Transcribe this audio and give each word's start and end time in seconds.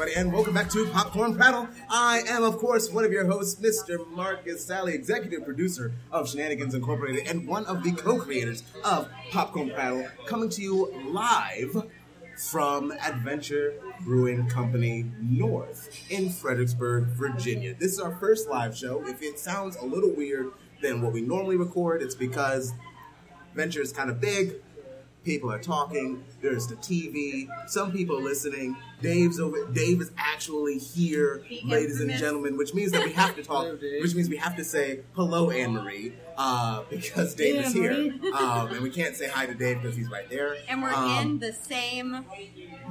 everybody, 0.00 0.18
and 0.18 0.32
welcome 0.32 0.54
back 0.54 0.70
to 0.70 0.86
Popcorn 0.86 1.36
Prattle. 1.36 1.68
I 1.90 2.22
am, 2.26 2.42
of 2.42 2.56
course, 2.56 2.90
one 2.90 3.04
of 3.04 3.12
your 3.12 3.26
hosts, 3.26 3.60
Mr. 3.60 4.08
Marcus 4.12 4.64
Sally, 4.64 4.94
executive 4.94 5.44
producer 5.44 5.92
of 6.10 6.26
Shenanigans 6.26 6.74
Incorporated, 6.74 7.28
and 7.28 7.46
one 7.46 7.66
of 7.66 7.82
the 7.82 7.92
co-creators 7.92 8.62
of 8.82 9.10
Popcorn 9.30 9.68
Prattle, 9.68 10.08
coming 10.24 10.48
to 10.48 10.62
you 10.62 10.90
live 11.10 11.90
from 12.50 12.92
Adventure 12.92 13.74
Brewing 14.02 14.48
Company 14.48 15.04
North 15.20 15.90
in 16.10 16.30
Fredericksburg, 16.30 17.04
Virginia. 17.08 17.74
This 17.78 17.92
is 17.92 18.00
our 18.00 18.16
first 18.16 18.48
live 18.48 18.74
show. 18.74 19.06
If 19.06 19.20
it 19.20 19.38
sounds 19.38 19.76
a 19.76 19.84
little 19.84 20.14
weird 20.14 20.46
than 20.80 21.02
what 21.02 21.12
we 21.12 21.20
normally 21.20 21.58
record, 21.58 22.00
it's 22.00 22.14
because 22.14 22.72
Venture 23.54 23.82
is 23.82 23.92
kind 23.92 24.08
of 24.08 24.18
big. 24.18 24.54
People 25.24 25.52
are 25.52 25.58
talking. 25.58 26.24
There's 26.40 26.66
the 26.66 26.76
TV. 26.76 27.46
Some 27.68 27.92
people 27.92 28.16
are 28.18 28.22
listening. 28.22 28.74
Dave's 29.02 29.38
over. 29.38 29.66
Dave 29.66 30.00
is 30.00 30.10
actually 30.16 30.78
here, 30.78 31.42
The 31.48 31.60
ladies 31.66 32.00
and 32.00 32.10
gentlemen. 32.12 32.56
Which 32.56 32.72
means 32.72 32.92
that 32.92 33.04
we 33.04 33.12
have 33.12 33.36
to 33.36 33.42
talk. 33.42 33.64
Hello, 33.66 33.78
which 34.00 34.14
means 34.14 34.30
we 34.30 34.38
have 34.38 34.56
to 34.56 34.64
say 34.64 35.00
hello, 35.14 35.50
Anne 35.50 35.72
Marie, 35.74 36.14
uh, 36.38 36.84
because 36.88 37.34
Dave 37.34 37.66
is 37.66 37.72
here, 37.74 37.92
um, 38.34 38.68
and 38.72 38.80
we 38.80 38.88
can't 38.88 39.14
say 39.14 39.28
hi 39.28 39.44
to 39.44 39.52
Dave 39.54 39.82
because 39.82 39.94
he's 39.94 40.08
right 40.08 40.28
there. 40.30 40.56
And 40.68 40.82
we're 40.82 40.90
Um, 40.94 41.18
in 41.20 41.38
the 41.38 41.52
same 41.52 42.24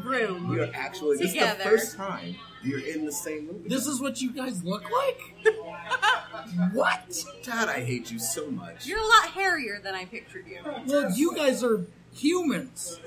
room. 0.04 0.50
We 0.50 0.60
are 0.60 0.70
actually. 0.74 1.18
This 1.18 1.28
is 1.30 1.34
the 1.34 1.40
Together. 1.40 1.64
first 1.64 1.98
time 1.98 2.36
you're 2.64 2.80
in 2.86 3.06
the 3.06 3.12
same 3.12 3.48
room. 3.48 3.64
This 3.66 3.88
is 3.88 4.00
what 4.02 4.22
you 4.22 4.32
guys 4.34 4.64
look 4.64 4.84
like? 4.92 5.56
what? 6.74 7.24
Dad, 7.44 7.70
I 7.70 7.80
hate 7.84 8.12
you 8.12 8.20
so 8.20 8.52
much. 8.52 8.86
You're 8.86 9.00
a 9.00 9.08
lot 9.08 9.30
hairier 9.34 9.80
than 9.84 9.96
I 9.96 10.06
pictured 10.06 10.46
you. 10.48 10.60
Well, 10.86 11.12
you 11.12 11.36
guys 11.36 11.64
are 11.64 11.86
humans. 12.20 13.00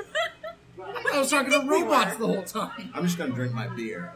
I 1.13 1.19
was 1.19 1.31
talking 1.31 1.53
to 1.53 1.67
robots 1.69 2.17
the 2.17 2.27
whole 2.27 2.43
time. 2.43 2.91
I'm 2.95 3.05
just 3.05 3.19
gonna 3.19 3.35
drink 3.35 3.53
my 3.53 3.69
beer. 3.69 4.13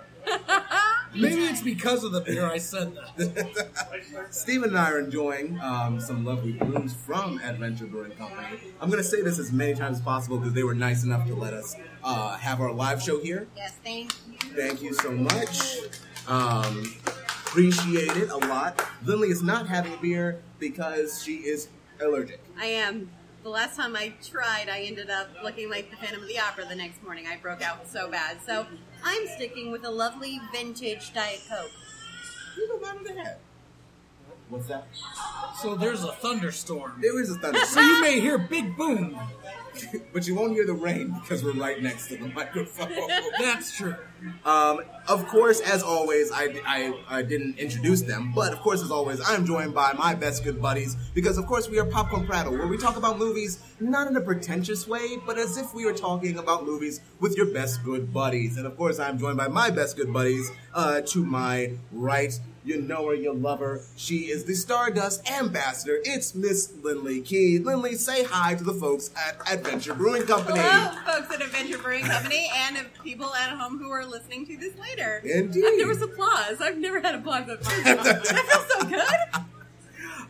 Maybe 1.14 1.44
it's 1.44 1.62
because 1.62 2.04
of 2.04 2.12
the 2.12 2.20
beer 2.20 2.46
I 2.46 2.58
said 2.58 2.94
that. 2.94 4.26
Steven 4.30 4.70
and 4.70 4.78
I 4.78 4.90
are 4.90 4.98
enjoying 4.98 5.58
um, 5.60 5.98
some 5.98 6.24
lovely 6.24 6.52
brews 6.52 6.92
from 6.92 7.40
Adventure 7.42 7.86
Brewing 7.86 8.10
Company. 8.12 8.58
I'm 8.80 8.90
going 8.90 9.02
to 9.02 9.08
say 9.08 9.22
this 9.22 9.38
as 9.38 9.50
many 9.50 9.74
times 9.74 9.98
as 9.98 10.02
possible 10.02 10.38
because 10.38 10.52
they 10.52 10.64
were 10.64 10.74
nice 10.74 11.04
enough 11.04 11.26
to 11.28 11.34
let 11.34 11.54
us 11.54 11.74
uh, 12.04 12.36
have 12.36 12.60
our 12.60 12.72
live 12.72 13.02
show 13.02 13.18
here. 13.20 13.46
Yes, 13.56 13.76
thank 13.82 14.12
you. 14.28 14.36
Thank 14.54 14.82
you 14.82 14.92
so 14.92 15.10
much. 15.10 15.78
Um, 16.28 16.92
appreciate 17.46 18.14
it 18.16 18.28
a 18.30 18.36
lot. 18.36 18.84
Lindley 19.04 19.28
is 19.28 19.42
not 19.42 19.66
having 19.66 19.94
a 19.94 19.98
beer 19.98 20.42
because 20.58 21.22
she 21.22 21.36
is 21.36 21.68
allergic. 22.00 22.40
I 22.58 22.66
am. 22.66 23.10
The 23.46 23.52
last 23.52 23.76
time 23.76 23.94
I 23.94 24.12
tried, 24.28 24.68
I 24.68 24.80
ended 24.80 25.08
up 25.08 25.28
looking 25.44 25.70
like 25.70 25.88
the 25.88 25.96
Phantom 25.96 26.20
of 26.20 26.26
the 26.26 26.36
Opera 26.36 26.64
the 26.64 26.74
next 26.74 27.00
morning. 27.04 27.28
I 27.28 27.36
broke 27.36 27.62
out 27.62 27.86
so 27.86 28.10
bad. 28.10 28.38
So 28.44 28.66
I'm 29.04 29.28
sticking 29.36 29.70
with 29.70 29.84
a 29.84 29.88
lovely 29.88 30.40
vintage 30.52 31.14
Diet 31.14 31.42
Coke. 31.48 31.70
You 32.56 32.66
don't 32.66 32.82
mind 32.82 33.06
that. 33.06 33.38
What's 34.48 34.66
that? 34.66 34.88
So 35.62 35.76
there's 35.76 36.02
a 36.02 36.10
thunderstorm. 36.14 36.98
There 37.00 37.20
is 37.20 37.30
a 37.30 37.38
thunderstorm. 37.38 37.72
So 37.72 37.80
you 37.88 38.00
may 38.00 38.18
hear 38.18 38.36
big 38.36 38.76
boom. 38.76 39.16
but 40.12 40.26
you 40.26 40.34
won't 40.34 40.52
hear 40.52 40.66
the 40.66 40.72
rain 40.72 41.14
because 41.20 41.44
we're 41.44 41.52
right 41.52 41.82
next 41.82 42.08
to 42.08 42.16
the 42.16 42.28
microphone. 42.34 42.92
That's 43.38 43.76
true. 43.76 43.96
Um, 44.44 44.80
of 45.08 45.26
course, 45.28 45.60
as 45.60 45.82
always, 45.82 46.32
I, 46.32 46.54
I, 46.66 46.94
I 47.08 47.22
didn't 47.22 47.58
introduce 47.58 48.02
them, 48.02 48.32
but 48.34 48.52
of 48.52 48.60
course, 48.60 48.82
as 48.82 48.90
always, 48.90 49.20
I'm 49.24 49.44
joined 49.46 49.74
by 49.74 49.92
my 49.92 50.14
best 50.14 50.42
good 50.42 50.60
buddies 50.60 50.96
because, 51.14 51.38
of 51.38 51.46
course, 51.46 51.68
we 51.68 51.78
are 51.78 51.84
Popcorn 51.84 52.26
Prattle, 52.26 52.52
where 52.52 52.66
we 52.66 52.78
talk 52.78 52.96
about 52.96 53.18
movies 53.18 53.62
not 53.78 54.08
in 54.08 54.16
a 54.16 54.20
pretentious 54.20 54.86
way, 54.88 55.18
but 55.26 55.38
as 55.38 55.58
if 55.58 55.74
we 55.74 55.84
were 55.84 55.92
talking 55.92 56.38
about 56.38 56.64
movies 56.64 57.00
with 57.20 57.36
your 57.36 57.46
best 57.46 57.84
good 57.84 58.12
buddies. 58.12 58.56
And 58.56 58.66
of 58.66 58.76
course, 58.76 58.98
I'm 58.98 59.18
joined 59.18 59.36
by 59.36 59.48
my 59.48 59.70
best 59.70 59.96
good 59.96 60.12
buddies 60.12 60.50
uh, 60.74 61.02
to 61.02 61.24
my 61.24 61.72
right. 61.92 62.38
You 62.64 62.80
know 62.80 63.06
her, 63.08 63.14
you 63.14 63.32
love 63.32 63.60
her. 63.60 63.82
She 63.96 64.30
is 64.30 64.44
the 64.44 64.54
Stardust 64.54 65.30
ambassador. 65.30 66.00
It's 66.04 66.34
Miss 66.34 66.72
Lindley 66.82 67.20
Key. 67.20 67.60
Lindley, 67.60 67.94
say 67.94 68.24
hi 68.24 68.54
to 68.56 68.64
the 68.64 68.74
folks 68.74 69.10
at 69.16 69.38
Adventure 69.66 69.94
Brewing 69.94 70.26
Company. 70.26 70.60
Hello, 70.60 70.96
folks 71.04 71.34
at 71.34 71.42
Adventure 71.42 71.78
Brewing 71.78 72.04
Company, 72.04 72.48
and 72.54 72.76
of 72.76 72.86
people 73.02 73.34
at 73.34 73.50
home 73.50 73.78
who 73.78 73.90
are 73.90 74.06
listening 74.06 74.46
to 74.46 74.56
this 74.56 74.76
later. 74.78 75.20
Indeed. 75.24 75.64
And 75.64 75.80
there 75.80 75.88
was 75.88 76.00
applause. 76.00 76.60
I've 76.60 76.78
never 76.78 77.00
had 77.00 77.16
applause 77.16 77.48
up 77.50 77.66
here. 77.66 77.82
that 77.96 78.26
feels 78.26 78.72
so 78.72 78.88
good. 78.88 79.44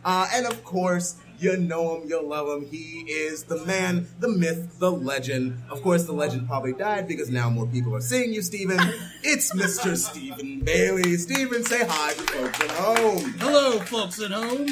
Uh, 0.03 0.27
and 0.33 0.47
of 0.47 0.63
course, 0.63 1.17
you 1.39 1.55
know 1.55 1.97
him, 2.01 2.09
you 2.09 2.19
love 2.23 2.47
him. 2.47 2.67
He 2.67 3.01
is 3.07 3.43
the 3.43 3.63
man, 3.65 4.07
the 4.19 4.27
myth, 4.27 4.79
the 4.79 4.91
legend. 4.91 5.61
Of 5.69 5.83
course, 5.83 6.05
the 6.05 6.13
legend 6.13 6.47
probably 6.47 6.73
died 6.73 7.07
because 7.07 7.29
now 7.29 7.49
more 7.49 7.67
people 7.67 7.95
are 7.95 8.01
seeing 8.01 8.33
you, 8.33 8.41
Stephen. 8.41 8.79
It's 9.23 9.53
Mr. 9.53 9.95
Stephen 9.95 10.61
Bailey. 10.61 11.15
Stephen, 11.17 11.63
say 11.63 11.85
hi 11.87 12.13
to 12.13 12.23
folks 12.23 12.59
at 12.61 12.71
home. 12.71 13.33
Hello, 13.37 13.79
folks 13.81 14.19
at 14.19 14.31
home. 14.31 14.67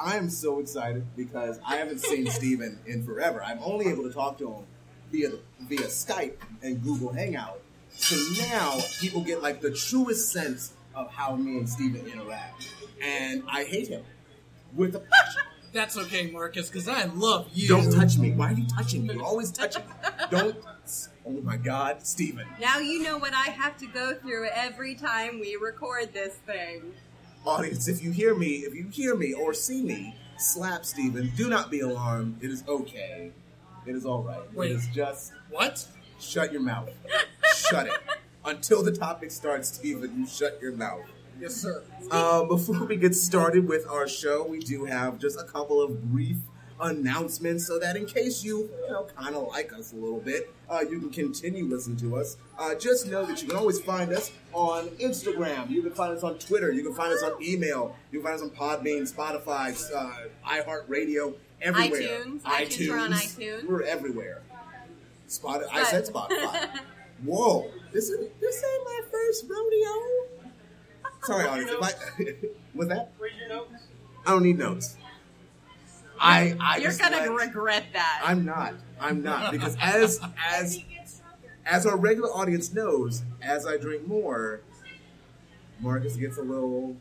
I 0.00 0.16
am 0.16 0.30
so 0.30 0.60
excited 0.60 1.04
because 1.16 1.60
I 1.66 1.76
haven't 1.76 2.00
seen 2.00 2.26
Stephen 2.30 2.78
in 2.86 3.04
forever. 3.04 3.42
I'm 3.44 3.60
only 3.62 3.88
able 3.88 4.04
to 4.04 4.12
talk 4.12 4.38
to 4.38 4.50
him 4.50 4.64
via 5.12 5.30
via 5.62 5.86
Skype 5.86 6.36
and 6.62 6.82
Google 6.82 7.12
Hangout. 7.12 7.60
So 7.90 8.16
now 8.38 8.78
people 9.00 9.20
get 9.20 9.42
like 9.42 9.60
the 9.60 9.72
truest 9.72 10.32
sense 10.32 10.72
of 10.94 11.10
how 11.10 11.36
me 11.36 11.58
and 11.58 11.68
Stephen 11.68 12.06
interact, 12.06 12.68
and 13.02 13.42
I 13.48 13.64
hate 13.64 13.88
him 13.88 14.04
with 14.74 14.94
a 14.94 15.00
passion. 15.00 15.42
That's 15.72 15.96
okay, 15.96 16.30
Marcus, 16.30 16.68
because 16.68 16.88
I 16.88 17.04
love 17.04 17.48
you. 17.52 17.68
Don't 17.68 17.92
touch 17.92 18.18
me. 18.18 18.32
Why 18.32 18.50
are 18.50 18.54
you 18.54 18.66
touching 18.66 19.06
me? 19.06 19.14
You're 19.14 19.22
always 19.22 19.52
touching 19.52 19.82
me. 19.86 19.92
Don't. 20.30 20.56
Oh 21.24 21.32
my 21.42 21.56
God, 21.56 22.04
Steven. 22.04 22.46
Now 22.60 22.78
you 22.78 23.02
know 23.02 23.18
what 23.18 23.34
I 23.34 23.50
have 23.50 23.76
to 23.78 23.86
go 23.86 24.14
through 24.14 24.48
every 24.52 24.96
time 24.96 25.38
we 25.38 25.56
record 25.56 26.12
this 26.12 26.34
thing. 26.34 26.94
Audience, 27.46 27.88
if 27.88 28.02
you 28.02 28.10
hear 28.10 28.34
me, 28.34 28.48
if 28.66 28.74
you 28.74 28.88
hear 28.88 29.16
me 29.16 29.32
or 29.32 29.54
see 29.54 29.82
me 29.82 30.14
slap 30.36 30.84
Steven, 30.84 31.32
do 31.36 31.48
not 31.48 31.70
be 31.70 31.80
alarmed. 31.80 32.38
It 32.42 32.50
is 32.50 32.64
okay. 32.68 33.32
It 33.86 33.94
is 33.94 34.04
all 34.04 34.22
right. 34.22 34.52
Wait. 34.54 34.72
It 34.72 34.74
is 34.74 34.88
just 34.88 35.32
What? 35.50 35.86
shut 36.20 36.52
your 36.52 36.60
mouth. 36.60 36.90
shut 37.56 37.86
it. 37.86 37.94
Until 38.44 38.82
the 38.82 38.92
topic 38.92 39.30
starts, 39.30 39.68
Steven, 39.68 40.18
you 40.18 40.26
shut 40.26 40.58
your 40.60 40.72
mouth. 40.72 41.02
Yes, 41.40 41.54
sir. 41.56 41.82
Uh, 42.10 42.44
before 42.44 42.84
we 42.84 42.96
get 42.96 43.14
started 43.14 43.66
with 43.66 43.86
our 43.88 44.06
show, 44.06 44.46
we 44.46 44.58
do 44.58 44.84
have 44.84 45.18
just 45.18 45.38
a 45.40 45.44
couple 45.44 45.80
of 45.82 46.10
brief 46.12 46.36
announcements 46.82 47.66
so 47.66 47.78
that 47.78 47.96
in 47.96 48.06
case 48.06 48.42
you, 48.44 48.70
you 48.84 48.90
know, 48.90 49.06
kind 49.16 49.34
of 49.34 49.48
like 49.48 49.72
us 49.72 49.92
a 49.92 49.96
little 49.96 50.20
bit, 50.20 50.52
uh, 50.68 50.80
you 50.80 51.00
can 51.00 51.10
continue 51.10 51.64
listening 51.64 51.96
to 51.98 52.16
us. 52.16 52.36
Uh, 52.58 52.74
just 52.74 53.06
know 53.06 53.24
that 53.24 53.42
you 53.42 53.48
can 53.48 53.56
always 53.56 53.80
find 53.80 54.12
us 54.12 54.30
on 54.52 54.88
Instagram. 54.98 55.70
You 55.70 55.82
can 55.82 55.92
find 55.92 56.16
us 56.16 56.22
on 56.22 56.38
Twitter. 56.38 56.72
You 56.72 56.82
can 56.82 56.94
find 56.94 57.12
us 57.12 57.22
on 57.22 57.32
email. 57.42 57.96
You 58.12 58.20
can 58.20 58.28
find 58.28 58.36
us 58.36 58.42
on 58.42 58.50
Podbean, 58.50 59.12
Spotify, 59.12 59.78
uh, 59.94 60.28
iHeartRadio, 60.48 61.34
everywhere. 61.60 62.00
iTunes. 62.00 62.40
iTunes, 62.42 62.88
we're 62.88 62.98
on 62.98 63.12
iTunes. 63.12 63.64
We're 63.66 63.82
everywhere. 63.82 64.42
Spot. 65.26 65.62
I 65.72 65.84
said 65.84 66.06
Spotify. 66.06 66.80
Whoa, 67.24 67.70
this 67.92 68.08
is 68.08 68.30
this 68.40 68.64
ain't 68.64 68.84
my 68.84 69.00
first 69.10 69.44
rodeo. 69.48 70.52
Sorry, 71.22 71.46
audience. 71.46 71.70
If 71.70 71.82
I, 71.82 72.48
was 72.74 72.88
notes? 72.88 73.10
I 74.26 74.30
don't 74.30 74.42
need 74.42 74.58
notes. 74.58 74.96
I 76.20 76.56
I 76.60 76.76
You're 76.76 76.92
gonna 76.92 77.16
let- 77.16 77.30
regret 77.30 77.84
that. 77.94 78.22
I'm 78.24 78.44
not. 78.44 78.74
I'm 79.00 79.22
not 79.22 79.50
because 79.52 79.76
as 79.80 80.20
as 80.50 80.78
as 81.64 81.86
our 81.86 81.96
regular 81.96 82.28
audience 82.28 82.72
knows, 82.74 83.22
as 83.42 83.66
I 83.66 83.78
drink 83.78 84.06
more, 84.06 84.60
Marcus 85.80 86.16
gets 86.16 86.36
a 86.38 86.42
little. 86.42 86.96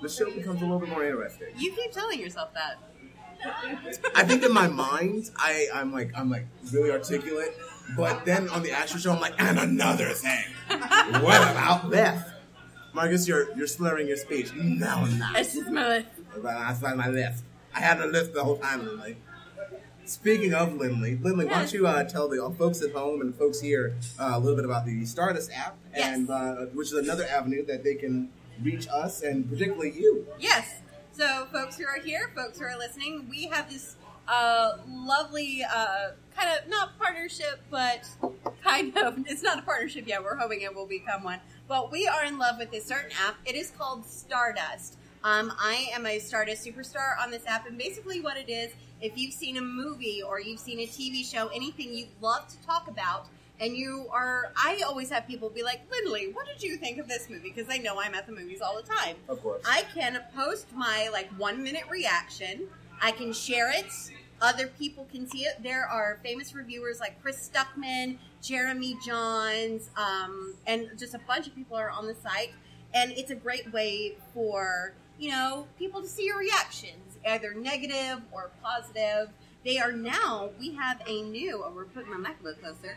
The 0.00 0.08
show 0.08 0.30
becomes 0.30 0.60
a 0.62 0.64
little 0.64 0.78
bit 0.78 0.88
more 0.90 1.04
interesting. 1.04 1.48
you 1.56 1.72
keep 1.72 1.90
telling 1.92 2.20
yourself 2.20 2.54
that. 2.54 2.76
I 4.14 4.24
think 4.24 4.42
in 4.44 4.52
my 4.52 4.68
mind, 4.68 5.30
I 5.36 5.66
I'm 5.74 5.92
like 5.92 6.12
I'm 6.16 6.30
like 6.30 6.46
really 6.72 6.90
articulate, 6.92 7.56
but 7.96 8.24
then 8.24 8.48
on 8.50 8.62
the 8.62 8.70
actual 8.70 9.00
show, 9.00 9.12
I'm 9.12 9.20
like, 9.20 9.34
and 9.40 9.58
another 9.58 10.10
thing. 10.10 10.44
what 10.68 11.42
about 11.42 11.90
Beth? 11.90 12.32
Marcus, 12.92 13.26
you're 13.28 13.54
you're 13.56 13.66
slurring 13.66 14.06
your 14.08 14.16
speech. 14.16 14.52
No, 14.54 14.88
I'm 14.88 15.18
not. 15.18 15.36
It's 15.38 15.54
just 15.54 15.70
my 15.70 16.04
I 16.46 16.74
find 16.74 16.96
my 16.96 17.08
list. 17.08 17.44
I 17.78 17.80
had 17.80 18.00
a 18.00 18.06
list 18.06 18.34
the 18.34 18.42
whole 18.42 18.56
time, 18.58 18.84
Lindley. 18.84 19.16
Speaking 20.04 20.52
of 20.52 20.74
Lindley, 20.74 21.16
Lindley, 21.16 21.44
why 21.44 21.58
don't 21.60 21.72
you 21.72 21.86
uh, 21.86 22.02
tell 22.02 22.28
the 22.28 22.42
uh, 22.44 22.50
folks 22.50 22.82
at 22.82 22.90
home 22.92 23.20
and 23.20 23.32
folks 23.36 23.60
here 23.60 23.94
uh, 24.18 24.32
a 24.34 24.38
little 24.40 24.56
bit 24.56 24.64
about 24.64 24.84
the 24.84 25.04
Stardust 25.06 25.52
app, 25.54 25.76
and 25.94 26.26
Yes. 26.26 26.30
uh, 26.30 26.66
which 26.74 26.88
is 26.88 26.94
another 26.94 27.24
avenue 27.26 27.64
that 27.66 27.84
they 27.84 27.94
can 27.94 28.30
reach 28.60 28.88
us 28.88 29.22
and 29.22 29.48
particularly 29.48 29.92
you. 29.92 30.26
Yes. 30.40 30.80
So, 31.12 31.46
folks 31.52 31.76
who 31.78 31.84
are 31.84 32.00
here, 32.00 32.32
folks 32.34 32.58
who 32.58 32.64
are 32.64 32.76
listening, 32.76 33.28
we 33.30 33.46
have 33.46 33.70
this 33.70 33.94
uh, 34.26 34.78
lovely 34.88 35.62
uh, 35.62 36.10
kind 36.36 36.50
of 36.58 36.68
not 36.68 36.98
partnership, 36.98 37.60
but 37.70 38.08
kind 38.64 38.96
of. 38.98 39.18
It's 39.26 39.42
not 39.42 39.58
a 39.60 39.62
partnership 39.62 40.08
yet. 40.08 40.24
We're 40.24 40.36
hoping 40.36 40.62
it 40.62 40.74
will 40.74 40.86
become 40.86 41.22
one. 41.22 41.38
But 41.68 41.92
we 41.92 42.08
are 42.08 42.24
in 42.24 42.38
love 42.38 42.56
with 42.58 42.72
this 42.72 42.86
certain 42.86 43.10
app. 43.24 43.36
It 43.44 43.54
is 43.54 43.70
called 43.70 44.04
Stardust. 44.04 44.97
Um, 45.24 45.52
I 45.58 45.88
am 45.94 46.06
a 46.06 46.18
Stardust 46.18 46.64
superstar 46.64 47.20
on 47.20 47.30
this 47.30 47.44
app, 47.46 47.66
and 47.66 47.76
basically, 47.76 48.20
what 48.20 48.36
it 48.36 48.48
is, 48.48 48.72
if 49.00 49.16
you've 49.16 49.34
seen 49.34 49.56
a 49.56 49.60
movie 49.60 50.22
or 50.22 50.40
you've 50.40 50.60
seen 50.60 50.80
a 50.80 50.86
TV 50.86 51.24
show, 51.24 51.48
anything 51.48 51.92
you'd 51.92 52.08
love 52.20 52.46
to 52.48 52.66
talk 52.66 52.88
about, 52.88 53.26
and 53.60 53.76
you 53.76 54.06
are, 54.12 54.52
I 54.56 54.82
always 54.86 55.10
have 55.10 55.26
people 55.26 55.50
be 55.50 55.64
like, 55.64 55.80
Lindley, 55.90 56.30
what 56.32 56.46
did 56.46 56.62
you 56.62 56.76
think 56.76 56.98
of 56.98 57.08
this 57.08 57.28
movie? 57.28 57.48
Because 57.48 57.66
they 57.66 57.80
know 57.80 58.00
I'm 58.00 58.14
at 58.14 58.26
the 58.26 58.32
movies 58.32 58.60
all 58.60 58.76
the 58.76 58.88
time. 58.88 59.16
Of 59.28 59.42
course. 59.42 59.62
I 59.66 59.82
can 59.94 60.22
post 60.36 60.68
my 60.74 61.08
like 61.12 61.28
one 61.36 61.62
minute 61.62 61.84
reaction. 61.90 62.68
I 63.00 63.10
can 63.10 63.32
share 63.32 63.72
it. 63.72 63.92
Other 64.40 64.68
people 64.68 65.08
can 65.10 65.28
see 65.28 65.40
it. 65.40 65.60
There 65.60 65.84
are 65.84 66.20
famous 66.22 66.54
reviewers 66.54 67.00
like 67.00 67.20
Chris 67.20 67.50
Stuckmann, 67.50 68.18
Jeremy 68.40 68.96
Jahns, 69.04 69.88
um, 69.96 70.54
and 70.66 70.90
just 70.96 71.14
a 71.14 71.20
bunch 71.26 71.48
of 71.48 71.54
people 71.56 71.76
are 71.76 71.90
on 71.90 72.06
the 72.06 72.14
site. 72.14 72.52
And 72.94 73.10
it's 73.12 73.32
a 73.32 73.34
great 73.34 73.72
way 73.72 74.16
for 74.32 74.94
you 75.18 75.30
know 75.30 75.66
people 75.78 76.02
to 76.02 76.08
see 76.08 76.26
your 76.26 76.38
reactions, 76.38 77.18
either 77.26 77.54
negative 77.54 78.22
or 78.32 78.50
positive. 78.62 79.30
They 79.64 79.78
are 79.78 79.92
now. 79.92 80.50
We 80.58 80.72
have 80.74 81.02
a 81.06 81.22
new. 81.22 81.62
Oh, 81.64 81.72
we're 81.74 81.84
putting 81.84 82.10
my 82.10 82.16
mic 82.16 82.36
a 82.40 82.44
little 82.44 82.62
closer 82.62 82.96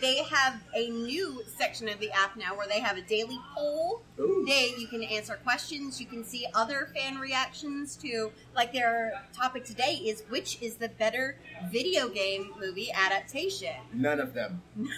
they 0.00 0.22
have 0.24 0.60
a 0.74 0.90
new 0.90 1.42
section 1.56 1.88
of 1.88 1.98
the 2.00 2.10
app 2.10 2.36
now 2.36 2.56
where 2.56 2.66
they 2.66 2.80
have 2.80 2.96
a 2.96 3.02
daily 3.02 3.38
poll. 3.54 4.02
Ooh. 4.18 4.44
They 4.46 4.74
you 4.78 4.88
can 4.88 5.02
answer 5.02 5.38
questions. 5.42 6.00
You 6.00 6.06
can 6.06 6.24
see 6.24 6.46
other 6.54 6.90
fan 6.94 7.18
reactions 7.18 7.96
to 7.96 8.32
like 8.54 8.72
their 8.72 9.22
topic 9.32 9.64
today 9.64 9.94
is 9.94 10.22
which 10.28 10.60
is 10.62 10.76
the 10.76 10.88
better 10.88 11.36
video 11.70 12.08
game 12.08 12.52
movie 12.58 12.90
adaptation. 12.92 13.76
None 13.92 14.20
of 14.20 14.34
them. 14.34 14.62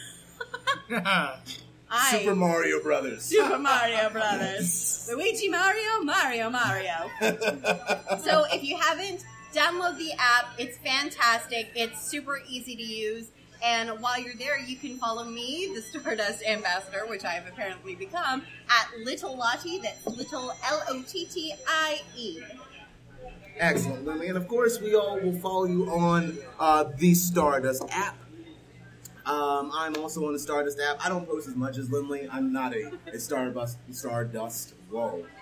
I 1.94 2.18
Super 2.18 2.34
Mario 2.34 2.82
Brothers. 2.82 3.22
Super 3.22 3.58
Mario 3.58 4.08
Brothers. 4.08 5.10
Luigi 5.12 5.48
Mario, 5.48 6.02
Mario 6.02 6.48
Mario. 6.48 7.10
so 7.20 8.46
if 8.50 8.64
you 8.64 8.78
haven't, 8.78 9.24
download 9.52 9.98
the 9.98 10.12
app. 10.18 10.54
It's 10.56 10.78
fantastic. 10.78 11.70
It's 11.74 12.02
super 12.02 12.40
easy 12.48 12.74
to 12.76 12.82
use. 12.82 13.28
And 13.62 13.90
while 14.00 14.18
you're 14.18 14.34
there, 14.34 14.58
you 14.58 14.76
can 14.76 14.96
follow 14.96 15.24
me, 15.24 15.70
the 15.74 15.82
Stardust 15.82 16.42
Ambassador, 16.44 17.06
which 17.06 17.24
I 17.24 17.32
have 17.32 17.46
apparently 17.46 17.94
become, 17.94 18.42
at 18.70 18.88
Little 19.04 19.36
Lottie. 19.36 19.78
That's 19.78 20.04
Little 20.06 20.52
L 20.66 20.82
O 20.88 21.02
T 21.06 21.26
T 21.26 21.52
I 21.68 22.00
E. 22.16 22.40
Excellent, 23.58 24.06
Lily. 24.06 24.28
And 24.28 24.38
of 24.38 24.48
course, 24.48 24.80
we 24.80 24.94
all 24.94 25.20
will 25.20 25.38
follow 25.38 25.66
you 25.66 25.88
on 25.90 26.38
uh, 26.58 26.84
the 26.96 27.14
Stardust 27.14 27.84
app. 27.90 28.16
Um, 29.26 29.70
I'm 29.74 29.96
also 29.96 30.26
on 30.26 30.32
the 30.32 30.38
Stardust 30.38 30.80
app. 30.80 31.04
I 31.04 31.08
don't 31.08 31.26
post 31.26 31.46
as 31.48 31.54
much 31.54 31.78
as 31.78 31.90
Lindley. 31.90 32.28
I'm 32.30 32.52
not 32.52 32.74
a, 32.74 32.90
a 33.12 33.18
Stardust. 33.18 33.78
Stardust. 33.92 34.74
Whoa. 34.90 35.24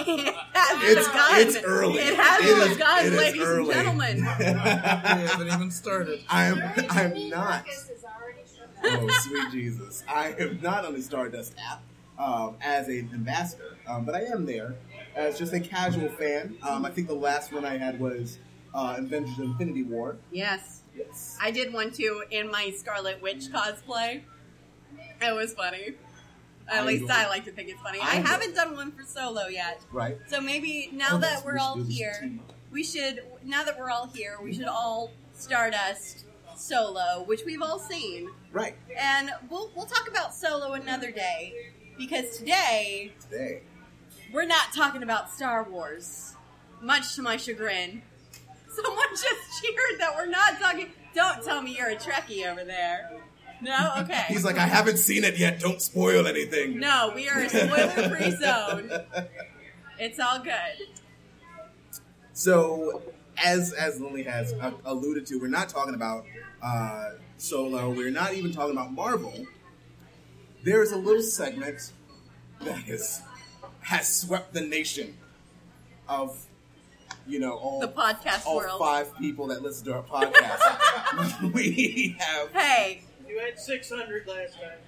It 0.00 0.34
has 0.52 0.82
It's 0.82 1.08
begun. 1.08 1.26
it's 1.40 1.56
early. 1.64 1.98
It 1.98 2.16
has 2.16 2.44
is- 2.44 2.76
begun, 2.76 3.06
it 3.06 3.12
is 3.12 3.18
ladies 3.18 3.42
and 3.42 3.48
early. 3.50 3.74
gentlemen. 3.74 4.16
We 4.18 4.24
haven't 4.24 5.46
even 5.48 5.70
started. 5.70 6.20
I'm 6.28 6.60
I'm 6.90 7.28
not. 7.30 7.64
Marcus 7.64 7.88
is 7.90 8.04
already 8.04 8.40
shut 8.44 8.68
Oh 8.84 9.08
sweet 9.20 9.50
Jesus! 9.52 10.04
I 10.08 10.34
am 10.38 10.60
not 10.62 10.84
on 10.84 10.94
the 10.94 11.02
Stardust 11.02 11.54
app 11.70 11.82
um, 12.18 12.56
as 12.60 12.88
an 12.88 13.08
ambassador, 13.14 13.76
um, 13.86 14.04
but 14.04 14.14
I 14.14 14.22
am 14.24 14.44
there 14.46 14.74
as 15.14 15.38
just 15.38 15.52
a 15.54 15.60
casual 15.60 16.08
fan. 16.08 16.56
Um, 16.62 16.84
I 16.84 16.90
think 16.90 17.06
the 17.06 17.14
last 17.14 17.52
one 17.52 17.64
I 17.64 17.76
had 17.78 17.98
was 18.00 18.38
uh, 18.74 18.96
Avengers: 18.98 19.38
Infinity 19.38 19.84
War. 19.84 20.16
Yes. 20.32 20.82
Yes. 20.96 21.36
I 21.40 21.50
did 21.50 21.72
one 21.72 21.90
too 21.90 22.24
in 22.30 22.50
my 22.50 22.70
Scarlet 22.76 23.20
Witch 23.22 23.48
cosplay. 23.52 24.22
It 25.20 25.34
was 25.34 25.54
funny. 25.54 25.94
At 26.68 26.82
I 26.82 26.86
least 26.86 27.10
I 27.10 27.28
like 27.28 27.44
to 27.44 27.52
think 27.52 27.68
it's 27.68 27.80
funny. 27.80 28.00
I, 28.00 28.04
I 28.04 28.14
haven't 28.16 28.54
done 28.54 28.74
one 28.76 28.90
for 28.92 29.04
solo 29.04 29.46
yet. 29.46 29.80
Right. 29.92 30.18
So 30.28 30.40
maybe 30.40 30.90
now 30.92 31.10
Oh, 31.12 31.18
that 31.18 31.44
we're 31.44 31.54
we 31.54 31.58
all 31.60 31.76
here, 31.76 32.38
we 32.72 32.82
should 32.82 33.20
now 33.44 33.62
that 33.64 33.78
we're 33.78 33.90
all 33.90 34.08
here, 34.14 34.38
we 34.42 34.52
should 34.52 34.66
all 34.66 35.10
Stardust 35.32 36.24
solo, 36.56 37.22
which 37.26 37.42
we've 37.44 37.62
all 37.62 37.78
seen. 37.78 38.30
Right. 38.52 38.74
And 38.98 39.30
we'll 39.50 39.70
we'll 39.76 39.86
talk 39.86 40.08
about 40.08 40.34
solo 40.34 40.72
another 40.72 41.10
day. 41.10 41.72
Because 41.96 42.36
today 42.36 43.12
Today. 43.30 43.62
we're 44.32 44.46
not 44.46 44.72
talking 44.74 45.02
about 45.02 45.30
Star 45.30 45.62
Wars. 45.64 46.34
Much 46.82 47.14
to 47.16 47.22
my 47.22 47.36
chagrin. 47.36 48.02
Someone 48.82 49.06
just 49.10 49.62
cheered 49.62 50.00
that 50.00 50.14
we're 50.14 50.26
not 50.26 50.58
talking 50.60 50.88
don't 51.16 51.42
tell 51.42 51.62
me 51.62 51.74
you're 51.76 51.88
a 51.88 51.96
Trekkie 51.96 52.46
over 52.46 52.62
there. 52.62 53.10
No? 53.62 53.94
Okay. 54.00 54.24
He's 54.28 54.44
like, 54.44 54.58
I 54.58 54.66
haven't 54.66 54.98
seen 54.98 55.24
it 55.24 55.38
yet. 55.38 55.58
Don't 55.58 55.80
spoil 55.80 56.26
anything. 56.26 56.78
No, 56.78 57.10
we 57.14 57.26
are 57.28 57.40
a 57.40 57.48
spoiler 57.48 58.16
free 58.16 58.30
zone. 58.36 58.90
It's 59.98 60.20
all 60.20 60.40
good. 60.40 60.88
So, 62.34 63.02
as 63.42 63.72
as 63.72 63.98
Lily 63.98 64.24
has 64.24 64.52
uh, 64.52 64.72
alluded 64.84 65.24
to, 65.28 65.40
we're 65.40 65.48
not 65.48 65.70
talking 65.70 65.94
about 65.94 66.26
uh, 66.62 67.12
Solo. 67.38 67.90
We're 67.90 68.10
not 68.10 68.34
even 68.34 68.52
talking 68.52 68.72
about 68.72 68.92
Marvel. 68.92 69.46
There 70.62 70.82
is 70.82 70.92
a 70.92 70.98
little 70.98 71.22
segment 71.22 71.92
that 72.60 72.86
is 72.86 73.22
has 73.80 74.20
swept 74.20 74.52
the 74.52 74.60
nation 74.60 75.16
of 76.08 76.45
you 77.26 77.38
know 77.40 77.52
all 77.54 77.80
The 77.80 77.88
podcast 77.88 78.46
all 78.46 78.56
world. 78.56 78.78
five 78.78 79.16
people 79.18 79.46
that 79.48 79.62
listen 79.62 79.84
to 79.86 79.94
our 79.94 80.02
podcast. 80.02 81.42
we 81.52 82.16
have 82.18 82.50
Hey, 82.52 83.02
You 83.28 83.38
had 83.40 83.58
600 83.58 84.26
last 84.26 84.54
time. 84.54 84.78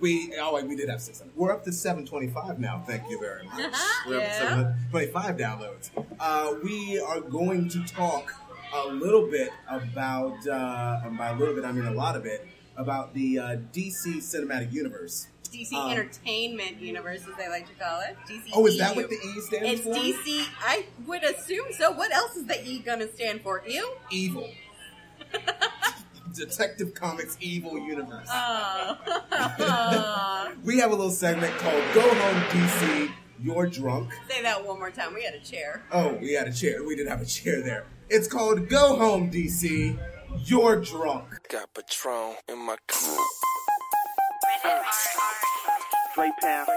we 0.00 0.34
oh 0.40 0.54
wait, 0.54 0.66
we 0.66 0.74
did 0.76 0.88
have 0.88 1.00
six 1.02 1.18
hundred. 1.20 1.36
We're 1.36 1.52
up 1.52 1.64
to 1.64 1.72
seven 1.72 2.04
twenty 2.06 2.28
five 2.28 2.58
now. 2.58 2.82
Thank 2.86 3.08
you 3.10 3.20
very 3.20 3.44
much. 3.46 3.72
We're 4.08 4.18
up 4.18 4.24
to 4.24 4.34
seven 4.34 4.74
twenty 4.90 5.06
five 5.08 5.36
downloads. 5.36 5.90
Uh, 6.18 6.54
we 6.64 6.98
are 6.98 7.20
going 7.20 7.68
to 7.68 7.84
talk 7.84 8.32
a 8.74 8.88
little 8.88 9.30
bit 9.30 9.50
about, 9.68 10.44
uh, 10.46 11.00
and 11.04 11.16
by 11.18 11.28
a 11.28 11.36
little 11.36 11.54
bit 11.54 11.64
I 11.64 11.72
mean 11.72 11.84
a 11.84 11.92
lot 11.92 12.16
of 12.16 12.24
it, 12.26 12.46
about 12.76 13.12
the 13.14 13.38
uh, 13.38 13.56
DC 13.72 14.16
Cinematic 14.16 14.72
Universe. 14.72 15.28
DC 15.52 15.72
Um, 15.74 15.90
Entertainment 15.90 16.80
Universe, 16.80 17.20
as 17.28 17.36
they 17.36 17.48
like 17.48 17.66
to 17.68 17.74
call 17.74 18.00
it. 18.00 18.16
DC. 18.28 18.50
Oh, 18.54 18.66
is 18.66 18.78
that 18.78 18.96
what 18.96 19.08
the 19.10 19.16
E 19.16 19.40
stands 19.40 19.68
It's 19.70 19.82
for? 19.82 19.90
It's 19.94 20.18
DC. 20.18 20.46
I 20.60 20.86
would 21.06 21.22
assume 21.24 21.66
so. 21.72 21.90
What 21.92 22.12
else 22.12 22.36
is 22.36 22.46
the 22.46 22.66
E 22.66 22.78
gonna 22.80 23.12
stand 23.12 23.42
for? 23.42 23.62
You? 23.66 23.92
Evil. 24.10 24.48
Detective 26.34 26.94
Comics 26.94 27.36
Evil 27.40 27.78
Universe. 27.78 28.28
Oh. 28.32 28.96
we 30.64 30.78
have 30.78 30.90
a 30.90 30.94
little 30.94 31.10
segment 31.10 31.52
called 31.58 31.82
Go 31.94 32.00
Home 32.00 32.42
DC. 32.44 33.10
You're 33.42 33.66
drunk. 33.66 34.12
Say 34.28 34.40
that 34.42 34.64
one 34.64 34.78
more 34.78 34.90
time. 34.90 35.12
We 35.14 35.24
had 35.24 35.34
a 35.34 35.40
chair. 35.40 35.82
Oh, 35.92 36.14
we 36.14 36.32
had 36.32 36.48
a 36.48 36.52
chair. 36.52 36.82
We 36.84 36.96
did 36.96 37.08
have 37.08 37.20
a 37.20 37.26
chair 37.26 37.60
there. 37.62 37.86
It's 38.08 38.28
called 38.28 38.68
Go 38.68 38.96
Home 38.96 39.30
DC. 39.30 39.98
You're 40.44 40.80
drunk. 40.80 41.28
Got 41.50 41.74
Patron 41.74 42.36
in 42.48 42.58
my 42.58 42.76
cup. 42.86 43.18
Play 46.14 46.30
pound. 46.42 46.68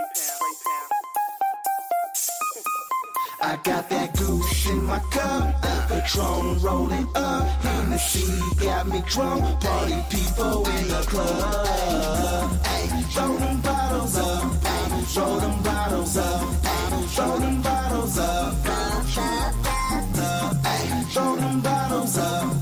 I 3.42 3.58
got 3.66 3.90
that 3.90 4.18
goose 4.18 4.70
in 4.70 4.86
my 4.86 5.00
cup, 5.12 5.62
Patron 5.90 6.62
rolling 6.62 7.06
up. 7.16 7.46
Hennessy 7.62 8.40
got 8.64 8.88
me 8.88 9.04
drunk. 9.06 9.44
Party 9.60 10.02
people 10.10 10.66
in 10.70 10.88
the 10.88 11.04
club. 11.08 12.60
Ay, 12.64 13.04
throw 13.12 13.36
them 13.36 13.60
bottles 13.60 14.16
up. 14.18 14.54
Ay, 14.64 15.04
throw 15.08 15.40
them 15.42 15.62
bottles 15.64 16.16
up. 16.18 16.48
Ay, 16.64 17.06
throw 17.10 17.38
them 17.38 17.62
bottles 17.62 18.18
up. 18.18 18.56
Ay, 18.66 19.04
throw 21.12 21.36
them 21.36 21.60
bottles 21.62 22.18
up. 22.18 22.56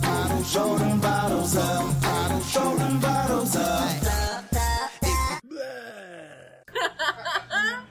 Throw 0.48 0.76
them 0.78 1.00
bottles 1.00 1.56
up. 1.56 1.86
Throw 2.52 2.76
them 2.78 3.00
bottles 3.00 3.56
up. 3.58 4.23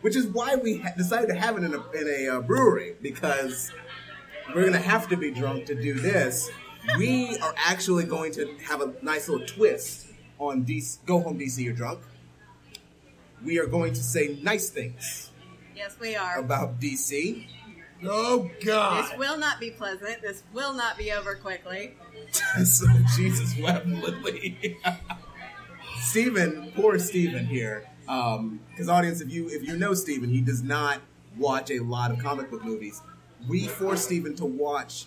Which 0.02 0.16
is 0.16 0.26
why 0.26 0.56
we 0.56 0.78
ha- 0.78 0.92
decided 0.96 1.28
to 1.28 1.34
have 1.34 1.56
it 1.56 1.64
in 1.64 1.74
a, 1.74 1.90
in 1.92 2.08
a 2.28 2.36
uh, 2.36 2.40
brewery 2.42 2.96
because 3.00 3.72
we're 4.48 4.62
going 4.62 4.72
to 4.72 4.78
have 4.78 5.08
to 5.08 5.16
be 5.16 5.30
drunk 5.30 5.66
to 5.66 5.74
do 5.74 5.94
this. 5.94 6.50
We 6.98 7.38
are 7.38 7.54
actually 7.56 8.04
going 8.04 8.32
to 8.32 8.56
have 8.68 8.80
a 8.80 8.92
nice 9.02 9.28
little 9.28 9.46
twist 9.46 10.08
on 10.38 10.64
DC, 10.64 10.98
Go 11.06 11.20
Home 11.20 11.38
DC. 11.38 11.58
You're 11.58 11.72
drunk. 11.72 12.00
We 13.44 13.58
are 13.58 13.66
going 13.66 13.92
to 13.94 14.02
say 14.02 14.38
nice 14.42 14.70
things 14.70 15.30
Yes, 15.76 15.96
we 16.00 16.14
are. 16.16 16.38
about 16.38 16.80
DC. 16.80 17.46
Oh 18.04 18.50
God! 18.64 19.04
This 19.10 19.18
will 19.18 19.38
not 19.38 19.60
be 19.60 19.70
pleasant. 19.70 20.22
This 20.22 20.42
will 20.52 20.74
not 20.74 20.98
be 20.98 21.12
over 21.12 21.36
quickly. 21.36 21.94
so 22.64 22.86
Jesus 23.16 23.56
wept 23.60 23.86
Lily. 23.86 24.76
Stephen, 26.00 26.72
poor 26.74 26.98
Stephen 26.98 27.46
here. 27.46 27.88
Um, 28.08 28.60
because 28.70 28.88
audience, 28.88 29.20
if 29.20 29.30
you 29.32 29.48
if 29.48 29.66
you 29.66 29.76
know 29.76 29.94
Stephen, 29.94 30.28
he 30.30 30.40
does 30.40 30.62
not 30.62 31.00
watch 31.36 31.70
a 31.70 31.78
lot 31.80 32.10
of 32.10 32.18
comic 32.18 32.50
book 32.50 32.64
movies. 32.64 33.00
We 33.48 33.66
forced 33.66 34.04
Stephen 34.04 34.34
to 34.36 34.44
watch 34.44 35.06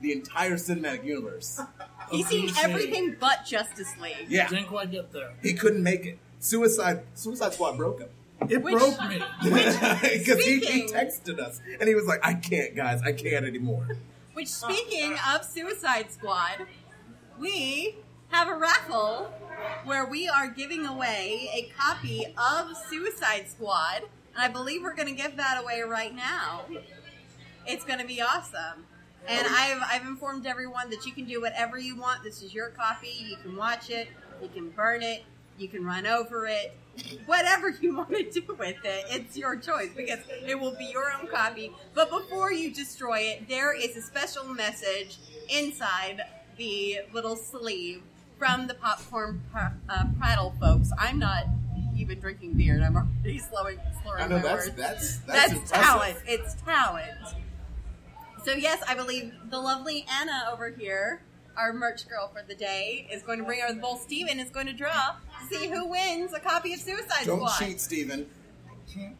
the 0.00 0.12
entire 0.12 0.54
cinematic 0.54 1.04
universe. 1.04 1.60
He's 2.10 2.26
seen 2.28 2.50
everything 2.62 3.16
but 3.20 3.44
Justice 3.44 3.92
League. 4.00 4.26
Yeah, 4.28 4.48
Didn't 4.48 4.66
quite 4.66 4.90
get 4.90 5.12
there. 5.12 5.34
he 5.42 5.52
couldn't 5.54 5.82
make 5.82 6.06
it. 6.06 6.18
Suicide 6.40 7.02
Suicide 7.14 7.52
Squad 7.54 7.76
broke 7.76 8.00
him 8.00 8.08
It 8.48 8.62
Which- 8.62 8.74
broke 8.74 8.98
me. 9.08 9.20
because 9.42 10.44
he, 10.44 10.60
he 10.60 10.86
texted 10.86 11.38
us 11.38 11.60
and 11.80 11.88
he 11.88 11.94
was 11.94 12.06
like, 12.06 12.20
"I 12.24 12.34
can't, 12.34 12.74
guys, 12.76 13.02
I 13.02 13.12
can't 13.12 13.44
anymore." 13.44 13.88
Which, 14.34 14.48
speaking 14.48 15.16
of 15.34 15.44
Suicide 15.44 16.12
Squad, 16.12 16.66
we 17.40 17.96
have 18.28 18.48
a 18.48 18.54
raffle 18.56 19.32
where 19.84 20.06
we 20.06 20.28
are 20.28 20.48
giving 20.48 20.86
away 20.86 21.50
a 21.54 21.72
copy 21.78 22.26
of 22.36 22.76
Suicide 22.88 23.48
Squad. 23.48 24.02
And 24.34 24.42
I 24.42 24.48
believe 24.48 24.82
we're 24.82 24.94
going 24.94 25.08
to 25.08 25.20
give 25.20 25.36
that 25.36 25.60
away 25.62 25.82
right 25.82 26.14
now. 26.14 26.64
It's 27.66 27.84
going 27.84 27.98
to 27.98 28.06
be 28.06 28.20
awesome. 28.20 28.86
And 29.26 29.46
I've, 29.46 29.82
I've 29.84 30.06
informed 30.06 30.46
everyone 30.46 30.90
that 30.90 31.04
you 31.04 31.12
can 31.12 31.24
do 31.24 31.40
whatever 31.40 31.78
you 31.78 31.96
want. 31.96 32.22
This 32.22 32.42
is 32.42 32.54
your 32.54 32.70
copy. 32.70 33.12
You 33.18 33.36
can 33.36 33.56
watch 33.56 33.90
it, 33.90 34.08
you 34.40 34.48
can 34.48 34.70
burn 34.70 35.02
it, 35.02 35.24
you 35.58 35.68
can 35.68 35.84
run 35.84 36.06
over 36.06 36.46
it, 36.46 36.74
whatever 37.26 37.68
you 37.68 37.96
want 37.96 38.10
to 38.10 38.30
do 38.40 38.42
with 38.58 38.76
it. 38.84 39.04
It's 39.10 39.36
your 39.36 39.56
choice 39.56 39.90
because 39.96 40.20
it 40.46 40.58
will 40.58 40.76
be 40.76 40.86
your 40.86 41.12
own 41.12 41.28
copy. 41.28 41.72
But 41.94 42.10
before 42.10 42.52
you 42.52 42.72
destroy 42.72 43.18
it, 43.18 43.48
there 43.48 43.76
is 43.76 43.96
a 43.96 44.02
special 44.02 44.44
message 44.44 45.18
inside 45.48 46.22
the 46.56 47.00
little 47.12 47.36
sleeve 47.36 48.02
from 48.38 48.66
the 48.66 48.74
popcorn 48.74 49.42
pr- 49.52 49.58
uh, 49.88 50.04
prattle 50.18 50.54
folks. 50.60 50.90
I'm 50.98 51.18
not 51.18 51.44
even 51.96 52.20
drinking 52.20 52.54
beer, 52.54 52.74
and 52.74 52.84
I'm 52.84 52.96
already 52.96 53.38
slowing, 53.50 53.78
slurring 54.02 54.22
I 54.24 54.26
know 54.28 54.36
my 54.36 54.42
that's 54.42 54.66
words. 54.66 54.76
that's 54.76 55.16
that's, 55.18 55.52
That's 55.52 55.70
talent. 55.70 56.16
It's 56.26 56.54
talent. 56.64 57.10
So 58.44 58.52
yes, 58.52 58.82
I 58.88 58.94
believe 58.94 59.32
the 59.50 59.58
lovely 59.58 60.06
Anna 60.10 60.48
over 60.52 60.70
here, 60.70 61.22
our 61.56 61.72
merch 61.72 62.08
girl 62.08 62.28
for 62.32 62.42
the 62.46 62.54
day, 62.54 63.06
is 63.12 63.22
going 63.22 63.38
to 63.40 63.44
bring 63.44 63.60
our 63.60 63.74
bowl. 63.74 63.96
Steven 63.98 64.38
is 64.38 64.48
going 64.50 64.66
to 64.66 64.72
draw 64.72 64.92
to 65.50 65.54
see 65.56 65.68
who 65.68 65.86
wins 65.88 66.32
a 66.32 66.40
copy 66.40 66.72
of 66.72 66.80
Suicide 66.80 67.24
Don't 67.26 67.38
Squad. 67.38 67.58
cheat, 67.58 67.80
Steven. 67.80 68.26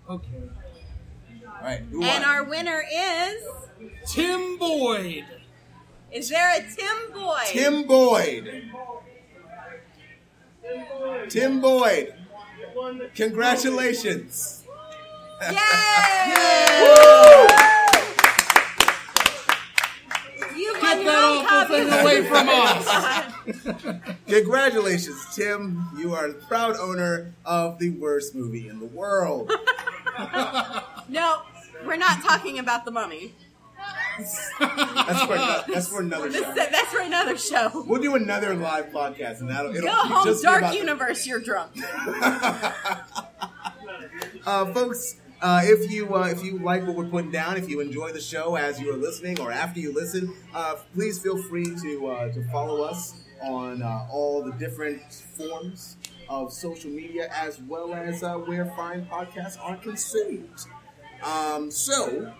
Okay. 0.09 0.33
All 1.47 1.65
right, 1.65 1.81
who 1.91 2.03
And 2.03 2.23
won? 2.23 2.31
our 2.31 2.45
winner 2.45 2.83
is. 2.91 3.43
Tim 4.07 4.57
Boyd. 4.59 5.25
Is 6.13 6.29
there 6.31 6.57
a 6.57 6.61
Tim 6.63 7.13
Boyd? 7.13 7.47
Tim 7.49 7.83
Boyd. 7.87 8.71
Tim 11.29 11.61
Boyd. 11.61 12.15
Congratulations. 13.15 14.65
Yay! 15.43 15.55
You 20.57 20.75
Get 20.81 20.97
your 20.97 21.05
that 21.05 21.47
awful 21.51 21.77
thing 21.77 21.89
away 21.93 22.25
from 22.25 22.49
us. 22.49 24.05
Congratulations, 24.27 25.27
Tim. 25.35 25.89
You 25.97 26.15
are 26.15 26.29
the 26.29 26.35
proud 26.47 26.77
owner 26.77 27.33
of 27.45 27.79
the 27.79 27.91
worst 27.91 28.35
movie 28.35 28.69
in 28.69 28.79
the 28.81 28.87
world. 28.87 29.53
No, 31.11 31.41
we're 31.87 31.97
not 31.97 32.23
talking 32.23 32.59
about 32.59 32.85
the 32.85 32.91
mummy. 32.91 33.33
That's 34.19 35.23
for, 35.25 35.73
that's 35.73 35.89
for 35.89 36.01
another 36.01 36.33
show. 36.33 36.55
that's 36.55 36.93
for 36.93 37.01
another 37.01 37.39
show. 37.39 37.85
We'll 37.87 38.03
do 38.03 38.15
another 38.17 38.55
live 38.55 38.87
podcast, 38.87 39.41
and 39.41 39.49
that'll 39.51 39.75
it'll 39.75 39.87
Go 39.87 39.95
home, 39.95 40.43
Dark 40.43 40.75
Universe. 40.75 41.27
You're 41.27 41.41
drunk. 41.41 41.73
uh, 44.47 44.73
folks. 44.73 45.17
Uh, 45.41 45.61
if 45.63 45.89
you 45.89 46.13
uh, 46.17 46.27
if 46.27 46.43
you 46.43 46.59
like 46.59 46.85
what 46.85 46.97
we're 46.97 47.05
putting 47.05 47.31
down, 47.31 47.57
if 47.57 47.69
you 47.69 47.79
enjoy 47.79 48.13
the 48.13 48.21
show 48.21 48.57
as 48.57 48.81
you 48.81 48.93
are 48.93 48.97
listening 48.97 49.39
or 49.39 49.53
after 49.53 49.79
you 49.79 49.95
listen, 49.95 50.35
uh, 50.53 50.75
please 50.95 51.21
feel 51.21 51.41
free 51.45 51.77
to 51.81 52.09
uh, 52.09 52.33
to 52.33 52.43
follow 52.51 52.83
us 52.83 53.15
on 53.43 53.81
uh, 53.83 54.07
all 54.11 54.43
the 54.43 54.51
different 54.53 55.01
forms 55.37 55.97
of 56.29 56.53
social 56.53 56.91
media 56.91 57.29
as 57.33 57.61
well 57.63 57.95
as 57.95 58.23
uh, 58.25 58.35
where 58.35 58.67
fine 58.77 59.07
podcasts 59.07 59.57
are 59.63 59.77
consumed. 59.77 60.51
Um, 61.23 61.71
so, 61.71 62.33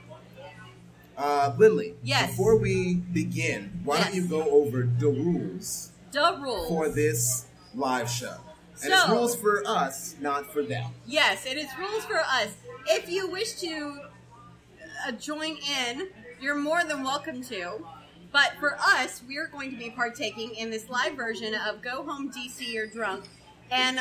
uh, 1.19 1.53
Lindley, 1.59 1.95
Yes. 2.03 2.31
before 2.31 2.57
we 2.57 2.95
begin, 2.95 3.81
why 3.85 4.01
don't 4.03 4.15
you 4.15 4.23
go 4.27 4.43
over 4.51 4.83
the 4.99 5.09
rules 5.09 5.91
The 6.13 6.39
rules. 6.41 6.69
for 6.69 6.89
this 6.89 7.47
live 7.75 8.09
show? 8.09 8.37
And 8.83 8.93
it's 8.93 9.03
So- 9.03 9.13
rules 9.13 9.35
for 9.37 9.63
us, 9.67 10.15
not 10.21 10.53
for 10.53 10.63
them. 10.63 10.93
Yes, 11.07 11.45
it 11.45 11.57
is 11.59 11.67
rules 11.79 12.05
for 12.05 12.21
us. 12.21 12.49
If 12.87 13.09
you 13.11 13.29
wish 13.29 13.55
to 13.55 14.03
uh, 15.07 15.13
join 15.13 15.57
in, 15.87 16.09
you're 16.41 16.55
more 16.57 16.85
than 16.85 17.03
welcome 17.03 17.43
to. 17.45 17.85
But 18.31 18.53
for 18.61 18.77
us, 18.79 19.23
we 19.27 19.37
are 19.39 19.47
going 19.49 19.71
to 19.73 19.77
be 19.77 19.91
partaking 19.91 20.55
in 20.55 20.71
this 20.71 20.89
live 20.89 21.15
version 21.15 21.55
of 21.55 21.83
Go 21.83 22.05
Home 22.05 22.31
DC 22.31 22.73
You're 22.73 22.87
Drunk. 22.87 23.25
And 23.71 24.01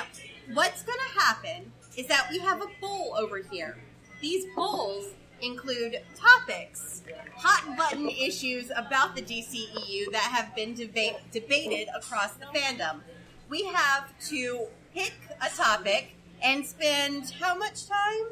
what's 0.53 0.83
going 0.83 1.00
to 1.13 1.19
happen 1.19 1.71
is 1.97 2.07
that 2.07 2.27
we 2.29 2.38
have 2.39 2.62
a 2.62 2.67
bowl 2.79 3.15
over 3.17 3.38
here. 3.39 3.77
These 4.21 4.45
bowls 4.55 5.05
include 5.41 6.01
topics, 6.15 7.03
hot 7.36 7.77
button 7.77 8.10
issues 8.10 8.72
about 8.75 9.15
the 9.15 9.22
DCEU 9.22 10.12
that 10.12 10.32
have 10.32 10.56
been 10.56 10.74
deba- 10.74 11.20
debated 11.32 11.88
across 11.96 12.34
the 12.34 12.46
fandom. 12.48 13.01
We 13.50 13.65
have 13.65 14.17
to 14.29 14.67
pick 14.94 15.13
a 15.41 15.50
topic 15.56 16.15
and 16.41 16.65
spend 16.65 17.32
how 17.39 17.56
much 17.56 17.88
time 17.88 18.27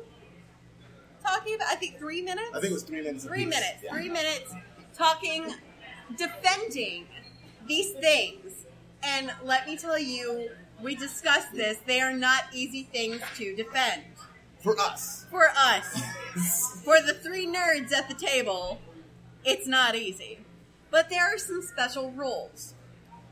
talking 1.26 1.56
about? 1.56 1.68
I 1.70 1.76
think 1.76 1.98
three 1.98 2.22
minutes. 2.22 2.50
I 2.54 2.60
think 2.60 2.72
it 2.72 2.74
was 2.74 2.84
three 2.84 3.02
minutes. 3.02 3.26
Three 3.26 3.46
minutes. 3.46 3.84
Yeah. 3.84 3.92
Three 3.92 4.10
minutes 4.10 4.54
talking, 4.96 5.54
defending 6.18 7.06
these 7.68 7.92
things. 7.94 8.66
And 9.04 9.32
let 9.44 9.68
me 9.68 9.78
tell 9.78 10.00
you, 10.00 10.50
we 10.82 10.96
discussed 10.96 11.54
this. 11.54 11.78
They 11.86 12.02
are 12.02 12.14
not 12.14 12.44
easy 12.54 12.84
things 12.92 13.22
to 13.38 13.56
defend. 13.56 14.04
For 14.66 14.80
us. 14.80 15.28
For 15.30 15.48
us, 15.56 16.82
for 16.84 17.00
the 17.00 17.14
three 17.14 17.46
nerds 17.46 17.94
at 17.94 18.10
the 18.10 18.16
table, 18.16 18.82
it's 19.44 19.68
not 19.68 19.94
easy. 19.94 20.40
But 20.90 21.08
there 21.12 21.22
are 21.22 21.38
some 21.38 21.62
special 21.62 22.10
rules. 22.10 22.74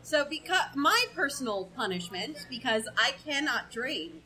So, 0.03 0.25
because 0.29 0.75
my 0.75 1.05
personal 1.15 1.71
punishment, 1.75 2.45
because 2.51 2.87
I 2.95 3.15
cannot 3.25 3.71
drink, 3.71 4.21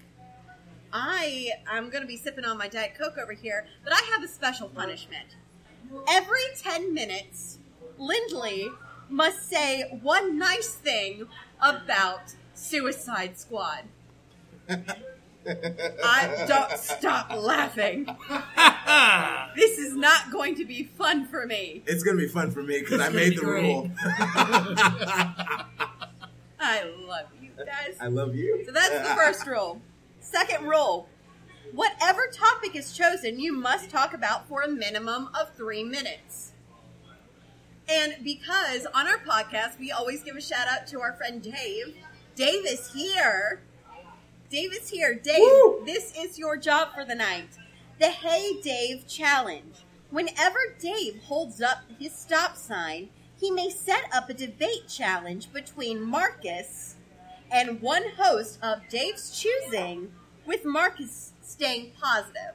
I 0.91 1.51
am 1.71 1.89
going 1.89 2.01
to 2.01 2.07
be 2.07 2.17
sipping 2.17 2.43
on 2.43 2.57
my 2.57 2.67
Diet 2.67 2.95
Coke 2.99 3.17
over 3.17 3.31
here, 3.31 3.65
but 3.85 3.93
I 3.93 4.01
have 4.11 4.21
a 4.21 4.27
special 4.27 4.67
punishment. 4.67 5.37
Every 6.09 6.43
10 6.57 6.93
minutes, 6.93 7.59
Lindley 7.97 8.67
must 9.07 9.49
say 9.49 9.83
one 10.01 10.37
nice 10.37 10.75
thing 10.75 11.27
about 11.61 12.35
Suicide 12.53 13.39
Squad. 13.39 13.83
I 16.03 16.45
don't 16.47 16.77
stop 16.77 17.33
laughing. 17.35 18.07
This 19.55 19.79
is 19.79 19.95
not 19.95 20.31
going 20.31 20.55
to 20.55 20.65
be 20.65 20.83
fun 20.83 21.25
for 21.25 21.45
me. 21.47 21.81
It's 21.87 22.03
gonna 22.03 22.17
be 22.19 22.27
fun 22.27 22.51
for 22.51 22.61
me 22.61 22.79
because 22.79 23.01
I 23.01 23.09
made 23.09 23.31
be 23.31 23.35
the 23.37 23.41
great. 23.41 23.63
rule. 23.63 23.91
I 26.59 26.83
love 27.07 27.25
you 27.41 27.49
guys. 27.57 27.97
I 27.99 28.07
love 28.07 28.35
you. 28.35 28.63
So 28.65 28.71
that's 28.71 29.07
the 29.09 29.15
first 29.15 29.47
rule. 29.47 29.81
Second 30.19 30.65
rule 30.67 31.09
whatever 31.73 32.27
topic 32.31 32.75
is 32.75 32.93
chosen, 32.93 33.39
you 33.39 33.53
must 33.53 33.89
talk 33.89 34.13
about 34.13 34.47
for 34.47 34.61
a 34.61 34.67
minimum 34.67 35.29
of 35.39 35.53
three 35.55 35.83
minutes. 35.83 36.53
And 37.89 38.15
because 38.23 38.85
on 38.93 39.07
our 39.07 39.17
podcast, 39.19 39.79
we 39.79 39.91
always 39.91 40.23
give 40.23 40.35
a 40.35 40.41
shout 40.41 40.67
out 40.67 40.87
to 40.87 40.99
our 40.99 41.13
friend 41.13 41.41
Dave. 41.41 41.95
Dave 42.35 42.65
is 42.65 42.91
here. 42.93 43.61
Dave 44.49 44.71
is 44.73 44.89
here. 44.89 45.13
Dave, 45.13 45.39
Woo! 45.39 45.83
this 45.85 46.13
is 46.17 46.39
your 46.39 46.55
job 46.55 46.93
for 46.95 47.03
the 47.03 47.15
night. 47.15 47.49
The 47.99 48.07
Hey 48.07 48.61
Dave 48.61 49.05
Challenge. 49.05 49.75
Whenever 50.09 50.59
Dave 50.79 51.21
holds 51.23 51.61
up 51.61 51.79
his 51.99 52.13
stop 52.13 52.55
sign, 52.55 53.09
he 53.37 53.51
may 53.51 53.69
set 53.69 54.05
up 54.13 54.29
a 54.29 54.33
debate 54.33 54.87
challenge 54.87 55.51
between 55.51 56.01
Marcus 56.01 56.95
and 57.51 57.81
one 57.81 58.03
host 58.17 58.57
of 58.63 58.87
Dave's 58.89 59.37
choosing, 59.37 60.13
with 60.45 60.63
Marcus 60.63 61.33
staying 61.41 61.91
positive. 62.01 62.53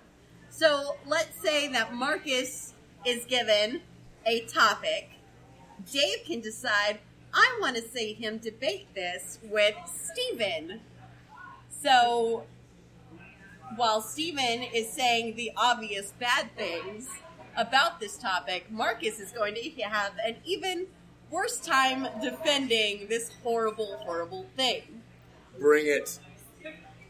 So 0.49 0.96
let's 1.06 1.38
say 1.42 1.68
that 1.68 1.92
Marcus 1.92 2.72
is 3.04 3.26
given 3.26 3.82
a 4.25 4.40
topic. 4.46 5.11
Dave 5.90 6.25
can 6.25 6.40
decide, 6.40 7.00
I 7.34 7.58
want 7.61 7.76
to 7.76 7.82
see 7.82 8.14
him 8.14 8.38
debate 8.38 8.94
this 8.94 9.38
with 9.42 9.75
Steven. 9.87 10.80
So 11.82 12.44
while 13.76 14.00
Steven 14.00 14.62
is 14.62 14.88
saying 14.90 15.34
the 15.36 15.52
obvious 15.56 16.12
bad 16.18 16.54
things 16.56 17.08
about 17.56 17.98
this 17.98 18.16
topic, 18.16 18.70
Marcus 18.70 19.18
is 19.18 19.32
going 19.32 19.54
to 19.54 19.82
have 19.82 20.12
an 20.24 20.36
even 20.44 20.86
worse 21.30 21.58
time 21.58 22.06
defending 22.22 23.08
this 23.08 23.30
horrible, 23.42 23.96
horrible 24.04 24.46
thing. 24.56 25.02
Bring 25.58 25.86
it. 25.86 26.18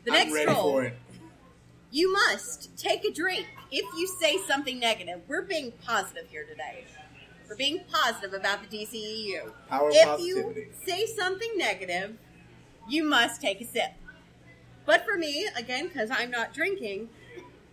The 0.05 0.13
I'm 0.13 0.19
next 0.19 0.33
ready 0.33 0.47
rule. 0.47 0.63
for 0.63 0.85
it. 0.85 0.95
You 1.91 2.11
must 2.11 2.75
take 2.79 3.05
a 3.05 3.13
drink 3.13 3.47
if 3.71 3.85
you 3.97 4.07
say 4.21 4.39
something 4.49 4.79
negative. 4.79 5.21
We're 5.29 5.43
being 5.43 5.73
positive 5.85 6.25
here 6.31 6.47
today. 6.47 6.85
We're 7.47 7.57
being 7.57 7.81
positive 7.93 8.33
about 8.33 8.69
the 8.69 8.79
DCEU. 8.79 9.53
Power 9.69 9.91
if 9.93 10.07
positivity. 10.07 10.61
you 10.61 10.67
say 10.87 11.05
something 11.07 11.51
negative, 11.57 12.17
you 12.89 13.05
must 13.05 13.43
take 13.43 13.61
a 13.61 13.67
sip. 13.67 13.93
But 14.85 15.05
for 15.05 15.17
me, 15.17 15.49
again, 15.57 15.89
because 15.89 16.11
I'm 16.11 16.31
not 16.31 16.53
drinking, 16.53 17.09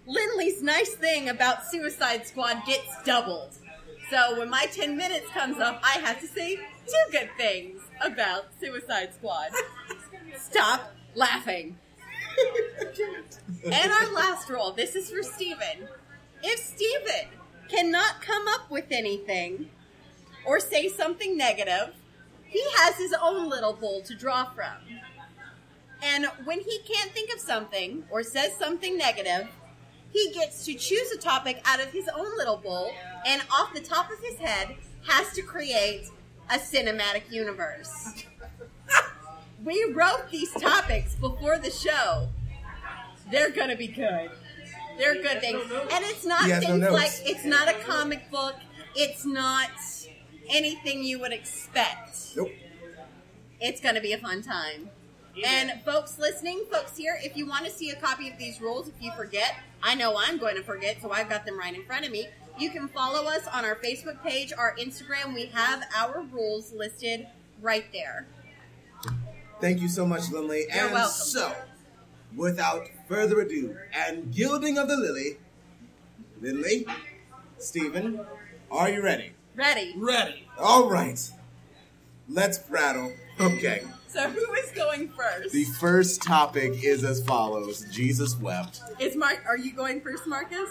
Lindley's 0.05 0.61
nice 0.61 0.93
thing 0.95 1.29
about 1.29 1.65
Suicide 1.65 2.25
Squad 2.25 2.63
gets 2.65 3.01
doubled. 3.03 3.55
So 4.09 4.39
when 4.39 4.49
my 4.49 4.65
10 4.71 4.97
minutes 4.97 5.27
comes 5.29 5.59
up, 5.59 5.81
I 5.83 5.99
have 5.99 6.19
to 6.21 6.27
say 6.27 6.55
two 6.55 7.11
good 7.11 7.29
things 7.37 7.81
about 8.03 8.45
Suicide 8.59 9.13
Squad. 9.13 9.49
Stop 10.37 10.93
laughing. 11.15 11.77
and 13.65 13.91
our 13.91 14.13
last 14.13 14.49
rule 14.49 14.71
this 14.71 14.95
is 14.95 15.11
for 15.11 15.21
Steven. 15.21 15.87
If 16.41 16.59
Steven 16.59 17.27
cannot 17.67 18.21
come 18.21 18.47
up 18.47 18.71
with 18.71 18.85
anything 18.91 19.69
or 20.45 20.59
say 20.59 20.87
something 20.87 21.37
negative, 21.37 21.93
he 22.45 22.63
has 22.77 22.95
his 22.95 23.13
own 23.21 23.49
little 23.49 23.73
bowl 23.73 24.01
to 24.03 24.15
draw 24.15 24.45
from. 24.45 24.77
And 26.03 26.25
when 26.45 26.59
he 26.59 26.79
can't 26.79 27.11
think 27.11 27.33
of 27.33 27.39
something 27.39 28.03
or 28.09 28.23
says 28.23 28.55
something 28.57 28.97
negative, 28.97 29.49
he 30.11 30.31
gets 30.33 30.65
to 30.65 30.73
choose 30.73 31.11
a 31.11 31.17
topic 31.17 31.61
out 31.65 31.79
of 31.79 31.91
his 31.91 32.09
own 32.15 32.37
little 32.37 32.57
bowl 32.57 32.91
and 33.25 33.41
off 33.51 33.73
the 33.73 33.81
top 33.81 34.09
of 34.11 34.19
his 34.19 34.37
head 34.37 34.75
has 35.07 35.33
to 35.33 35.41
create 35.41 36.07
a 36.49 36.57
cinematic 36.57 37.29
universe. 37.29 38.25
we 39.63 39.91
wrote 39.93 40.29
these 40.31 40.51
topics 40.53 41.15
before 41.15 41.57
the 41.57 41.69
show. 41.69 42.29
They're 43.29 43.51
gonna 43.51 43.75
be 43.75 43.87
good. 43.87 44.31
They're 44.97 45.21
good 45.21 45.39
things. 45.41 45.61
And 45.71 46.03
it's 46.05 46.25
not 46.25 46.45
He 46.45 46.51
has 46.51 46.67
no 46.67 46.91
like 46.91 47.11
it's 47.23 47.45
not 47.45 47.67
a 47.67 47.73
comic 47.85 48.29
book, 48.31 48.55
it's 48.95 49.25
not 49.25 49.69
anything 50.49 51.03
you 51.03 51.19
would 51.19 51.31
expect 51.31 52.35
Nope. 52.35 52.49
it's 53.61 53.79
going 53.79 53.95
to 53.95 54.01
be 54.01 54.13
a 54.13 54.17
fun 54.17 54.41
time. 54.41 54.89
And 55.45 55.81
folks 55.85 56.17
listening, 56.17 56.65
folks 56.71 56.97
here, 56.97 57.17
if 57.23 57.37
you 57.37 57.47
want 57.47 57.65
to 57.65 57.71
see 57.71 57.89
a 57.91 57.95
copy 57.95 58.29
of 58.29 58.37
these 58.37 58.59
rules, 58.59 58.87
if 58.87 58.95
you 58.99 59.11
forget, 59.13 59.55
I 59.81 59.95
know 59.95 60.15
I'm 60.17 60.37
going 60.37 60.55
to 60.55 60.63
forget, 60.63 61.01
so 61.01 61.11
I've 61.11 61.29
got 61.29 61.45
them 61.45 61.57
right 61.57 61.73
in 61.73 61.83
front 61.85 62.05
of 62.05 62.11
me. 62.11 62.27
You 62.57 62.69
can 62.71 62.89
follow 62.89 63.25
us 63.29 63.47
on 63.47 63.63
our 63.63 63.75
Facebook 63.75 64.21
page, 64.21 64.51
our 64.57 64.75
Instagram. 64.75 65.33
We 65.33 65.45
have 65.47 65.83
our 65.95 66.23
rules 66.23 66.73
listed 66.73 67.27
right 67.61 67.85
there. 67.93 68.27
Thank 69.61 69.79
you 69.81 69.87
so 69.87 70.05
much, 70.05 70.29
Lindley. 70.31 70.65
You're 70.73 70.85
and 70.85 70.93
welcome. 70.93 71.11
so, 71.11 71.53
without 72.35 72.87
further 73.07 73.39
ado, 73.41 73.77
and 73.93 74.33
gilding 74.33 74.77
of 74.77 74.87
the 74.87 74.97
lily, 74.97 75.37
Lindley, 76.41 76.85
Stephen, 77.57 78.21
are 78.71 78.89
you 78.89 79.01
ready? 79.01 79.31
Ready? 79.55 79.93
Ready. 79.97 80.47
All 80.57 80.89
right. 80.89 81.31
Let's 82.27 82.57
prattle. 82.57 83.11
Okay. 83.39 83.83
So 84.09 84.27
who 84.27 84.53
is 84.53 84.71
going 84.71 85.09
first? 85.09 85.53
The 85.53 85.65
first 85.65 86.23
topic 86.23 86.83
is 86.83 87.03
as 87.03 87.23
follows 87.23 87.85
Jesus 87.91 88.35
wept. 88.39 88.81
Is 88.99 89.15
Mark? 89.15 89.43
Are 89.47 89.57
you 89.57 89.71
going 89.71 90.01
first, 90.01 90.25
Marcus? 90.25 90.67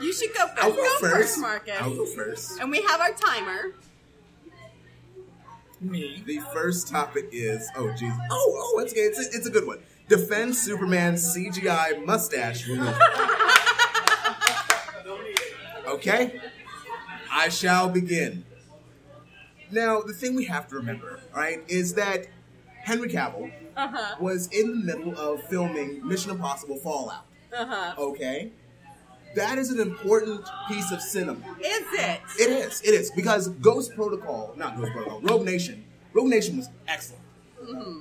You 0.00 0.12
should 0.12 0.32
go 0.32 0.46
1st 0.46 0.58
I'll 0.62 0.72
go 0.72 0.98
first. 1.00 1.38
Marcus. 1.40 1.76
I'll 1.80 1.96
go 1.96 2.06
first. 2.06 2.60
And 2.60 2.70
we 2.70 2.80
have 2.82 3.00
our 3.00 3.12
timer. 3.12 3.74
Me. 5.80 6.22
The 6.24 6.38
first 6.52 6.86
topic 6.86 7.30
is 7.32 7.68
oh 7.76 7.90
Jesus. 7.90 8.18
Oh 8.30 8.54
oh 8.56 8.78
it's 8.78 8.92
it's 8.92 9.18
a, 9.18 9.36
it's 9.36 9.46
a 9.48 9.50
good 9.50 9.66
one. 9.66 9.80
Defend 10.08 10.54
Superman's 10.54 11.36
CGI 11.36 12.04
mustache 12.06 12.68
removal. 12.68 12.94
okay, 15.88 16.40
I 17.32 17.48
shall 17.48 17.88
begin. 17.88 18.44
Now 19.72 20.02
the 20.02 20.12
thing 20.12 20.36
we 20.36 20.44
have 20.44 20.68
to 20.68 20.76
remember, 20.76 21.20
right, 21.34 21.64
is 21.66 21.94
that 21.94 22.28
Henry 22.90 23.08
Cavill 23.08 23.52
Uh 23.76 23.86
huh. 23.88 24.16
was 24.20 24.48
in 24.48 24.66
the 24.84 24.96
middle 24.96 25.16
of 25.16 25.40
filming 25.44 26.04
Mission 26.06 26.32
Impossible 26.32 26.76
Fallout. 26.76 27.24
Uh 27.56 27.64
huh. 27.64 27.94
Okay, 27.96 28.50
that 29.36 29.58
is 29.58 29.70
an 29.70 29.78
important 29.80 30.44
piece 30.66 30.90
of 30.90 31.00
cinema. 31.00 31.38
Is 31.60 31.86
it? 31.92 32.20
It 32.40 32.50
is. 32.50 32.82
It 32.82 32.94
is 32.94 33.12
because 33.12 33.46
Ghost 33.48 33.94
Protocol, 33.94 34.54
not 34.56 34.76
Ghost 34.76 34.90
Protocol, 34.92 35.20
Rogue 35.20 35.44
Nation. 35.44 35.84
Rogue 36.12 36.26
Nation 36.26 36.56
was 36.56 36.68
excellent. 36.88 37.22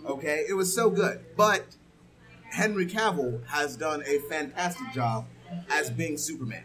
Okay, 0.08 0.46
it 0.50 0.54
was 0.54 0.74
so 0.74 0.90
good. 0.90 1.20
But 1.38 1.66
Henry 2.50 2.88
Cavill 2.88 3.46
has 3.46 3.76
done 3.78 4.02
a 4.08 4.18
fantastic 4.28 4.92
job 4.92 5.28
as 5.70 5.92
being 5.92 6.18
Superman. 6.18 6.64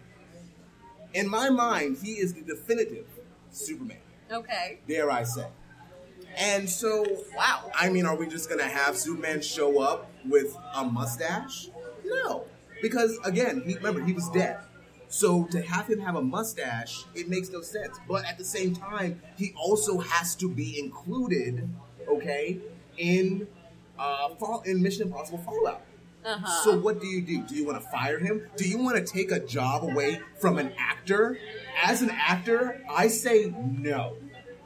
In 1.12 1.28
my 1.28 1.50
mind, 1.50 1.98
he 2.02 2.12
is 2.12 2.32
the 2.32 2.40
definitive 2.40 3.04
Superman. 3.50 3.98
Okay. 4.32 4.78
Dare 4.88 5.10
I 5.10 5.24
say? 5.24 5.46
And 6.36 6.68
so, 6.68 7.04
wow. 7.36 7.70
I 7.74 7.88
mean, 7.88 8.06
are 8.06 8.16
we 8.16 8.26
just 8.26 8.48
gonna 8.48 8.68
have 8.68 8.96
Superman 8.96 9.40
show 9.42 9.80
up 9.80 10.10
with 10.28 10.56
a 10.74 10.84
mustache? 10.84 11.68
No, 12.04 12.44
because 12.82 13.18
again, 13.24 13.62
he, 13.66 13.74
remember 13.74 14.02
he 14.02 14.12
was 14.12 14.28
dead. 14.30 14.58
So 15.08 15.44
to 15.52 15.62
have 15.62 15.88
him 15.88 16.00
have 16.00 16.16
a 16.16 16.22
mustache, 16.22 17.04
it 17.14 17.28
makes 17.28 17.50
no 17.50 17.60
sense. 17.60 17.98
But 18.08 18.24
at 18.24 18.36
the 18.36 18.44
same 18.44 18.74
time, 18.74 19.22
he 19.36 19.52
also 19.56 19.98
has 19.98 20.34
to 20.36 20.48
be 20.48 20.78
included, 20.78 21.68
okay, 22.08 22.58
in 22.98 23.46
uh, 23.98 24.30
fall 24.36 24.62
in 24.62 24.82
Mission 24.82 25.02
Impossible 25.02 25.38
Fallout. 25.38 25.82
Uh-huh. 26.24 26.64
So 26.64 26.78
what 26.78 27.00
do 27.00 27.06
you 27.06 27.20
do? 27.20 27.42
Do 27.42 27.54
you 27.54 27.66
want 27.66 27.80
to 27.80 27.88
fire 27.90 28.18
him? 28.18 28.48
Do 28.56 28.68
you 28.68 28.78
want 28.78 28.96
to 28.96 29.04
take 29.04 29.30
a 29.30 29.40
job 29.40 29.84
away 29.84 30.20
from 30.40 30.58
an 30.58 30.72
actor? 30.78 31.38
As 31.82 32.02
an 32.02 32.10
actor, 32.10 32.82
I 32.90 33.08
say 33.08 33.54
no. 33.56 34.16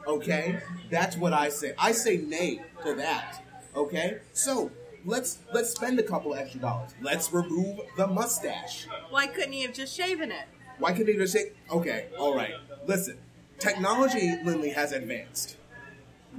Okay? 0.08 0.58
That's 0.90 1.16
what 1.16 1.32
I 1.32 1.50
say. 1.50 1.74
I 1.78 1.92
say 1.92 2.16
nay 2.16 2.62
to 2.84 2.94
that. 2.94 3.44
Okay? 3.76 4.18
So 4.32 4.70
let's 5.04 5.38
let's 5.52 5.70
spend 5.70 5.98
a 6.00 6.02
couple 6.02 6.34
extra 6.34 6.60
dollars. 6.60 6.90
Let's 7.02 7.32
remove 7.32 7.80
the 7.96 8.06
mustache. 8.06 8.88
Why 9.10 9.26
couldn't 9.26 9.52
he 9.52 9.62
have 9.62 9.74
just 9.74 9.94
shaven 9.94 10.32
it? 10.32 10.46
Why 10.78 10.92
couldn't 10.92 11.12
he 11.12 11.18
just 11.18 11.32
say, 11.32 11.52
okay, 11.70 12.06
all 12.18 12.34
right, 12.34 12.54
listen, 12.86 13.18
technology, 13.58 14.36
Lindley, 14.44 14.70
has 14.70 14.92
advanced. 14.92 15.56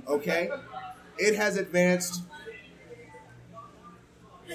Okay? 0.07 0.49
It 1.17 1.35
has 1.35 1.57
advanced. 1.57 2.23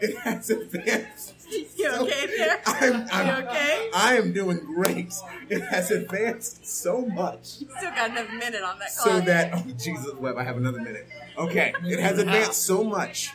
It 0.00 0.18
has 0.18 0.50
advanced. 0.50 1.31
You 1.76 1.90
so- 1.92 2.02
okay 2.06 2.26
there? 2.36 2.60
I'm, 2.66 3.06
I'm, 3.12 3.26
You 3.26 3.48
okay? 3.48 3.90
I 3.94 4.16
am 4.16 4.32
doing 4.32 4.58
great. 4.58 5.12
It 5.48 5.60
has 5.62 5.90
advanced 5.90 6.66
so 6.66 7.04
much 7.06 7.44
Still 7.46 7.66
got 7.80 8.10
another 8.10 8.32
minute 8.32 8.62
on 8.62 8.78
that 8.78 8.90
so 8.90 9.20
that 9.20 9.52
oh 9.54 9.64
Jesus 9.78 10.14
web, 10.14 10.36
I 10.38 10.44
have 10.44 10.56
another 10.56 10.80
minute. 10.80 11.06
Okay, 11.36 11.72
it 11.84 11.98
has 12.00 12.18
advanced 12.18 12.62
so 12.64 12.82
much 12.84 13.30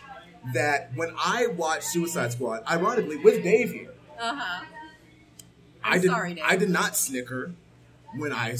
that 0.53 0.91
when 0.95 1.13
I 1.23 1.47
watch 1.47 1.83
Suicide 1.83 2.31
Squad, 2.31 2.63
ironically 2.69 3.17
with 3.17 3.43
Dave 3.43 3.71
here, 3.71 3.93
Uh 4.19 4.35
huh. 4.35 4.65
I 5.83 5.99
did 5.99 6.09
sorry, 6.09 6.33
Dave. 6.35 6.43
I 6.47 6.55
did 6.57 6.69
not 6.69 6.95
snicker 6.95 7.53
when 8.15 8.31
I 8.33 8.55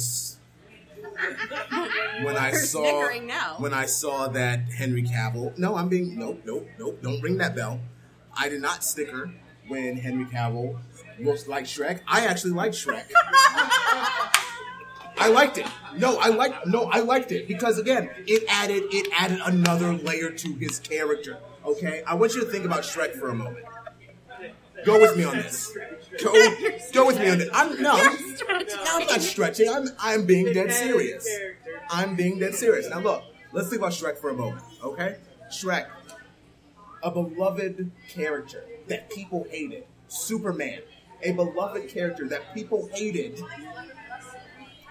when 2.23 2.35
I 2.37 2.49
You're 2.51 2.59
saw 2.61 3.09
now. 3.19 3.55
when 3.57 3.73
I 3.73 3.85
saw 3.85 4.27
that 4.29 4.59
Henry 4.71 5.03
Cavill. 5.03 5.57
No, 5.57 5.75
I'm 5.75 5.89
being 5.89 6.17
nope, 6.17 6.41
nope, 6.45 6.67
nope. 6.79 6.99
Don't 7.01 7.21
ring 7.21 7.37
that 7.37 7.55
bell. 7.55 7.79
I 8.37 8.49
did 8.49 8.61
not 8.61 8.83
snicker 8.83 9.31
when 9.67 9.97
Henry 9.97 10.25
Cavill 10.25 10.77
looks 11.19 11.47
like 11.47 11.65
Shrek. 11.65 12.01
I 12.07 12.25
actually 12.25 12.51
like 12.51 12.71
Shrek. 12.71 13.05
I 15.19 15.29
liked 15.29 15.57
it. 15.57 15.65
No, 15.95 16.17
I 16.19 16.27
like 16.27 16.67
no, 16.67 16.85
I 16.85 16.99
liked 16.99 17.31
it 17.31 17.47
because 17.47 17.79
again, 17.79 18.09
it 18.27 18.43
added 18.47 18.83
it 18.91 19.07
added 19.17 19.39
another 19.43 19.93
layer 19.93 20.31
to 20.31 20.53
his 20.53 20.79
character. 20.79 21.39
Okay, 21.65 22.03
I 22.05 22.13
want 22.13 22.35
you 22.35 22.41
to 22.41 22.47
think 22.47 22.65
about 22.65 22.83
Shrek 22.83 23.15
for 23.19 23.29
a 23.29 23.35
moment. 23.35 23.65
Go 24.85 25.01
with 25.01 25.17
me 25.17 25.23
on 25.23 25.35
this. 25.35 25.75
Go, 26.23 26.31
go 26.93 27.07
with 27.07 27.19
me 27.19 27.29
on 27.29 27.39
this. 27.39 27.49
I'm 27.51 27.81
no, 27.81 27.93
I'm 27.93 29.07
not 29.07 29.21
stretching. 29.21 29.69
I'm 29.69 29.87
I'm 29.99 30.25
being 30.25 30.53
dead 30.53 30.71
serious. 30.71 31.27
I'm 31.89 32.15
being 32.15 32.37
dead 32.39 32.53
serious. 32.53 32.89
Now 32.89 32.99
look, 32.99 33.23
let's 33.53 33.69
think 33.69 33.81
about 33.81 33.93
Shrek 33.93 34.17
for 34.19 34.29
a 34.29 34.33
moment. 34.33 34.63
Okay, 34.83 35.17
Shrek, 35.51 35.87
a 37.01 37.09
beloved 37.09 37.91
character 38.07 38.63
that 38.87 39.09
people 39.09 39.45
hated. 39.49 39.85
Superman, 40.07 40.81
a 41.23 41.31
beloved 41.31 41.89
character 41.89 42.27
that 42.29 42.53
people 42.53 42.89
hated. 42.93 43.41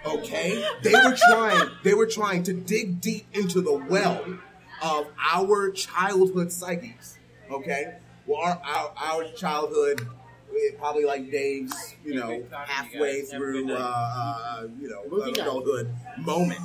Okay, 0.05 0.65
they 0.83 0.93
were 0.93 1.17
trying. 1.31 1.71
They 1.83 1.95
were 1.95 2.07
trying 2.07 2.43
to 2.45 2.53
dig 2.53 3.01
deep 3.01 3.27
into 3.33 3.61
the 3.61 3.75
well 3.75 4.25
of 4.83 5.09
our 5.33 5.71
childhood 5.71 6.53
psyches. 6.53 7.19
Okay, 7.51 7.95
well, 8.27 8.41
our 8.41 8.61
our, 8.65 8.93
our 8.97 9.25
childhood, 9.33 10.07
eh, 10.53 10.77
probably 10.79 11.05
like 11.05 11.31
Dave's, 11.31 11.95
you 12.05 12.15
know, 12.15 12.45
halfway 12.51 13.23
through, 13.23 13.73
uh, 13.73 13.77
uh, 13.79 14.67
you 14.81 14.89
know, 14.89 15.25
adulthood 15.25 15.93
moment, 16.19 16.61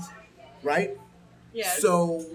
right? 0.63 0.97
Yes. 1.53 1.81
So 1.81 2.25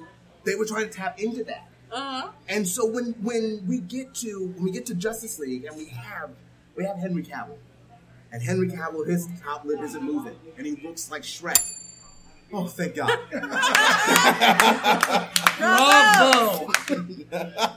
they 0.45 0.55
were 0.55 0.65
trying 0.65 0.89
to 0.89 0.93
tap 0.93 1.21
into 1.21 1.45
that. 1.45 1.69
Uh 1.97 2.21
huh. 2.21 2.29
And 2.51 2.69
so 2.69 2.85
when 2.85 3.15
when 3.23 3.65
we 3.67 3.79
get 3.81 4.15
to 4.17 4.53
when 4.55 4.65
we 4.65 4.71
get 4.71 4.85
to 4.87 4.95
Justice 4.95 5.39
League 5.39 5.65
and 5.65 5.75
we 5.79 5.87
have 5.87 6.29
we 6.77 6.85
have 6.85 6.99
Henry 6.99 7.23
Cavill, 7.23 7.57
and 8.31 8.43
Henry 8.43 8.69
Cavill 8.69 9.07
his 9.07 9.27
top 9.43 9.65
lip 9.65 9.81
isn't 9.81 10.03
moving, 10.03 10.37
and 10.59 10.67
he 10.67 10.77
looks 10.87 11.11
like 11.11 11.23
Shrek. 11.23 11.59
Oh, 12.53 12.67
thank 12.67 12.97
God! 12.97 13.19
Bravo! 15.59 16.71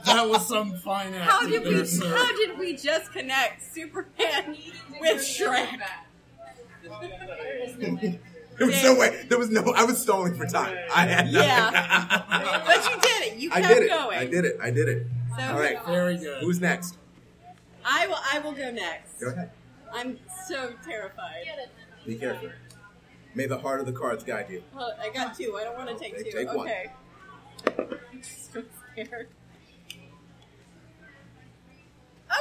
that 0.04 0.28
was 0.28 0.46
some 0.46 0.76
fine 0.76 1.14
acting 1.14 1.28
How 1.28 1.46
did 1.48 1.64
we? 1.64 1.84
sir. 1.86 2.14
How 2.14 2.36
did 2.36 2.58
we 2.58 2.76
just 2.76 3.10
connect 3.12 3.62
Superman 3.64 4.56
with 5.00 5.22
Shrek? 5.22 5.80
There 8.60 8.66
was 8.66 8.82
no 8.82 8.94
way. 8.94 9.24
There 9.30 9.38
was 9.38 9.48
no. 9.48 9.62
I 9.74 9.84
was 9.84 9.96
stalling 9.96 10.34
for 10.34 10.44
time. 10.44 10.76
I 10.94 11.06
had 11.06 11.32
nothing. 11.32 11.48
Yeah. 11.48 12.62
but 12.66 12.84
you 12.84 13.00
did 13.00 13.32
it. 13.32 13.38
You 13.38 13.48
kept 13.48 13.64
I 13.64 13.68
did 13.68 13.82
it. 13.84 13.88
going. 13.88 14.18
I 14.18 14.26
did 14.26 14.44
it. 14.44 14.58
I 14.60 14.70
did 14.70 14.86
it. 14.86 15.06
So 15.34 15.42
All 15.44 15.58
right. 15.58 15.82
Very 15.86 16.18
good. 16.18 16.42
Who's 16.42 16.60
next? 16.60 16.98
I 17.86 18.06
will. 18.06 18.18
I 18.30 18.38
will 18.40 18.52
go 18.52 18.70
next. 18.70 19.18
Go 19.18 19.28
ahead. 19.28 19.50
I'm 19.94 20.18
so 20.46 20.74
terrified. 20.84 21.46
Be 22.04 22.16
careful. 22.16 22.50
May 23.34 23.46
the 23.46 23.56
heart 23.56 23.80
of 23.80 23.86
the 23.86 23.92
cards 23.92 24.24
guide 24.24 24.50
you. 24.50 24.62
Well, 24.74 24.92
I 25.00 25.08
got 25.08 25.34
two. 25.34 25.56
I 25.58 25.64
don't 25.64 25.78
want 25.78 25.88
to 25.88 25.94
oh, 25.94 25.98
take 25.98 26.12
Okay, 26.20 26.30
two. 26.30 26.36
take 26.36 26.52
one. 26.52 26.68
okay. 26.68 26.92
I'm 28.12 28.22
so 28.22 28.62
scared. 28.92 29.28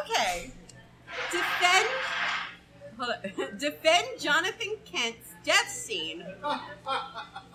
Okay. 0.03 0.51
Defend. 1.31 1.87
Hold 2.97 3.09
on. 3.09 3.57
Defend 3.57 4.07
Jonathan 4.19 4.75
Kent's 4.83 5.28
death 5.49 5.69
scene 5.71 6.23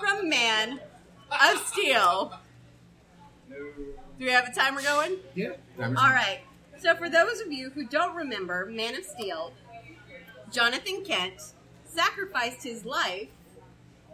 from 0.00 0.28
Man 0.28 0.80
of 1.30 1.59
Steel. 1.68 2.35
Do 3.48 4.24
we 4.24 4.33
have 4.33 4.48
a 4.48 4.52
timer 4.52 4.83
going? 4.83 5.18
Yeah. 5.37 5.52
All 5.78 5.92
right. 5.92 6.40
So, 6.78 6.96
for 6.96 7.09
those 7.09 7.40
of 7.40 7.52
you 7.52 7.70
who 7.70 7.87
don't 7.87 8.16
remember 8.16 8.66
Man 8.66 8.96
of 8.96 9.04
Steel, 9.04 9.52
Jonathan 10.50 11.04
Kent 11.04 11.40
sacrificed 11.85 12.64
his 12.64 12.85
life 12.85 13.28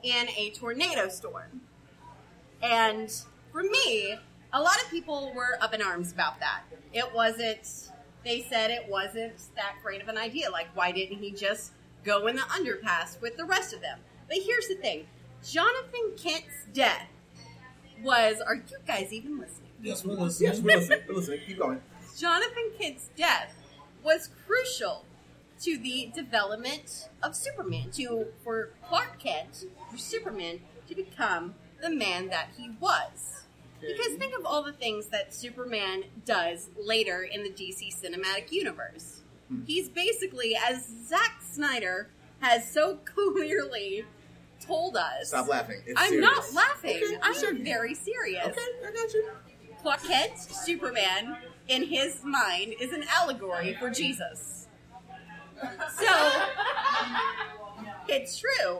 in 0.03 0.29
a 0.37 0.51
tornado 0.51 1.09
storm. 1.09 1.63
And 2.63 3.11
for 3.51 3.63
me, 3.63 4.15
a 4.53 4.61
lot 4.61 4.77
of 4.85 4.91
people 4.91 5.33
were 5.35 5.57
up 5.63 5.73
in 5.73 5.81
arms 5.81 6.13
about 6.13 6.39
that. 6.41 6.65
It 6.93 7.15
wasn't, 7.15 7.89
they 8.27 8.43
said 8.43 8.71
it 8.71 8.91
wasn't 8.91 9.39
that 9.57 9.77
great 9.83 10.03
of 10.03 10.09
an 10.09 10.19
idea. 10.19 10.51
Like, 10.51 10.69
why 10.75 10.93
didn't 10.93 11.17
he 11.17 11.31
just 11.31 11.73
go 12.05 12.27
in 12.27 12.37
the 12.37 12.43
underpass 12.43 13.21
with 13.21 13.37
the 13.37 13.45
rest 13.45 13.73
of 13.73 13.81
them? 13.81 13.99
But 14.29 14.39
here's 14.45 14.69
the 14.69 14.77
thing 14.77 15.07
Jonathan 15.45 16.13
Kent's 16.17 16.67
death 16.73 17.09
was, 18.03 18.41
are 18.41 18.55
you 18.55 18.63
guys 18.87 19.13
even 19.13 19.39
listening? 19.39 19.71
Yes, 19.83 20.05
we're 20.05 20.15
listening. 20.15 20.51
Yes, 20.51 20.61
we're 20.61 20.77
listening. 20.77 21.01
We're 21.09 21.15
listening. 21.15 21.41
Keep 21.47 21.59
going. 21.59 21.81
Jonathan 22.17 22.71
Kent's 22.79 23.11
death 23.17 23.55
was 24.03 24.29
crucial 24.47 25.05
to 25.63 25.79
the 25.79 26.11
development 26.15 27.09
of 27.23 27.37
Superman, 27.37 27.91
to 27.93 28.27
for 28.43 28.71
Clark 28.87 29.19
Kent, 29.19 29.67
for 29.91 29.99
Superman 29.99 30.61
to 30.89 30.95
become 30.95 31.55
the 31.83 31.91
man 31.91 32.29
that 32.29 32.49
he 32.57 32.71
was. 32.81 33.45
Because 33.81 34.17
think 34.17 34.39
of 34.39 34.45
all 34.45 34.63
the 34.63 34.73
things 34.73 35.07
that 35.07 35.33
Superman 35.33 36.05
does 36.27 36.69
later 36.79 37.23
in 37.23 37.43
the 37.43 37.51
DC 37.51 37.95
cinematic 37.95 38.53
universe. 38.53 39.20
He's 39.67 39.89
basically, 39.89 40.57
as 40.57 40.87
Zack 41.07 41.41
Snyder 41.43 42.09
has 42.41 42.71
so 42.71 42.97
clearly 43.05 44.05
told 44.61 44.97
us. 44.97 45.29
Stop 45.29 45.49
laughing. 45.49 45.81
It's 45.87 46.01
I'm 46.01 46.11
serious. 46.11 46.31
not 46.31 46.55
laughing. 46.55 46.97
Okay, 47.05 47.19
I'm 47.23 47.35
sure. 47.35 47.55
very 47.55 47.95
serious. 47.95 48.47
Okay, 48.47 48.61
I 48.87 48.93
got 48.93 49.13
you. 49.15 49.31
Clark 49.83 50.03
Kent, 50.05 50.39
Superman, 50.39 51.37
in 51.69 51.85
his 51.85 52.23
mind, 52.23 52.75
is 52.81 52.93
an 52.93 53.05
allegory 53.11 53.75
for 53.81 53.91
Jesus. 53.91 54.69
So, 55.99 56.07
it's 58.09 58.39
true. 58.39 58.79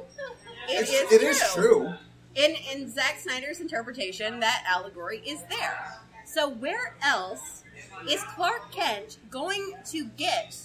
It 0.69 0.83
It's, 0.83 0.91
is 0.93 1.13
it 1.13 1.21
true. 1.21 1.29
is 1.29 1.55
true. 1.55 1.93
In, 2.35 2.55
in 2.73 2.89
Zack 2.91 3.19
Snyder's 3.19 3.61
interpretation, 3.61 4.41
that 4.41 4.65
allegory 4.69 5.19
is 5.27 5.43
there. 5.51 5.99
So, 6.27 6.49
where 6.49 6.95
else 7.03 7.65
is 8.09 8.23
Clark 8.25 8.73
Kent 8.73 9.19
going 9.31 9.75
to 9.91 10.05
get 10.17 10.57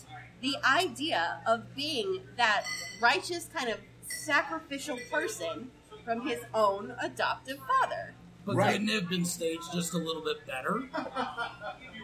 the 0.42 0.56
idea 0.64 1.40
of 1.46 1.74
being 1.76 2.22
that 2.38 2.64
righteous 3.02 3.50
kind 3.54 3.70
of 3.70 3.80
sacrificial 4.08 4.98
person 5.12 5.72
from 6.04 6.28
his 6.28 6.40
own 6.54 6.94
adoptive 7.02 7.58
father? 7.60 8.14
But 8.46 8.56
Right. 8.58 8.74
couldn't 8.74 8.90
it 8.90 9.02
have 9.02 9.10
been 9.10 9.26
staged 9.26 9.72
just 9.74 9.94
a 9.94 9.98
little 9.98 10.24
bit 10.24 10.46
better? 10.46 10.88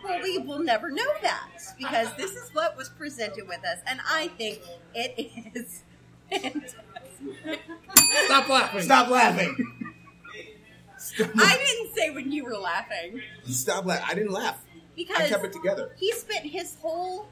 Well, 0.03 0.19
we 0.23 0.39
will 0.39 0.57
never 0.57 0.89
know 0.89 1.05
that 1.21 1.49
because 1.77 2.12
this 2.15 2.31
is 2.31 2.49
what 2.53 2.75
was 2.75 2.89
presented 2.89 3.47
with 3.47 3.63
us, 3.63 3.77
and 3.86 3.99
I 4.10 4.29
think 4.29 4.60
it 4.95 5.13
is 5.53 5.84
fantastic. 6.31 6.79
Stop 8.25 8.49
laughing. 8.49 8.81
Stop 8.81 9.10
laughing. 9.10 9.55
I 11.19 11.57
didn't 11.57 11.95
say 11.95 12.10
when 12.12 12.31
you 12.31 12.43
were 12.45 12.57
laughing 12.57 13.21
Stop 13.45 13.86
laughing. 13.86 14.05
I 14.10 14.13
didn't 14.15 14.31
laugh. 14.31 14.63
I 15.10 15.14
because 15.14 15.30
kept 15.30 15.46
it 15.46 15.54
together. 15.54 15.92
he 15.98 16.12
spent 16.14 16.46
his 16.46 16.76
whole 16.82 17.28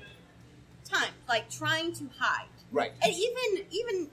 time 0.86 1.12
like 1.28 1.50
trying 1.50 1.94
to 1.94 2.10
hide, 2.18 2.48
Right. 2.72 2.92
and 3.02 3.14
even 3.14 3.66
even 3.72 4.10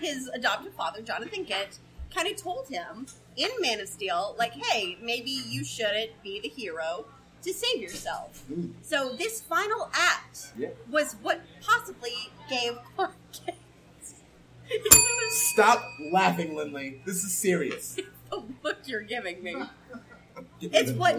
his 0.00 0.28
adoptive 0.28 0.74
father, 0.74 1.02
Jonathan 1.02 1.44
Kent, 1.44 1.78
kind 2.14 2.28
of 2.28 2.36
told 2.36 2.68
him 2.68 3.06
in 3.36 3.48
Man 3.60 3.80
of 3.80 3.88
Steel, 3.88 4.34
like, 4.38 4.52
"Hey, 4.52 4.96
maybe 5.02 5.30
you 5.30 5.64
shouldn't 5.64 6.22
be 6.22 6.40
the 6.40 6.48
hero." 6.48 7.06
To 7.42 7.52
save 7.52 7.82
yourself. 7.82 8.42
Mm. 8.50 8.72
So, 8.80 9.14
this 9.16 9.42
final 9.42 9.90
act 9.92 10.52
Yeah. 10.56 10.70
was 10.90 11.12
what 11.20 11.42
possibly 11.60 12.30
gave 12.48 12.78
Clark 12.96 13.12
Kent 13.32 13.58
Stop 15.28 15.84
laughing, 16.10 16.54
Lindley. 16.56 17.02
This 17.04 17.22
is 17.22 17.36
serious. 17.36 17.96
the 18.30 18.42
look 18.62 18.78
you're 18.86 19.02
giving 19.02 19.42
me. 19.42 19.56
It's 20.62 20.92
what 20.92 21.16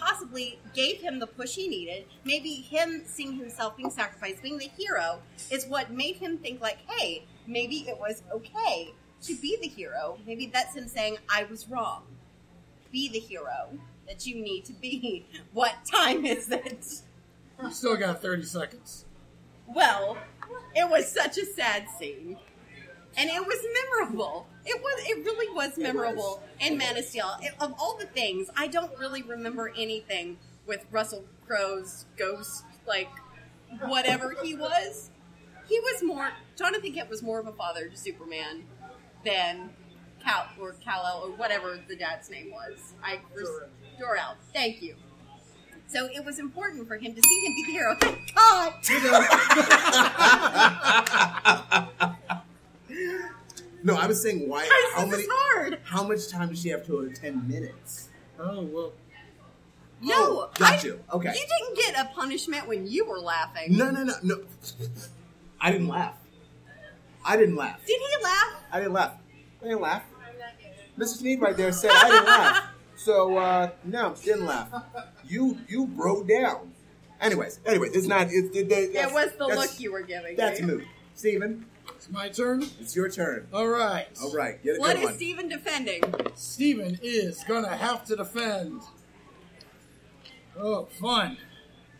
possibly 0.00 0.58
gave 0.74 1.00
him 1.00 1.18
the 1.18 1.26
push 1.26 1.54
he 1.54 1.68
needed. 1.68 2.06
Maybe 2.24 2.50
him 2.50 3.02
seeing 3.06 3.36
himself 3.36 3.76
being 3.76 3.90
sacrificed, 3.90 4.42
being 4.42 4.58
the 4.58 4.70
hero, 4.76 5.20
is 5.50 5.66
what 5.66 5.92
made 5.92 6.16
him 6.16 6.38
think 6.38 6.60
like, 6.60 6.78
hey, 6.88 7.24
maybe 7.46 7.84
it 7.88 7.98
was 7.98 8.22
okay 8.32 8.92
to 9.22 9.34
be 9.34 9.58
the 9.60 9.68
hero. 9.68 10.18
Maybe 10.26 10.46
that's 10.46 10.74
him 10.74 10.88
saying, 10.88 11.18
I 11.28 11.44
was 11.44 11.68
wrong. 11.68 12.02
Be 12.90 13.08
the 13.08 13.20
hero 13.20 13.78
that 14.08 14.26
you 14.26 14.36
need 14.36 14.64
to 14.64 14.72
be. 14.72 15.26
What 15.52 15.74
time 15.90 16.24
is 16.24 16.50
it? 16.50 17.02
You 17.62 17.70
still 17.70 17.96
got 17.96 18.22
30 18.22 18.42
seconds. 18.44 19.04
Well, 19.66 20.16
it 20.74 20.88
was 20.88 21.10
such 21.10 21.38
a 21.38 21.44
sad 21.44 21.86
scene. 21.98 22.36
And 23.20 23.28
it 23.28 23.46
was 23.46 23.58
memorable. 23.82 24.46
It 24.64 24.80
was 24.80 25.04
it 25.06 25.22
really 25.26 25.54
was 25.54 25.76
memorable 25.76 26.42
in 26.58 26.78
Man 26.78 26.96
of 26.96 27.04
Steel. 27.04 27.36
It- 27.42 27.52
of 27.60 27.74
all 27.78 27.98
the 27.98 28.06
things, 28.06 28.48
I 28.56 28.66
don't 28.66 28.96
really 28.98 29.20
remember 29.22 29.70
anything 29.76 30.38
with 30.66 30.86
Russell 30.90 31.26
Crowe's 31.46 32.06
ghost, 32.16 32.64
like 32.86 33.10
whatever 33.84 34.34
he 34.42 34.54
was. 34.54 35.10
He 35.68 35.78
was 35.80 36.02
more 36.02 36.30
Jonathan 36.56 36.92
Kent 36.94 37.10
was 37.10 37.22
more 37.22 37.38
of 37.40 37.46
a 37.46 37.52
father 37.52 37.88
to 37.88 37.96
Superman 37.96 38.64
than 39.22 39.68
Cal 40.24 40.46
or 40.58 40.72
Kal-El 40.82 41.24
or 41.24 41.30
whatever 41.36 41.78
the 41.88 41.96
dad's 41.96 42.30
name 42.30 42.50
was. 42.50 42.94
I 43.04 43.20
Jor-El. 43.98 44.36
Thank 44.54 44.80
you. 44.80 44.96
So 45.88 46.06
it 46.06 46.24
was 46.24 46.38
important 46.38 46.88
for 46.88 46.96
him 46.96 47.14
to 47.14 47.20
see 47.22 47.46
him 47.46 47.52
be 47.54 47.64
the 47.66 47.72
hero. 47.72 47.96
Thank 48.00 48.34
God. 52.24 52.28
No, 53.82 53.96
I 53.96 54.06
was 54.06 54.22
saying 54.22 54.48
why? 54.48 54.62
Guys, 54.64 54.70
How 54.94 55.06
many? 55.06 55.24
hard. 55.30 55.78
How 55.84 56.02
much 56.06 56.28
time 56.28 56.48
does 56.50 56.60
she 56.60 56.68
have 56.68 56.84
to 56.86 56.98
her? 56.98 57.08
Ten 57.08 57.46
minutes. 57.48 58.08
Oh, 58.38 58.62
well. 58.62 58.92
No, 60.02 60.14
Oh, 60.16 60.50
got 60.54 60.72
I- 60.72 60.82
you. 60.86 61.00
Okay. 61.12 61.28
You 61.34 61.46
didn't 61.46 61.76
get 61.76 61.98
a 62.06 62.08
punishment 62.14 62.66
when 62.68 62.86
you 62.86 63.04
were 63.06 63.18
laughing. 63.20 63.76
No, 63.76 63.90
no, 63.90 64.04
no, 64.04 64.14
no. 64.22 64.40
I 65.60 65.70
didn't 65.72 65.88
laugh. 65.88 66.14
I 67.24 67.36
didn't 67.36 67.56
laugh. 67.56 67.80
Did 67.86 68.00
he 68.00 68.24
laugh? 68.24 68.48
I 68.72 68.78
didn't 68.80 68.92
laugh. 68.94 69.12
I 69.60 69.64
didn't 69.64 69.80
laugh. 69.82 70.02
Mrs. 70.98 71.18
Sneed 71.18 71.40
right 71.40 71.56
there 71.56 71.72
said 71.72 71.90
I 71.94 72.08
didn't 72.10 72.26
laugh. 72.26 72.64
So 72.96 73.38
uh, 73.38 73.70
no, 73.82 74.14
didn't 74.22 74.44
laugh. 74.44 74.68
You 75.26 75.56
you 75.70 75.86
broke 75.86 76.28
down. 76.28 76.70
Anyways, 77.18 77.58
anyway, 77.64 77.88
it's 77.94 78.06
not. 78.06 78.26
It, 78.26 78.54
it, 78.54 78.70
it, 78.70 78.94
It 78.94 79.12
was 79.14 79.30
the 79.38 79.46
look 79.46 79.80
you 79.80 79.90
were 79.90 80.02
giving. 80.02 80.36
That's 80.36 80.60
me. 80.60 80.66
moot. 80.66 80.84
Steven, 81.14 81.64
It's 81.69 81.69
my 82.10 82.28
turn. 82.28 82.64
it's 82.80 82.94
your 82.96 83.08
turn. 83.08 83.46
All 83.52 83.68
right. 83.68 84.06
All 84.22 84.32
right, 84.32 84.62
get 84.62 84.76
a 84.76 84.80
What 84.80 84.94
good 84.94 84.98
is 84.98 85.04
one. 85.04 85.14
Steven 85.14 85.48
defending? 85.48 86.02
Steven 86.34 86.98
is 87.02 87.42
gonna 87.46 87.76
have 87.76 88.04
to 88.06 88.16
defend. 88.16 88.82
Oh, 90.58 90.86
fun. 91.00 91.38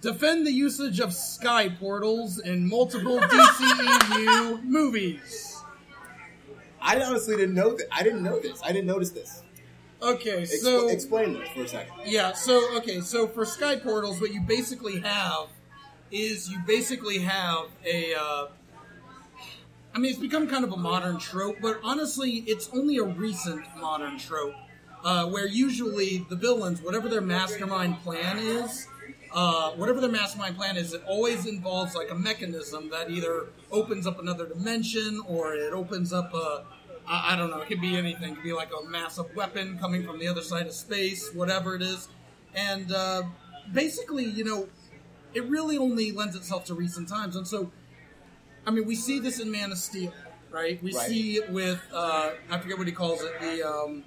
Defend 0.00 0.46
the 0.46 0.52
usage 0.52 0.98
of 1.00 1.12
sky 1.12 1.68
portals 1.68 2.38
in 2.38 2.68
multiple 2.68 3.18
DCEU 3.20 4.62
movies. 4.64 5.62
I 6.80 7.00
honestly 7.02 7.36
didn't 7.36 7.54
know 7.54 7.76
that. 7.76 7.86
I 7.92 8.02
didn't 8.02 8.22
know 8.22 8.40
this. 8.40 8.60
I 8.64 8.72
didn't 8.72 8.86
notice 8.86 9.10
this. 9.10 9.42
Okay, 10.02 10.42
Ex- 10.42 10.62
so 10.62 10.88
explain 10.88 11.34
this 11.34 11.48
for 11.50 11.62
a 11.64 11.68
second. 11.68 11.92
yeah, 12.06 12.32
so 12.32 12.74
okay, 12.78 13.00
so 13.02 13.28
for 13.28 13.44
sky 13.44 13.76
portals, 13.76 14.18
what 14.18 14.32
you 14.32 14.40
basically 14.40 14.98
have 15.00 15.48
is 16.10 16.48
you 16.50 16.58
basically 16.66 17.18
have 17.18 17.66
a. 17.84 18.14
Uh, 18.18 18.46
I 19.94 19.98
mean, 19.98 20.12
it's 20.12 20.20
become 20.20 20.46
kind 20.46 20.64
of 20.64 20.72
a 20.72 20.76
modern 20.76 21.18
trope, 21.18 21.56
but 21.60 21.80
honestly, 21.82 22.44
it's 22.46 22.70
only 22.72 22.98
a 22.98 23.04
recent 23.04 23.64
modern 23.78 24.18
trope 24.18 24.54
uh, 25.04 25.26
where 25.26 25.46
usually 25.46 26.24
the 26.28 26.36
villains, 26.36 26.80
whatever 26.80 27.08
their 27.08 27.20
mastermind 27.20 27.98
plan 28.02 28.38
is, 28.38 28.86
uh, 29.32 29.70
whatever 29.72 30.00
their 30.00 30.10
mastermind 30.10 30.56
plan 30.56 30.76
is, 30.76 30.92
it 30.94 31.02
always 31.06 31.46
involves 31.46 31.94
like 31.94 32.10
a 32.10 32.14
mechanism 32.14 32.88
that 32.90 33.10
either 33.10 33.46
opens 33.72 34.06
up 34.06 34.20
another 34.20 34.46
dimension 34.46 35.20
or 35.26 35.54
it 35.54 35.72
opens 35.72 36.12
up 36.12 36.32
a, 36.34 36.64
I, 37.06 37.34
I 37.34 37.36
don't 37.36 37.50
know. 37.50 37.60
It 37.60 37.68
could 37.68 37.80
be 37.80 37.96
anything. 37.96 38.32
It 38.32 38.34
could 38.36 38.44
be 38.44 38.52
like 38.52 38.70
a 38.70 38.88
massive 38.88 39.34
weapon 39.34 39.78
coming 39.78 40.04
from 40.04 40.18
the 40.18 40.28
other 40.28 40.42
side 40.42 40.66
of 40.66 40.72
space, 40.72 41.32
whatever 41.34 41.74
it 41.74 41.82
is. 41.82 42.08
And 42.54 42.92
uh, 42.92 43.24
basically, 43.72 44.24
you 44.24 44.44
know, 44.44 44.68
it 45.34 45.48
really 45.48 45.78
only 45.78 46.12
lends 46.12 46.36
itself 46.36 46.64
to 46.66 46.74
recent 46.74 47.08
times. 47.08 47.36
And 47.36 47.46
so, 47.46 47.70
I 48.70 48.72
mean, 48.72 48.86
we 48.86 48.94
see 48.94 49.18
this 49.18 49.40
in 49.40 49.50
Man 49.50 49.72
of 49.72 49.78
Steel, 49.78 50.12
right? 50.52 50.80
We 50.80 50.92
Right. 50.94 51.08
see 51.08 51.38
it 51.38 51.50
with 51.50 51.80
uh, 51.92 52.30
I 52.50 52.58
forget 52.60 52.78
what 52.78 52.86
he 52.86 52.92
calls 52.92 53.20
it. 53.22 53.32
The 53.40 53.68
um, 53.68 54.04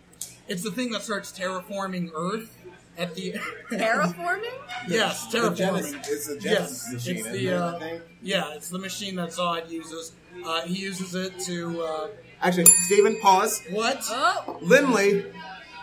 it's 0.47 0.63
the 0.63 0.71
thing 0.71 0.91
that 0.91 1.02
starts 1.02 1.38
terraforming 1.38 2.12
Earth 2.15 2.56
at 2.97 3.13
the 3.13 3.34
Terraforming? 3.71 4.54
yes, 4.88 5.28
The 5.28 5.39
terraforming. 5.39 5.58
Genesis, 5.58 5.93
it's 6.10 6.28
a 6.30 6.39
Genesis 6.39 6.43
yes, 6.43 6.93
machine. 6.93 7.17
it's 7.17 7.19
isn't 7.28 7.34
the 7.34 7.47
it, 7.47 7.54
uh, 7.54 7.80
think? 7.80 8.02
yeah, 8.21 8.54
it's 8.54 8.69
the 8.69 8.80
machine 8.80 9.15
that 9.17 9.30
Zod 9.32 9.69
uses. 9.69 10.13
Uh, 10.45 10.62
he 10.62 10.76
uses 10.76 11.13
it 11.13 11.38
to 11.41 11.84
uh, 11.84 12.08
Actually, 12.41 12.65
Stephen, 12.86 13.19
pause. 13.19 13.62
what? 13.71 13.99
Oh, 14.10 14.60
Lindley, 14.62 15.26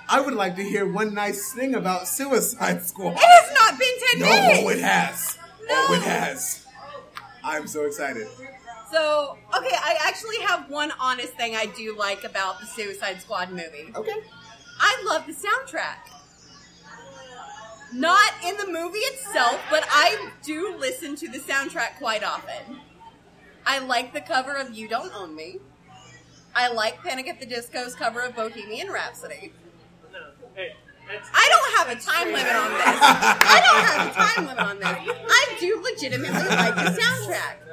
I 0.08 0.20
would 0.22 0.34
like 0.34 0.56
to 0.56 0.62
hear 0.62 0.90
one 0.90 1.12
nice 1.12 1.52
thing 1.52 1.74
about 1.74 2.08
Suicide 2.08 2.82
Squad. 2.86 3.12
it 3.12 3.18
has 3.18 3.52
not 3.54 3.78
been 3.78 3.94
10 4.12 4.20
No, 4.20 4.26
minutes! 4.26 4.60
oh, 4.64 4.68
it 4.70 4.78
has. 4.80 5.38
Oh, 5.68 5.86
No. 5.90 5.96
it 5.96 6.02
has. 6.02 6.66
I'm 7.42 7.66
so 7.66 7.86
excited. 7.86 8.26
So, 8.90 9.38
okay, 9.56 9.76
I 9.76 9.96
actually 10.06 10.40
have 10.40 10.68
one 10.68 10.92
honest 10.98 11.34
thing 11.34 11.54
I 11.54 11.66
do 11.66 11.96
like 11.96 12.24
about 12.24 12.60
the 12.60 12.66
Suicide 12.66 13.20
Squad 13.20 13.50
movie. 13.50 13.92
Okay. 13.94 14.16
I 14.80 15.02
love 15.06 15.26
the 15.26 15.32
soundtrack. 15.32 16.08
Not 17.92 18.32
in 18.44 18.56
the 18.56 18.66
movie 18.66 18.98
itself, 18.98 19.60
but 19.70 19.84
I 19.90 20.30
do 20.42 20.76
listen 20.78 21.16
to 21.16 21.28
the 21.28 21.38
soundtrack 21.38 21.98
quite 21.98 22.24
often. 22.24 22.80
I 23.66 23.78
like 23.80 24.12
the 24.12 24.20
cover 24.20 24.54
of 24.54 24.74
You 24.74 24.88
Don't 24.88 25.14
Own 25.14 25.36
Me. 25.36 25.58
I 26.54 26.72
like 26.72 27.02
Panic 27.02 27.28
at 27.28 27.38
the 27.38 27.46
Disco's 27.46 27.94
cover 27.94 28.20
of 28.20 28.34
Bohemian 28.34 28.90
Rhapsody. 28.90 29.52
No. 30.12 30.18
Hey, 30.54 30.72
I 31.32 31.48
don't 31.48 31.72
have 31.78 31.88
a 31.96 32.00
time 32.00 32.26
limit 32.26 32.54
on 32.54 32.72
this. 32.72 32.82
I 32.84 33.60
don't 33.66 33.84
have 33.84 34.06
a 34.08 34.12
time 34.14 34.46
limit 34.46 34.64
on 34.64 34.78
this. 34.78 35.16
I 35.28 35.56
do 35.60 35.80
legitimately 35.82 36.48
like 36.48 36.74
the 36.74 37.00
soundtrack. 37.00 37.69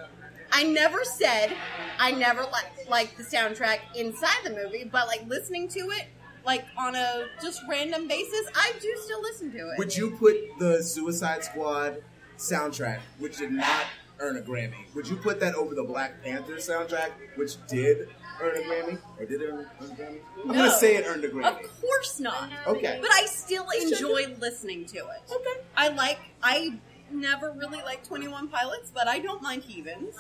I 0.51 0.63
never 0.63 1.03
said 1.03 1.53
I 1.99 2.11
never 2.11 2.43
liked 2.43 2.89
like 2.89 3.15
the 3.17 3.23
soundtrack 3.23 3.79
inside 3.95 4.37
the 4.43 4.51
movie, 4.51 4.83
but 4.91 5.07
like 5.07 5.27
listening 5.27 5.67
to 5.69 5.79
it, 5.91 6.05
like 6.45 6.65
on 6.77 6.95
a 6.95 7.25
just 7.41 7.61
random 7.69 8.07
basis, 8.07 8.47
I 8.55 8.73
do 8.81 8.93
still 9.03 9.21
listen 9.21 9.51
to 9.51 9.57
it. 9.57 9.77
Would 9.77 9.95
you 9.95 10.11
put 10.11 10.35
the 10.59 10.81
Suicide 10.81 11.43
Squad 11.43 12.01
soundtrack, 12.37 12.99
which 13.19 13.37
did 13.37 13.51
not 13.51 13.85
earn 14.19 14.37
a 14.37 14.41
Grammy, 14.41 14.73
would 14.95 15.07
you 15.07 15.15
put 15.15 15.39
that 15.39 15.53
over 15.55 15.75
the 15.75 15.83
Black 15.83 16.23
Panther 16.23 16.55
soundtrack, 16.55 17.11
which 17.35 17.55
did 17.67 18.09
earn 18.41 18.57
a 18.57 18.59
Grammy? 18.61 18.99
Or 19.19 19.25
did 19.25 19.41
it 19.41 19.49
earn, 19.51 19.67
earn 19.81 19.91
a 19.91 19.93
Grammy? 19.93 20.19
I'm 20.41 20.47
No. 20.47 20.53
going 20.53 20.71
to 20.71 20.77
say 20.77 20.95
it 20.95 21.05
earned 21.07 21.23
a 21.23 21.29
Grammy. 21.29 21.63
Of 21.63 21.81
course 21.81 22.19
not. 22.19 22.49
Okay. 22.65 22.97
But 23.01 23.11
I 23.13 23.25
still 23.25 23.67
enjoy 23.69 24.35
listening 24.39 24.85
to 24.85 24.97
it. 24.97 25.21
Okay. 25.31 25.61
I 25.75 25.89
like 25.89 26.19
I 26.41 26.79
never 27.11 27.51
really 27.51 27.81
liked 27.81 28.05
21 28.07 28.47
Pilots, 28.49 28.91
but 28.93 29.07
I 29.07 29.19
don't 29.19 29.41
mind 29.41 29.63
Heathens. 29.63 30.15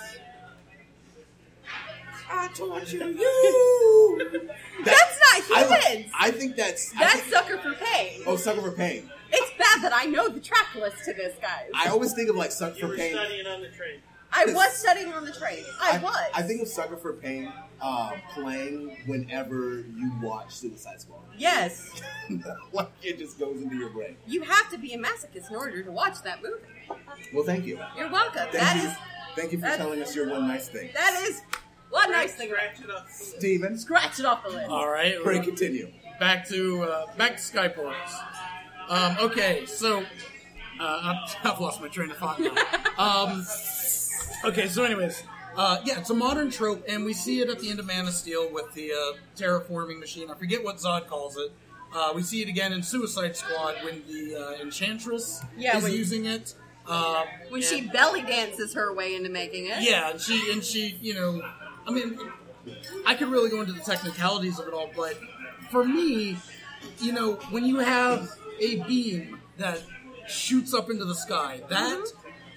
I 2.29 2.47
told 2.49 2.91
you. 2.91 2.99
you. 3.07 4.49
That's 4.83 5.19
not 5.49 5.57
I, 5.57 5.79
Heathens. 5.79 6.11
I 6.19 6.31
think 6.31 6.55
that's. 6.57 6.93
I 6.95 6.99
That's 6.99 7.19
think- 7.21 7.33
Sucker 7.33 7.57
for 7.59 7.73
Pain. 7.73 8.21
oh, 8.25 8.35
Sucker 8.35 8.61
for 8.61 8.71
Pain. 8.71 9.09
It's 9.31 9.51
bad 9.57 9.81
that 9.83 9.91
I 9.93 10.05
know 10.05 10.29
the 10.29 10.39
track 10.39 10.73
list 10.75 11.03
to 11.05 11.13
this, 11.13 11.35
guys. 11.41 11.69
I 11.75 11.89
always 11.89 12.13
think 12.13 12.29
of 12.29 12.35
like 12.35 12.51
Sucker 12.51 12.75
you 12.75 12.81
for 12.81 12.87
were 12.89 12.95
Pain. 12.97 13.13
studying 13.13 13.45
on 13.47 13.61
the 13.61 13.69
train. 13.69 13.99
I 14.31 14.45
was 14.45 14.73
studying 14.73 15.11
on 15.13 15.25
the 15.25 15.31
train. 15.31 15.63
I, 15.81 15.97
was. 15.99 16.15
I 16.33 16.41
think 16.43 16.61
of 16.61 16.67
Sucker 16.67 16.97
for 16.97 17.13
Pain 17.13 17.51
uh, 17.81 18.11
playing 18.33 18.97
whenever 19.05 19.79
you 19.95 20.11
watch 20.21 20.55
Suicide 20.55 20.99
Squad. 21.01 21.21
yes, 21.37 21.89
like 22.73 22.89
it 23.01 23.17
just 23.17 23.39
goes 23.39 23.61
into 23.61 23.75
your 23.77 23.89
brain. 23.89 24.17
you 24.27 24.41
have 24.41 24.69
to 24.71 24.77
be 24.77 24.93
a 24.93 24.97
masochist 24.97 25.49
in 25.49 25.55
order 25.55 25.81
to 25.83 25.91
watch 25.91 26.21
that 26.23 26.41
movie. 26.43 26.61
Well, 27.33 27.43
thank 27.45 27.65
you. 27.65 27.79
You're 27.97 28.11
welcome. 28.11 28.47
Thank 28.51 28.53
That 28.53 28.75
you. 28.83 28.89
is 28.89 28.95
Thank 29.35 29.51
you 29.51 29.59
for 29.59 29.67
telling 29.77 30.01
us 30.01 30.15
your 30.15 30.29
one 30.29 30.47
nice 30.47 30.67
thing. 30.67 30.89
that 30.93 31.23
is 31.27 31.41
one 31.89 32.11
nice 32.11 32.33
thing. 32.33 32.49
Scratch 32.49 32.81
it 32.81 32.89
up. 32.89 33.07
Steven, 33.09 33.77
Scratch 33.77 34.19
it 34.19 34.25
off 34.25 34.43
the 34.43 34.49
list. 34.49 34.69
All 34.69 34.89
right, 34.89 35.15
pray 35.23 35.39
continue. 35.39 35.91
back 36.19 36.47
to 36.49 36.83
uh, 36.83 37.05
back 37.17 37.37
to 37.37 37.41
Sky 37.41 37.67
Portals. 37.69 37.95
Um, 38.89 39.15
okay, 39.21 39.65
so 39.67 39.99
uh, 40.79 41.13
I've, 41.23 41.35
I've 41.53 41.59
lost 41.59 41.81
my 41.81 41.87
train 41.87 42.09
of 42.11 42.17
thought 42.17 42.39
now. 42.39 42.53
Um, 42.97 43.45
okay, 44.45 44.67
so 44.67 44.83
anyways, 44.83 45.23
uh, 45.55 45.79
yeah, 45.85 45.99
it's 45.99 46.09
a 46.09 46.13
modern 46.13 46.49
trope, 46.51 46.83
and 46.87 47.03
we 47.05 47.13
see 47.13 47.41
it 47.41 47.49
at 47.49 47.59
the 47.59 47.69
end 47.69 47.79
of 47.79 47.85
Man 47.85 48.05
of 48.07 48.13
Steel 48.13 48.51
with 48.51 48.73
the 48.73 48.91
uh, 48.91 49.17
terraforming 49.35 49.99
machine. 49.99 50.29
I 50.29 50.35
forget 50.35 50.63
what 50.63 50.77
Zod 50.77 51.07
calls 51.07 51.37
it. 51.37 51.51
Uh, 51.95 52.11
we 52.13 52.21
see 52.21 52.41
it 52.41 52.49
again 52.49 52.73
in 52.73 52.83
Suicide 52.83 53.35
Squad 53.35 53.75
when 53.83 54.03
the 54.07 54.35
uh, 54.35 54.61
Enchantress 54.61 55.41
Yeah, 55.57 55.77
is 55.77 55.83
when- 55.83 55.93
using 55.93 56.25
it. 56.25 56.53
Uh, 56.89 57.25
When 57.49 57.61
she 57.61 57.79
and- 57.79 57.91
belly 57.91 58.21
dances 58.21 58.73
her 58.73 58.93
way 58.93 59.13
into 59.15 59.29
making 59.29 59.65
it. 59.65 59.81
yeah, 59.81 60.09
and 60.11 60.21
she 60.21 60.51
and 60.53 60.63
she, 60.63 60.97
you 61.01 61.13
know, 61.15 61.41
I 61.85 61.91
mean, 61.91 62.17
I 63.05 63.13
could 63.13 63.27
really 63.27 63.49
go 63.49 63.59
into 63.59 63.73
the 63.73 63.81
technicalities 63.81 64.57
of 64.57 64.67
it 64.69 64.73
all, 64.73 64.89
but 64.95 65.17
for 65.69 65.83
me, 65.83 66.37
you 67.01 67.11
know, 67.11 67.33
when 67.51 67.65
you 67.65 67.79
have 67.79 68.29
a 68.61 68.77
beam 68.83 69.37
that 69.57 69.81
shoots 70.29 70.73
up 70.73 70.89
into 70.89 71.03
the 71.03 71.15
sky, 71.15 71.61
that 71.67 72.05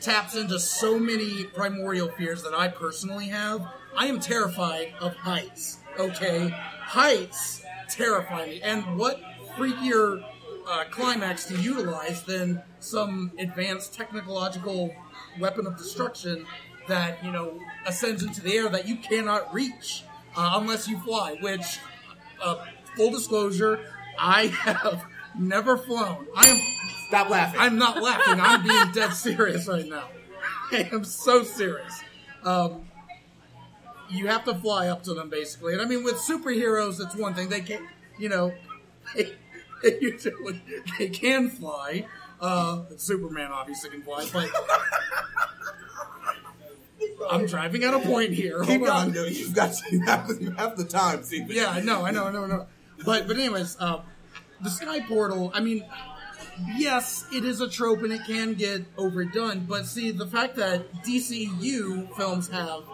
taps 0.01 0.35
into 0.35 0.59
so 0.59 0.99
many 0.99 1.45
primordial 1.45 2.09
fears 2.09 2.43
that 2.43 2.55
I 2.55 2.69
personally 2.69 3.27
have. 3.27 3.67
I 3.97 4.07
am 4.07 4.21
terrified 4.21 4.95
of 5.01 5.15
heights. 5.15 5.79
Okay, 5.99 6.49
heights 6.49 7.63
terrify 7.89 8.47
me, 8.47 8.63
and 8.63 8.97
what 8.97 9.21
freakier 9.57 10.25
uh, 10.69 10.85
climax 10.91 11.47
to 11.47 11.57
utilize 11.57 12.23
than 12.23 12.63
some 12.79 13.33
advanced 13.39 13.93
technological 13.95 14.95
weapon 15.39 15.67
of 15.67 15.77
destruction 15.77 16.47
that 16.89 17.23
you 17.25 17.31
know 17.31 17.59
ascends 17.87 18.23
into 18.23 18.41
the 18.41 18.55
air 18.55 18.69
that 18.69 18.87
you 18.87 18.97
cannot 18.97 19.53
reach 19.53 20.05
uh, 20.37 20.53
unless 20.55 20.89
you 20.89 20.99
fly. 21.01 21.37
Which, 21.41 21.79
uh, 22.43 22.65
full 22.97 23.11
disclosure, 23.11 23.81
I 24.19 24.47
have 24.47 25.05
never 25.39 25.77
flown. 25.77 26.27
I 26.37 26.49
am. 26.49 26.80
Stop 27.09 27.31
laughing. 27.31 27.61
I'm 27.61 27.77
not 27.77 28.03
laughing. 28.03 28.41
I'm 28.41 28.63
being 28.63 28.93
dead 28.93 29.13
serious 29.13 29.67
right 29.67 29.87
now. 29.87 30.09
I 30.73 30.89
am 30.93 31.05
so 31.05 31.43
serious. 31.43 32.01
Um, 32.45 32.89
you 34.09 34.27
have 34.29 34.45
to 34.45 34.55
fly 34.55 34.89
up 34.89 35.03
to 35.05 35.15
them, 35.15 35.29
basically. 35.31 35.73
And 35.73 35.83
I 35.83 35.85
mean, 35.85 36.05
with 36.05 36.17
superheroes, 36.17 37.01
it's 37.01 37.17
one 37.17 37.35
thing. 37.35 37.49
They 37.49 37.61
can, 37.61 37.87
you 38.19 38.29
know, 38.29 38.53
they, 39.15 39.33
they 39.83 39.99
usually 40.01 40.63
they 40.99 41.09
can 41.09 41.49
fly. 41.49 42.07
Uh, 42.41 42.85
Superman 42.97 43.51
obviously 43.53 43.91
can 43.91 44.03
fly, 44.03 44.27
but 44.33 44.49
I'm 47.31 47.47
driving 47.47 47.85
at 47.85 47.95
a 47.95 47.99
point 48.01 48.33
here. 48.33 48.61
Keep 48.65 48.81
Hold 48.81 48.91
on. 48.91 49.17
on. 49.19 49.33
You've 49.33 49.55
got 49.55 49.75
you 49.93 50.01
have, 50.01 50.31
you 50.41 50.51
have 50.53 50.77
the 50.77 50.85
time, 50.85 51.23
Steven. 51.23 51.51
Yeah, 51.51 51.71
I 51.71 51.81
know, 51.81 52.05
I 52.05 52.11
know, 52.11 52.25
I 52.25 52.33
know, 52.33 52.45
I 52.45 52.49
know. 52.49 52.67
But 53.05 53.27
but 53.27 53.37
anyways, 53.37 53.77
uh, 53.81 54.01
the 54.61 54.71
Sky 54.71 55.01
Portal. 55.01 55.51
I 55.55 55.61
mean, 55.61 55.85
yes, 56.77 57.27
it 57.33 57.45
is 57.45 57.61
a 57.61 57.69
trope 57.69 58.03
and 58.03 58.13
it 58.13 58.23
can 58.27 58.55
get 58.55 58.85
overdone. 58.97 59.67
But 59.69 59.87
see, 59.87 60.11
the 60.11 60.27
fact 60.27 60.57
that 60.57 60.93
DCU 61.05 62.15
films 62.17 62.49
have 62.49 62.85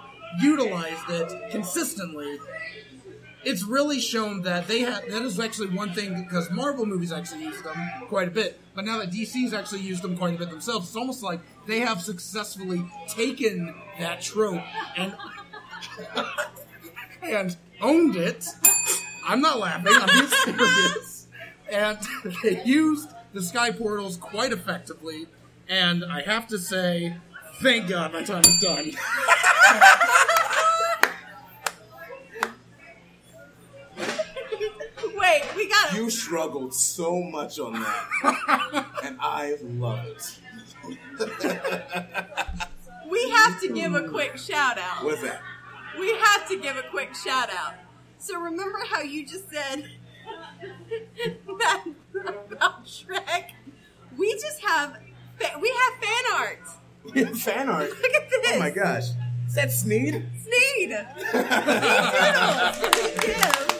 utilized 0.41 1.09
it 1.11 1.51
consistently, 1.51 2.39
it's 3.45 3.63
really 3.63 4.01
shown 4.01 4.43
that 4.43 4.67
they 4.67 4.81
have. 4.81 5.09
That 5.09 5.23
is 5.23 5.39
actually 5.39 5.69
one 5.69 5.93
thing 5.93 6.25
because 6.25 6.51
Marvel 6.51 6.85
movies 6.85 7.13
actually 7.13 7.45
use 7.45 7.63
them 7.63 7.77
quite 8.09 8.29
a 8.29 8.31
bit. 8.33 8.61
But 8.75 8.85
now 8.85 8.99
that 8.99 9.11
DC's 9.11 9.55
actually 9.55 9.83
used 9.83 10.03
them 10.03 10.17
quite 10.17 10.35
a 10.35 10.39
bit 10.39 10.51
themselves, 10.51 10.89
it's 10.89 10.97
almost 10.97 11.23
like 11.23 11.41
they 11.67 11.81
have 11.81 12.03
successfully 12.03 12.85
taken 13.09 13.75
that 14.01 14.21
trope 14.21 14.63
and 14.97 15.15
and 17.23 17.57
owned 17.81 18.17
it. 18.17 18.47
I'm 19.27 19.41
not 19.41 19.59
laughing. 19.59 19.93
I'm 19.95 20.09
being 20.09 20.57
serious. 20.57 21.29
And 21.71 21.99
they 22.43 22.63
used 22.65 23.11
the 23.37 23.43
sky 23.43 23.71
portals 23.71 24.17
quite 24.17 24.51
effectively. 24.51 25.27
And 25.69 26.05
I 26.05 26.23
have 26.23 26.49
to 26.49 26.59
say, 26.59 27.17
thank 27.61 27.89
God 27.89 28.13
my 28.15 28.23
time 28.23 28.43
is 28.45 28.61
done. 28.61 28.93
Wait, 35.15 35.43
we 35.55 35.69
got 35.69 35.95
You 35.95 36.09
struggled 36.09 36.73
so 36.75 37.23
much 37.23 37.59
on 37.59 37.75
that, 37.75 38.87
and 39.05 39.19
I 39.21 39.57
love 39.63 40.01
it. 40.07 40.39
We 43.09 43.31
have 43.31 43.61
to 43.61 43.69
give 43.73 43.95
a 43.95 44.09
quick 44.09 44.37
shout 44.37 44.79
out. 44.79 45.05
What's 45.05 45.23
that? 45.23 45.41
We 45.97 46.11
have 46.17 46.49
to 46.49 46.59
give 46.59 46.77
a 46.77 46.83
quick 46.91 47.15
shout 47.15 47.51
out. 47.51 47.75
So 48.19 48.41
remember 48.41 48.81
how 48.91 49.03
you 49.03 49.25
just 49.25 49.49
said 49.49 49.89
that 51.59 51.85
about 52.53 52.85
Shrek? 52.87 53.51
We 54.19 54.33
just 54.35 54.61
have 54.65 54.97
fa- 55.39 55.59
we 55.61 55.69
have 55.69 55.95
fan 56.03 56.25
art. 56.35 57.37
Fan 57.39 57.69
art. 57.69 57.91
Look 57.91 58.13
at 58.15 58.31
this. 58.31 58.53
Oh 58.53 58.59
my 58.59 58.71
gosh. 58.71 59.05
said 59.49 59.71
Snead? 59.71 60.25
Snead. 60.43 60.91
Snead 61.21 63.15
doodles. 63.21 63.73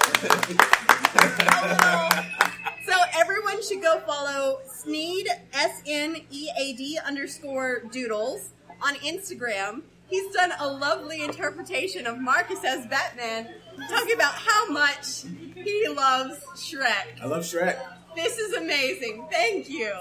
So 2.87 2.93
everyone 3.19 3.63
should 3.63 3.83
go 3.83 4.01
follow 4.07 4.61
Snead 4.67 5.27
S 5.53 5.83
N 5.87 6.17
E 6.31 6.49
A 6.59 6.73
D 6.75 6.99
underscore 7.05 7.83
Doodles 7.91 8.51
on 8.83 8.95
Instagram. 8.97 9.83
He's 10.09 10.33
done 10.33 10.53
a 10.61 10.69
lovely 10.69 11.23
interpretation 11.25 12.07
of 12.07 12.21
Marcus 12.21 12.63
as 12.65 12.87
Batman, 12.87 13.49
talking 13.91 14.15
about 14.15 14.35
how 14.35 14.69
much 14.71 15.25
he 15.67 15.89
loves 15.89 16.39
Shrek. 16.55 17.21
I 17.21 17.27
love 17.27 17.43
Shrek. 17.43 17.77
This 18.15 18.39
is 18.39 18.55
amazing. 18.55 19.27
Thank 19.31 19.69
you. 19.69 19.93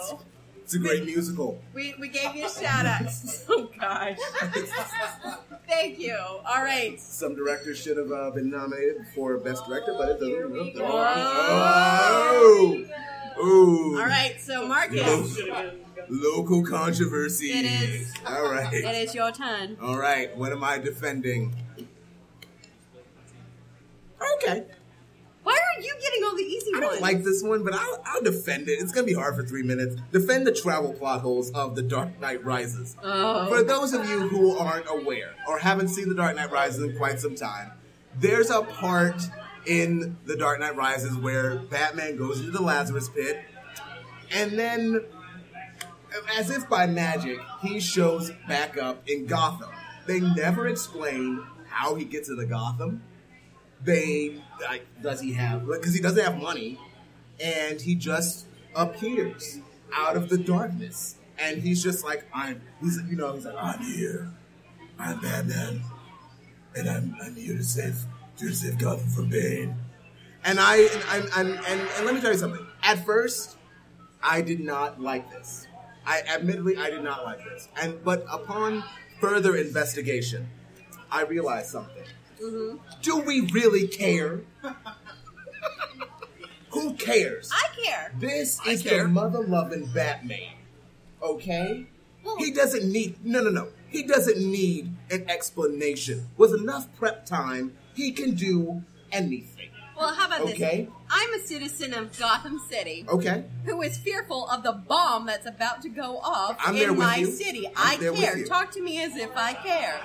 It's 0.63 0.73
a 0.73 0.79
great 0.79 1.05
musical. 1.05 1.61
We, 1.73 1.93
we 1.99 2.07
gave 2.07 2.35
you 2.35 2.45
a 2.45 2.49
shout 2.49 2.85
out. 2.85 3.01
Oh 3.47 3.69
gosh. 3.79 4.17
Thank 5.67 5.99
you. 5.99 6.15
All 6.17 6.63
right. 6.63 6.99
Some 6.99 7.35
directors 7.35 7.79
should 7.79 7.97
have 7.97 8.11
uh, 8.11 8.31
been 8.31 8.49
nominated 8.49 9.05
for 9.13 9.37
Best 9.37 9.65
Director, 9.67 9.93
but 9.97 10.09
it 10.09 10.19
we 10.51 10.57
doesn't. 10.57 10.75
go. 10.75 10.87
Oh! 10.87 12.85
Ooh. 13.39 13.99
All 13.99 14.05
right. 14.05 14.35
So 14.39 14.67
Marcus, 14.67 15.35
Should. 15.37 15.81
Local 16.09 16.63
controversy. 16.65 17.47
It 17.51 17.65
is. 17.65 18.13
All 18.25 18.51
right. 18.51 18.73
it 18.73 18.85
is 18.95 19.13
your 19.15 19.31
turn. 19.31 19.77
All 19.81 19.97
right. 19.97 20.35
What 20.37 20.51
am 20.51 20.63
I 20.63 20.77
defending? 20.79 21.53
Okay. 24.37 24.65
Why 25.45 25.53
are 25.53 25.79
you 25.79 25.93
getting 26.01 26.23
all 26.23 26.35
the 26.35 26.41
easy 26.41 26.71
ones? 26.73 26.83
I 26.83 26.89
don't 26.89 27.01
like 27.01 27.23
this 27.23 27.43
one, 27.43 27.63
but 27.63 27.75
I'll, 27.75 28.01
I'll 28.03 28.21
defend 28.23 28.67
it. 28.67 28.79
It's 28.79 28.91
going 28.91 29.05
to 29.05 29.13
be 29.13 29.17
hard 29.17 29.35
for 29.35 29.43
three 29.43 29.61
minutes. 29.61 29.95
Defend 30.11 30.47
the 30.47 30.51
travel 30.51 30.91
plot 30.91 31.21
holes 31.21 31.51
of 31.51 31.75
The 31.75 31.83
Dark 31.83 32.19
Knight 32.19 32.43
Rises. 32.43 32.97
Oh. 33.03 33.45
For 33.45 33.61
those 33.61 33.93
of 33.93 34.09
you 34.09 34.27
who 34.27 34.57
aren't 34.57 34.87
aware 34.89 35.35
or 35.47 35.59
haven't 35.59 35.89
seen 35.89 36.09
The 36.09 36.15
Dark 36.15 36.35
Knight 36.35 36.51
Rises 36.51 36.81
in 36.83 36.97
quite 36.97 37.19
some 37.19 37.35
time, 37.35 37.73
there's 38.17 38.49
a 38.49 38.63
part 38.63 39.21
in 39.67 40.17
The 40.25 40.35
Dark 40.35 40.61
Knight 40.61 40.75
Rises 40.75 41.15
where 41.15 41.57
Batman 41.57 42.17
goes 42.17 42.39
into 42.39 42.51
the 42.51 42.63
Lazarus 42.63 43.07
pit, 43.09 43.39
and 44.31 44.57
then, 44.57 45.01
as 46.35 46.49
if 46.49 46.67
by 46.67 46.87
magic, 46.87 47.37
he 47.61 47.79
shows 47.79 48.31
back 48.47 48.79
up 48.79 49.07
in 49.07 49.27
Gotham. 49.27 49.69
They 50.07 50.21
never 50.21 50.67
explain 50.67 51.45
how 51.67 51.93
he 51.93 52.05
gets 52.05 52.29
into 52.29 52.47
Gotham. 52.47 53.03
They 53.85 54.41
like, 54.61 54.85
does 55.01 55.21
he 55.21 55.33
have 55.33 55.67
because 55.67 55.93
he 55.93 56.01
doesn't 56.01 56.23
have 56.23 56.41
money, 56.41 56.79
and 57.39 57.79
he 57.79 57.95
just 57.95 58.47
appears 58.75 59.59
out 59.93 60.17
of 60.17 60.29
the 60.29 60.37
darkness, 60.37 61.15
and 61.37 61.61
he's 61.61 61.83
just 61.83 62.03
like 62.03 62.25
I'm. 62.33 62.61
He's 62.81 62.99
you 63.09 63.15
know 63.15 63.33
he's 63.33 63.45
like 63.45 63.55
I'm 63.57 63.79
here, 63.81 64.29
I'm 64.97 65.21
Batman, 65.21 65.81
and 66.75 66.89
I'm 66.89 67.15
I'm 67.21 67.35
here 67.35 67.55
to 67.55 67.63
save 67.63 67.99
to 68.37 68.53
save 68.53 68.79
Gotham 68.79 69.09
from 69.09 69.29
Bane. 69.29 69.75
And 70.43 70.59
I 70.59 70.77
and, 71.11 71.29
and, 71.35 71.49
and, 71.67 71.81
and 71.97 72.05
let 72.05 72.15
me 72.15 72.21
tell 72.21 72.31
you 72.31 72.37
something. 72.37 72.65
At 72.83 73.05
first, 73.05 73.57
I 74.21 74.41
did 74.41 74.59
not 74.59 74.99
like 74.99 75.31
this. 75.31 75.67
I 76.05 76.21
admittedly 76.21 76.77
I 76.77 76.89
did 76.89 77.03
not 77.03 77.23
like 77.23 77.43
this. 77.43 77.69
And 77.81 78.03
but 78.03 78.25
upon 78.31 78.83
further 79.19 79.55
investigation, 79.55 80.47
I 81.11 81.23
realized 81.23 81.69
something. 81.69 82.03
Mm-hmm. 82.41 82.77
Do 83.01 83.19
we 83.19 83.41
really 83.51 83.87
care? 83.87 84.41
Who 86.71 86.93
cares? 86.95 87.49
I 87.53 87.67
care. 87.83 88.11
This 88.19 88.59
I 88.65 88.71
is 88.71 88.83
the 88.83 89.07
mother 89.07 89.43
loving 89.45 89.85
Batman. 89.87 90.53
Okay? 91.21 91.85
Well- 92.23 92.37
He 92.37 92.51
doesn't 92.51 92.91
need 92.91 93.23
no 93.25 93.41
no 93.41 93.49
no. 93.49 93.67
He 93.89 94.03
doesn't 94.03 94.37
need 94.37 94.91
an 95.09 95.29
explanation. 95.29 96.27
With 96.37 96.53
enough 96.53 96.87
prep 96.97 97.25
time, 97.25 97.73
he 97.93 98.11
can 98.11 98.33
do 98.35 98.83
anything. 99.11 99.69
Well, 99.97 100.13
how 100.13 100.25
about 100.27 100.41
Okay. 100.41 100.81
this? 100.85 100.93
I'm 101.09 101.33
a 101.35 101.39
citizen 101.47 101.93
of 101.93 102.17
Gotham 102.19 102.59
City 102.69 103.05
Okay? 103.07 103.45
who 103.63 103.81
is 103.81 103.97
fearful 103.97 104.49
of 104.49 104.61
the 104.63 104.73
bomb 104.73 105.25
that's 105.25 105.45
about 105.45 105.81
to 105.83 105.89
go 105.89 106.17
off 106.17 106.57
I'm 106.59 106.75
in 106.75 106.97
my 106.97 107.15
you. 107.17 107.31
city. 107.31 107.67
I'm 107.77 108.01
I 108.13 108.15
care. 108.17 108.43
Talk 108.43 108.71
to 108.71 108.81
me 108.81 109.01
as 109.01 109.15
if 109.15 109.29
I 109.37 109.53
care. 109.53 110.01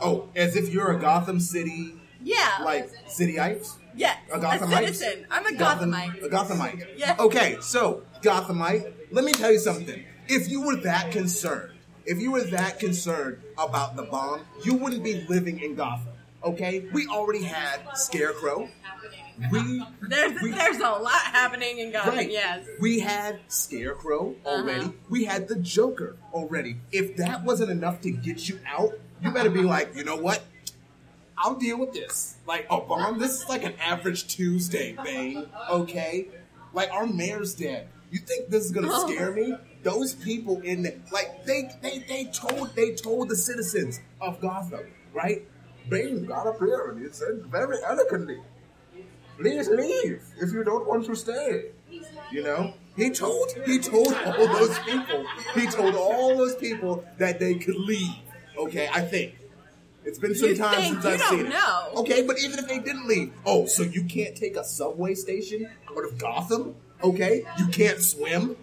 Oh, 0.00 0.28
as 0.36 0.56
if 0.56 0.68
you're 0.72 0.90
a 0.96 1.00
Gotham 1.00 1.40
City 1.40 1.94
Yeah. 2.22 2.58
like 2.64 2.90
Cityites? 3.08 3.74
yes. 3.94 4.16
A 4.32 4.36
A, 4.36 4.40
Gothamite? 4.40 4.78
citizen. 4.94 5.26
I'm 5.30 5.46
a 5.46 5.54
Gotham- 5.54 5.92
Gothamite. 5.92 6.24
A 6.24 6.28
Gothamite. 6.28 6.86
Yeah. 6.96 7.16
Okay, 7.18 7.56
so 7.60 8.02
Gothamite, 8.22 8.92
let 9.10 9.24
me 9.24 9.32
tell 9.32 9.52
you 9.52 9.58
something. 9.58 10.04
If 10.28 10.48
you 10.48 10.62
were 10.62 10.76
that 10.76 11.10
concerned, 11.10 11.72
if 12.06 12.18
you 12.20 12.30
were 12.30 12.42
that 12.42 12.78
concerned 12.78 13.38
about 13.56 13.96
the 13.96 14.02
bomb, 14.04 14.42
you 14.64 14.74
wouldn't 14.74 15.02
be 15.02 15.24
living 15.28 15.60
in 15.60 15.74
Gotham. 15.74 16.12
Okay? 16.44 16.86
We 16.92 17.06
already 17.08 17.42
had 17.42 17.80
Scarecrow. 17.94 18.68
We 19.52 19.84
There's 20.02 20.42
we- 20.42 20.50
there's 20.50 20.78
a 20.78 20.90
lot 20.90 21.12
happening 21.12 21.78
in 21.78 21.92
Gotham. 21.92 22.16
Right. 22.16 22.30
Yes. 22.30 22.66
We 22.80 22.98
had 22.98 23.38
Scarecrow 23.48 24.34
already. 24.44 24.80
Uh-huh. 24.80 24.92
We 25.08 25.24
had 25.24 25.46
the 25.48 25.54
Joker 25.56 26.16
already. 26.34 26.78
If 26.90 27.16
that 27.18 27.44
wasn't 27.44 27.70
enough 27.70 28.00
to 28.02 28.10
get 28.10 28.48
you 28.48 28.58
out, 28.66 28.94
you 29.22 29.30
better 29.30 29.50
be 29.50 29.62
like, 29.62 29.94
you 29.94 30.04
know 30.04 30.16
what? 30.16 30.42
I'll 31.36 31.54
deal 31.54 31.78
with 31.78 31.92
this. 31.92 32.36
Like 32.46 32.66
oh, 32.70 32.80
bomb. 32.80 33.18
This 33.18 33.42
is 33.42 33.48
like 33.48 33.62
an 33.64 33.74
average 33.80 34.26
Tuesday, 34.26 34.96
Bane. 35.04 35.46
Okay, 35.70 36.28
like 36.72 36.90
our 36.92 37.06
mayor's 37.06 37.54
dead. 37.54 37.88
You 38.10 38.18
think 38.18 38.48
this 38.48 38.64
is 38.64 38.72
gonna 38.72 38.88
Oh. 38.90 39.06
scare 39.12 39.32
me? 39.32 39.54
Those 39.84 40.14
people 40.14 40.60
in 40.62 40.82
the, 40.82 40.96
like 41.12 41.44
they 41.44 41.70
they 41.80 41.98
they 42.08 42.24
told 42.24 42.74
they 42.74 42.92
told 42.94 43.28
the 43.28 43.36
citizens 43.36 44.00
of 44.20 44.40
Gotham, 44.40 44.86
right? 45.12 45.46
Bane 45.88 46.24
got 46.26 46.46
up 46.46 46.58
here 46.58 46.90
and 46.90 47.00
he 47.00 47.08
said 47.12 47.46
very 47.46 47.76
eloquently, 47.86 48.38
"Please 49.38 49.68
leave 49.68 50.22
if 50.40 50.52
you 50.52 50.64
don't 50.64 50.86
want 50.88 51.06
to 51.06 51.14
stay." 51.14 51.66
You 52.32 52.42
know, 52.42 52.74
he 52.96 53.10
told 53.10 53.52
he 53.64 53.78
told 53.78 54.12
all 54.12 54.48
those 54.48 54.78
people 54.80 55.24
he 55.54 55.66
told 55.68 55.94
all 55.94 56.36
those 56.36 56.56
people 56.56 57.04
that 57.18 57.38
they 57.38 57.54
could 57.54 57.76
leave. 57.76 58.16
Okay, 58.58 58.88
I 58.92 59.00
think 59.02 59.38
it's 60.04 60.18
been 60.18 60.34
some 60.34 60.48
You 60.50 60.56
time 60.56 60.74
think? 60.80 60.92
since 61.02 61.04
You 61.04 61.10
I've 61.10 61.18
don't 61.20 61.30
seen 61.30 61.46
it. 61.46 61.50
know. 61.50 61.88
Okay, 61.96 62.26
but 62.26 62.38
even 62.40 62.58
if 62.58 62.66
they 62.68 62.78
didn't 62.78 63.06
leave, 63.06 63.32
oh, 63.46 63.66
so 63.66 63.82
you 63.82 64.04
can't 64.04 64.34
take 64.36 64.56
a 64.56 64.64
subway 64.64 65.14
station 65.14 65.68
out 65.90 66.04
of 66.04 66.18
Gotham? 66.18 66.74
Okay, 67.02 67.44
you 67.58 67.66
can't 67.68 68.00
swim. 68.00 68.56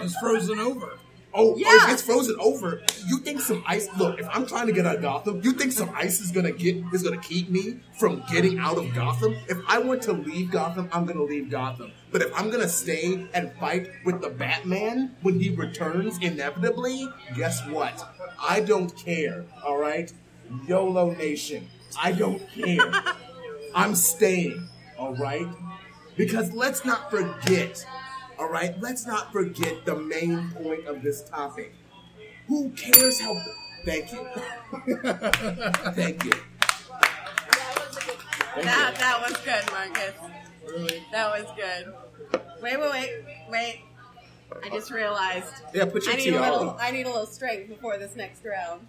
It's 0.00 0.16
frozen 0.18 0.58
over. 0.60 0.98
Oh, 1.34 1.52
oh 1.52 1.56
Yeah. 1.56 1.66
oh, 1.70 1.92
it's 1.92 2.02
frozen 2.02 2.36
over. 2.40 2.80
You 3.06 3.18
think 3.18 3.40
some 3.40 3.62
ice? 3.66 3.88
Look, 3.98 4.18
if 4.18 4.26
I'm 4.32 4.46
trying 4.46 4.66
to 4.66 4.72
get 4.72 4.86
out 4.86 4.96
of 4.96 5.02
Gotham, 5.02 5.40
you 5.42 5.52
think 5.52 5.72
some 5.72 5.90
ice 5.94 6.20
is 6.20 6.30
gonna 6.32 6.52
get 6.52 6.76
is 6.92 7.02
gonna 7.02 7.18
keep 7.20 7.50
me 7.50 7.80
from 7.98 8.22
getting 8.32 8.58
out 8.58 8.78
of 8.78 8.92
Gotham? 8.94 9.36
If 9.48 9.58
I 9.68 9.78
want 9.78 10.02
to 10.02 10.12
leave 10.12 10.50
Gotham, 10.50 10.88
I'm 10.92 11.04
gonna 11.04 11.22
leave 11.22 11.50
Gotham. 11.50 11.92
But 12.10 12.22
if 12.22 12.32
I'm 12.38 12.50
gonna 12.50 12.68
stay 12.68 13.26
and 13.34 13.52
fight 13.60 13.90
with 14.04 14.20
the 14.22 14.30
Batman 14.30 15.14
when 15.22 15.38
he 15.38 15.50
returns 15.50 16.18
inevitably, 16.18 17.06
guess 17.36 17.64
what? 17.66 18.02
I 18.42 18.60
don't 18.60 18.94
care. 18.96 19.44
All 19.64 19.78
right, 19.78 20.10
YOLO 20.66 21.10
Nation. 21.14 21.68
I 22.02 22.12
don't 22.12 22.42
care. 22.50 22.90
I'm 23.74 23.94
staying. 23.94 24.68
All 24.98 25.14
right, 25.14 25.46
because 26.16 26.52
let's 26.52 26.84
not 26.84 27.10
forget. 27.10 27.84
All 28.38 28.48
right, 28.48 28.80
let's 28.80 29.06
not 29.06 29.32
forget 29.32 29.84
the 29.84 29.96
main 29.96 30.50
point 30.50 30.86
of 30.86 31.02
this 31.02 31.22
topic. 31.22 31.74
Who 32.46 32.70
cares 32.70 33.20
how? 33.20 33.34
Thank 33.84 34.12
you. 34.12 34.26
Thank 35.94 36.24
you. 36.24 36.32
That 38.62 38.96
that 38.98 39.20
was 39.28 39.36
good, 39.44 39.72
Marcus. 39.72 40.14
Really? 40.66 41.02
That 41.12 41.30
was 41.30 41.46
good. 41.56 41.94
Wait, 42.62 42.78
wait, 42.78 42.90
wait, 42.90 43.24
wait. 43.50 43.80
I 44.64 44.68
just 44.70 44.90
realized 44.90 45.52
Yeah, 45.72 45.84
put 45.86 46.04
your 46.04 46.14
I 46.14 46.16
need 46.16 46.34
a 46.34 46.40
little 46.40 46.70
on. 46.70 46.76
I 46.80 46.90
need 46.90 47.06
a 47.06 47.10
little 47.10 47.26
strength 47.26 47.68
before 47.68 47.98
this 47.98 48.16
next 48.16 48.44
round. 48.44 48.86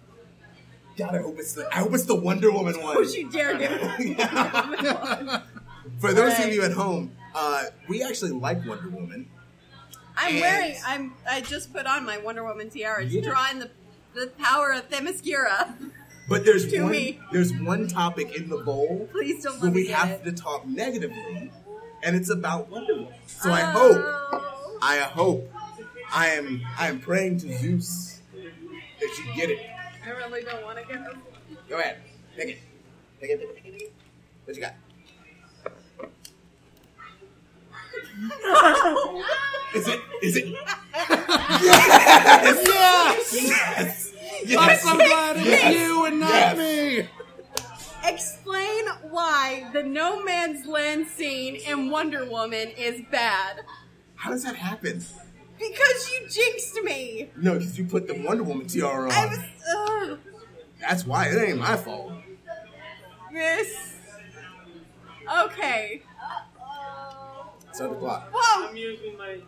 God, 0.96 1.14
I 1.14 1.22
hope 1.22 1.38
it's 1.38 1.54
the 1.54 1.68
I 1.72 1.78
hope 1.78 1.94
it's 1.94 2.04
the 2.04 2.14
Wonder 2.14 2.50
Woman 2.52 2.80
one. 2.82 2.94
Don't 2.94 3.14
you 3.14 3.30
dare 3.30 3.56
do. 3.56 3.68
For 6.00 6.12
those 6.12 6.38
of 6.38 6.52
you 6.52 6.62
at 6.62 6.72
home, 6.72 7.12
uh, 7.34 7.64
we 7.88 8.02
actually 8.02 8.32
like 8.32 8.66
Wonder 8.66 8.88
Woman. 8.88 9.28
I'm 10.20 10.32
And- 10.34 10.40
wearing. 10.40 10.76
I'm. 10.86 11.14
I 11.28 11.40
just 11.40 11.72
put 11.72 11.86
on 11.86 12.04
my 12.04 12.18
Wonder 12.18 12.44
Woman 12.44 12.70
tiara. 12.70 13.04
It's 13.04 13.12
Yeah. 13.14 13.22
drawing 13.22 13.58
the 13.60 13.70
the 14.14 14.26
power 14.38 14.72
of 14.72 14.88
Themyscira. 14.90 15.74
But 16.28 16.44
there's 16.44 16.68
To 16.70 16.82
one 16.82 16.92
me. 16.92 17.18
there's 17.32 17.52
one 17.52 17.88
topic 17.88 18.36
in 18.36 18.48
the 18.50 18.58
bowl 18.58 19.08
Please 19.10 19.42
don't 19.42 19.54
where 19.60 19.64
let 19.70 19.74
we 19.74 19.86
get 19.88 19.98
have 19.98 20.10
it. 20.10 20.24
to 20.26 20.32
talk 20.32 20.64
negatively, 20.64 21.50
and 22.04 22.14
it's 22.14 22.30
about 22.30 22.68
Wonder 22.70 22.94
Woman. 22.94 23.14
So 23.26 23.50
I 23.50 23.62
oh. 23.62 23.72
hope 23.72 23.98
Oh. 24.32 24.78
I 24.80 24.98
hope 24.98 25.52
I 26.12 26.26
am 26.28 26.62
I 26.78 26.86
am 26.86 27.00
praying 27.00 27.38
to 27.38 27.52
Zeus 27.58 28.20
that 28.32 29.18
you 29.18 29.34
get 29.34 29.50
it. 29.50 29.58
I 30.06 30.10
really 30.10 30.44
don't 30.44 30.62
want 30.62 30.78
to 30.78 30.84
get 30.84 31.00
it. 31.04 31.16
Go 31.68 31.78
ahead. 31.80 31.96
Take 32.36 32.48
it. 32.50 32.58
Take 33.20 33.30
it. 33.30 33.40
Take 33.40 33.48
it. 33.50 33.64
Take 33.64 33.82
it. 33.82 33.92
What 34.44 34.54
you 34.56 34.62
got? 34.62 34.74
Is 39.74 39.86
it? 39.88 40.00
Is 40.22 40.36
it? 40.36 40.46
yes! 42.52 44.12
Yes! 44.44 44.58
I'm 44.58 44.78
so 44.78 44.96
glad 44.96 45.36
it's 45.36 45.46
Yes. 45.46 45.74
you 45.74 46.04
and 46.06 46.20
not 46.20 46.28
Yes. 46.30 46.58
me. 46.58 47.08
Explain 48.04 48.84
why 49.10 49.70
the 49.72 49.82
no 49.82 50.22
man's 50.24 50.66
land 50.66 51.06
scene 51.06 51.56
in 51.56 51.90
Wonder 51.90 52.24
Woman 52.28 52.68
is 52.76 53.00
bad. 53.10 53.60
How 54.16 54.30
does 54.30 54.42
that 54.44 54.56
happen? 54.56 55.02
Because 55.58 56.10
you 56.10 56.28
jinxed 56.28 56.82
me. 56.82 57.30
No, 57.36 57.54
because 57.54 57.78
you 57.78 57.84
put 57.84 58.06
the 58.08 58.14
Wonder 58.22 58.42
Woman 58.42 58.66
tiara 58.66 59.04
on. 59.08 59.12
I 59.12 59.26
was. 59.26 59.38
Ugh. 60.10 60.18
That's 60.80 61.06
why. 61.06 61.26
It 61.28 61.36
ain't 61.48 61.58
my 61.58 61.76
fault. 61.76 62.12
This. 63.32 63.94
Okay. 65.44 66.02
Seven 67.72 67.96
o'clock. 67.96 68.28
Whoa! 68.32 68.68
I'm 68.68 68.76
using 68.76 69.16
my. 69.16 69.38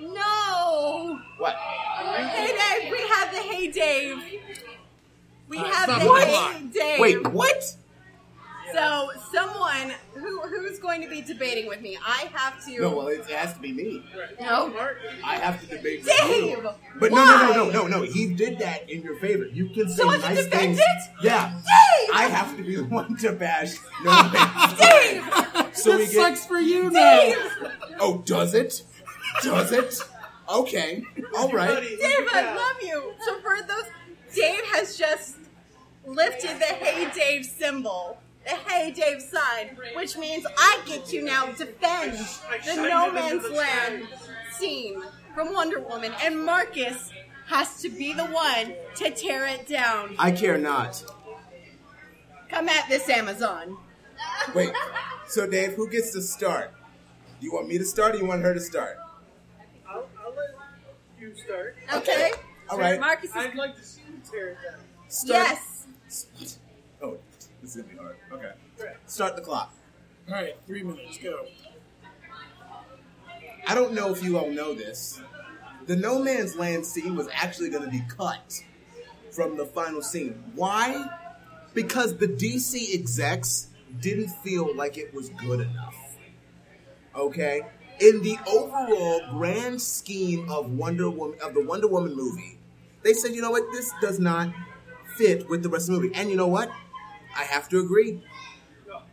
No! 0.00 1.20
What? 1.38 1.54
Hey 1.54 2.80
Dave, 2.80 2.90
we 2.92 2.98
have 3.08 3.30
the 3.32 3.38
Hey 3.40 3.68
Dave. 3.70 4.18
We 5.48 5.58
Uh, 5.58 5.64
have 5.64 5.84
stop 5.84 6.00
the 6.02 6.08
the 6.08 6.24
Hey. 6.24 6.62
Dave. 6.72 7.00
Wait, 7.00 7.26
what? 7.28 7.62
So 8.72 9.10
someone 9.30 9.92
who 10.14 10.40
who's 10.40 10.78
going 10.78 11.02
to 11.02 11.08
be 11.08 11.20
debating 11.20 11.66
with 11.68 11.82
me, 11.82 11.98
I 12.04 12.28
have 12.32 12.64
to. 12.64 12.80
No, 12.80 12.96
well, 12.96 13.08
it 13.08 13.26
has 13.26 13.52
to 13.54 13.60
be 13.60 13.72
me. 13.72 14.02
No. 14.40 14.72
I 15.24 15.36
have 15.36 15.60
to 15.60 15.66
debate. 15.66 16.04
with 16.04 16.16
Dave! 16.16 16.44
you. 16.50 16.70
But 16.98 17.10
no, 17.10 17.16
why? 17.18 17.52
no, 17.54 17.64
no, 17.64 17.70
no, 17.70 17.86
no, 17.86 17.98
no. 17.98 18.02
He 18.02 18.32
did 18.32 18.58
that 18.60 18.88
in 18.88 19.02
your 19.02 19.16
favor. 19.16 19.44
You 19.44 19.68
can 19.68 19.88
say 19.90 19.96
So 19.96 20.08
I 20.08 20.18
can 20.18 20.34
nice 20.34 20.44
defend 20.44 20.76
things. 20.76 20.78
it? 20.78 21.10
Yeah. 21.22 21.50
Dave! 21.52 22.10
I 22.14 22.22
have 22.30 22.56
to 22.56 22.62
be 22.62 22.76
the 22.76 22.84
one 22.98 23.14
to 23.18 23.32
bash. 23.32 23.74
No, 24.04 24.10
Dave! 24.78 25.61
So 25.82 25.92
we 25.92 26.04
this 26.04 26.14
get. 26.14 26.36
sucks 26.36 26.46
for 26.46 26.58
you 26.58 26.90
now. 26.90 27.32
Oh, 28.00 28.22
does 28.24 28.54
it? 28.54 28.82
Does 29.42 29.72
it? 29.72 30.00
Okay. 30.48 31.04
All 31.36 31.50
right. 31.50 31.80
Dave, 31.82 32.28
I 32.32 32.54
love 32.54 32.82
you. 32.82 33.14
So 33.24 33.38
for 33.40 33.56
those, 33.66 33.84
Dave 34.34 34.64
has 34.72 34.96
just 34.96 35.36
lifted 36.06 36.58
the 36.58 36.64
Hey 36.64 37.08
Dave 37.14 37.44
symbol, 37.44 38.18
the 38.44 38.50
Hey 38.50 38.90
Dave 38.90 39.22
sign, 39.22 39.76
which 39.94 40.16
means 40.16 40.44
I 40.58 40.80
get 40.86 41.06
to 41.06 41.22
now 41.22 41.46
defend 41.46 42.18
the 42.64 42.76
No 42.76 43.12
Man's 43.12 43.48
Land 43.48 44.08
scene 44.58 45.02
from 45.34 45.52
Wonder 45.52 45.80
Woman, 45.80 46.12
and 46.22 46.44
Marcus 46.44 47.10
has 47.46 47.80
to 47.82 47.88
be 47.88 48.12
the 48.12 48.26
one 48.26 48.74
to 48.96 49.10
tear 49.10 49.46
it 49.46 49.66
down. 49.68 50.14
I 50.18 50.32
care 50.32 50.58
not. 50.58 51.02
Come 52.48 52.68
at 52.68 52.88
this, 52.88 53.08
Amazon. 53.08 53.78
Wait. 54.54 54.72
So, 55.28 55.46
Dave, 55.46 55.74
who 55.74 55.88
gets 55.88 56.12
to 56.12 56.22
start? 56.22 56.72
Do 57.40 57.46
you 57.46 57.52
want 57.52 57.68
me 57.68 57.78
to 57.78 57.84
start 57.84 58.14
or 58.14 58.18
you 58.18 58.26
want 58.26 58.42
her 58.42 58.54
to 58.54 58.60
start? 58.60 58.98
I'll, 59.88 60.08
I'll 60.24 60.34
let 60.34 60.50
you 61.18 61.34
start. 61.34 61.76
Okay. 61.94 62.32
All 62.68 62.78
right. 62.78 63.00
Marcus 63.00 63.30
is 63.30 63.36
I'd 63.36 63.54
like 63.54 63.76
to 63.76 63.82
see 63.84 64.02
you 64.08 64.20
tear 64.30 64.50
it 64.50 64.58
down. 64.64 64.80
Start. 65.08 65.48
yes. 65.48 66.58
Oh, 67.02 67.18
this 67.60 67.76
is 67.76 67.82
gonna 67.82 67.94
be 67.94 67.98
hard. 67.98 68.16
Okay. 68.32 68.52
Right. 68.80 68.96
Start 69.06 69.36
the 69.36 69.42
clock. 69.42 69.74
All 70.28 70.34
right, 70.34 70.54
three 70.66 70.82
minutes, 70.82 71.18
go. 71.18 71.46
I 73.66 73.74
don't 73.74 73.92
know 73.92 74.12
if 74.12 74.22
you 74.22 74.38
all 74.38 74.50
know 74.50 74.72
this. 74.72 75.20
The 75.86 75.96
No 75.96 76.20
Man's 76.20 76.54
Land 76.56 76.86
scene 76.86 77.16
was 77.16 77.28
actually 77.32 77.70
going 77.70 77.84
to 77.84 77.90
be 77.90 78.02
cut 78.08 78.62
from 79.30 79.56
the 79.56 79.66
final 79.66 80.00
scene. 80.00 80.42
Why? 80.54 81.08
Because 81.74 82.16
the 82.16 82.28
DC 82.28 82.94
execs 82.94 83.68
didn't 84.00 84.28
feel 84.28 84.74
like 84.76 84.98
it 84.98 85.12
was 85.12 85.28
good 85.30 85.60
enough. 85.60 85.94
Okay? 87.14 87.62
In 88.00 88.22
the 88.22 88.38
overall 88.46 89.20
grand 89.32 89.80
scheme 89.80 90.48
of 90.50 90.70
Wonder 90.70 91.10
Woman 91.10 91.38
of 91.42 91.54
the 91.54 91.64
Wonder 91.64 91.88
Woman 91.88 92.14
movie, 92.14 92.58
they 93.02 93.12
said, 93.12 93.34
you 93.34 93.42
know 93.42 93.50
what, 93.50 93.64
this 93.72 93.92
does 94.00 94.18
not 94.18 94.52
fit 95.16 95.48
with 95.48 95.62
the 95.62 95.68
rest 95.68 95.88
of 95.88 95.94
the 95.94 96.00
movie. 96.00 96.14
And 96.14 96.30
you 96.30 96.36
know 96.36 96.46
what? 96.46 96.70
I 97.36 97.44
have 97.44 97.68
to 97.70 97.80
agree. 97.80 98.22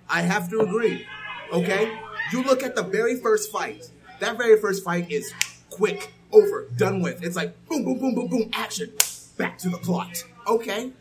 I 0.10 0.22
have 0.22 0.50
to 0.50 0.62
agree. 0.62 1.06
Okay? 1.52 2.00
You 2.32 2.44
look 2.44 2.64
at 2.64 2.76
the 2.76 2.84
very 2.84 3.16
first 3.16 3.52
fight. 3.52 3.92
That 4.20 4.38
very 4.38 4.60
first 4.60 4.84
fight 4.84 5.12
is 5.12 5.34
quick, 5.70 6.12
over, 6.32 6.68
done 6.76 7.02
with. 7.02 7.24
It's 7.24 7.36
like 7.36 7.54
boom, 7.68 7.84
boom, 7.84 8.00
boom, 8.00 8.16
boom, 8.16 8.28
boom, 8.28 8.50
action. 8.54 8.92
Back 9.38 9.58
to 9.60 9.70
the 9.70 9.78
plot. 9.78 10.24
Okay? 10.48 10.92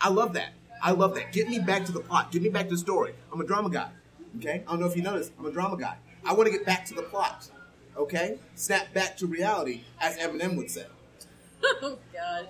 I 0.00 0.10
love 0.10 0.34
that. 0.34 0.52
I 0.86 0.92
love 0.92 1.16
that. 1.16 1.32
Get 1.32 1.48
me 1.48 1.58
back 1.58 1.84
to 1.86 1.92
the 1.92 1.98
plot. 1.98 2.30
Get 2.30 2.42
me 2.42 2.48
back 2.48 2.66
to 2.66 2.70
the 2.70 2.78
story. 2.78 3.12
I'm 3.32 3.40
a 3.40 3.44
drama 3.44 3.70
guy. 3.70 3.90
Okay? 4.36 4.62
I 4.68 4.70
don't 4.70 4.78
know 4.78 4.86
if 4.86 4.94
you 4.94 5.02
noticed. 5.02 5.32
I'm 5.36 5.44
a 5.44 5.50
drama 5.50 5.76
guy. 5.76 5.96
I 6.24 6.32
want 6.32 6.46
to 6.46 6.52
get 6.56 6.64
back 6.64 6.84
to 6.86 6.94
the 6.94 7.02
plot. 7.02 7.50
Okay? 7.96 8.38
Snap 8.54 8.94
back 8.94 9.16
to 9.16 9.26
reality, 9.26 9.80
as 10.00 10.16
Eminem 10.16 10.56
would 10.56 10.70
say. 10.70 10.86
Oh 11.82 11.98
God. 12.12 12.48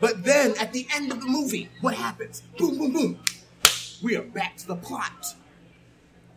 But 0.00 0.24
then 0.24 0.54
at 0.60 0.74
the 0.74 0.86
end 0.94 1.10
of 1.12 1.20
the 1.20 1.26
movie, 1.26 1.70
what 1.80 1.94
happens? 1.94 2.42
Boom, 2.58 2.76
boom, 2.76 2.92
boom. 2.92 3.18
We 4.02 4.16
are 4.16 4.22
back 4.22 4.58
to 4.58 4.66
the 4.66 4.76
plot. 4.76 5.34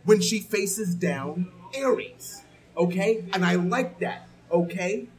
When 0.06 0.22
she 0.22 0.40
faces 0.40 0.96
down 0.96 1.52
Ares. 1.78 2.44
Okay? 2.78 3.26
And 3.34 3.44
I 3.44 3.56
like 3.56 4.00
that. 4.00 4.30
Okay? 4.50 5.10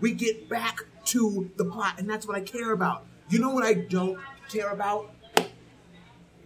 We 0.00 0.12
get 0.12 0.48
back 0.48 0.82
to 1.06 1.50
the 1.56 1.64
plot, 1.64 1.98
and 1.98 2.08
that's 2.08 2.28
what 2.28 2.36
I 2.36 2.42
care 2.42 2.70
about. 2.70 3.06
You 3.28 3.40
know 3.40 3.50
what 3.50 3.64
I 3.64 3.74
don't 3.74 4.20
care 4.48 4.70
about? 4.70 5.10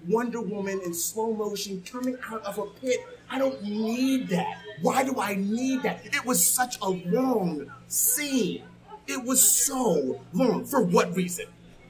Wonder 0.07 0.40
Woman 0.40 0.80
in 0.84 0.94
slow 0.94 1.34
motion 1.34 1.82
coming 1.82 2.16
out 2.30 2.44
of 2.44 2.59
a 2.59 2.66
pit. 2.66 3.01
I 3.30 3.38
don't 3.38 3.62
need 3.62 4.28
that. 4.28 4.59
Why 4.80 5.05
do 5.05 5.20
I 5.20 5.34
need 5.34 5.82
that? 5.82 6.07
It 6.07 6.24
was 6.24 6.44
such 6.44 6.78
a 6.80 6.88
long 6.88 7.70
scene. 7.88 8.62
It 9.07 9.24
was 9.24 9.42
so 9.42 10.20
long. 10.32 10.64
For 10.64 10.82
what 10.82 11.14
reason? 11.16 11.46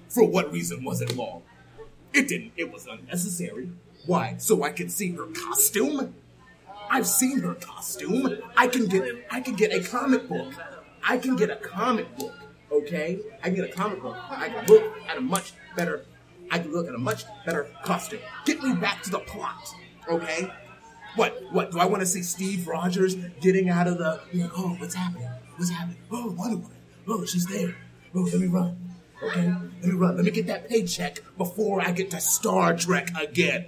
For 0.08 0.24
what 0.24 0.52
reason 0.52 0.84
was 0.84 1.00
it 1.00 1.14
long? 1.16 1.42
It 2.12 2.28
didn't. 2.28 2.52
It 2.56 2.72
was 2.72 2.86
unnecessary. 2.86 3.70
Why? 4.06 4.36
So 4.38 4.62
I 4.62 4.70
could 4.70 4.90
see 4.90 5.12
her 5.12 5.26
costume? 5.26 6.14
I've 6.90 7.06
seen 7.06 7.40
her 7.40 7.54
costume. 7.54 8.38
I 8.56 8.66
can 8.66 8.86
get 8.86 9.04
I 9.30 9.40
can 9.40 9.54
get 9.54 9.72
a 9.72 9.86
comic 9.86 10.28
book. 10.28 10.52
I 11.06 11.18
can 11.18 11.36
get 11.36 11.50
a 11.50 11.56
comic 11.56 12.16
book. 12.16 12.34
Okay? 12.72 13.18
I 13.42 13.48
can 13.48 13.56
get 13.56 13.70
a 13.70 13.72
comic 13.72 14.00
book. 14.02 14.16
I 14.30 14.48
can 14.48 14.66
look 14.66 14.96
at 15.08 15.18
a 15.18 15.20
much 15.20 15.52
better 15.78 16.04
I 16.50 16.58
can 16.58 16.72
look 16.72 16.88
at 16.88 16.94
a 16.94 16.98
much 16.98 17.24
better 17.44 17.70
costume. 17.84 18.20
Get 18.44 18.62
me 18.62 18.74
back 18.74 19.02
to 19.04 19.10
the 19.10 19.20
plot. 19.20 19.74
Okay? 20.08 20.50
What? 21.16 21.42
What? 21.52 21.72
Do 21.72 21.78
I 21.78 21.86
want 21.86 22.00
to 22.00 22.06
see 22.06 22.22
Steve 22.22 22.66
Rogers 22.66 23.16
getting 23.40 23.68
out 23.68 23.86
of 23.86 23.98
the 23.98 24.20
like, 24.32 24.50
oh, 24.56 24.76
what's 24.78 24.94
happening? 24.94 25.28
What's 25.56 25.70
happening? 25.70 25.98
Oh, 26.10 26.30
Wonder 26.32 26.56
Woman. 26.56 26.78
Oh, 27.06 27.24
she's 27.24 27.46
there. 27.46 27.74
Oh, 28.14 28.20
let 28.20 28.40
me 28.40 28.46
run. 28.46 28.76
Okay? 29.22 29.46
Let 29.82 29.84
me 29.84 29.92
run. 29.92 30.16
Let 30.16 30.24
me 30.24 30.30
get 30.30 30.46
that 30.46 30.68
paycheck 30.68 31.22
before 31.36 31.80
I 31.80 31.92
get 31.92 32.10
to 32.12 32.20
Star 32.20 32.76
Trek 32.76 33.10
again 33.20 33.66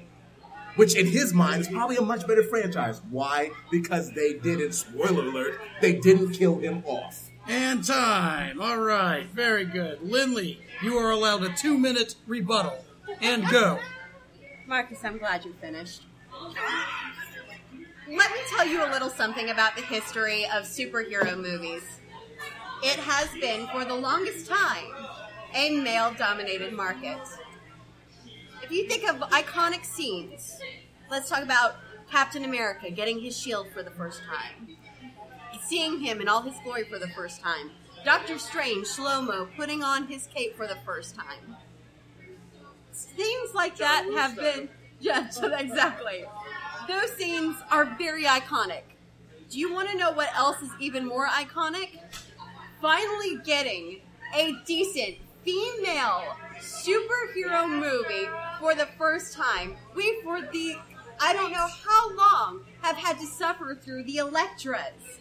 which 0.77 0.95
in 0.97 1.05
his 1.05 1.35
mind 1.35 1.61
is 1.61 1.69
probably 1.69 1.97
a 1.97 2.01
much 2.01 2.27
better 2.27 2.45
franchise. 2.45 3.03
Why? 3.11 3.51
Because 3.71 4.13
they 4.13 4.35
didn't, 4.35 4.73
spoiler 4.73 5.25
alert, 5.25 5.61
they 5.81 5.95
didn't 5.95 6.33
kill 6.33 6.59
him 6.59 6.83
off. 6.87 7.30
And 7.51 7.85
time. 7.85 8.61
All 8.61 8.79
right, 8.79 9.27
very 9.27 9.65
good. 9.65 10.03
Lindley, 10.03 10.61
you 10.85 10.97
are 10.99 11.11
allowed 11.11 11.43
a 11.43 11.53
two 11.53 11.77
minute 11.77 12.15
rebuttal. 12.29 12.85
And 13.21 13.45
go. 13.49 13.81
Marcus, 14.69 15.05
I'm 15.05 15.19
glad 15.19 15.45
you 15.45 15.53
finished. 15.61 16.03
Let 18.09 18.31
me 18.31 18.39
tell 18.57 18.65
you 18.65 18.85
a 18.85 18.89
little 18.93 19.11
something 19.11 19.51
about 19.51 19.75
the 19.75 19.83
history 19.83 20.45
of 20.45 20.63
superhero 20.63 21.37
movies. 21.37 21.83
It 22.85 23.01
has 23.01 23.29
been, 23.41 23.67
for 23.73 23.85
the 23.85 23.97
longest 23.97 24.47
time, 24.47 24.95
a 25.53 25.71
male 25.81 26.15
dominated 26.17 26.73
market. 26.73 27.19
If 28.63 28.71
you 28.71 28.89
think 28.89 29.09
of 29.11 29.17
iconic 29.31 29.85
scenes, 29.85 30.57
let's 31.11 31.29
talk 31.29 31.43
about 31.43 31.79
Captain 32.09 32.45
America 32.45 32.91
getting 32.91 33.21
his 33.21 33.37
shield 33.37 33.67
for 33.73 33.83
the 33.83 33.91
first 33.91 34.21
time, 34.23 34.77
seeing 35.67 36.01
him 36.01 36.21
in 36.21 36.29
all 36.29 36.43
his 36.43 36.55
glory 36.65 36.85
for 36.85 36.99
the 36.99 37.09
first 37.09 37.41
time, 37.41 37.71
Doctor 38.05 38.39
Strange, 38.39 38.87
slow 38.87 39.21
mo, 39.21 39.49
putting 39.57 39.83
on 39.83 40.07
his 40.07 40.27
cape 40.27 40.57
for 40.57 40.67
the 40.67 40.77
first 40.87 41.15
time. 41.15 41.57
Scenes 42.93 43.55
like 43.55 43.77
that 43.77 44.07
have 44.15 44.37
been, 44.37 44.69
yeah, 45.01 45.27
exactly. 45.59 46.25
Those 46.89 47.13
scenes 47.13 47.57
are 47.71 47.85
very 47.99 48.25
iconic. 48.25 48.83
Do 49.51 49.59
you 49.59 49.73
want 49.73 49.91
to 49.91 49.97
know 49.97 50.13
what 50.13 50.35
else 50.35 50.63
is 50.63 50.71
even 50.81 51.07
more 51.07 51.27
iconic? 51.27 51.99
Finally 52.81 53.39
getting 53.45 54.01
a 54.35 54.55
decent 54.65 55.17
female 55.45 56.37
superhero 56.59 57.69
movie 57.69 58.29
for 58.59 58.75
the 58.75 58.87
first 58.99 59.35
time. 59.35 59.77
We, 59.95 60.21
for 60.23 60.41
the, 60.41 60.77
I 61.21 61.33
don't 61.33 61.53
know 61.53 61.67
how 61.67 62.17
long, 62.17 62.65
have 62.83 62.97
had 62.97 63.19
to 63.19 63.27
suffer 63.27 63.75
through 63.75 64.05
the 64.05 64.17
Elektras, 64.17 65.19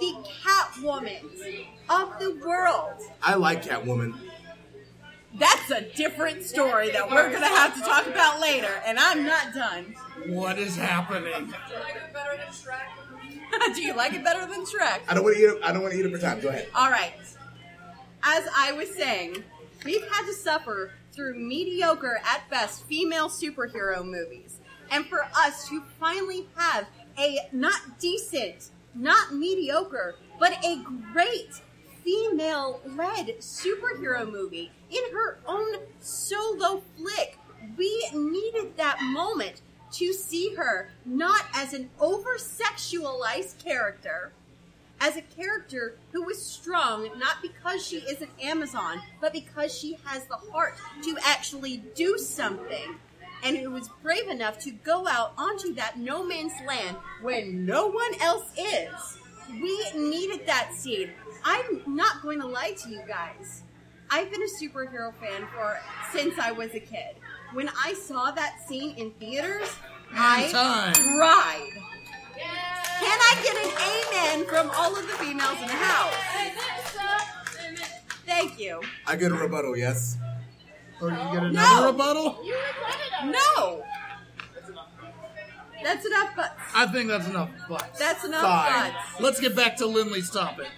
the 0.00 0.14
Catwoman 0.42 1.66
of 1.88 2.18
the 2.18 2.36
world. 2.44 3.00
I 3.22 3.34
like 3.34 3.64
Catwoman. 3.64 4.14
That's 5.36 5.70
a 5.70 5.80
different 5.80 6.44
story 6.44 6.90
that 6.92 7.10
we're 7.10 7.28
going 7.28 7.42
to 7.42 7.48
have 7.48 7.74
to 7.74 7.80
talk 7.80 8.06
about 8.06 8.40
later, 8.40 8.70
and 8.86 8.98
I'm 8.98 9.24
not 9.24 9.52
done. 9.52 9.94
What 10.28 10.58
is 10.58 10.76
happening? 10.76 11.52
Do 13.74 13.82
you 13.82 13.94
like 13.94 14.14
it 14.14 14.22
better 14.22 14.46
than 14.46 14.64
Shrek? 14.64 15.00
I 15.08 15.14
don't 15.14 15.24
want 15.24 15.36
to 15.36 15.42
eat. 15.42 15.60
I 15.64 15.72
don't 15.72 15.82
want 15.82 15.92
to 15.94 16.00
eat 16.00 16.06
it 16.06 16.12
for 16.12 16.18
time. 16.18 16.40
Go 16.40 16.48
ahead. 16.48 16.68
All 16.74 16.90
right. 16.90 17.14
As 18.22 18.48
I 18.56 18.72
was 18.72 18.94
saying, 18.94 19.42
we've 19.84 20.06
had 20.08 20.26
to 20.26 20.32
suffer 20.32 20.92
through 21.12 21.34
mediocre 21.34 22.20
at 22.24 22.48
best 22.50 22.84
female 22.84 23.28
superhero 23.28 24.04
movies. 24.04 24.60
And 24.90 25.06
for 25.06 25.24
us 25.36 25.68
to 25.68 25.82
finally 25.98 26.46
have 26.56 26.86
a 27.18 27.48
not 27.52 27.98
decent, 27.98 28.70
not 28.94 29.34
mediocre, 29.34 30.16
but 30.38 30.64
a 30.64 30.82
great 31.12 31.60
female 32.04 32.80
led 32.96 33.38
superhero 33.40 34.30
movie 34.30 34.70
in 34.90 35.12
her 35.12 35.38
own 35.46 35.76
solo 36.00 36.82
flick, 36.96 37.38
we 37.76 38.08
needed 38.12 38.76
that 38.76 39.02
moment 39.02 39.62
to 39.92 40.12
see 40.12 40.54
her 40.54 40.90
not 41.04 41.44
as 41.54 41.72
an 41.72 41.88
over 42.00 42.36
sexualized 42.36 43.62
character, 43.64 44.32
as 45.00 45.16
a 45.16 45.22
character 45.22 45.96
who 46.12 46.22
was 46.22 46.44
strong 46.44 47.08
not 47.18 47.36
because 47.42 47.86
she 47.86 47.98
is 47.98 48.20
an 48.20 48.28
Amazon, 48.42 49.00
but 49.20 49.32
because 49.32 49.76
she 49.76 49.98
has 50.04 50.26
the 50.26 50.36
heart 50.52 50.74
to 51.02 51.16
actually 51.24 51.78
do 51.94 52.18
something. 52.18 52.96
And 53.44 53.58
who 53.58 53.70
was 53.70 53.90
brave 54.02 54.28
enough 54.28 54.58
to 54.60 54.70
go 54.70 55.06
out 55.06 55.34
onto 55.36 55.74
that 55.74 55.98
no 55.98 56.24
man's 56.24 56.54
land 56.66 56.96
when 57.22 57.66
no 57.66 57.86
one 57.88 58.20
else 58.20 58.46
is. 58.56 59.18
We 59.50 59.90
needed 59.94 60.46
that 60.46 60.72
scene. 60.74 61.10
I'm 61.44 61.82
not 61.86 62.22
going 62.22 62.40
to 62.40 62.46
lie 62.46 62.72
to 62.82 62.88
you 62.88 63.02
guys. 63.06 63.62
I've 64.10 64.30
been 64.30 64.42
a 64.42 64.64
superhero 64.64 65.12
fan 65.20 65.46
for 65.54 65.78
since 66.12 66.38
I 66.38 66.52
was 66.52 66.74
a 66.74 66.80
kid. 66.80 67.16
When 67.52 67.68
I 67.68 67.94
saw 67.94 68.30
that 68.30 68.66
scene 68.66 68.96
in 68.96 69.10
theaters, 69.12 69.70
I 70.12 70.50
time. 70.50 70.94
cried. 70.94 71.70
Can 73.00 73.18
I 73.20 73.34
get 73.42 73.56
an 73.56 74.38
amen 74.38 74.48
from 74.48 74.70
all 74.76 74.96
of 74.96 75.02
the 75.06 75.12
females 75.14 75.60
in 75.60 75.66
the 75.66 75.74
house? 75.74 76.14
Thank 78.24 78.58
you. 78.58 78.80
I 79.06 79.16
get 79.16 79.32
a 79.32 79.34
rebuttal, 79.34 79.76
yes. 79.76 80.16
Or 81.04 81.10
you 81.10 81.16
get 81.16 81.42
another 81.44 81.52
No. 81.52 81.86
rebuttal? 81.86 82.38
No. 83.24 83.82
That's 85.82 86.06
enough 86.06 86.34
butts. 86.34 86.52
I 86.74 86.86
think 86.86 87.08
that's 87.08 87.26
enough. 87.28 87.50
But 87.68 87.94
That's 87.98 88.24
enough 88.24 88.42
Fine. 88.42 88.92
butts. 88.92 89.20
let's 89.20 89.40
get 89.40 89.54
back 89.54 89.76
to 89.78 89.86
Lindley's 89.86 90.30
topic. 90.30 90.68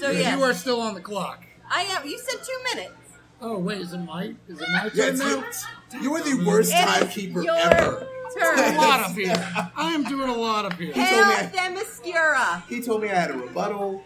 So 0.00 0.10
yeah, 0.10 0.36
You 0.36 0.42
are 0.42 0.52
still 0.54 0.80
on 0.80 0.94
the 0.94 1.00
clock. 1.00 1.44
I 1.70 1.82
am. 1.82 2.06
You 2.06 2.18
said 2.18 2.40
two 2.44 2.74
minutes. 2.74 2.94
Oh 3.40 3.58
wait, 3.58 3.80
is 3.80 3.92
it 3.92 3.98
my 3.98 4.34
is 4.48 4.60
it 4.60 4.68
my 4.72 4.88
turn 4.88 4.90
it's 4.94 5.18
now? 5.20 5.44
you. 5.92 6.00
You 6.02 6.14
are 6.14 6.22
the 6.22 6.44
worst 6.44 6.72
It 6.72 6.76
is 6.76 6.84
timekeeper 6.84 7.42
your 7.42 7.54
ever. 7.56 8.06
A 8.36 8.40
turn. 8.40 8.76
lot 8.76 9.00
up 9.00 9.12
here. 9.12 9.32
I 9.76 9.92
am 9.92 10.02
doing 10.04 10.28
a 10.28 10.34
lot 10.34 10.64
up 10.64 10.72
here. 10.74 10.92
told 10.92 10.96
me 10.96 11.02
Hail 11.04 11.50
Themyscira. 11.50 12.66
He 12.66 12.80
told 12.82 13.02
me 13.02 13.10
I 13.10 13.14
had 13.14 13.30
a 13.30 13.34
rebuttal. 13.34 14.02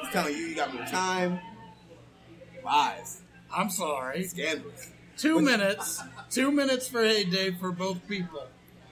He's 0.00 0.10
telling 0.12 0.34
you 0.34 0.40
you 0.46 0.54
got 0.56 0.72
more 0.72 0.86
time. 0.86 1.40
Lies. 2.64 3.22
I'm 3.54 3.70
sorry. 3.70 4.24
Scandalous. 4.24 4.90
Two 5.16 5.40
minutes. 5.40 6.02
Two 6.30 6.52
minutes 6.52 6.88
for 6.88 7.02
Hey 7.02 7.24
Dave 7.24 7.58
for 7.58 7.72
both 7.72 8.06
people. 8.08 8.46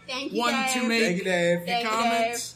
Thank 0.08 0.32
you, 0.32 0.40
One 0.40 0.52
Dave. 0.52 0.72
to 0.74 0.88
make 0.88 1.02
Thank 1.02 1.18
you, 1.18 1.24
Dave. 1.24 1.66
Thank 1.66 1.84
you, 1.84 1.90
comments. 1.90 2.54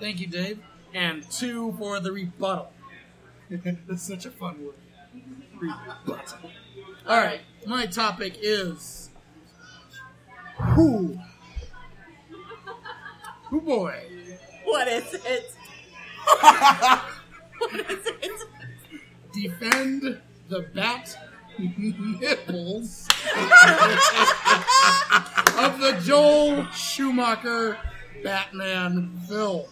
Thank 0.00 0.20
you, 0.20 0.26
Dave. 0.26 0.60
And 0.92 1.28
two 1.30 1.74
for 1.78 2.00
the 2.00 2.12
rebuttal. 2.12 2.72
That's 3.50 4.02
such 4.02 4.26
a 4.26 4.30
fun 4.30 4.64
word. 4.64 4.74
Rebuttal. 5.58 6.50
All 7.06 7.18
right, 7.18 7.40
my 7.66 7.86
topic 7.86 8.38
is 8.40 9.10
who. 10.56 11.18
Who 13.50 13.60
boy? 13.60 14.02
What 14.64 14.88
is 14.88 15.14
it? 15.14 15.52
what 16.40 17.90
is 17.90 18.06
it? 18.06 18.48
Defend 19.32 20.20
the 20.48 20.62
bat 20.74 21.16
nipples 21.58 23.08
of 25.58 25.78
the 25.80 26.00
Joel 26.04 26.66
Schumacher 26.72 27.78
Batman 28.22 29.20
films. 29.28 29.68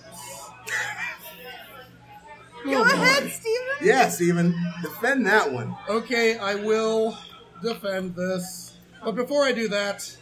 Go 2.65 2.81
Oh, 2.81 2.85
boy. 2.85 2.91
ahead, 2.91 3.31
Steven. 3.31 3.67
Yeah, 3.83 4.09
Steven. 4.09 4.55
Defend 4.83 5.27
that 5.27 5.51
one. 5.53 5.75
Okay, 5.89 6.39
I 6.39 6.55
will 6.55 7.17
defend 7.63 8.15
this. 8.15 8.75
But 9.05 9.17
before 9.17 9.43
I 9.45 9.51
do 9.53 9.67
that, 9.69 10.17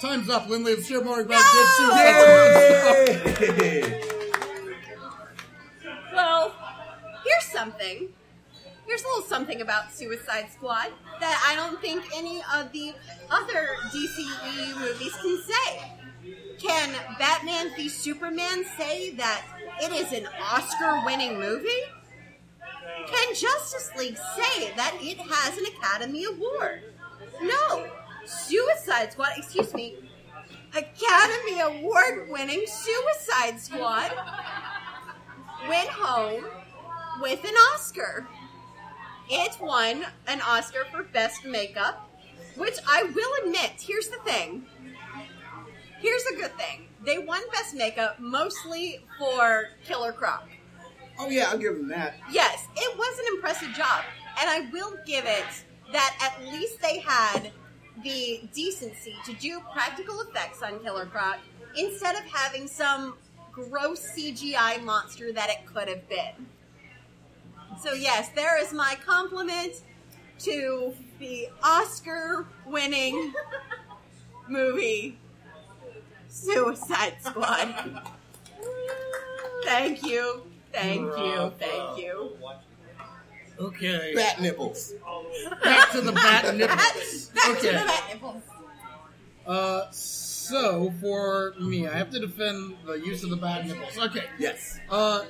time's 0.00 0.28
up. 0.28 0.48
Lindley, 0.48 0.74
let's 0.74 0.88
hear 0.88 1.04
more 1.04 1.20
about 1.20 1.40
No! 1.54 1.62
Jitsu. 3.36 3.52
Yay! 3.62 4.02
Well, 6.12 6.52
here's 7.24 7.44
something. 7.52 8.08
Here's 8.90 9.04
a 9.04 9.06
little 9.06 9.22
something 9.22 9.60
about 9.60 9.92
Suicide 9.92 10.46
Squad 10.50 10.88
that 11.20 11.40
I 11.46 11.54
don't 11.54 11.80
think 11.80 12.02
any 12.12 12.42
of 12.52 12.72
the 12.72 12.92
other 13.30 13.68
DCEU 13.84 14.80
movies 14.80 15.14
can 15.22 15.40
say. 15.46 15.92
Can 16.58 16.92
Batman 17.16 17.70
v 17.76 17.88
Superman 17.88 18.64
say 18.76 19.10
that 19.10 19.46
it 19.80 19.92
is 19.92 20.12
an 20.12 20.26
Oscar 20.42 21.04
winning 21.06 21.38
movie? 21.38 21.68
Can 23.06 23.34
Justice 23.36 23.92
League 23.96 24.18
say 24.36 24.72
that 24.74 24.96
it 25.00 25.18
has 25.18 25.56
an 25.56 25.66
Academy 25.66 26.24
Award? 26.24 26.82
No. 27.42 27.86
Suicide 28.26 29.12
Squad, 29.12 29.34
excuse 29.36 29.72
me, 29.72 29.98
Academy 30.74 31.60
Award 31.60 32.28
winning 32.28 32.64
Suicide 32.66 33.60
Squad 33.60 34.10
went 35.68 35.90
home 35.90 36.44
with 37.20 37.44
an 37.44 37.54
Oscar. 37.72 38.26
It 39.32 39.60
won 39.60 40.04
an 40.26 40.40
Oscar 40.40 40.86
for 40.90 41.04
Best 41.04 41.44
Makeup, 41.44 42.10
which 42.56 42.78
I 42.84 43.04
will 43.04 43.44
admit, 43.44 43.72
here's 43.80 44.08
the 44.08 44.18
thing. 44.24 44.66
Here's 46.00 46.24
a 46.32 46.36
good 46.36 46.56
thing. 46.58 46.88
They 47.06 47.18
won 47.18 47.40
Best 47.52 47.76
Makeup 47.76 48.18
mostly 48.18 49.04
for 49.20 49.68
Killer 49.84 50.12
Croc. 50.12 50.48
Oh 51.20 51.28
yeah, 51.28 51.48
I'll 51.48 51.58
give 51.58 51.76
them 51.76 51.88
that. 51.90 52.14
Yes, 52.32 52.66
it 52.74 52.98
was 52.98 53.18
an 53.20 53.36
impressive 53.36 53.68
job. 53.68 54.02
And 54.40 54.50
I 54.50 54.68
will 54.72 54.96
give 55.06 55.24
it 55.26 55.44
that 55.92 56.16
at 56.20 56.52
least 56.52 56.80
they 56.82 56.98
had 56.98 57.52
the 58.02 58.48
decency 58.52 59.14
to 59.26 59.32
do 59.34 59.60
practical 59.72 60.22
effects 60.22 60.60
on 60.60 60.80
Killer 60.80 61.06
Croc 61.06 61.38
instead 61.76 62.16
of 62.16 62.22
having 62.22 62.66
some 62.66 63.14
gross 63.52 64.10
CGI 64.16 64.82
monster 64.82 65.32
that 65.32 65.50
it 65.50 65.66
could 65.66 65.88
have 65.88 66.08
been. 66.08 66.46
So, 67.82 67.92
yes, 67.94 68.28
there 68.34 68.62
is 68.62 68.72
my 68.72 68.96
compliment 69.06 69.82
to 70.40 70.94
the 71.18 71.48
Oscar 71.62 72.46
winning 72.66 73.32
movie 74.48 75.18
Suicide 76.28 77.14
Squad. 77.22 78.02
Thank 79.64 80.02
you. 80.04 80.42
Thank 80.72 81.00
you. 81.18 81.52
Thank 81.58 81.98
you. 81.98 82.32
Okay, 83.58 84.12
Bat 84.14 84.40
nipples. 84.40 84.94
back 85.62 85.90
to 85.92 86.00
the 86.00 86.12
bat 86.12 86.54
nipples. 86.56 87.26
Back 87.34 87.44
to 87.44 87.50
Okay. 87.58 87.72
the 87.72 87.84
bat 87.84 88.04
nipples. 88.14 88.42
Uh, 89.46 89.90
so 89.90 90.90
for 91.00 91.54
me, 91.60 91.86
I 91.86 91.92
have 91.98 92.08
to 92.10 92.20
defend 92.20 92.76
the 92.86 92.94
use 92.94 93.22
of 93.22 93.28
the 93.30 93.36
bat 93.36 93.66
nipples. 93.66 93.98
Okay. 93.98 94.24
Yes. 94.38 94.80
Uh, 94.88 95.24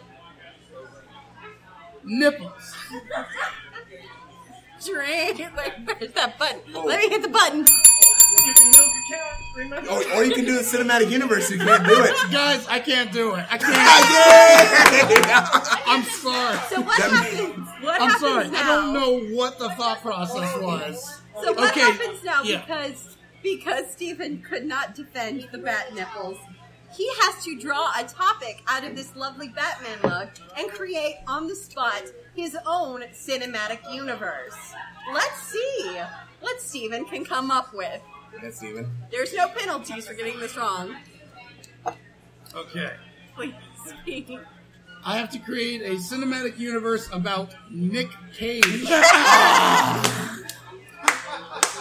nipples. 2.05 2.75
Drink. 4.87 5.39
Wait, 5.39 5.73
where's 5.85 6.13
that 6.13 6.39
button? 6.39 6.61
Oh. 6.75 6.85
Let 6.87 7.01
me 7.01 7.09
hit 7.11 7.23
the 7.23 7.29
button. 7.29 7.59
You 7.61 8.55
can 8.55 8.71
milk 8.71 8.89
a 8.89 9.13
cat, 9.13 9.37
remember? 9.57 9.91
Or, 9.91 10.03
or 10.15 10.25
you 10.25 10.35
can 10.35 10.45
do 10.47 10.55
the 10.55 10.63
cinematic 10.63 11.11
universe. 11.11 11.51
You 11.51 11.59
can't 11.59 11.85
do 11.85 12.03
it. 12.03 12.15
Guys, 12.33 12.67
I 12.69 12.79
can't 12.79 13.13
do 13.13 13.35
it. 13.35 13.45
I 13.51 13.59
can't. 13.59 13.75
Yeah! 15.27 15.77
I'm 15.87 16.03
sorry. 16.05 16.59
So 16.71 16.81
what 16.81 16.99
That- 16.99 17.11
happens? 17.11 17.69
What 17.85 18.01
I'm 18.01 18.09
happens 18.11 18.21
sorry. 18.21 18.49
now? 18.49 18.61
I 18.63 18.67
don't 18.67 18.95
know 18.95 19.37
what 19.37 19.59
the 19.59 19.69
thought 19.71 20.01
process 20.01 20.57
was. 20.63 21.21
So 21.43 21.53
what 21.53 21.71
Okay, 21.73 21.81
happens 21.81 22.25
now? 22.25 22.43
yeah. 22.43 22.61
Because 22.61 23.17
because 23.43 23.91
Stephen 23.91 24.43
could 24.43 24.65
not 24.67 24.95
defend 24.95 25.49
the 25.51 25.59
bat 25.59 25.95
nipples, 25.95 26.37
he 26.97 27.09
has 27.21 27.45
to 27.45 27.59
draw 27.59 27.91
a 27.99 28.05
topic 28.05 28.63
out 28.67 28.85
of 28.85 28.97
this 28.97 29.15
lovely 29.17 29.49
Batman 29.49 29.99
look 30.03 30.31
and 30.59 30.71
create 30.71 31.17
on 31.27 31.47
the 31.47 31.55
spot 31.55 32.03
his 32.35 32.57
own 32.67 33.03
cinematic 33.13 33.79
universe. 33.93 34.57
Let's 35.13 35.43
see 35.43 36.01
what 36.41 36.61
Stephen 36.61 37.05
can 37.05 37.25
come 37.25 37.51
up 37.51 37.73
with. 37.75 38.01
Yes, 38.43 38.57
Steven. 38.57 38.91
There's 39.11 39.35
no 39.35 39.49
penalties 39.49 40.07
for 40.07 40.15
getting 40.15 40.39
this 40.39 40.57
wrong. 40.57 40.97
Okay. 42.55 42.93
Please 43.35 43.55
speak. 43.85 44.39
I 45.05 45.17
have 45.17 45.31
to 45.31 45.39
create 45.39 45.83
a 45.83 45.95
cinematic 45.97 46.59
universe 46.59 47.09
about 47.13 47.55
Nick 47.71 48.11
Cage. 48.35 48.85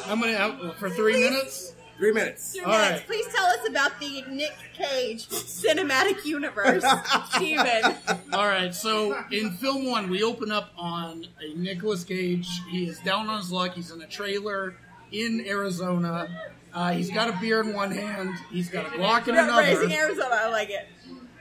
how 0.05 0.15
many? 0.15 0.33
How, 0.33 0.71
for 0.73 0.89
three 0.89 1.13
Please. 1.13 1.29
minutes? 1.29 1.73
Three 1.99 2.13
minutes. 2.13 2.55
You're 2.55 2.65
All 2.65 2.71
next. 2.71 2.91
right. 2.91 3.07
Please 3.07 3.27
tell 3.27 3.45
us 3.47 3.67
about 3.67 3.99
the 3.99 4.23
Nick 4.29 4.53
Cage 4.73 5.27
cinematic 5.27 6.23
universe, 6.25 6.81
Steven. 7.35 7.93
All 8.31 8.47
right, 8.47 8.73
so 8.73 9.21
in 9.31 9.51
film 9.51 9.85
one, 9.85 10.09
we 10.09 10.23
open 10.23 10.49
up 10.49 10.71
on 10.77 11.27
a 11.41 11.53
Nicolas 11.55 12.05
Cage. 12.05 12.47
He 12.71 12.87
is 12.87 12.99
down 12.99 13.27
on 13.27 13.39
his 13.39 13.51
luck. 13.51 13.73
He's 13.73 13.91
in 13.91 14.01
a 14.01 14.07
trailer 14.07 14.75
in 15.11 15.45
Arizona. 15.45 16.29
Uh, 16.73 16.91
he's 16.93 17.09
got 17.09 17.27
a 17.27 17.37
beer 17.41 17.59
in 17.61 17.73
one 17.73 17.91
hand. 17.91 18.33
He's 18.49 18.69
got 18.69 18.85
a 18.85 18.89
Glock 18.91 19.27
in 19.27 19.35
Raising 19.35 19.91
another. 19.91 20.01
Arizona, 20.01 20.29
I 20.35 20.49
like 20.49 20.69
it. 20.69 20.87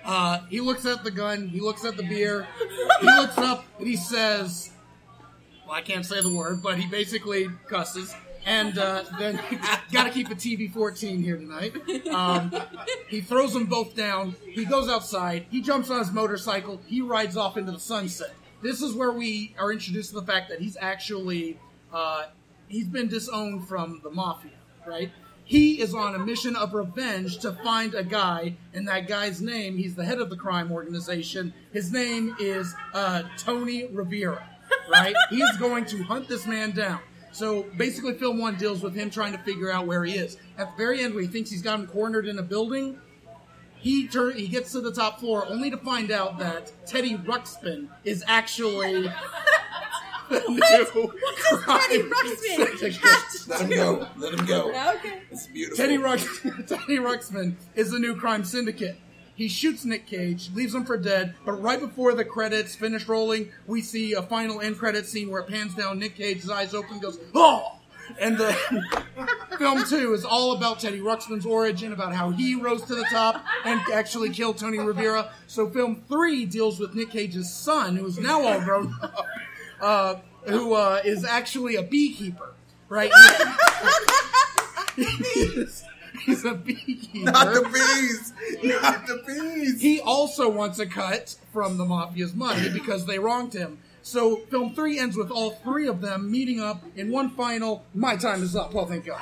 Uh, 0.04 0.40
he 0.50 0.60
looks 0.60 0.84
at 0.86 1.04
the 1.04 1.10
gun. 1.12 1.46
He 1.46 1.60
looks 1.60 1.84
at 1.84 1.96
the 1.96 2.02
beer. 2.02 2.48
He 3.00 3.06
looks 3.06 3.38
up 3.38 3.64
and 3.78 3.86
he 3.86 3.94
says, 3.94 4.70
"Well, 5.66 5.76
I 5.76 5.82
can't 5.82 6.04
say 6.04 6.20
the 6.22 6.32
word, 6.32 6.62
but 6.64 6.78
he 6.78 6.86
basically 6.88 7.48
cusses." 7.68 8.12
And 8.46 8.78
uh, 8.78 9.04
then 9.18 9.40
got 9.92 10.04
to 10.04 10.10
keep 10.10 10.30
a 10.30 10.34
TV 10.34 10.72
14 10.72 11.22
here 11.22 11.36
tonight. 11.36 11.74
Um, 12.08 12.52
he 13.08 13.20
throws 13.20 13.52
them 13.52 13.66
both 13.66 13.94
down. 13.94 14.34
He 14.50 14.64
goes 14.64 14.88
outside. 14.88 15.46
He 15.50 15.60
jumps 15.60 15.90
on 15.90 15.98
his 15.98 16.10
motorcycle. 16.10 16.80
He 16.86 17.00
rides 17.00 17.36
off 17.36 17.56
into 17.56 17.72
the 17.72 17.80
sunset. 17.80 18.34
This 18.62 18.82
is 18.82 18.94
where 18.94 19.12
we 19.12 19.54
are 19.58 19.72
introduced 19.72 20.10
to 20.10 20.20
the 20.20 20.26
fact 20.26 20.48
that 20.48 20.60
he's 20.60 20.76
actually 20.80 21.58
uh, 21.92 22.26
he's 22.68 22.88
been 22.88 23.08
disowned 23.08 23.68
from 23.68 24.00
the 24.02 24.10
mafia, 24.10 24.52
right? 24.86 25.10
He 25.44 25.80
is 25.80 25.94
on 25.94 26.14
a 26.14 26.18
mission 26.18 26.56
of 26.56 26.74
revenge 26.74 27.38
to 27.38 27.52
find 27.52 27.94
a 27.94 28.04
guy, 28.04 28.56
and 28.74 28.86
that 28.86 29.08
guy's 29.08 29.40
name, 29.40 29.78
he's 29.78 29.94
the 29.94 30.04
head 30.04 30.20
of 30.20 30.28
the 30.28 30.36
crime 30.36 30.70
organization. 30.70 31.54
His 31.72 31.90
name 31.90 32.36
is 32.38 32.74
uh, 32.92 33.22
Tony 33.38 33.86
Rivera, 33.86 34.46
right? 34.90 35.14
He's 35.30 35.56
going 35.56 35.86
to 35.86 36.02
hunt 36.02 36.28
this 36.28 36.46
man 36.46 36.72
down. 36.72 37.00
So 37.32 37.64
basically, 37.76 38.14
film 38.14 38.38
one 38.38 38.56
deals 38.56 38.82
with 38.82 38.94
him 38.94 39.10
trying 39.10 39.32
to 39.32 39.38
figure 39.38 39.70
out 39.70 39.86
where 39.86 40.04
he 40.04 40.14
is. 40.14 40.36
At 40.56 40.70
the 40.70 40.76
very 40.76 41.02
end, 41.02 41.14
where 41.14 41.22
he 41.22 41.28
thinks 41.28 41.50
he's 41.50 41.62
got 41.62 41.78
him 41.78 41.86
cornered 41.86 42.26
in 42.26 42.38
a 42.38 42.42
building, 42.42 42.98
he 43.76 44.08
turn, 44.08 44.36
he 44.36 44.48
gets 44.48 44.72
to 44.72 44.80
the 44.80 44.92
top 44.92 45.20
floor 45.20 45.46
only 45.46 45.70
to 45.70 45.76
find 45.76 46.10
out 46.10 46.38
that 46.38 46.72
Teddy 46.86 47.16
Ruxpin 47.16 47.88
is 48.04 48.24
actually 48.26 49.02
the 50.28 50.42
new 50.48 50.60
Teddy 50.60 50.84
crime 50.84 52.10
Ruxpin 52.10 52.36
syndicate. 52.36 53.48
Let 53.48 53.60
him 53.60 53.70
go. 53.70 54.08
Let 54.16 54.34
him 54.34 54.46
go. 54.46 54.68
Okay. 54.96 55.22
It's 55.30 55.46
beautiful. 55.46 55.76
Teddy, 55.76 55.98
Rux, 55.98 56.66
Teddy 56.66 56.98
Ruxpin 56.98 57.54
is 57.74 57.90
the 57.90 57.98
new 57.98 58.16
crime 58.16 58.44
syndicate. 58.44 58.98
He 59.38 59.46
shoots 59.46 59.84
Nick 59.84 60.08
Cage, 60.08 60.50
leaves 60.52 60.74
him 60.74 60.84
for 60.84 60.96
dead, 60.96 61.36
but 61.44 61.62
right 61.62 61.78
before 61.78 62.12
the 62.12 62.24
credits 62.24 62.74
finish 62.74 63.06
rolling, 63.06 63.52
we 63.68 63.82
see 63.82 64.14
a 64.14 64.20
final 64.20 64.60
end 64.60 64.78
credit 64.78 65.06
scene 65.06 65.30
where 65.30 65.42
it 65.42 65.48
pans 65.48 65.76
down 65.76 66.00
Nick 66.00 66.16
Cage's 66.16 66.50
eyes 66.50 66.74
open 66.74 66.98
goes, 66.98 67.20
Oh! 67.36 67.76
And 68.20 68.36
the 68.36 68.52
film 69.58 69.84
two 69.84 70.12
is 70.12 70.24
all 70.24 70.56
about 70.56 70.80
Teddy 70.80 70.98
Ruxpin's 70.98 71.46
origin, 71.46 71.92
about 71.92 72.12
how 72.12 72.30
he 72.30 72.56
rose 72.56 72.82
to 72.86 72.96
the 72.96 73.04
top 73.04 73.44
and 73.64 73.80
actually 73.92 74.30
killed 74.30 74.58
Tony 74.58 74.80
Rivera. 74.80 75.30
So 75.46 75.70
film 75.70 76.02
three 76.08 76.44
deals 76.44 76.80
with 76.80 76.96
Nick 76.96 77.10
Cage's 77.10 77.54
son, 77.54 77.94
who 77.94 78.06
is 78.06 78.18
now 78.18 78.44
all 78.44 78.60
grown 78.60 78.92
up, 79.00 79.26
uh, 79.80 80.14
who 80.48 80.74
uh, 80.74 81.00
is 81.04 81.24
actually 81.24 81.76
a 81.76 81.82
beekeeper, 81.84 82.54
right? 82.88 83.12
He's, 84.96 85.84
he's 86.28 86.44
a 86.44 86.54
beekeeper. 86.54 87.30
Not 87.30 87.52
the 87.54 87.62
bees. 87.62 88.32
Not 88.62 89.06
the 89.06 89.22
bees. 89.26 89.80
He 89.80 90.00
also 90.00 90.48
wants 90.48 90.78
a 90.78 90.86
cut 90.86 91.34
from 91.52 91.76
the 91.76 91.84
mafia's 91.84 92.34
money 92.34 92.68
because 92.70 93.06
they 93.06 93.18
wronged 93.18 93.52
him. 93.54 93.78
So 94.02 94.36
film 94.50 94.74
three 94.74 94.98
ends 94.98 95.16
with 95.16 95.30
all 95.30 95.50
three 95.50 95.86
of 95.88 96.00
them 96.00 96.30
meeting 96.30 96.60
up 96.60 96.82
in 96.96 97.10
one 97.10 97.30
final. 97.30 97.84
My 97.94 98.16
time 98.16 98.42
is 98.42 98.54
up. 98.56 98.72
Well, 98.72 98.86
thank 98.86 99.04
God. 99.06 99.20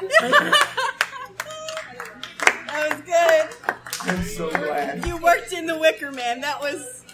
That 2.68 2.90
was 2.90 3.00
good. 3.02 3.74
I'm 4.02 4.22
so 4.24 4.50
glad. 4.50 5.06
You 5.06 5.16
worked 5.16 5.52
in 5.52 5.66
the 5.66 5.78
Wicker 5.78 6.12
Man. 6.12 6.40
That 6.40 6.60
was. 6.60 7.04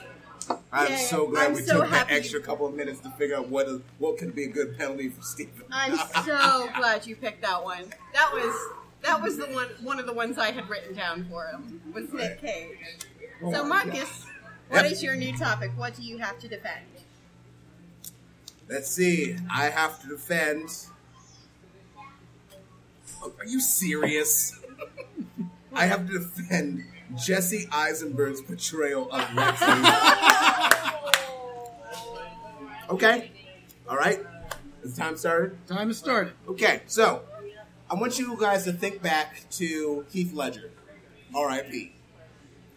I'm 0.72 0.90
Yeah, 0.90 0.96
so 0.98 1.28
glad 1.28 1.46
I'm 1.48 1.54
we 1.54 1.62
so 1.62 1.80
took 1.82 1.90
that 1.90 2.10
extra 2.10 2.40
couple 2.40 2.66
of 2.66 2.74
minutes 2.74 2.98
to 3.00 3.10
figure 3.10 3.36
out 3.36 3.48
what 3.48 3.68
is, 3.68 3.80
what 3.98 4.18
could 4.18 4.34
be 4.34 4.44
a 4.44 4.48
good 4.48 4.76
penalty 4.76 5.08
for 5.08 5.22
Stephen. 5.22 5.62
I'm 5.70 5.96
so 6.24 6.68
glad 6.76 7.06
you 7.06 7.14
picked 7.16 7.42
that 7.42 7.62
one. 7.62 7.84
That 8.12 8.30
was 8.34 8.52
that 9.02 9.20
was 9.20 9.36
the 9.36 9.46
one 9.46 9.68
one 9.82 9.98
of 9.98 10.06
the 10.06 10.12
ones 10.12 10.38
I 10.38 10.50
had 10.50 10.68
written 10.68 10.94
down 10.94 11.26
for 11.30 11.46
him 11.46 11.80
was 11.94 12.12
Nick 12.12 12.40
Cage. 12.40 12.78
Oh 13.42 13.52
so 13.52 13.64
Marcus, 13.64 14.26
what 14.68 14.84
Yep. 14.84 14.92
is 14.92 15.02
your 15.02 15.16
new 15.16 15.36
topic? 15.36 15.70
What 15.76 15.94
do 15.96 16.02
you 16.02 16.18
have 16.18 16.38
to 16.40 16.48
defend? 16.48 16.84
Let's 18.68 18.88
see. 18.90 19.36
I 19.50 19.64
have 19.66 20.00
to 20.02 20.08
defend. 20.08 20.68
Oh, 23.22 23.32
Are 23.38 23.44
you 23.44 23.60
serious? 23.60 24.58
I 25.74 25.86
have 25.86 26.06
to 26.08 26.18
defend 26.18 26.84
Jesse 27.16 27.66
Eisenberg's 27.72 28.40
portrayal 28.40 29.10
of 29.12 29.34
Lex 29.34 29.60
Luthor. 29.60 30.92
okay. 32.90 33.30
All 33.88 33.96
right. 33.96 34.20
Is 34.82 34.96
time 34.96 35.16
started? 35.16 35.56
Time 35.66 35.90
is 35.90 35.98
started. 35.98 36.32
Okay, 36.48 36.82
so 36.86 37.22
I 37.92 37.94
want 37.94 38.18
you 38.18 38.38
guys 38.40 38.64
to 38.64 38.72
think 38.72 39.02
back 39.02 39.44
to 39.50 40.06
Heath 40.10 40.32
Ledger, 40.32 40.70
R.I.P. 41.34 41.92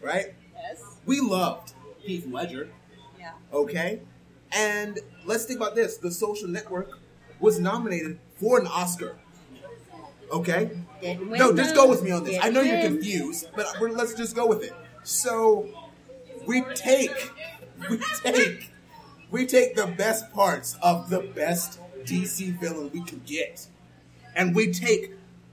Right? 0.02 0.34
Yes. 0.54 0.84
We 1.06 1.22
loved 1.22 1.72
Heath 2.00 2.28
Ledger. 2.28 2.70
Yeah. 3.18 3.32
Okay, 3.54 4.02
and 4.52 5.00
let's 5.24 5.46
think 5.46 5.62
about 5.62 5.74
this: 5.74 5.96
The 5.96 6.12
Social 6.12 6.50
Network 6.50 7.00
was 7.40 7.62
nominated 7.62 8.20
for 8.36 8.60
an 8.60 8.68
Oscar. 8.68 9.16
Okay, 10.34 10.72
no, 11.02 11.56
just 11.56 11.76
go 11.76 11.88
with 11.88 12.04
me 12.04 12.12
on 12.12 12.26
this. 12.26 12.38
I 12.44 12.50
know 12.50 12.60
you're 12.60 12.82
confused, 12.82 13.48
but 13.56 13.68
let's 13.80 14.16
just 14.16 14.36
go 14.36 14.46
with 14.46 14.64
it. 14.64 14.74
So 15.04 15.70
we 16.46 16.62
take, 16.74 17.32
we 17.90 18.00
take, 18.22 18.70
we 19.32 19.46
take 19.46 19.76
the 19.76 19.88
best 19.88 20.34
parts 20.34 20.78
of 20.82 21.10
the 21.10 21.22
best 21.22 21.80
DC 22.04 22.60
villain 22.60 22.92
we 22.92 23.02
could 23.02 23.26
get, 23.26 23.68
and 24.36 24.56
we 24.56 24.72
take, 24.72 25.12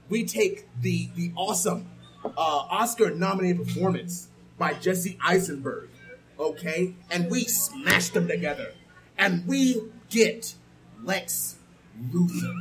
we 0.09 0.23
take 0.25 0.67
the 0.81 1.09
the 1.15 1.31
awesome 1.35 1.89
uh, 2.25 2.29
Oscar-nominated 2.37 3.65
performance 3.65 4.27
by 4.57 4.73
Jesse 4.73 5.17
Eisenberg, 5.25 5.89
okay, 6.39 6.95
and 7.11 7.29
we 7.29 7.43
smash 7.45 8.09
them 8.09 8.27
together, 8.27 8.73
and 9.17 9.45
we 9.47 9.81
get 10.09 10.55
Lex 11.03 11.57
Luthor. 12.11 12.53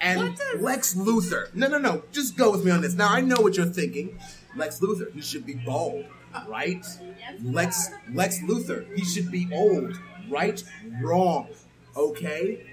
And 0.00 0.36
does- 0.36 0.60
Lex 0.60 0.94
Luthor. 0.94 1.52
No, 1.54 1.66
no, 1.68 1.78
no. 1.78 2.04
Just 2.12 2.36
go 2.36 2.50
with 2.52 2.64
me 2.64 2.70
on 2.70 2.80
this. 2.82 2.94
Now 2.94 3.12
I 3.12 3.20
know 3.20 3.40
what 3.40 3.56
you're 3.56 3.66
thinking. 3.66 4.18
Lex 4.56 4.78
Luthor. 4.80 5.12
He 5.12 5.20
should 5.20 5.44
be 5.44 5.54
bald, 5.54 6.04
right? 6.46 6.84
Lex 7.42 7.90
Lex 8.12 8.38
Luthor. 8.42 8.86
He 8.96 9.04
should 9.04 9.30
be 9.30 9.48
old, 9.52 9.98
right? 10.28 10.62
Wrong. 11.02 11.48
Okay. 11.96 12.64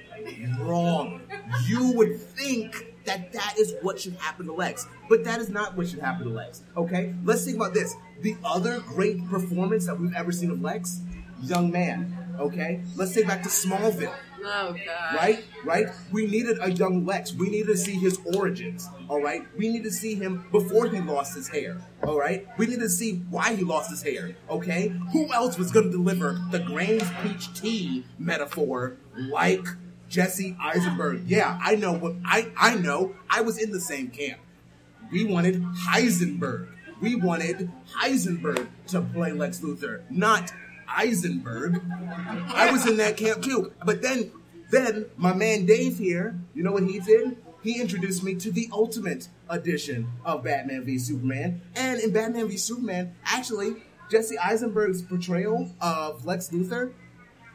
Wrong. 0.59 1.21
You 1.67 1.91
would 1.93 2.19
think 2.19 2.93
that 3.05 3.31
that 3.33 3.55
is 3.59 3.75
what 3.81 3.99
should 3.99 4.15
happen 4.15 4.47
to 4.47 4.53
Lex, 4.53 4.87
but 5.09 5.23
that 5.23 5.39
is 5.39 5.49
not 5.49 5.77
what 5.77 5.87
should 5.87 5.99
happen 5.99 6.27
to 6.27 6.33
Lex. 6.33 6.63
Okay. 6.75 7.13
Let's 7.23 7.45
think 7.45 7.57
about 7.57 7.73
this. 7.73 7.95
The 8.21 8.35
other 8.43 8.79
great 8.79 9.27
performance 9.29 9.85
that 9.87 9.99
we've 9.99 10.13
ever 10.15 10.31
seen 10.31 10.49
of 10.51 10.61
Lex, 10.61 11.01
young 11.43 11.71
man. 11.71 12.35
Okay. 12.39 12.81
Let's 12.95 13.13
take 13.13 13.27
back 13.27 13.43
to 13.43 13.49
Smallville 13.49 14.13
Oh 14.47 14.73
god. 14.85 15.15
right? 15.15 15.43
Right? 15.63 15.87
We 16.11 16.27
needed 16.27 16.57
a 16.61 16.71
young 16.71 17.05
Lex. 17.05 17.33
We 17.33 17.49
needed 17.49 17.67
to 17.67 17.77
see 17.77 17.93
his 17.95 18.19
origins. 18.35 18.87
All 19.09 19.21
right. 19.21 19.43
We 19.57 19.69
need 19.69 19.83
to 19.83 19.91
see 19.91 20.15
him 20.15 20.45
before 20.51 20.87
he 20.87 20.99
lost 20.99 21.35
his 21.35 21.47
hair. 21.47 21.81
All 22.03 22.19
right. 22.19 22.45
We 22.57 22.67
need 22.67 22.79
to 22.79 22.89
see 22.89 23.23
why 23.29 23.55
he 23.55 23.63
lost 23.63 23.89
his 23.89 24.03
hair. 24.03 24.35
Okay. 24.49 24.89
Who 25.13 25.31
else 25.33 25.57
was 25.57 25.71
going 25.71 25.87
to 25.87 25.91
deliver 25.91 26.39
the 26.51 26.59
Granny's 26.59 27.09
peach 27.23 27.59
tea 27.59 28.05
metaphor 28.19 28.97
like 29.17 29.65
Jesse 30.15 30.55
Eisenberg? 30.61 31.23
Yeah, 31.27 31.59
I 31.61 31.75
know 31.75 31.91
what 31.91 32.15
I 32.23 32.49
I 32.57 32.75
know. 32.75 33.15
I 33.29 33.41
was 33.41 33.57
in 33.57 33.71
the 33.71 33.81
same 33.81 34.07
camp. 34.07 34.39
We 35.11 35.25
wanted 35.25 35.61
Heisenberg. 35.61 36.69
We 37.01 37.15
wanted 37.15 37.69
Heisenberg 37.99 38.67
to 38.87 39.01
play 39.01 39.33
Lex 39.33 39.59
Luthor, 39.59 40.03
not 40.09 40.53
Eisenberg. 40.87 41.81
I 42.47 42.71
was 42.71 42.87
in 42.87 42.95
that 42.97 43.17
camp 43.17 43.43
too. 43.43 43.73
But 43.85 44.01
then, 44.01 44.31
then 44.71 45.07
my 45.17 45.33
man 45.33 45.65
Dave 45.65 45.97
here, 45.97 46.39
you 46.53 46.63
know 46.63 46.71
what 46.71 46.83
he 46.83 46.99
did? 47.01 47.37
He 47.61 47.81
introduced 47.81 48.23
me 48.23 48.35
to 48.35 48.51
the 48.51 48.69
ultimate 48.71 49.27
edition 49.49 50.07
of 50.23 50.45
Batman 50.45 50.85
v 50.85 50.97
Superman. 50.97 51.61
And 51.75 51.99
in 51.99 52.13
Batman 52.13 52.47
v 52.47 52.55
Superman, 52.55 53.15
actually, 53.25 53.75
Jesse 54.09 54.37
Eisenberg's 54.37 55.01
portrayal 55.01 55.71
of 55.81 56.25
Lex 56.25 56.49
Luthor, 56.49 56.93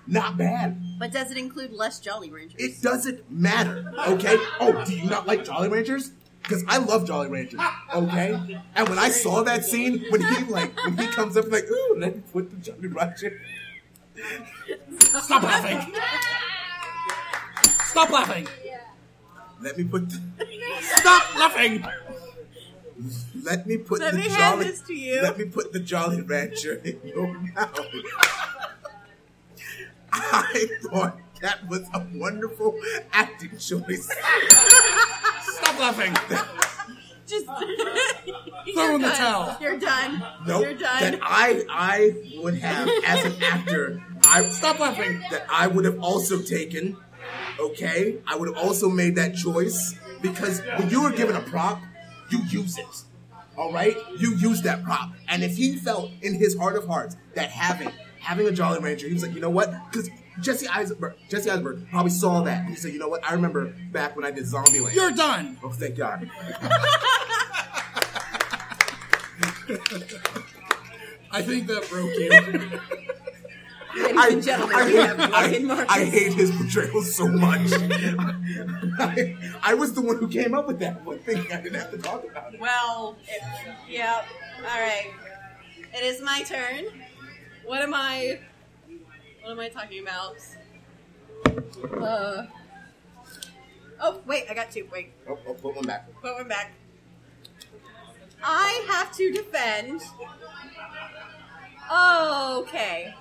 not 0.07 0.37
bad. 0.37 0.99
But 0.99 1.13
does 1.13 1.31
it 1.31 1.37
include 1.37 1.73
less 1.73 2.01
Jolly 2.01 2.31
Ranchers? 2.31 2.61
It 2.61 2.83
doesn't 2.83 3.31
matter, 3.31 3.93
okay? 4.09 4.37
Oh, 4.61 4.85
do 4.87 4.95
you 4.97 5.09
not 5.09 5.27
like 5.27 5.45
Jolly 5.45 5.69
Ranchers? 5.69 6.13
Because 6.43 6.65
I 6.69 6.79
love 6.79 7.07
Jolly 7.07 7.29
Ranchers, 7.29 7.61
okay? 7.95 8.59
And 8.75 8.89
when 8.89 8.99
I 8.99 9.11
saw 9.11 9.43
that 9.45 9.65
scene, 9.65 10.05
when 10.11 10.21
he 10.23 10.45
like, 10.45 10.75
when 10.85 10.97
he 10.99 11.07
comes 11.09 11.37
up 11.37 11.51
like, 11.51 11.65
ooh, 11.71 11.97
let 11.99 12.17
me 12.17 12.23
put 12.33 12.51
the 12.51 12.57
Jolly 12.57 12.89
Rancher. 12.89 13.41
Stop 14.99 15.43
laughing. 15.43 15.95
Stop 17.85 18.11
laughing. 18.11 18.47
Let 19.63 19.77
me 19.79 19.85
put 19.85 20.09
the, 20.09 20.21
Stop 20.81 21.35
laughing. 21.37 21.85
let 23.45 23.67
me 23.67 23.77
put 23.79 24.01
Let 24.01 24.13
the 24.13 24.19
me 24.19 24.29
hand 24.29 24.39
jolly 24.39 24.65
this 24.65 24.81
to 24.83 24.95
you. 24.95 25.23
let 25.23 25.39
me 25.39 25.45
put 25.45 25.73
the 25.73 25.81
Jolly 25.81 26.21
Rancher 26.23 26.75
in 26.85 26.99
your 27.05 27.33
mouth. 27.39 27.79
I 30.13 30.67
thought 30.91 31.19
that 31.41 31.67
was 31.69 31.83
a 31.95 32.07
wonderful 32.15 32.79
acting 33.13 33.51
choice. 33.59 34.11
Stop 35.43 35.79
laughing. 35.81 36.15
Just 37.27 37.47
Throw 38.75 38.95
in 38.97 39.03
the 39.03 39.11
towel. 39.11 39.57
You're 39.61 39.79
done. 39.79 40.23
Nope. 40.47 40.63
You're 40.63 40.75
done. 40.75 41.01
That 41.01 41.19
I 41.23 41.63
I 41.71 42.39
would 42.43 42.55
have 42.59 42.89
as 43.07 43.25
an 43.25 43.43
actor. 43.43 44.03
I 44.27 44.49
Stop 44.51 44.79
laughing. 44.81 45.21
that 45.31 45.47
I 45.51 45.67
would 45.67 45.85
have 45.85 46.01
also 46.03 46.41
taken. 46.43 46.97
Okay, 47.59 48.19
I 48.27 48.37
would 48.37 48.49
have 48.49 48.57
also 48.59 48.89
made 48.89 49.17
that 49.17 49.35
choice 49.35 49.95
because 50.23 50.61
when 50.79 50.91
you 50.91 51.03
are 51.05 51.13
given 51.13 51.37
a 51.37 51.41
prop, 51.41 51.81
you 52.31 52.41
use 52.49 52.79
it. 52.79 52.87
All 53.57 53.73
right, 53.73 53.97
you 54.19 54.35
use 54.37 54.63
that 54.63 54.83
prop, 54.83 55.11
and 55.29 55.43
if 55.45 55.57
he 55.57 55.77
felt 55.77 56.11
in 56.23 56.35
his 56.35 56.57
heart 56.57 56.77
of 56.77 56.87
hearts 56.87 57.17
that 57.35 57.51
having 57.51 57.93
having 58.21 58.47
a 58.47 58.53
Jolly 58.53 58.81
Rancher, 58.81 59.07
he 59.07 59.15
was 59.15 59.23
like, 59.23 59.35
you 59.35 59.41
know 59.41 59.51
what? 59.51 59.73
Because 59.91 60.11
Jesse 60.41 60.69
Eisenberg, 60.69 61.15
Jesse 61.29 61.51
Eisenberg 61.51 61.89
probably 61.91 62.11
saw 62.11 62.43
that. 62.43 62.67
He 62.67 62.75
said, 62.75 62.93
you 62.93 62.99
know 62.99 63.09
what? 63.09 63.29
I 63.29 63.35
remember 63.35 63.75
back 63.93 64.17
when 64.17 64.25
I 64.25 64.31
did 64.31 64.45
Zombieland. 64.45 64.95
You're 64.95 65.11
done. 65.13 65.59
oh, 65.63 65.71
thank 65.71 65.97
God. 65.97 66.31
I 71.33 71.43
think 71.43 71.69
that 71.69 71.89
broke 71.89 72.13
you. 72.15 72.81
Ladies 74.03 74.35
and 74.35 74.43
gentlemen, 74.43 74.87
we 74.87 74.95
have 74.97 75.19
Morgan 75.31 75.67
Marcus. 75.67 75.87
I 75.89 76.05
hate 76.05 76.33
his 76.33 76.51
portrayal 76.53 77.03
so 77.03 77.27
much. 77.27 77.73
I, 78.99 79.37
I 79.63 79.75
was 79.75 79.95
the 79.95 80.01
one 80.01 80.17
who 80.19 80.29
came 80.29 80.55
up 80.55 80.67
with 80.67 80.79
that 80.81 81.05
one, 81.05 81.19
thing. 81.21 81.47
I 81.53 81.61
didn't 81.61 81.75
have 81.75 81.91
to 81.91 81.99
talk 81.99 82.25
about 82.25 82.55
it. 82.55 82.61
Well, 82.61 83.17
it, 83.27 83.43
yep. 83.89 84.27
All 84.59 84.81
right. 84.81 85.11
It 85.93 86.05
is 86.05 86.23
my 86.23 86.43
turn. 86.43 86.85
What 87.71 87.83
am 87.83 87.95
I? 87.95 88.41
What 89.43 89.53
am 89.53 89.61
I 89.61 89.69
talking 89.69 90.03
about? 90.03 90.35
Uh. 92.03 92.47
Oh 94.01 94.21
wait, 94.27 94.47
I 94.51 94.55
got 94.55 94.73
two. 94.73 94.89
Wait, 94.93 95.13
Oh, 95.29 95.39
oh, 95.47 95.55
put 95.55 95.77
one 95.77 95.85
back. 95.85 96.09
put 96.21 96.35
one 96.35 96.49
back. 96.49 96.73
I 98.43 98.85
have 98.89 99.15
to 99.17 99.31
defend. 99.31 100.01
Okay, 101.93 103.15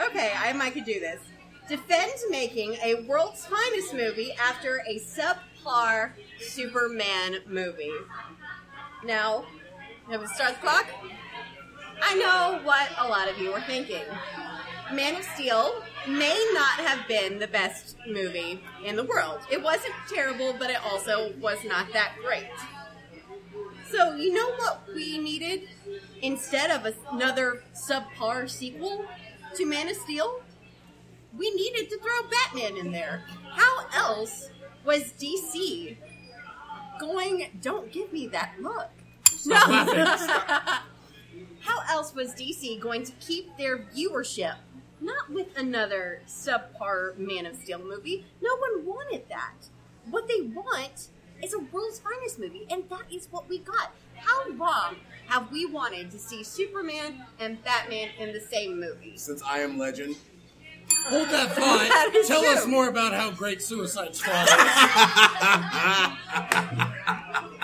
okay, 0.00 0.32
I 0.36 0.52
might 0.52 0.74
could 0.74 0.84
do 0.84 1.00
this. 1.00 1.20
Defend 1.68 2.12
making 2.30 2.74
a 2.84 3.02
world's 3.08 3.44
finest 3.44 3.92
movie 3.92 4.32
after 4.40 4.84
a 4.88 5.00
subpar 5.00 6.12
Superman 6.38 7.38
movie. 7.48 7.90
Now, 9.04 9.46
have 10.08 10.20
we 10.20 10.28
start 10.28 10.54
the 10.54 10.60
clock? 10.60 10.86
I 12.02 12.14
know 12.14 12.60
what 12.62 12.88
a 12.98 13.08
lot 13.08 13.28
of 13.30 13.38
you 13.38 13.52
are 13.52 13.60
thinking. 13.62 14.04
Man 14.92 15.16
of 15.16 15.24
Steel 15.24 15.82
may 16.06 16.50
not 16.52 16.80
have 16.86 17.08
been 17.08 17.38
the 17.38 17.48
best 17.48 17.96
movie 18.06 18.62
in 18.84 18.96
the 18.96 19.04
world. 19.04 19.40
It 19.50 19.62
wasn't 19.62 19.94
terrible, 20.12 20.54
but 20.58 20.70
it 20.70 20.78
also 20.84 21.32
was 21.40 21.58
not 21.64 21.92
that 21.92 22.12
great. 22.24 22.46
So, 23.90 24.14
you 24.14 24.32
know 24.32 24.50
what 24.56 24.82
we 24.94 25.18
needed 25.18 25.68
instead 26.22 26.70
of 26.70 26.92
another 27.12 27.62
subpar 27.74 28.48
sequel 28.48 29.04
to 29.54 29.66
Man 29.66 29.88
of 29.88 29.96
Steel? 29.96 30.40
We 31.36 31.50
needed 31.50 31.90
to 31.90 31.98
throw 31.98 32.30
Batman 32.30 32.76
in 32.76 32.92
there. 32.92 33.24
How 33.52 33.86
else 33.94 34.50
was 34.84 35.12
DC 35.12 35.96
going, 36.98 37.46
don't 37.60 37.92
give 37.92 38.12
me 38.12 38.28
that 38.28 38.54
look. 38.60 38.90
Stop 39.26 39.68
laughing. 39.68 40.82
How 41.66 41.82
else 41.94 42.14
was 42.14 42.32
DC 42.34 42.78
going 42.80 43.04
to 43.04 43.12
keep 43.20 43.56
their 43.56 43.78
viewership? 43.78 44.56
Not 45.00 45.30
with 45.30 45.48
another 45.56 46.22
subpar 46.26 47.16
Man 47.18 47.44
of 47.44 47.56
Steel 47.56 47.78
movie. 47.80 48.24
No 48.40 48.56
one 48.56 48.86
wanted 48.86 49.28
that. 49.28 49.66
What 50.08 50.28
they 50.28 50.40
want 50.42 51.08
is 51.42 51.52
a 51.52 51.58
world's 51.58 51.98
finest 51.98 52.38
movie, 52.38 52.66
and 52.70 52.88
that 52.88 53.02
is 53.12 53.26
what 53.30 53.48
we 53.48 53.58
got. 53.58 53.92
How 54.16 54.48
long 54.52 54.96
have 55.26 55.50
we 55.50 55.66
wanted 55.66 56.10
to 56.12 56.18
see 56.18 56.42
Superman 56.44 57.24
and 57.38 57.62
Batman 57.62 58.08
in 58.18 58.32
the 58.32 58.40
same 58.40 58.80
movie? 58.80 59.14
Since 59.16 59.42
I 59.42 59.58
am 59.58 59.76
Legend, 59.76 60.16
Hold 61.08 61.28
that 61.30 61.48
That 61.56 61.56
thought. 61.56 62.14
is 62.14 62.28
Tell 62.28 62.42
true. 62.42 62.52
us 62.54 62.66
more 62.66 62.88
about 62.88 63.12
how 63.12 63.32
great 63.32 63.60
Suicide 63.60 64.14
Squad 64.14 64.48
is. 64.48 64.56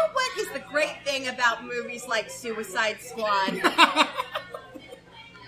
You 0.00 0.06
know 0.06 0.12
what 0.14 0.38
is 0.38 0.48
the 0.52 0.60
great 0.60 1.04
thing 1.04 1.28
about 1.28 1.62
movies 1.64 2.06
like 2.08 2.30
Suicide 2.30 3.00
Squad? 3.00 3.60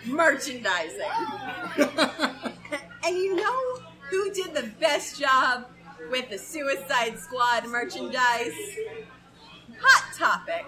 Merchandising. 0.07 1.01
and 3.05 3.17
you 3.17 3.35
know 3.37 3.79
who 4.11 4.31
did 4.33 4.53
the 4.53 4.71
best 4.79 5.19
job 5.19 5.69
with 6.11 6.29
the 6.29 6.37
Suicide 6.37 7.19
Squad 7.19 7.67
merchandise? 7.67 8.53
Hot 9.81 10.15
Topic. 10.19 10.67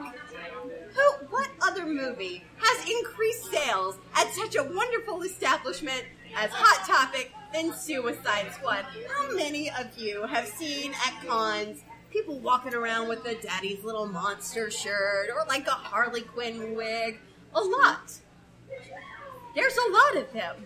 Who? 0.94 1.26
What 1.28 1.50
other 1.60 1.84
movie 1.84 2.42
has 2.56 2.88
increased 2.88 3.50
sales 3.50 3.98
at 4.14 4.32
such 4.32 4.56
a 4.56 4.62
wonderful 4.62 5.22
establishment 5.22 6.04
as 6.34 6.50
Hot 6.52 6.86
Topic 6.86 7.32
than 7.52 7.74
Suicide 7.74 8.50
Squad? 8.54 8.86
How 9.14 9.34
many 9.36 9.68
of 9.68 9.98
you 9.98 10.26
have 10.26 10.48
seen 10.48 10.94
at 11.06 11.26
cons 11.26 11.82
people 12.14 12.38
walking 12.38 12.74
around 12.74 13.08
with 13.08 13.26
a 13.26 13.34
Daddy's 13.34 13.82
Little 13.82 14.06
Monster 14.06 14.70
shirt 14.70 15.28
or 15.34 15.44
like 15.48 15.66
a 15.66 15.72
Harley 15.72 16.22
Quinn 16.22 16.76
wig? 16.76 17.18
A 17.54 17.60
lot. 17.60 18.12
There's 19.54 19.76
a 19.76 19.92
lot 19.92 20.24
of 20.24 20.32
them. 20.32 20.56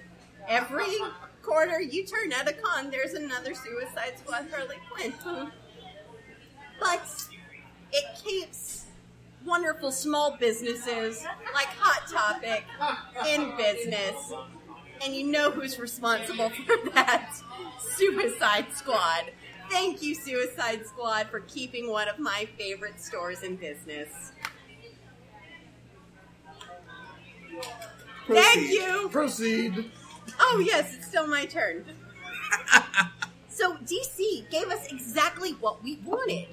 Every 0.46 0.98
corner 1.42 1.80
you 1.80 2.04
turn 2.04 2.32
at 2.32 2.48
a 2.48 2.52
con, 2.52 2.90
there's 2.90 3.14
another 3.14 3.54
Suicide 3.54 4.18
Squad 4.18 4.46
Harley 4.52 4.76
Quinn. 4.92 5.12
But 6.80 7.02
it 7.90 8.04
keeps 8.24 8.84
wonderful 9.44 9.90
small 9.90 10.36
businesses 10.36 11.24
like 11.52 11.66
Hot 11.66 12.06
Topic 12.08 12.62
in 13.26 13.56
business. 13.56 14.32
And 15.04 15.12
you 15.12 15.26
know 15.26 15.50
who's 15.50 15.80
responsible 15.80 16.50
for 16.66 16.90
that? 16.94 17.34
Suicide 17.96 18.66
Squad. 18.72 19.32
Thank 19.70 20.02
you, 20.02 20.14
Suicide 20.14 20.86
Squad, 20.86 21.28
for 21.28 21.40
keeping 21.40 21.90
one 21.90 22.08
of 22.08 22.18
my 22.18 22.48
favorite 22.56 23.00
stores 23.00 23.42
in 23.42 23.56
business. 23.56 24.32
Thank 28.26 28.70
you. 28.70 29.08
Proceed. 29.10 29.90
Oh, 30.38 30.62
yes, 30.64 30.94
it's 30.94 31.06
still 31.06 31.26
my 31.26 31.46
turn. 31.46 31.84
so, 33.48 33.76
DC 33.76 34.50
gave 34.50 34.68
us 34.68 34.90
exactly 34.90 35.52
what 35.52 35.82
we 35.82 35.98
wanted. 36.04 36.48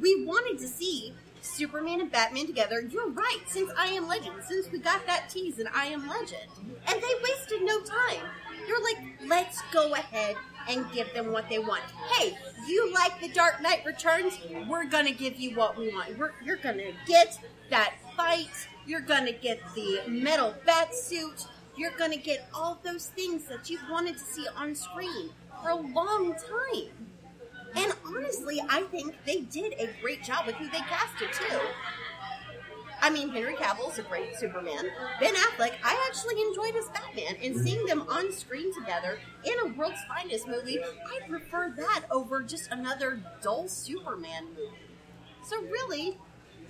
We 0.00 0.24
wanted 0.24 0.58
to 0.58 0.68
see 0.68 1.14
Superman 1.40 2.00
and 2.00 2.10
Batman 2.12 2.46
together. 2.46 2.80
You're 2.80 3.10
right, 3.10 3.40
since 3.46 3.70
I 3.76 3.86
Am 3.88 4.06
Legend, 4.06 4.36
since 4.46 4.70
we 4.70 4.78
got 4.78 5.06
that 5.06 5.28
tease 5.28 5.58
in 5.58 5.66
I 5.74 5.86
Am 5.86 6.06
Legend. 6.06 6.50
And 6.86 7.02
they 7.02 7.14
wasted 7.22 7.62
no 7.62 7.80
time. 7.80 8.24
They're 8.66 8.78
like, 8.80 8.98
let's 9.26 9.60
go 9.72 9.94
ahead 9.94 10.36
and 10.68 10.90
give 10.92 11.12
them 11.14 11.32
what 11.32 11.48
they 11.48 11.58
want. 11.58 11.82
Hey, 12.12 12.36
you 12.66 12.92
like 12.92 13.20
The 13.20 13.28
Dark 13.28 13.62
Knight 13.62 13.84
Returns? 13.84 14.38
We're 14.68 14.84
gonna 14.84 15.12
give 15.12 15.36
you 15.36 15.56
what 15.56 15.76
we 15.76 15.92
want. 15.92 16.18
We're, 16.18 16.32
you're 16.44 16.56
gonna 16.56 16.92
get 17.06 17.38
that 17.70 17.94
fight. 18.16 18.68
You're 18.86 19.00
gonna 19.00 19.32
get 19.32 19.60
the 19.74 20.00
metal 20.06 20.54
bat 20.66 20.94
suit. 20.94 21.46
You're 21.76 21.96
gonna 21.98 22.16
get 22.16 22.48
all 22.54 22.78
those 22.82 23.06
things 23.06 23.44
that 23.44 23.70
you've 23.70 23.88
wanted 23.90 24.18
to 24.18 24.24
see 24.24 24.46
on 24.56 24.74
screen 24.74 25.30
for 25.62 25.70
a 25.70 25.76
long 25.76 26.34
time. 26.34 27.08
And 27.76 27.92
honestly, 28.06 28.60
I 28.68 28.82
think 28.82 29.14
they 29.26 29.40
did 29.42 29.74
a 29.78 29.88
great 30.00 30.22
job 30.22 30.46
with 30.46 30.56
who 30.56 30.68
they 30.70 30.78
casted 30.78 31.32
too. 31.32 31.60
I 33.08 33.10
mean, 33.10 33.30
Henry 33.30 33.54
Cavill's 33.54 33.98
a 33.98 34.02
great 34.02 34.36
Superman. 34.36 34.84
Ben 35.18 35.34
Affleck, 35.34 35.72
I 35.82 36.06
actually 36.10 36.38
enjoyed 36.42 36.76
as 36.76 36.90
Batman, 36.90 37.36
and 37.42 37.58
seeing 37.58 37.86
them 37.86 38.02
on 38.06 38.30
screen 38.30 38.70
together 38.74 39.18
in 39.44 39.54
a 39.64 39.72
World's 39.72 40.02
Finest 40.06 40.46
movie, 40.46 40.78
I 40.78 41.26
prefer 41.26 41.72
that 41.78 42.02
over 42.10 42.42
just 42.42 42.70
another 42.70 43.22
dull 43.40 43.66
Superman 43.66 44.44
movie. 44.54 44.76
So 45.42 45.62
really, 45.62 46.18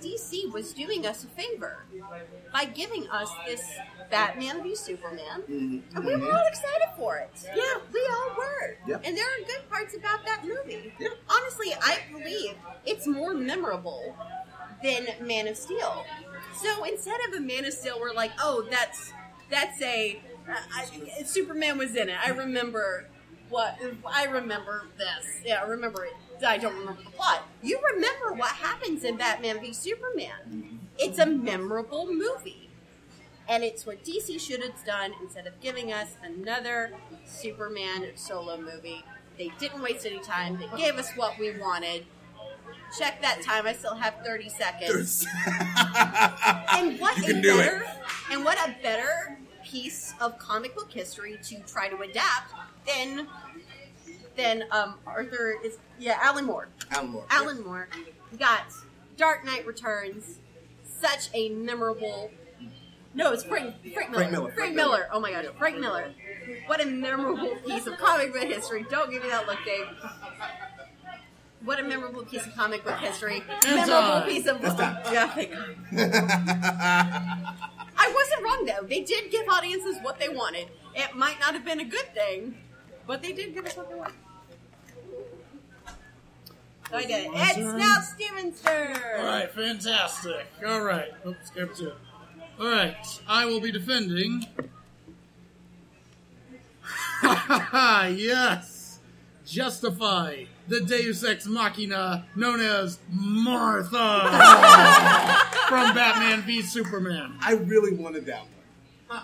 DC 0.01 0.49
was 0.53 0.71
doing 0.71 1.05
us 1.05 1.25
a 1.25 1.27
favor 1.27 1.83
by 2.53 2.63
giving 2.63 3.09
us 3.09 3.29
this 3.45 3.61
Batman 4.09 4.63
v 4.63 4.77
Superman, 4.77 5.41
mm-hmm. 5.41 5.97
and 5.97 6.05
we 6.05 6.15
were 6.15 6.21
mm-hmm. 6.21 6.33
all 6.33 6.47
excited 6.47 6.87
for 6.95 7.17
it. 7.17 7.31
Yeah, 7.53 7.81
we 7.93 8.07
all 8.09 8.37
were. 8.37 8.77
Yep. 8.87 9.01
And 9.03 9.17
there 9.17 9.25
are 9.25 9.45
good 9.45 9.69
parts 9.69 9.93
about 9.93 10.25
that 10.25 10.45
movie. 10.45 10.93
Yep. 10.99 11.11
Honestly, 11.29 11.73
I 11.81 11.99
believe 12.13 12.55
it's 12.85 13.05
more 13.05 13.33
memorable 13.33 14.15
than 14.81 15.07
Man 15.21 15.47
of 15.47 15.57
Steel. 15.57 16.05
So 16.55 16.83
instead 16.83 17.19
of 17.27 17.35
a 17.35 17.39
Man 17.39 17.65
of 17.65 17.73
Steel, 17.73 17.99
we're 17.99 18.13
like, 18.13 18.31
oh, 18.39 18.65
that's 18.69 19.13
that's 19.49 19.81
a 19.81 20.21
uh, 20.49 20.53
I, 20.75 21.23
Superman 21.23 21.77
was 21.77 21.95
in 21.95 22.09
it. 22.09 22.17
I 22.25 22.31
remember 22.31 23.07
what 23.49 23.77
I 24.05 24.25
remember 24.25 24.85
this. 24.97 25.41
Yeah, 25.45 25.61
I 25.63 25.67
remember 25.67 26.05
it. 26.05 26.13
I 26.45 26.57
don't 26.57 26.75
remember 26.75 27.01
the 27.03 27.11
plot. 27.11 27.47
You 27.61 27.79
remember 27.93 28.33
what 28.33 28.51
happens 28.51 29.03
in 29.03 29.17
Batman 29.17 29.59
v 29.59 29.73
Superman? 29.73 30.79
It's 30.97 31.19
a 31.19 31.25
memorable 31.25 32.07
movie. 32.07 32.69
And 33.47 33.63
it's 33.63 33.85
what 33.85 34.03
DC 34.03 34.39
should 34.39 34.61
have 34.61 34.85
done 34.85 35.13
instead 35.21 35.47
of 35.47 35.59
giving 35.59 35.91
us 35.91 36.15
another 36.23 36.93
Superman 37.25 38.11
solo 38.15 38.61
movie. 38.61 39.03
They 39.37 39.51
didn't 39.57 39.81
waste 39.81 40.05
any 40.05 40.19
time. 40.19 40.59
They 40.59 40.77
gave 40.77 40.95
us 40.95 41.11
what 41.15 41.39
we 41.39 41.57
wanted. 41.57 42.05
Check 42.97 43.21
that 43.21 43.41
time. 43.41 43.67
I 43.67 43.73
still 43.73 43.95
have 43.95 44.15
30 44.25 44.49
seconds. 44.49 45.25
And 46.71 46.99
what 46.99 47.17
You 47.17 47.23
a 47.23 47.27
can 47.27 47.41
do 47.41 47.59
it. 47.59 47.63
better 47.65 47.85
and 48.31 48.45
what 48.45 48.57
a 48.59 48.75
better 48.81 49.37
piece 49.65 50.13
of 50.21 50.37
comic 50.39 50.75
book 50.75 50.91
history 50.91 51.37
to 51.43 51.59
try 51.61 51.89
to 51.89 51.97
adapt 52.01 52.53
than 52.87 53.27
than 54.37 54.63
um, 54.71 54.95
Arthur 55.05 55.55
is 55.63 55.77
yeah 55.99 56.17
Alan 56.21 56.45
Moore. 56.45 56.69
Alan 56.91 57.09
Moore. 57.11 57.25
Alan 57.29 57.63
Moore 57.65 57.89
got 58.37 58.63
Dark 59.17 59.43
Knight 59.43 59.65
Returns, 59.67 60.39
such 60.83 61.29
a 61.33 61.49
memorable. 61.49 62.31
No, 63.13 63.31
it's 63.33 63.43
Frank, 63.43 63.75
Frank 63.93 64.11
Miller. 64.11 64.21
Frank 64.21 64.31
Miller, 64.31 64.41
Frank 64.51 64.55
Frank 64.55 64.75
Miller. 64.75 64.89
Miller. 64.97 65.09
Oh 65.11 65.19
my 65.19 65.31
God, 65.31 65.47
Frank 65.57 65.79
Miller. 65.79 66.13
What 66.67 66.81
a 66.81 66.85
memorable 66.85 67.55
piece 67.65 67.87
of 67.87 67.97
comic 67.97 68.31
book 68.31 68.43
history. 68.43 68.85
Don't 68.89 69.11
give 69.11 69.23
me 69.23 69.29
that 69.29 69.47
look, 69.47 69.59
Dave. 69.65 69.87
What 71.63 71.79
a 71.79 71.83
memorable 71.83 72.23
piece 72.23 72.45
of 72.45 72.55
comic 72.55 72.85
book 72.85 72.97
history. 72.99 73.43
memorable 73.65 73.91
time. 73.91 74.29
piece 74.29 74.47
of. 74.47 74.61
That's 74.61 74.75
time. 74.75 74.97
Yeah. 75.11 75.33
I 77.97 78.13
wasn't 78.13 78.43
wrong 78.43 78.65
though. 78.65 78.87
They 78.87 79.01
did 79.01 79.29
give 79.29 79.47
audiences 79.49 79.97
what 80.01 80.19
they 80.19 80.29
wanted. 80.29 80.69
It 80.95 81.15
might 81.15 81.39
not 81.39 81.53
have 81.53 81.65
been 81.65 81.81
a 81.81 81.85
good 81.85 82.13
thing, 82.13 82.57
but 83.05 83.21
they 83.21 83.33
did 83.33 83.53
give 83.53 83.65
us 83.65 83.75
what 83.75 83.89
they 83.89 83.95
wanted. 83.95 84.15
So 86.89 86.95
I 86.95 87.01
did 87.01 87.25
it. 87.25 87.31
It's 87.33 87.57
now 87.57 87.99
Steven's 88.01 88.61
turn. 88.61 88.95
All 89.17 89.25
right, 89.25 89.51
fantastic. 89.51 90.47
All 90.65 90.81
right, 90.81 91.09
oops, 91.27 91.47
skip 91.47 91.75
two. 91.75 91.91
All 92.59 92.67
right, 92.67 93.21
I 93.27 93.45
will 93.45 93.59
be 93.59 93.71
defending. 93.71 94.45
yes, 97.73 98.99
justify 99.45 100.45
the 100.69 100.81
Deus 100.81 101.23
Ex 101.23 101.45
Machina 101.47 102.25
known 102.35 102.61
as 102.61 102.99
Martha 103.09 103.89
from 105.67 105.93
Batman 105.95 106.41
v 106.43 106.61
Superman. 106.61 107.35
I 107.41 107.53
really 107.53 107.95
wanted 107.95 108.25
that 108.27 108.41
one. 108.41 109.23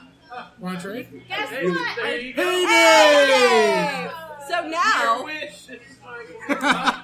Want 0.60 0.80
to 0.82 0.88
trade? 0.88 1.08
Guess 1.30 1.50
Hey, 1.50 1.70
what? 1.70 2.00
hey, 2.00 2.32
Hey! 2.34 4.10
So 4.50 4.68
now, 4.68 5.24
wish 5.24 5.70
is 5.70 5.80
mine. 6.04 6.26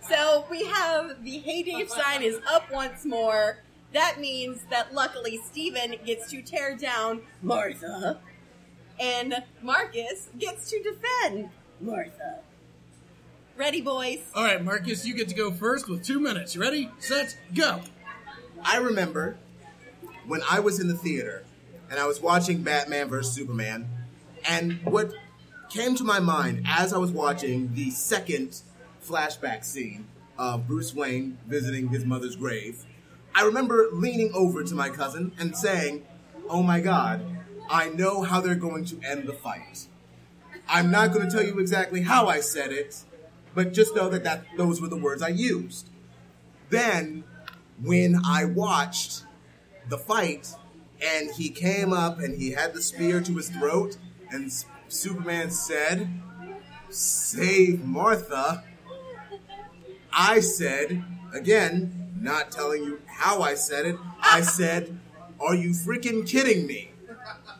so 0.08 0.44
we 0.50 0.64
have 0.64 1.24
the 1.24 1.38
Hey 1.38 1.62
Dave 1.62 1.88
sign 1.88 2.22
is 2.22 2.40
up 2.50 2.70
once 2.70 3.04
more. 3.04 3.62
That 3.94 4.20
means 4.20 4.64
that 4.70 4.92
luckily 4.92 5.40
Steven 5.46 5.94
gets 6.04 6.30
to 6.30 6.42
tear 6.42 6.76
down 6.76 7.22
Martha, 7.42 8.20
and 9.00 9.42
Marcus 9.62 10.28
gets 10.38 10.68
to 10.70 10.82
defend 10.82 11.48
Martha. 11.80 12.40
Ready, 13.58 13.80
boys? 13.80 14.20
All 14.36 14.44
right, 14.44 14.64
Marcus, 14.64 15.04
you 15.04 15.14
get 15.14 15.28
to 15.30 15.34
go 15.34 15.50
first 15.50 15.88
with 15.88 16.04
two 16.04 16.20
minutes. 16.20 16.54
You 16.54 16.60
ready? 16.60 16.92
Set, 17.00 17.36
go. 17.56 17.80
I 18.62 18.76
remember 18.76 19.36
when 20.28 20.42
I 20.48 20.60
was 20.60 20.78
in 20.78 20.86
the 20.86 20.94
theater 20.94 21.42
and 21.90 21.98
I 21.98 22.06
was 22.06 22.20
watching 22.20 22.62
Batman 22.62 23.08
vs. 23.08 23.34
Superman, 23.34 23.88
and 24.48 24.78
what 24.84 25.12
came 25.70 25.96
to 25.96 26.04
my 26.04 26.20
mind 26.20 26.66
as 26.68 26.92
I 26.92 26.98
was 26.98 27.10
watching 27.10 27.74
the 27.74 27.90
second 27.90 28.62
flashback 29.04 29.64
scene 29.64 30.06
of 30.38 30.68
Bruce 30.68 30.94
Wayne 30.94 31.36
visiting 31.48 31.88
his 31.88 32.04
mother's 32.04 32.36
grave, 32.36 32.84
I 33.34 33.42
remember 33.42 33.88
leaning 33.92 34.30
over 34.34 34.62
to 34.62 34.74
my 34.76 34.88
cousin 34.88 35.32
and 35.36 35.56
saying, 35.56 36.06
Oh 36.48 36.62
my 36.62 36.78
god, 36.78 37.26
I 37.68 37.88
know 37.88 38.22
how 38.22 38.40
they're 38.40 38.54
going 38.54 38.84
to 38.84 39.00
end 39.02 39.26
the 39.26 39.32
fight. 39.32 39.88
I'm 40.68 40.92
not 40.92 41.12
going 41.12 41.28
to 41.28 41.36
tell 41.36 41.44
you 41.44 41.58
exactly 41.58 42.02
how 42.02 42.28
I 42.28 42.38
said 42.38 42.70
it, 42.70 43.02
but 43.58 43.72
just 43.72 43.92
know 43.96 44.08
that, 44.08 44.22
that 44.22 44.44
those 44.56 44.80
were 44.80 44.86
the 44.86 44.96
words 44.96 45.20
I 45.20 45.30
used. 45.30 45.88
Then, 46.70 47.24
when 47.82 48.20
I 48.24 48.44
watched 48.44 49.24
the 49.88 49.98
fight, 49.98 50.54
and 51.04 51.28
he 51.32 51.48
came 51.48 51.92
up 51.92 52.20
and 52.20 52.40
he 52.40 52.52
had 52.52 52.72
the 52.72 52.80
spear 52.80 53.20
to 53.20 53.34
his 53.34 53.48
throat, 53.48 53.96
and 54.30 54.52
Superman 54.86 55.50
said, 55.50 56.08
Save 56.88 57.84
Martha. 57.84 58.62
I 60.12 60.38
said, 60.38 61.02
again, 61.34 62.12
not 62.20 62.52
telling 62.52 62.84
you 62.84 63.00
how 63.06 63.42
I 63.42 63.56
said 63.56 63.86
it, 63.86 63.96
I 64.22 64.40
said, 64.40 65.00
Are 65.40 65.56
you 65.56 65.70
freaking 65.70 66.24
kidding 66.24 66.64
me? 66.64 66.92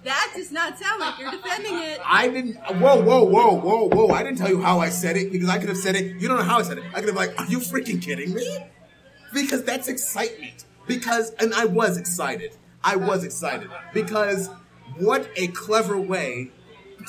That 0.04 0.32
does 0.36 0.52
not 0.52 0.78
sound 0.78 1.00
like 1.00 1.18
you're 1.18 1.30
defending 1.30 1.78
it. 1.78 2.00
I 2.04 2.28
didn't. 2.28 2.54
Whoa, 2.54 3.02
whoa, 3.02 3.24
whoa, 3.24 3.54
whoa, 3.54 3.88
whoa! 3.88 4.14
I 4.14 4.22
didn't 4.22 4.38
tell 4.38 4.48
you 4.48 4.62
how 4.62 4.78
I 4.78 4.90
said 4.90 5.16
it 5.16 5.32
because 5.32 5.48
I 5.48 5.58
could 5.58 5.68
have 5.68 5.78
said 5.78 5.96
it. 5.96 6.20
You 6.20 6.28
don't 6.28 6.38
know 6.38 6.44
how 6.44 6.60
I 6.60 6.62
said 6.62 6.78
it. 6.78 6.84
I 6.94 7.00
could 7.00 7.08
have 7.08 7.16
like, 7.16 7.38
"Are 7.38 7.46
you 7.46 7.58
freaking 7.58 8.00
kidding 8.00 8.32
me?" 8.32 8.58
Because 9.34 9.64
that's 9.64 9.88
excitement. 9.88 10.64
Because, 10.86 11.32
and 11.34 11.52
I 11.52 11.66
was 11.66 11.98
excited. 11.98 12.56
I 12.82 12.96
was 12.96 13.24
excited 13.24 13.68
because 13.92 14.48
what 14.96 15.28
a 15.36 15.48
clever 15.48 16.00
way 16.00 16.50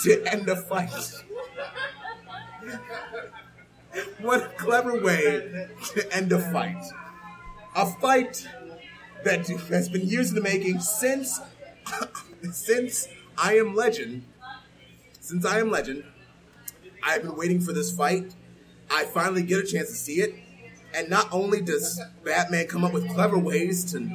to 0.03 0.23
end 0.25 0.49
a 0.49 0.55
fight. 0.55 0.91
what 4.19 4.43
a 4.43 4.47
clever 4.57 5.01
way 5.01 5.67
to 5.93 6.15
end 6.15 6.31
a 6.31 6.39
fight. 6.51 6.83
A 7.75 7.85
fight 7.85 8.47
that 9.23 9.47
has 9.47 9.89
been 9.89 10.07
years 10.07 10.29
in 10.29 10.35
the 10.35 10.41
making 10.41 10.79
since 10.79 11.39
since 12.51 13.07
I 13.37 13.55
am 13.57 13.75
Legend. 13.75 14.23
Since 15.19 15.45
I 15.45 15.59
am 15.59 15.69
Legend, 15.69 16.03
I've 17.03 17.21
been 17.21 17.35
waiting 17.35 17.59
for 17.59 17.73
this 17.73 17.95
fight. 17.95 18.33
I 18.89 19.05
finally 19.05 19.43
get 19.43 19.59
a 19.59 19.67
chance 19.67 19.89
to 19.89 19.95
see 19.95 20.21
it. 20.21 20.35
And 20.93 21.09
not 21.09 21.31
only 21.31 21.61
does 21.61 22.01
Batman 22.23 22.67
come 22.67 22.83
up 22.83 22.93
with 22.93 23.07
clever 23.09 23.37
ways 23.37 23.91
to 23.93 24.09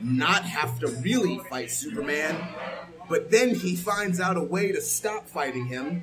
not 0.00 0.44
have 0.44 0.78
to 0.80 0.88
really 0.88 1.38
fight 1.50 1.70
Superman, 1.70 2.36
but 3.08 3.30
then 3.30 3.54
he 3.54 3.76
finds 3.76 4.20
out 4.20 4.36
a 4.36 4.42
way 4.42 4.72
to 4.72 4.80
stop 4.80 5.28
fighting 5.28 5.66
him, 5.66 6.02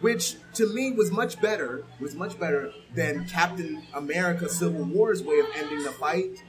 which 0.00 0.36
to 0.54 0.72
me 0.72 0.92
was 0.92 1.10
much 1.10 1.40
better, 1.40 1.84
was 1.98 2.14
much 2.14 2.38
better 2.38 2.72
than 2.94 3.26
Captain 3.26 3.82
America 3.94 4.48
Civil 4.48 4.84
War's 4.84 5.22
way 5.22 5.38
of 5.40 5.46
ending 5.56 5.82
the 5.82 5.92
fight 5.92 6.42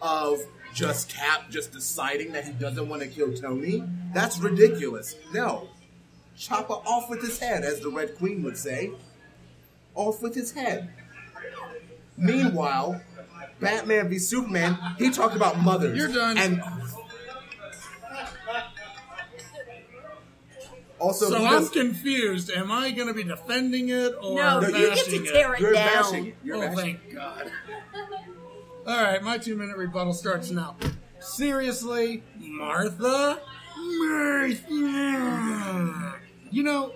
of 0.00 0.40
just 0.78 1.08
Cap 1.14 1.50
just 1.50 1.72
deciding 1.72 2.32
that 2.32 2.44
he 2.44 2.52
doesn't 2.52 2.88
want 2.88 3.02
to 3.02 3.08
kill 3.08 3.34
Tony. 3.34 3.82
That's 4.14 4.38
ridiculous. 4.38 5.16
No. 5.32 5.68
Chopper 6.36 6.74
off 6.74 7.10
with 7.10 7.20
his 7.20 7.38
head, 7.38 7.64
as 7.64 7.80
the 7.80 7.90
Red 7.90 8.16
Queen 8.16 8.42
would 8.44 8.56
say. 8.56 8.92
Off 9.94 10.22
with 10.22 10.34
his 10.34 10.52
head. 10.52 10.90
Meanwhile, 12.16 13.00
Batman 13.60 14.08
v 14.08 14.18
Superman, 14.18 14.78
he 14.98 15.10
talked 15.10 15.34
about 15.34 15.60
mothers. 15.60 15.96
You're 15.96 16.08
done. 16.12 16.38
And 16.38 16.62
also, 21.00 21.28
So 21.30 21.38
he 21.38 21.46
I'm 21.46 21.68
confused. 21.68 22.50
Am 22.50 22.70
I 22.72 22.90
going 22.90 23.08
to 23.08 23.14
be 23.14 23.24
defending 23.24 23.88
it 23.88 24.14
or 24.20 24.36
No, 24.36 24.60
No, 24.60 24.68
you 24.68 24.72
get 24.74 24.90
bashing 24.90 25.24
to 25.24 25.28
it? 25.28 25.32
tear 25.32 25.54
it 25.54 25.60
you're 25.60 25.72
down. 25.72 25.86
bashing 26.02 26.26
it. 26.26 26.36
You're 26.44 26.56
oh, 26.56 26.60
bashing. 26.60 26.76
thank 26.76 27.14
God. 27.14 27.52
All 28.88 28.96
right, 28.96 29.22
my 29.22 29.36
two 29.36 29.54
minute 29.54 29.76
rebuttal 29.76 30.14
starts 30.14 30.50
now. 30.50 30.74
Seriously, 31.20 32.22
Martha? 32.38 33.38
Martha. 33.76 34.62
You 36.50 36.62
know, 36.62 36.94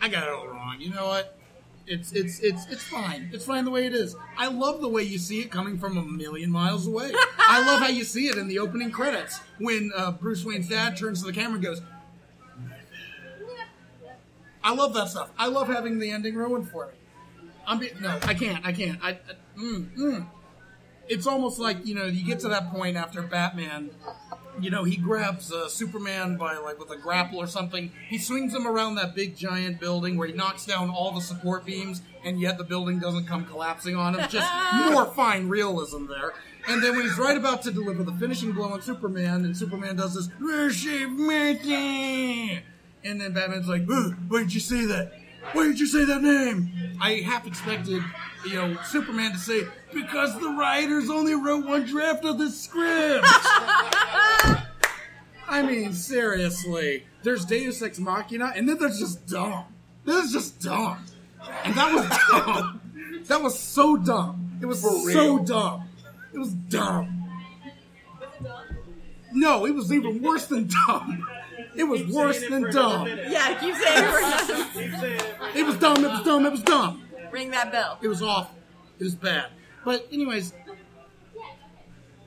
I 0.00 0.08
got 0.08 0.26
it 0.26 0.30
all 0.30 0.48
wrong. 0.48 0.76
You 0.80 0.88
know 0.94 1.08
what? 1.08 1.38
It's 1.86 2.12
it's 2.12 2.40
it's 2.40 2.66
it's 2.68 2.82
fine. 2.84 3.28
It's 3.34 3.44
fine 3.44 3.66
the 3.66 3.70
way 3.70 3.84
it 3.84 3.92
is. 3.92 4.16
I 4.38 4.48
love 4.48 4.80
the 4.80 4.88
way 4.88 5.02
you 5.02 5.18
see 5.18 5.40
it 5.40 5.50
coming 5.50 5.76
from 5.78 5.98
a 5.98 6.02
million 6.02 6.50
miles 6.50 6.86
away. 6.86 7.12
I 7.38 7.62
love 7.66 7.82
how 7.82 7.88
you 7.88 8.04
see 8.04 8.28
it 8.28 8.38
in 8.38 8.48
the 8.48 8.58
opening 8.58 8.90
credits 8.90 9.40
when 9.58 9.92
uh, 9.94 10.12
Bruce 10.12 10.42
Wayne's 10.42 10.70
dad 10.70 10.96
turns 10.96 11.20
to 11.20 11.26
the 11.26 11.34
camera 11.34 11.56
and 11.56 11.64
goes, 11.64 11.82
I 14.64 14.72
love 14.72 14.94
that 14.94 15.10
stuff. 15.10 15.32
I 15.36 15.48
love 15.48 15.68
having 15.68 15.98
the 15.98 16.10
ending 16.10 16.34
ruined 16.34 16.70
for 16.70 16.86
me. 16.86 16.92
I'm 17.66 17.78
be- 17.78 17.92
no, 18.00 18.18
I 18.22 18.32
can't. 18.32 18.64
I 18.64 18.72
can't. 18.72 18.98
I, 19.04 19.10
I 19.10 19.16
mm, 19.58 19.94
mm. 19.98 20.26
It's 21.08 21.26
almost 21.26 21.58
like 21.58 21.84
you 21.86 21.94
know 21.94 22.04
you 22.04 22.24
get 22.24 22.40
to 22.40 22.48
that 22.48 22.70
point 22.72 22.96
after 22.96 23.22
Batman. 23.22 23.90
You 24.60 24.70
know 24.70 24.84
he 24.84 24.96
grabs 24.96 25.52
uh, 25.52 25.68
Superman 25.68 26.36
by 26.36 26.56
like 26.58 26.78
with 26.78 26.90
a 26.90 26.96
grapple 26.96 27.38
or 27.38 27.46
something. 27.46 27.90
He 28.08 28.18
swings 28.18 28.54
him 28.54 28.66
around 28.66 28.96
that 28.96 29.14
big 29.14 29.36
giant 29.36 29.80
building 29.80 30.16
where 30.16 30.28
he 30.28 30.34
knocks 30.34 30.66
down 30.66 30.90
all 30.90 31.12
the 31.12 31.20
support 31.20 31.64
beams, 31.64 32.02
and 32.24 32.40
yet 32.40 32.58
the 32.58 32.64
building 32.64 32.98
doesn't 32.98 33.26
come 33.26 33.44
collapsing 33.46 33.96
on 33.96 34.14
him. 34.14 34.28
Just 34.28 34.50
more 34.92 35.06
fine 35.06 35.48
realism 35.48 36.06
there. 36.06 36.34
And 36.68 36.82
then 36.82 36.94
when 36.94 37.02
he's 37.02 37.18
right 37.18 37.36
about 37.36 37.62
to 37.62 37.72
deliver 37.72 38.04
the 38.04 38.12
finishing 38.12 38.52
blow 38.52 38.72
on 38.72 38.82
Superman, 38.82 39.44
and 39.44 39.56
Superman 39.56 39.96
does 39.96 40.14
this, 40.14 40.28
"Worship 40.40 41.10
Martha," 41.10 42.62
and 43.04 43.20
then 43.20 43.32
Batman's 43.32 43.68
like, 43.68 43.82
"Ugh, 43.90 44.14
"Where'd 44.28 44.52
you 44.52 44.60
say 44.60 44.84
that?" 44.84 45.12
Why 45.52 45.66
did 45.66 45.80
you 45.80 45.86
say 45.86 46.04
that 46.04 46.22
name? 46.22 46.96
I 47.00 47.14
half 47.14 47.46
expected, 47.46 48.02
you 48.46 48.54
know, 48.54 48.76
Superman 48.84 49.32
to 49.32 49.38
say, 49.38 49.66
because 49.94 50.38
the 50.40 50.50
writers 50.50 51.10
only 51.10 51.34
wrote 51.34 51.66
one 51.66 51.84
draft 51.84 52.24
of 52.24 52.38
the 52.38 52.50
script. 52.50 53.24
I 55.48 55.62
mean, 55.62 55.92
seriously. 55.92 57.04
There's 57.22 57.44
Deus 57.44 57.82
Ex 57.82 57.98
Machina, 57.98 58.52
and 58.56 58.68
then 58.68 58.78
there's 58.78 58.98
just 58.98 59.26
dumb. 59.26 59.64
This 60.04 60.24
is 60.26 60.32
just 60.32 60.60
dumb. 60.60 61.04
And 61.64 61.74
that 61.74 61.92
was 61.92 62.08
dumb. 62.30 62.80
That 63.26 63.42
was 63.42 63.58
so 63.58 63.96
dumb. 63.96 64.58
It 64.60 64.66
was 64.66 64.80
For 64.82 64.90
so 64.90 65.34
real. 65.36 65.38
dumb. 65.44 65.88
It 66.34 66.38
was 66.38 66.52
dumb. 66.52 67.18
No, 69.32 69.64
it 69.66 69.74
was 69.74 69.92
even 69.92 70.22
worse 70.22 70.46
than 70.46 70.68
dumb. 70.86 71.26
It 71.74 71.84
was 71.84 72.04
worse 72.06 72.46
than 72.48 72.70
dumb. 72.70 73.06
Yeah, 73.08 73.58
keep 73.58 73.74
saying 73.74 74.04
it. 74.04 74.72
Keep 74.74 75.00
saying 75.00 75.20
it. 75.20 75.56
It 75.56 75.66
was 75.66 75.76
dumb, 75.78 76.04
it 76.04 76.10
was 76.10 76.22
dumb, 76.22 76.46
it 76.46 76.52
was 76.52 76.62
dumb. 76.62 77.02
Ring 77.30 77.50
that 77.52 77.72
bell. 77.72 77.98
It 78.02 78.08
was 78.08 78.20
awful. 78.22 78.54
It 78.98 79.04
was 79.04 79.14
bad. 79.14 79.46
But 79.84 80.06
anyways, 80.12 80.52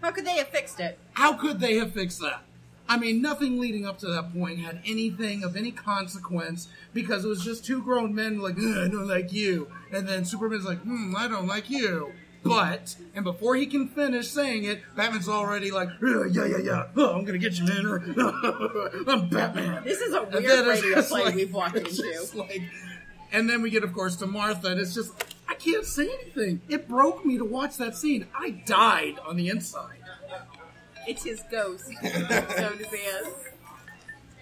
How 0.02 0.12
could 0.12 0.26
they 0.26 0.38
have 0.38 0.50
fixed 0.50 0.80
it? 0.80 1.00
how 1.14 1.34
could 1.34 1.60
they 1.60 1.76
have 1.78 1.94
fixed 1.94 2.20
that? 2.22 2.42
I 2.88 2.98
mean, 2.98 3.20
nothing 3.22 3.60
leading 3.60 3.86
up 3.88 3.98
to 4.00 4.08
that 4.08 4.32
point 4.34 4.60
had 4.60 4.80
anything 4.86 5.44
of 5.44 5.56
any 5.56 5.72
consequence 5.72 6.68
because 6.94 7.26
it 7.26 7.28
was 7.28 7.44
just 7.44 7.66
two 7.66 7.82
grown 7.82 8.14
men 8.14 8.40
like, 8.40 8.58
I 8.60 8.88
don't 8.88 9.08
like 9.08 9.34
you. 9.34 9.70
And 9.92 10.08
then 10.08 10.24
Superman's 10.24 10.66
like, 10.66 10.80
hmm, 10.82 11.16
I 11.18 11.28
don't 11.28 11.48
like 11.48 11.70
you. 11.70 12.12
But, 12.44 12.96
and 13.16 13.24
before 13.24 13.56
he 13.56 13.66
can 13.66 13.88
finish 13.88 14.28
saying 14.28 14.66
it, 14.66 14.82
Batman's 14.96 15.28
already 15.28 15.72
like, 15.72 15.90
yeah, 16.00 16.26
yeah, 16.46 16.58
yeah, 16.58 16.84
oh, 16.96 17.16
I'm 17.18 17.26
gonna 17.26 17.40
get 17.40 17.58
you, 17.58 17.66
man. 17.66 18.14
I'm 19.08 19.30
Batman. 19.30 19.84
This 19.84 20.00
is 20.00 20.14
a 20.14 20.22
weird 20.26 20.68
radio 20.68 21.02
play 21.02 21.24
like- 21.24 21.34
we've 21.36 21.52
walked 21.52 21.78
into. 21.78 22.28
like- 22.36 22.62
and 23.32 23.50
then 23.50 23.64
we 23.64 23.72
get, 23.72 23.84
of 23.84 23.94
course, 23.94 24.16
to 24.18 24.28
Martha, 24.28 24.68
and 24.68 24.80
it's 24.80 24.94
just, 24.94 25.12
I 25.48 25.54
can't 25.56 25.86
say 25.86 26.10
anything. 26.22 26.62
It 26.70 26.88
broke 26.88 27.26
me 27.26 27.38
to 27.38 27.46
watch 27.46 27.78
that 27.78 27.96
scene. 27.96 28.28
I 28.38 28.50
died 28.66 29.20
on 29.26 29.36
the 29.36 29.50
inside. 29.50 29.98
It's 31.08 31.24
his 31.24 31.42
ghost. 31.52 31.86
so 31.86 31.92
to 32.02 32.86
say 32.90 33.08
us. 33.20 33.28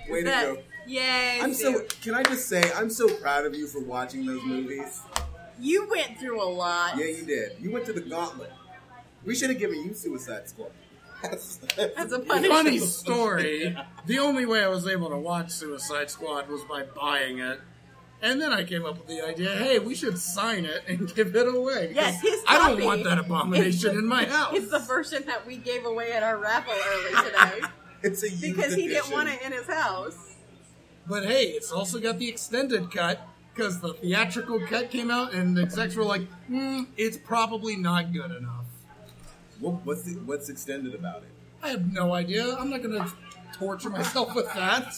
Way 0.09 0.19
to 0.19 0.25
That- 0.29 0.45
go. 0.55 0.57
Yay. 0.85 1.39
I'm 1.41 1.53
so. 1.53 1.81
Can 2.01 2.13
I 2.13 2.23
just 2.23 2.49
say, 2.49 2.61
I'm 2.75 2.89
so 2.89 3.07
proud 3.15 3.45
of 3.45 3.55
you 3.55 3.67
for 3.67 3.79
watching 3.79 4.25
those 4.25 4.43
movies. 4.43 5.01
You 5.59 5.87
went 5.89 6.19
through 6.19 6.41
a 6.41 6.49
lot. 6.49 6.97
Yeah, 6.97 7.05
you 7.05 7.23
did. 7.23 7.53
You 7.61 7.71
went 7.71 7.85
to 7.85 7.93
the 7.93 8.01
gauntlet. 8.01 8.51
We 9.23 9.33
should 9.33 9.49
have 9.49 9.59
given 9.59 9.81
you 9.85 9.93
Suicide 9.93 10.49
Squad. 10.49 10.71
That's 11.21 11.59
a 12.11 12.19
punishment. 12.19 12.47
Funny 12.47 12.77
story. 12.79 13.77
The 14.07 14.19
only 14.19 14.45
way 14.45 14.61
I 14.61 14.67
was 14.67 14.85
able 14.87 15.09
to 15.09 15.17
watch 15.17 15.51
Suicide 15.51 16.09
Squad 16.11 16.49
was 16.49 16.63
by 16.65 16.83
buying 16.83 17.39
it. 17.39 17.61
And 18.23 18.41
then 18.41 18.53
I 18.53 18.63
came 18.63 18.85
up 18.85 18.97
with 18.97 19.07
the 19.07 19.21
idea, 19.21 19.49
hey, 19.57 19.79
we 19.79 19.93
should 19.93 20.17
sign 20.17 20.63
it 20.63 20.83
and 20.87 21.13
give 21.15 21.35
it 21.35 21.45
away. 21.53 21.89
because 21.89 21.95
Yes, 22.05 22.21
his 22.21 22.41
copy. 22.43 22.47
I 22.47 22.69
don't 22.69 22.83
want 22.85 23.03
that 23.03 23.19
abomination 23.19 23.93
the- 23.93 23.99
in 23.99 24.07
my 24.07 24.23
house. 24.37 24.53
It's 24.55 24.71
the 24.71 24.79
version 24.79 25.23
that 25.27 25.45
we 25.45 25.57
gave 25.57 25.85
away 25.85 26.13
at 26.13 26.23
our 26.23 26.37
raffle 26.37 26.73
early 26.73 27.25
today 27.29 27.67
It's 28.01 28.23
a 28.23 28.29
because 28.41 28.73
he 28.75 28.87
didn't 28.87 29.11
want 29.11 29.27
it 29.29 29.41
in 29.45 29.51
his 29.51 29.67
house. 29.67 30.35
But 31.05 31.25
hey, 31.25 31.47
it's 31.47 31.71
also 31.71 31.99
got 31.99 32.17
the 32.17 32.29
extended 32.29 32.91
cut 32.91 33.21
because 33.53 33.81
the 33.81 33.93
theatrical 33.93 34.59
cut 34.67 34.89
came 34.89 35.11
out 35.11 35.33
and 35.33 35.55
the 35.55 35.61
execs 35.63 35.95
were 35.95 36.03
like, 36.05 36.25
hmm, 36.47 36.83
it's 36.97 37.17
probably 37.17 37.75
not 37.75 38.13
good 38.13 38.31
enough. 38.31 38.65
What, 39.59 39.85
what's 39.85 40.03
the, 40.03 40.13
what's 40.21 40.47
extended 40.49 40.95
about 40.95 41.17
it? 41.23 41.29
I 41.61 41.69
have 41.69 41.91
no 41.93 42.13
idea. 42.13 42.55
I'm 42.57 42.69
not 42.69 42.81
going 42.83 43.01
to 43.01 43.11
torture 43.53 43.89
myself 43.89 44.33
with 44.33 44.47
that. 44.53 44.93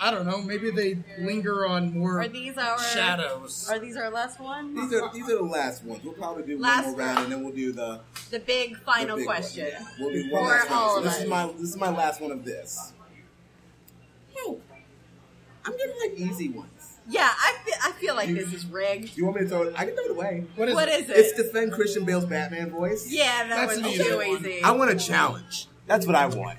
I 0.00 0.10
don't 0.10 0.26
know. 0.26 0.40
Maybe 0.40 0.70
they 0.70 0.98
linger 1.18 1.66
on 1.66 1.98
more 1.98 2.20
Are 2.20 2.28
these 2.28 2.56
our 2.56 2.78
shadows. 2.78 3.68
Are 3.70 3.78
these 3.78 3.96
our 3.96 4.10
last 4.10 4.38
ones? 4.40 4.74
These 4.76 5.00
are 5.00 5.12
these 5.12 5.28
are 5.28 5.36
the 5.36 5.42
last 5.42 5.84
ones. 5.84 6.02
We'll 6.04 6.12
probably 6.14 6.44
do 6.44 6.58
Last 6.58 6.84
one 6.84 6.92
more 6.92 7.00
round, 7.00 7.18
and 7.24 7.32
then 7.32 7.42
we'll 7.44 7.54
do 7.54 7.72
the, 7.72 8.00
the 8.30 8.38
big 8.38 8.74
the 8.74 8.80
final 8.80 9.16
big 9.16 9.26
one. 9.26 9.36
question. 9.36 9.66
Yeah. 9.70 9.84
We'll 9.98 10.12
do 10.12 10.30
one 10.30 10.44
For 10.44 10.48
last 10.50 10.70
all 10.70 10.94
round. 10.96 10.98
of 10.98 11.02
So 11.04 11.08
this 11.10 11.14
us. 11.18 11.22
is 11.24 11.28
my 11.28 11.46
this 11.58 11.68
is 11.70 11.76
my 11.76 11.90
last 11.90 12.20
one 12.20 12.30
of 12.30 12.44
this. 12.44 12.92
Oh, 14.38 14.60
I'm 15.64 15.76
getting 15.76 15.96
like 16.00 16.18
easy 16.30 16.48
ones. 16.48 16.70
Yeah, 17.10 17.28
I 17.32 17.56
feel, 17.64 17.74
I 17.82 17.92
feel 17.92 18.14
like 18.14 18.28
this 18.28 18.52
is 18.52 18.66
rigged. 18.66 19.14
Do 19.14 19.20
you 19.20 19.24
want 19.24 19.38
me 19.38 19.42
to 19.44 19.48
throw 19.48 19.62
it? 19.62 19.74
I 19.78 19.86
can 19.86 19.94
throw 19.94 20.04
it 20.04 20.10
away. 20.10 20.44
What 20.56 20.68
is 20.68 20.74
What 20.74 20.88
it? 20.88 21.00
is 21.04 21.10
it? 21.10 21.16
It's 21.16 21.32
defend 21.32 21.72
Christian 21.72 22.04
Bale's 22.04 22.26
Batman 22.26 22.70
voice. 22.70 23.06
yeah, 23.10 23.48
that 23.48 23.66
That's 23.66 23.82
was 23.82 23.98
an 23.98 24.04
too 24.06 24.16
one. 24.18 24.26
easy. 24.26 24.62
I 24.62 24.72
want 24.72 24.90
a 24.90 24.96
challenge. 24.96 25.68
That's 25.86 26.06
what 26.06 26.14
I 26.14 26.26
want. 26.26 26.58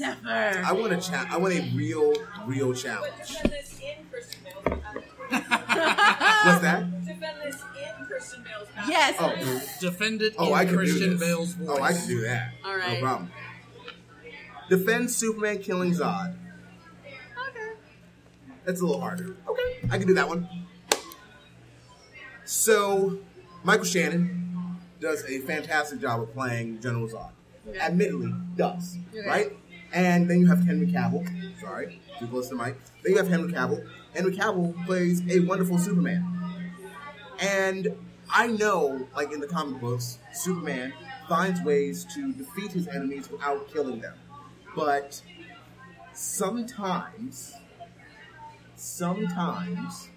Zephyr. 0.00 0.62
I 0.64 0.72
want 0.72 0.92
a 0.94 0.96
cha- 0.96 1.28
I 1.30 1.36
want 1.36 1.52
a 1.54 1.60
real, 1.74 2.14
real 2.46 2.72
challenge. 2.72 3.12
Defend 3.28 3.52
this 3.52 3.80
in 3.80 4.04
Christian 4.10 4.40
Bale's 4.44 4.82
What's 5.30 6.60
that? 6.62 7.04
Defend 7.04 7.36
this 7.44 7.62
in 7.98 8.06
Christian 8.06 8.42
Bale's 8.42 8.68
Batman. 8.74 8.88
Yes. 8.88 9.16
Oh, 9.20 9.78
Defend 9.80 10.22
it 10.22 10.34
oh, 10.38 10.46
in 10.48 10.52
I 10.54 10.64
can 10.64 10.74
Christian 10.76 11.10
do 11.10 11.16
this. 11.16 11.20
Bale's 11.28 11.52
voice. 11.52 11.68
Oh, 11.70 11.82
I 11.82 11.92
can 11.92 12.06
do 12.08 12.20
that. 12.22 12.52
All 12.64 12.76
right. 12.76 12.94
No 12.94 13.00
problem. 13.00 13.30
Defend 14.70 15.10
Superman 15.10 15.58
killing 15.58 15.92
Zod. 15.92 16.34
Okay. 17.50 17.72
That's 18.64 18.80
a 18.80 18.86
little 18.86 19.00
harder. 19.02 19.36
Okay, 19.48 19.88
I 19.90 19.98
can 19.98 20.06
do 20.06 20.14
that 20.14 20.28
one. 20.28 20.48
So, 22.44 23.18
Michael 23.64 23.84
Shannon 23.84 24.78
does 25.00 25.24
a 25.24 25.40
fantastic 25.40 26.00
job 26.00 26.20
of 26.22 26.32
playing 26.32 26.80
General 26.80 27.08
Zod. 27.08 27.30
Okay. 27.68 27.78
Admittedly, 27.78 28.32
does 28.56 28.96
Okay. 29.14 29.26
right? 29.28 29.52
And 29.92 30.30
then 30.30 30.40
you 30.40 30.46
have 30.46 30.64
Henry 30.64 30.86
Cavill. 30.86 31.26
Sorry, 31.60 32.00
too 32.18 32.26
close 32.28 32.48
to 32.48 32.56
the 32.56 32.62
mic. 32.64 32.76
Then 33.02 33.12
you 33.12 33.18
have 33.18 33.28
Henry 33.28 33.52
Cavill. 33.52 33.86
Henry 34.14 34.32
Cavill 34.36 34.86
plays 34.86 35.22
a 35.30 35.40
wonderful 35.40 35.78
Superman. 35.78 36.24
And 37.40 37.88
I 38.32 38.46
know, 38.48 39.06
like 39.16 39.32
in 39.32 39.40
the 39.40 39.46
comic 39.46 39.80
books, 39.80 40.18
Superman 40.32 40.92
finds 41.28 41.60
ways 41.62 42.04
to 42.14 42.32
defeat 42.32 42.72
his 42.72 42.86
enemies 42.88 43.30
without 43.30 43.72
killing 43.72 44.00
them. 44.00 44.14
But 44.76 45.20
sometimes, 46.12 47.54
sometimes, 48.76 50.10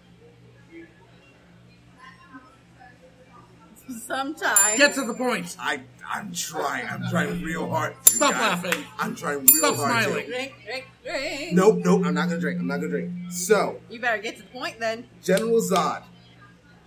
Sometimes. 4.05 4.78
Get 4.78 4.93
to 4.95 5.05
the 5.05 5.13
point. 5.13 5.55
I 5.59 5.82
I'm 6.12 6.32
trying. 6.34 6.88
I'm 6.88 7.08
trying 7.10 7.41
real 7.41 7.70
hard. 7.70 7.93
you 8.06 8.12
Stop 8.12 8.32
guys. 8.32 8.41
laughing. 8.64 8.84
I'm 8.99 9.16
trying 9.16 9.39
real 9.39 9.47
Stop 9.58 9.76
hard. 9.76 10.04
to- 10.06 10.10
smiling. 10.10 10.26
Drink, 10.28 10.54
drink, 10.66 10.86
drink. 11.04 11.54
Nope, 11.54 11.80
nope. 11.84 12.01
I'm 12.06 12.14
not 12.14 12.30
gonna 12.30 12.39
drink. 12.41 12.60
I'm 12.60 12.68
not 12.68 12.78
gonna 12.78 12.89
drink. 12.89 13.12
So, 13.32 13.80
You 13.89 13.99
better 13.99 14.22
get 14.22 14.38
to 14.38 14.43
the 14.43 14.49
point 14.49 14.80
then. 14.80 15.06
General 15.24 15.62
Zod. 15.62 16.04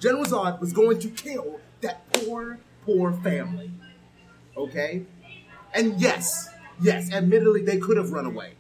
General 0.01 0.25
Zod 0.25 0.61
was 0.61 0.73
going 0.73 0.99
to 1.01 1.09
kill 1.09 1.61
that 1.81 2.11
poor, 2.13 2.59
poor 2.85 3.13
family. 3.13 3.71
Okay? 4.57 5.03
And 5.75 6.01
yes, 6.01 6.49
yes, 6.81 7.13
admittedly, 7.13 7.63
they 7.63 7.79
could 7.79 7.97
have 7.97 8.11
run 8.11 8.27
away. 8.27 8.53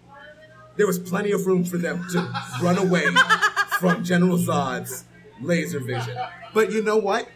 There 0.76 0.86
was 0.86 0.98
plenty 0.98 1.32
of 1.32 1.46
room 1.46 1.64
for 1.64 1.78
them 1.78 2.04
to 2.12 2.18
run 2.62 2.76
away 2.78 3.04
from 3.80 4.04
General 4.04 4.36
Zod's 4.38 5.04
laser 5.40 5.80
vision. 5.80 6.16
But 6.52 6.70
you 6.72 6.82
know 6.82 6.96
what? 6.98 7.28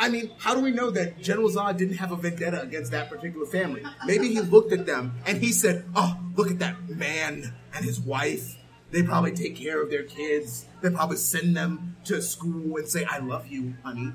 I 0.00 0.08
mean, 0.08 0.30
how 0.38 0.54
do 0.54 0.62
we 0.62 0.70
know 0.70 0.90
that 0.90 1.20
General 1.20 1.50
Zod 1.50 1.76
didn't 1.76 1.98
have 1.98 2.10
a 2.10 2.16
vendetta 2.16 2.62
against 2.62 2.90
that 2.92 3.10
particular 3.10 3.44
family? 3.44 3.82
Maybe 4.06 4.28
he 4.28 4.40
looked 4.40 4.72
at 4.72 4.86
them 4.86 5.14
and 5.26 5.36
he 5.42 5.52
said, 5.52 5.84
Oh, 5.94 6.18
look 6.34 6.50
at 6.50 6.58
that 6.60 6.88
man 6.88 7.52
and 7.74 7.84
his 7.84 8.00
wife. 8.00 8.56
They 8.92 9.02
probably 9.02 9.32
take 9.32 9.56
care 9.56 9.82
of 9.82 9.90
their 9.90 10.04
kids. 10.04 10.66
They 10.80 10.88
probably 10.88 11.18
send 11.18 11.54
them 11.54 11.96
to 12.04 12.22
school 12.22 12.78
and 12.78 12.88
say, 12.88 13.04
I 13.04 13.18
love 13.18 13.46
you, 13.48 13.74
honey. 13.84 14.14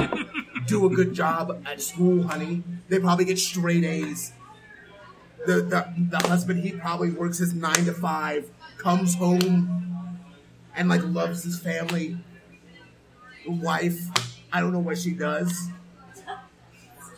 Do 0.66 0.86
a 0.86 0.88
good 0.88 1.12
job 1.12 1.62
at 1.66 1.82
school, 1.82 2.22
honey. 2.22 2.62
They 2.88 2.98
probably 2.98 3.26
get 3.26 3.38
straight 3.38 3.84
A's. 3.84 4.32
The, 5.46 5.56
the, 5.56 5.92
the 6.08 6.26
husband, 6.26 6.64
he 6.64 6.72
probably 6.72 7.10
works 7.10 7.36
his 7.36 7.52
nine 7.52 7.84
to 7.84 7.92
five, 7.92 8.50
comes 8.78 9.14
home 9.14 10.18
and 10.74 10.88
like 10.88 11.02
loves 11.04 11.44
his 11.44 11.60
family 11.60 12.16
The 13.44 13.52
wife. 13.52 14.08
I 14.54 14.60
don't 14.60 14.72
know 14.72 14.78
what 14.78 14.96
she 14.96 15.10
does. 15.10 15.68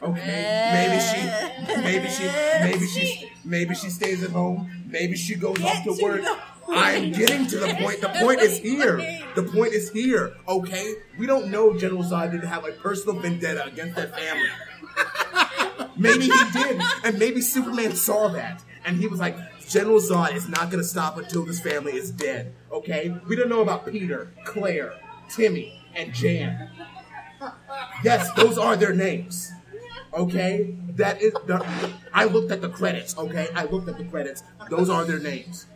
Okay, 0.03 0.71
maybe 0.73 0.99
she, 1.03 1.83
maybe 1.83 2.09
she, 2.09 2.25
maybe 2.63 2.87
she, 2.87 3.31
maybe 3.45 3.75
she 3.75 3.91
stays 3.91 4.23
at 4.23 4.31
home. 4.31 4.85
Maybe 4.87 5.17
she 5.17 5.35
goes 5.35 5.63
off 5.63 5.85
Get 5.85 5.85
to 5.85 5.97
to 5.97 6.03
work. 6.03 6.25
I'm 6.69 7.13
getting 7.13 7.47
to 7.49 7.59
the 7.59 7.75
point. 7.79 8.01
The 8.01 8.09
point 8.21 8.41
is 8.41 8.59
here. 8.59 8.97
The 9.35 9.43
point 9.43 9.75
is 9.75 9.91
here. 9.91 10.35
Okay, 10.49 10.95
we 11.19 11.27
don't 11.27 11.51
know 11.51 11.77
General 11.77 12.03
Zod 12.03 12.33
didn't 12.33 12.49
have 12.49 12.67
a 12.67 12.73
personal 12.73 13.21
vendetta 13.21 13.67
against 13.67 13.97
that 13.97 14.17
family. 14.19 14.49
Maybe 15.99 16.29
he 16.29 16.51
did, 16.53 16.81
and 17.05 17.19
maybe 17.19 17.43
Superman 17.43 17.95
saw 17.97 18.29
that, 18.29 18.63
and 18.87 18.97
he 18.97 19.09
was 19.09 19.21
like, 19.21 19.37
"General 19.69 20.01
Zod 20.01 20.35
is 20.35 20.49
not 20.49 20.71
going 20.71 20.83
to 20.83 20.89
stop 20.89 21.19
until 21.19 21.45
this 21.45 21.61
family 21.61 21.97
is 21.97 22.11
dead." 22.11 22.55
Okay, 22.73 23.15
we 23.29 23.37
don't 23.37 23.51
know 23.51 23.61
about 23.61 23.87
Peter, 23.87 24.31
Claire, 24.45 24.95
Timmy, 25.29 25.83
and 25.95 26.15
Jan. 26.15 26.71
Yes, 28.05 28.31
those 28.33 28.59
are 28.59 28.77
their 28.77 28.95
names. 28.95 29.53
Okay, 30.15 30.75
that 30.97 31.21
is. 31.21 31.33
The, 31.47 31.93
I 32.13 32.25
looked 32.25 32.51
at 32.51 32.61
the 32.63 32.69
credits. 32.69 33.17
Okay, 33.19 33.49
I 33.55 33.65
looked 33.65 33.89
at 33.89 33.99
the 33.99 34.05
credits. 34.05 34.43
Those 34.71 34.89
are 34.89 35.05
their 35.05 35.19
names. 35.19 35.67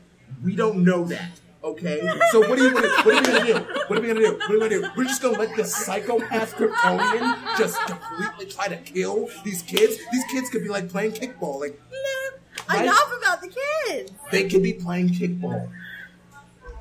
We 0.42 0.56
don't 0.56 0.84
know 0.84 1.04
that. 1.04 1.40
Okay, 1.62 2.00
so 2.32 2.40
what 2.40 2.58
are 2.58 2.62
you 2.62 2.72
gonna 2.72 2.88
what 2.88 3.06
are 3.06 3.20
we 3.20 3.26
gonna 3.26 3.44
do? 3.44 3.54
What 3.88 3.98
are 3.98 4.00
we 4.00 4.08
gonna 4.08 4.20
do? 4.20 4.32
What 4.38 4.50
are 4.50 4.52
we 4.54 4.58
gonna 4.60 4.70
do? 4.70 4.88
We're 4.96 5.04
just 5.04 5.20
gonna 5.20 5.38
let 5.38 5.54
this 5.56 5.74
psychopath 5.74 6.54
Kryptonian 6.54 7.58
just 7.58 7.78
completely 7.86 8.46
try 8.46 8.68
to 8.68 8.76
kill 8.78 9.28
these 9.44 9.60
kids. 9.60 9.98
These 10.10 10.24
kids 10.30 10.48
could 10.48 10.62
be 10.62 10.70
like 10.70 10.88
playing 10.88 11.12
kickball, 11.12 11.60
like 11.60 11.78
right? 12.66 12.84
Enough 12.84 13.12
about 13.18 13.40
the 13.42 13.48
kids. 13.88 14.10
they 14.30 14.48
could 14.48 14.62
be 14.62 14.72
playing 14.72 15.10
kickball. 15.10 15.70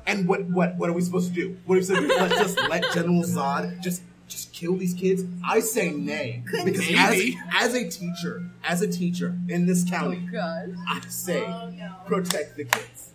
And 0.06 0.26
what 0.26 0.44
what 0.46 0.76
what 0.76 0.88
are 0.88 0.94
we 0.94 1.02
supposed 1.02 1.28
to 1.28 1.34
do? 1.34 1.58
What 1.66 1.74
are 1.74 1.78
we 1.80 1.84
supposed 1.84 2.08
to 2.08 2.08
do? 2.08 2.20
Let's 2.20 2.38
just 2.38 2.68
let 2.70 2.82
General 2.94 3.22
Zod 3.22 3.80
just 3.82 4.02
just 4.30 4.52
kill 4.52 4.76
these 4.76 4.94
kids? 4.94 5.24
I 5.46 5.60
say 5.60 5.90
nay 5.90 6.42
because 6.44 6.80
as 6.96 7.34
as 7.54 7.74
a 7.74 7.88
teacher, 7.90 8.42
as 8.64 8.80
a 8.82 8.88
teacher 8.88 9.36
in 9.48 9.66
this 9.66 9.84
Oh 9.86 9.90
county, 9.90 10.28
god. 10.32 10.74
I 10.88 11.00
say 11.08 11.42
oh, 11.42 11.72
protect 12.06 12.56
the 12.56 12.64
kids. 12.64 13.12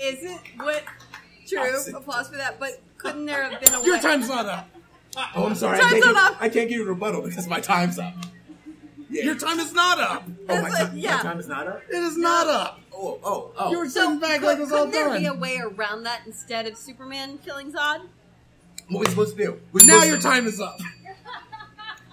Isn't 0.00 0.40
what 0.56 0.84
true? 1.46 1.58
Toxic. 1.58 1.96
Applause 1.96 2.28
for 2.28 2.36
that. 2.36 2.58
But 2.60 2.80
couldn't 2.98 3.26
there 3.26 3.48
have 3.48 3.60
been 3.60 3.74
a 3.74 3.82
Your 3.82 3.96
way? 3.96 4.00
time's 4.00 4.28
not 4.28 4.46
up. 4.46 4.68
Oh, 5.34 5.46
I'm 5.46 5.54
sorry. 5.54 5.76
I 5.78 5.80
Time's 5.80 5.92
can't, 5.92 6.04
give, 6.04 6.16
up. 6.16 6.36
I 6.40 6.48
can't 6.48 6.68
give 6.68 6.78
you 6.78 6.84
a 6.84 6.88
rebuttal 6.88 7.22
because 7.22 7.46
my 7.46 7.60
time's 7.60 7.98
up. 7.98 8.14
Yeah. 9.10 9.24
Your 9.24 9.34
time 9.34 9.58
is 9.60 9.74
not 9.74 10.00
up. 10.00 10.24
oh, 10.26 10.32
my, 10.56 10.60
That's 10.62 10.74
time, 10.78 10.94
like- 10.94 11.02
yeah. 11.02 11.16
my 11.18 11.22
time 11.22 11.38
is 11.38 11.48
not 11.48 11.66
up? 11.66 11.82
It 11.90 11.96
is 11.96 12.16
not 12.16 12.46
up. 12.46 12.80
Oh, 12.94 13.18
oh, 13.22 13.52
oh. 13.58 13.70
You 13.70 13.78
were 13.80 13.88
So 13.90 14.04
sitting 14.04 14.20
back 14.20 14.40
could, 14.40 14.46
like 14.46 14.58
this 14.58 14.72
all 14.72 14.86
couldn't 14.86 14.92
there 14.92 15.18
be 15.18 15.26
a 15.26 15.34
way 15.34 15.58
around 15.62 16.04
that 16.04 16.22
instead 16.24 16.66
of 16.66 16.78
Superman 16.78 17.38
killing 17.44 17.70
Zod? 17.72 18.06
What 18.88 18.98
are 18.98 19.00
we 19.00 19.06
supposed 19.10 19.36
to 19.36 19.44
do? 19.44 19.60
We're 19.72 19.84
Now 19.86 20.02
your 20.04 20.18
time 20.20 20.46
is 20.46 20.60
up. 20.60 20.80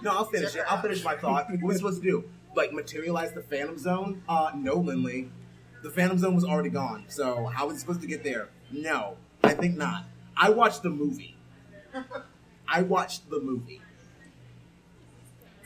No, 0.02 0.12
I'll 0.12 0.24
finish 0.24 0.54
it. 0.56 0.62
I'll 0.66 0.80
finish 0.80 1.04
my 1.04 1.14
thought. 1.14 1.50
What 1.50 1.62
are 1.62 1.66
we 1.66 1.74
supposed 1.74 2.00
to 2.02 2.08
do? 2.08 2.24
Like, 2.56 2.72
materialize 2.72 3.34
the 3.34 3.42
Phantom 3.42 3.76
Zone? 3.76 4.22
Uh, 4.26 4.50
no, 4.56 4.76
Lindley. 4.76 5.30
The 5.82 5.90
Phantom 5.90 6.16
Zone 6.16 6.34
was 6.34 6.42
already 6.42 6.70
gone. 6.70 7.04
So, 7.08 7.44
how 7.44 7.66
was 7.66 7.76
it 7.76 7.80
supposed 7.80 8.00
to 8.00 8.06
get 8.06 8.24
there? 8.24 8.48
No, 8.72 9.18
I 9.44 9.52
think 9.52 9.76
not. 9.76 10.04
I 10.38 10.48
watched 10.48 10.82
the 10.82 10.88
movie. 10.88 11.36
I 12.68 12.80
watched 12.80 13.28
the 13.28 13.40
movie. 13.40 13.82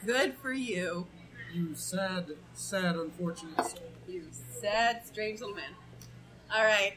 Good 0.04 0.34
for 0.34 0.52
you, 0.52 1.06
You 1.52 1.76
sad, 1.76 2.32
sad, 2.54 2.96
unfortunate 2.96 3.64
soul. 3.64 3.82
you 4.08 4.24
sad, 4.60 5.06
strange 5.06 5.38
little 5.38 5.54
man. 5.54 5.70
All 6.52 6.64
right, 6.64 6.94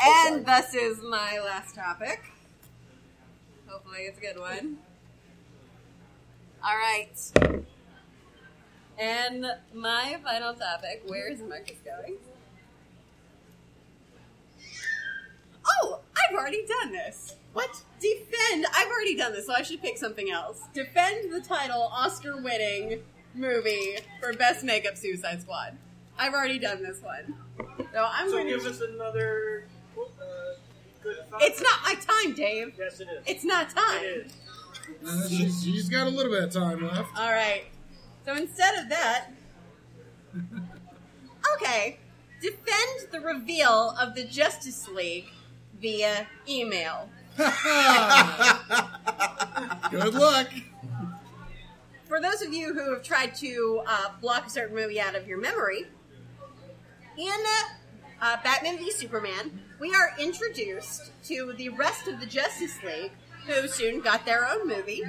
and 0.00 0.44
this 0.44 0.74
is 0.74 0.98
my 1.02 1.38
last 1.38 1.76
topic. 1.76 2.20
Hopefully, 3.68 4.00
it's 4.02 4.18
a 4.18 4.20
good 4.20 4.38
one. 4.38 4.78
All 6.64 6.76
right, 6.76 7.10
and 8.98 9.46
my 9.72 10.16
final 10.24 10.54
topic. 10.54 11.02
Where 11.06 11.30
is 11.30 11.40
Marcus 11.42 11.76
going? 11.84 12.16
Oh, 15.82 16.00
I've 16.16 16.34
already 16.36 16.64
done 16.66 16.92
this. 16.92 17.36
What? 17.52 17.82
Defend. 18.00 18.66
I've 18.74 18.88
already 18.88 19.16
done 19.16 19.32
this, 19.32 19.46
so 19.46 19.52
I 19.54 19.62
should 19.62 19.80
pick 19.82 19.98
something 19.98 20.30
else. 20.30 20.62
Defend 20.74 21.32
the 21.32 21.40
title 21.40 21.82
Oscar 21.92 22.40
winning 22.42 23.00
movie 23.34 23.98
for 24.20 24.32
Best 24.32 24.64
Makeup 24.64 24.96
Suicide 24.96 25.42
Squad. 25.42 25.76
I've 26.18 26.34
already 26.34 26.58
done 26.58 26.82
this 26.82 27.00
one. 27.00 27.34
So 27.92 28.08
I'm 28.10 28.28
So 28.28 28.32
going 28.36 28.48
to. 28.48 28.56
give 28.56 28.66
us 28.66 28.80
another 28.80 28.86
good 28.90 28.96
thought. 28.98 29.57
It's 31.40 31.62
not 31.62 31.80
my 31.84 31.94
time, 31.94 32.34
Dave. 32.34 32.74
Yes, 32.78 33.00
it 33.00 33.08
is. 33.08 33.22
It's 33.26 33.44
not 33.44 33.70
time. 33.70 34.02
It 34.02 34.26
is. 34.26 34.32
Uh, 35.06 35.28
she's, 35.28 35.62
she's 35.62 35.88
got 35.88 36.06
a 36.06 36.10
little 36.10 36.32
bit 36.32 36.44
of 36.44 36.52
time 36.52 36.86
left. 36.86 37.10
All 37.16 37.30
right. 37.30 37.64
So 38.24 38.34
instead 38.34 38.78
of 38.78 38.88
that, 38.88 39.26
okay, 41.54 41.98
defend 42.40 43.08
the 43.12 43.20
reveal 43.20 43.94
of 44.00 44.14
the 44.14 44.24
Justice 44.24 44.88
League 44.88 45.28
via 45.80 46.26
email. 46.48 47.08
Good 49.90 50.14
luck. 50.14 50.48
For 52.06 52.20
those 52.20 52.42
of 52.42 52.52
you 52.52 52.74
who 52.74 52.92
have 52.94 53.02
tried 53.02 53.34
to 53.36 53.82
uh, 53.86 54.10
block 54.20 54.46
a 54.46 54.50
certain 54.50 54.74
movie 54.74 55.00
out 55.00 55.14
of 55.14 55.28
your 55.28 55.38
memory, 55.38 55.86
in 57.16 57.42
uh, 58.20 58.36
Batman 58.42 58.78
v 58.78 58.90
Superman, 58.90 59.60
we 59.80 59.94
are 59.94 60.12
introduced 60.18 61.10
to 61.24 61.52
the 61.56 61.68
rest 61.70 62.08
of 62.08 62.20
the 62.20 62.26
Justice 62.26 62.76
League, 62.84 63.12
who 63.46 63.68
soon 63.68 64.00
got 64.00 64.24
their 64.24 64.46
own 64.46 64.66
movie, 64.66 65.02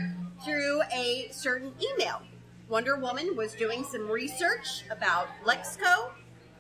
through 0.46 0.82
a 0.94 1.28
certain 1.32 1.74
email. 1.94 2.22
Wonder 2.68 2.96
Woman 2.98 3.36
was 3.36 3.54
doing 3.56 3.84
some 3.84 4.08
research 4.10 4.84
about 4.92 5.28
Lexco, 5.44 6.12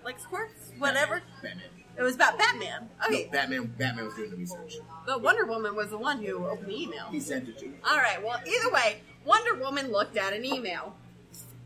LexCorp, 0.05 0.49
whatever. 0.79 1.21
Batman. 1.41 1.63
It 1.97 2.01
was 2.03 2.15
about 2.15 2.37
Batman. 2.37 2.89
Okay, 3.05 3.25
No, 3.25 3.31
Batman. 3.31 3.65
Batman 3.77 4.05
was 4.05 4.15
doing 4.15 4.31
the 4.31 4.37
research. 4.37 4.75
but 5.05 5.21
Wonder 5.21 5.45
Woman 5.45 5.75
was 5.75 5.89
the 5.89 5.97
one 5.97 6.23
who 6.23 6.45
opened 6.47 6.67
the 6.69 6.81
email. 6.81 7.05
He 7.11 7.19
sent 7.19 7.47
it 7.49 7.57
to 7.59 7.65
you. 7.65 7.73
All 7.87 7.97
right. 7.97 8.23
Well, 8.23 8.39
either 8.47 8.71
way, 8.71 9.01
Wonder 9.25 9.55
Woman 9.55 9.91
looked 9.91 10.17
at 10.17 10.33
an 10.33 10.45
email. 10.45 10.95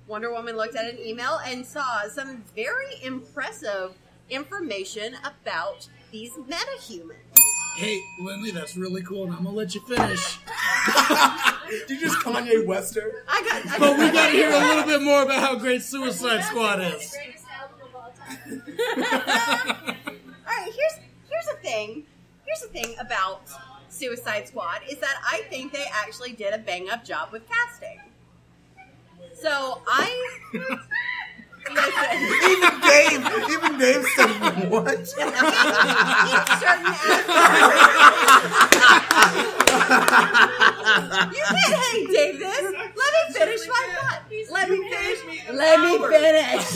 Wonder 0.08 0.32
Woman 0.32 0.58
looked 0.58 0.76
at 0.76 0.92
an 0.92 1.00
email 1.00 1.40
and 1.46 1.66
saw 1.66 2.08
some 2.10 2.44
very 2.56 3.02
impressive 3.04 3.94
information 4.30 5.16
about 5.24 5.88
these 6.14 6.32
metahumans. 6.34 7.18
Hey, 7.76 8.00
Lindley, 8.22 8.52
that's 8.52 8.78
really 8.78 9.02
cool, 9.02 9.24
and 9.24 9.34
I'm 9.34 9.44
gonna 9.44 9.58
let 9.58 9.74
you 9.74 9.82
finish. 9.82 10.38
Did 11.88 11.90
you 11.90 12.00
just 12.00 12.20
Kanye 12.20 12.66
Wester? 12.68 13.26
I 13.28 13.42
got. 13.42 13.74
I 13.74 13.80
But 13.80 13.98
we 13.98 14.12
gotta 14.12 14.32
hear 14.32 14.52
a 14.52 14.60
little 14.60 14.84
bit 14.86 15.02
more 15.02 15.24
about 15.24 15.40
how 15.40 15.56
great 15.56 15.82
Suicide 15.82 16.44
Squad 16.44 16.82
is. 16.82 17.18
All 18.48 18.60
right. 18.96 19.96
Here's 20.66 21.00
here's 21.28 21.46
the 21.48 21.58
thing. 21.64 22.06
Here's 22.46 22.62
the 22.62 22.68
thing 22.68 22.96
about 23.00 23.42
Suicide 23.90 24.48
Squad 24.48 24.82
is 24.88 25.00
that 25.00 25.16
I 25.28 25.42
think 25.50 25.74
they 25.74 25.86
actually 25.92 26.34
did 26.34 26.54
a 26.54 26.60
bang 26.60 26.92
up 26.92 27.04
job 27.04 27.32
with 27.32 27.42
casting. 27.50 28.00
So 29.34 29.82
I. 29.88 30.78
Listen. 31.72 32.18
Even 32.52 32.80
Dave. 32.82 33.24
Even 33.50 33.78
Dave 33.80 34.06
said 34.16 34.70
what? 34.70 34.94
in 34.94 35.06
certain 35.06 35.34
you 41.34 41.44
can't 41.44 41.74
hang 41.74 42.08
Dave 42.08 42.40
this. 42.40 42.64
Let 42.64 43.12
me 43.14 43.34
finish 43.34 43.68
my 43.68 43.84
thought. 43.96 44.22
Let 44.52 44.70
me 44.70 44.78
finish. 44.90 45.20
Let 45.54 45.80
me 45.80 45.92
finish. 46.10 46.68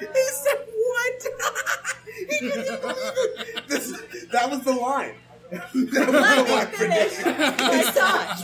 He 0.00 0.24
said 0.32 0.60
what? 0.74 1.22
he 2.28 2.38
couldn't 2.38 2.82
believe 2.82 3.08
it. 3.08 3.68
This, 3.68 3.86
that 4.32 4.50
was 4.50 4.62
the 4.62 4.72
line. 4.72 5.14
That 5.50 5.72
was 5.74 5.90
the 5.90 6.10
Let 6.10 6.70
me 6.70 6.76
finish 6.76 7.16
Dave. 7.16 7.38
my 7.38 7.82
thought. 7.94 8.38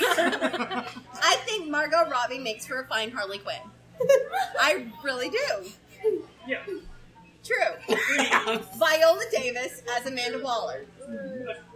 I 0.00 1.36
think 1.46 1.68
Margot 1.70 2.08
Robbie 2.10 2.38
makes 2.38 2.66
for 2.66 2.80
a 2.80 2.86
fine 2.86 3.10
Harley 3.10 3.38
Quinn. 3.38 3.60
I 4.60 4.86
really 5.02 5.30
do. 5.30 6.18
Yeah. 6.46 6.62
True. 7.44 7.74
Viola 8.78 9.24
Davis 9.32 9.82
as 9.96 10.06
Amanda 10.06 10.38
Waller. 10.40 10.84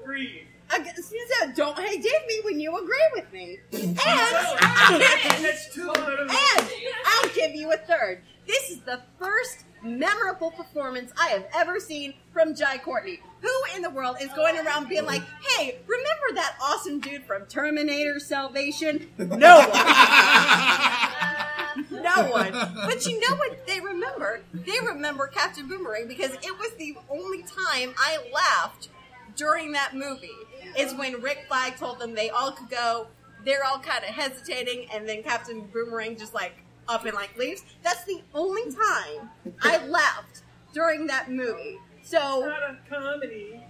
Agree. 0.02 0.46
Ag- 0.74 0.96
So 0.96 1.52
don't 1.54 1.78
hey 1.78 1.96
dig 1.96 2.12
me 2.26 2.40
when 2.44 2.60
you 2.60 2.76
agree 2.76 3.08
with 3.14 3.32
me. 3.32 3.58
And, 3.72 3.84
and, 3.98 5.44
That's 5.44 5.74
two 5.74 5.88
out 5.90 5.98
of 5.98 6.30
and 6.30 6.68
I'll 7.06 7.30
give 7.34 7.54
you 7.54 7.72
a 7.72 7.76
third. 7.76 8.22
This 8.46 8.70
is 8.70 8.80
the 8.80 9.00
first 9.18 9.64
memorable 9.82 10.50
performance 10.50 11.12
I 11.20 11.28
have 11.28 11.46
ever 11.54 11.78
seen 11.80 12.14
from 12.32 12.54
Jai 12.54 12.78
Courtney. 12.78 13.20
Who 13.40 13.62
in 13.76 13.82
the 13.82 13.90
world 13.90 14.16
is 14.20 14.28
going 14.32 14.56
around 14.58 14.88
being 14.88 15.04
like, 15.04 15.22
hey, 15.40 15.78
remember 15.86 16.34
that 16.34 16.56
awesome 16.62 17.00
dude 17.00 17.24
from 17.24 17.46
Terminator 17.46 18.18
Salvation? 18.20 19.08
No 19.18 19.58
one. 19.58 19.70
no 22.02 22.30
one. 22.30 22.52
But 22.52 23.06
you 23.06 23.18
know 23.20 23.36
what 23.36 23.66
they 23.66 23.80
remember? 23.80 24.42
They 24.52 24.78
remember 24.86 25.26
Captain 25.28 25.66
Boomerang 25.68 26.06
because 26.06 26.32
it 26.32 26.58
was 26.58 26.72
the 26.78 26.96
only 27.10 27.42
time 27.42 27.94
I 27.98 28.18
laughed 28.32 28.88
during 29.36 29.72
that 29.72 29.94
movie. 29.94 30.30
Is 30.78 30.94
when 30.94 31.20
Rick 31.20 31.44
Flag 31.48 31.76
told 31.76 31.98
them 31.98 32.14
they 32.14 32.30
all 32.30 32.52
could 32.52 32.70
go. 32.70 33.08
They're 33.44 33.64
all 33.64 33.78
kind 33.80 34.04
of 34.04 34.10
hesitating, 34.10 34.86
and 34.94 35.06
then 35.08 35.22
Captain 35.22 35.62
Boomerang 35.72 36.16
just 36.16 36.32
like 36.32 36.54
up 36.88 37.04
and 37.04 37.14
like 37.14 37.36
leaves. 37.36 37.62
That's 37.82 38.04
the 38.04 38.22
only 38.34 38.62
time 38.72 39.30
I 39.62 39.84
laughed 39.86 40.42
during 40.72 41.06
that 41.08 41.30
movie. 41.30 41.78
So 42.02 42.18
Not 42.18 42.62
a 42.62 42.78
comedy. 42.88 43.60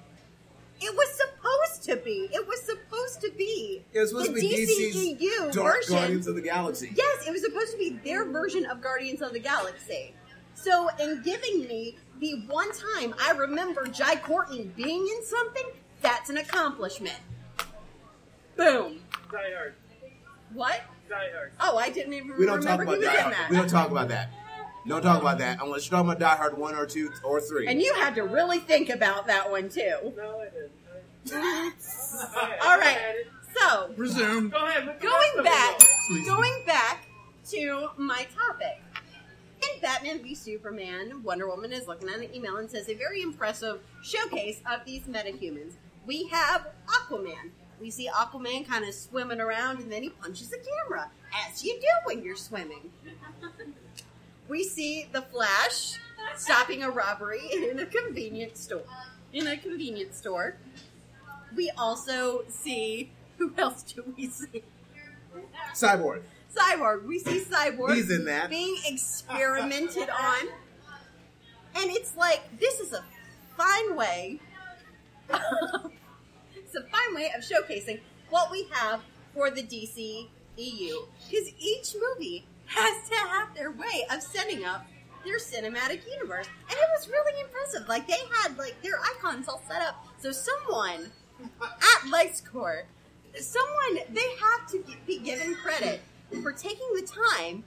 it 0.80 0.94
was 0.96 1.08
supposed 1.10 1.82
to 1.88 1.96
be. 2.04 2.28
It 2.32 2.46
was 2.46 2.60
supposed 2.62 3.20
to 3.22 3.30
be. 3.36 3.84
It 3.92 4.00
was 4.00 4.10
supposed 4.10 4.34
the 4.34 4.40
to 4.40 4.40
be 4.40 4.66
DC's 4.66 5.20
DCEU 5.20 5.52
Dark 5.52 5.76
version. 5.76 5.94
Guardians 5.96 6.26
of 6.26 6.34
the 6.34 6.42
Galaxy. 6.42 6.92
Yes, 6.94 7.26
it 7.26 7.30
was 7.32 7.42
supposed 7.42 7.72
to 7.72 7.78
be 7.78 7.98
their 8.04 8.24
version 8.30 8.66
of 8.66 8.80
Guardians 8.80 9.22
of 9.22 9.32
the 9.32 9.40
Galaxy. 9.40 10.14
So, 10.54 10.88
in 11.00 11.22
giving 11.24 11.66
me 11.66 11.96
the 12.20 12.42
one 12.46 12.68
time 12.72 13.14
I 13.20 13.32
remember 13.32 13.86
Jai 13.86 14.16
Courtney 14.16 14.70
being 14.76 15.06
in 15.06 15.24
something, 15.24 15.64
that's 16.00 16.30
an 16.30 16.36
accomplishment. 16.38 17.18
Boom. 18.56 19.00
Die 19.30 19.38
Hard. 19.56 19.74
What? 20.52 20.80
Die 21.08 21.28
Hard. 21.34 21.52
Oh, 21.60 21.78
I 21.78 21.90
didn't 21.90 22.12
even 22.12 22.36
We 22.38 22.46
don't 22.46 22.60
talk 22.62 22.78
remember 22.80 22.82
about 22.84 22.92
he 22.94 22.98
was 23.00 23.08
Die 23.08 23.14
in 23.16 23.22
Hard. 23.22 23.34
that. 23.34 23.50
We 23.50 23.56
don't 23.56 23.68
talk 23.70 23.90
about 23.90 24.08
that. 24.08 24.30
Don't 24.86 25.02
talk 25.02 25.20
about 25.20 25.38
that 25.38 25.58
unless 25.62 25.86
you're 25.88 25.96
talking 25.96 26.10
about 26.10 26.18
Die 26.20 26.36
Hard 26.36 26.58
one 26.58 26.74
or 26.74 26.86
two 26.86 27.10
or 27.24 27.40
three. 27.40 27.68
And 27.68 27.80
you 27.80 27.94
had 27.94 28.14
to 28.16 28.22
really 28.22 28.58
think 28.58 28.90
about 28.90 29.26
that 29.28 29.50
one 29.50 29.68
too. 29.68 30.12
No, 30.16 30.40
I 30.40 30.44
didn't. 30.50 30.72
All 32.64 32.78
right. 32.78 33.24
So, 33.56 33.90
Resume. 33.96 34.48
Go 34.50 34.64
ahead. 34.66 34.98
going 35.00 35.44
back, 35.44 35.80
going 36.26 36.64
back 36.66 37.06
to 37.50 37.90
my 37.96 38.26
topic. 38.34 38.82
In 39.62 39.80
Batman 39.80 40.22
v 40.22 40.34
Superman, 40.34 41.22
Wonder 41.22 41.46
Woman 41.46 41.72
is 41.72 41.86
looking 41.86 42.08
at 42.08 42.20
an 42.20 42.34
email 42.34 42.56
and 42.56 42.70
says 42.70 42.88
a 42.88 42.94
very 42.94 43.22
impressive 43.22 43.80
showcase 44.02 44.60
of 44.70 44.84
these 44.84 45.02
metahumans. 45.02 45.74
We 46.06 46.26
have 46.28 46.66
Aquaman. 46.86 47.50
We 47.80 47.90
see 47.90 48.08
Aquaman 48.08 48.66
kind 48.66 48.84
of 48.84 48.94
swimming 48.94 49.40
around 49.40 49.80
and 49.80 49.92
then 49.92 50.02
he 50.02 50.10
punches 50.10 50.50
the 50.50 50.58
camera, 50.58 51.10
as 51.48 51.64
you 51.64 51.78
do 51.80 51.86
when 52.04 52.22
you're 52.22 52.36
swimming. 52.36 52.90
we 54.48 54.64
see 54.64 55.08
the 55.12 55.22
Flash 55.22 55.98
stopping 56.36 56.82
a 56.82 56.90
robbery 56.90 57.42
in 57.52 57.78
a 57.78 57.86
convenience 57.86 58.60
store. 58.60 58.82
In 59.32 59.46
a 59.46 59.56
convenience 59.56 60.16
store. 60.16 60.56
We 61.54 61.70
also 61.76 62.44
see 62.48 63.10
who 63.38 63.52
else 63.58 63.82
do 63.82 64.04
we 64.16 64.28
see? 64.28 64.62
Cyborg. 65.74 66.22
Cyborg. 66.54 67.06
We 67.06 67.18
see 67.18 67.40
Cyborg. 67.40 67.94
He's 67.94 68.10
in 68.10 68.24
that. 68.26 68.50
Being 68.50 68.76
experimented 68.84 70.08
on. 70.10 70.48
And 71.74 71.90
it's 71.90 72.16
like, 72.16 72.42
this 72.58 72.80
is 72.80 72.92
a 72.92 73.02
fine 73.56 73.96
way. 73.96 74.40
it's 75.30 76.74
a 76.74 76.82
fine 76.82 77.14
way 77.14 77.30
of 77.36 77.42
showcasing 77.42 78.00
what 78.28 78.50
we 78.50 78.66
have 78.72 79.00
for 79.34 79.50
the 79.50 79.62
DC 79.62 80.28
EU. 80.56 80.94
Because 81.30 81.48
each 81.58 81.94
movie 81.94 82.46
has 82.66 83.08
to 83.08 83.14
have 83.14 83.54
their 83.54 83.70
way 83.70 84.06
of 84.10 84.22
setting 84.22 84.64
up 84.64 84.86
their 85.24 85.38
cinematic 85.38 86.02
universe. 86.10 86.48
And 86.68 86.72
it 86.72 86.88
was 86.98 87.08
really 87.08 87.40
impressive. 87.40 87.88
Like, 87.88 88.06
they 88.06 88.18
had, 88.42 88.58
like, 88.58 88.80
their 88.82 88.98
icons 88.98 89.48
all 89.48 89.62
set 89.66 89.80
up. 89.80 90.06
So 90.18 90.32
someone 90.32 91.10
at 91.60 92.10
LexCorp, 92.10 92.82
someone, 93.38 94.04
they 94.10 94.28
have 94.40 94.68
to 94.72 94.84
be 95.06 95.18
given 95.18 95.54
credit 95.54 96.02
for 96.42 96.52
taking 96.52 96.88
the 96.94 97.02
time 97.02 97.64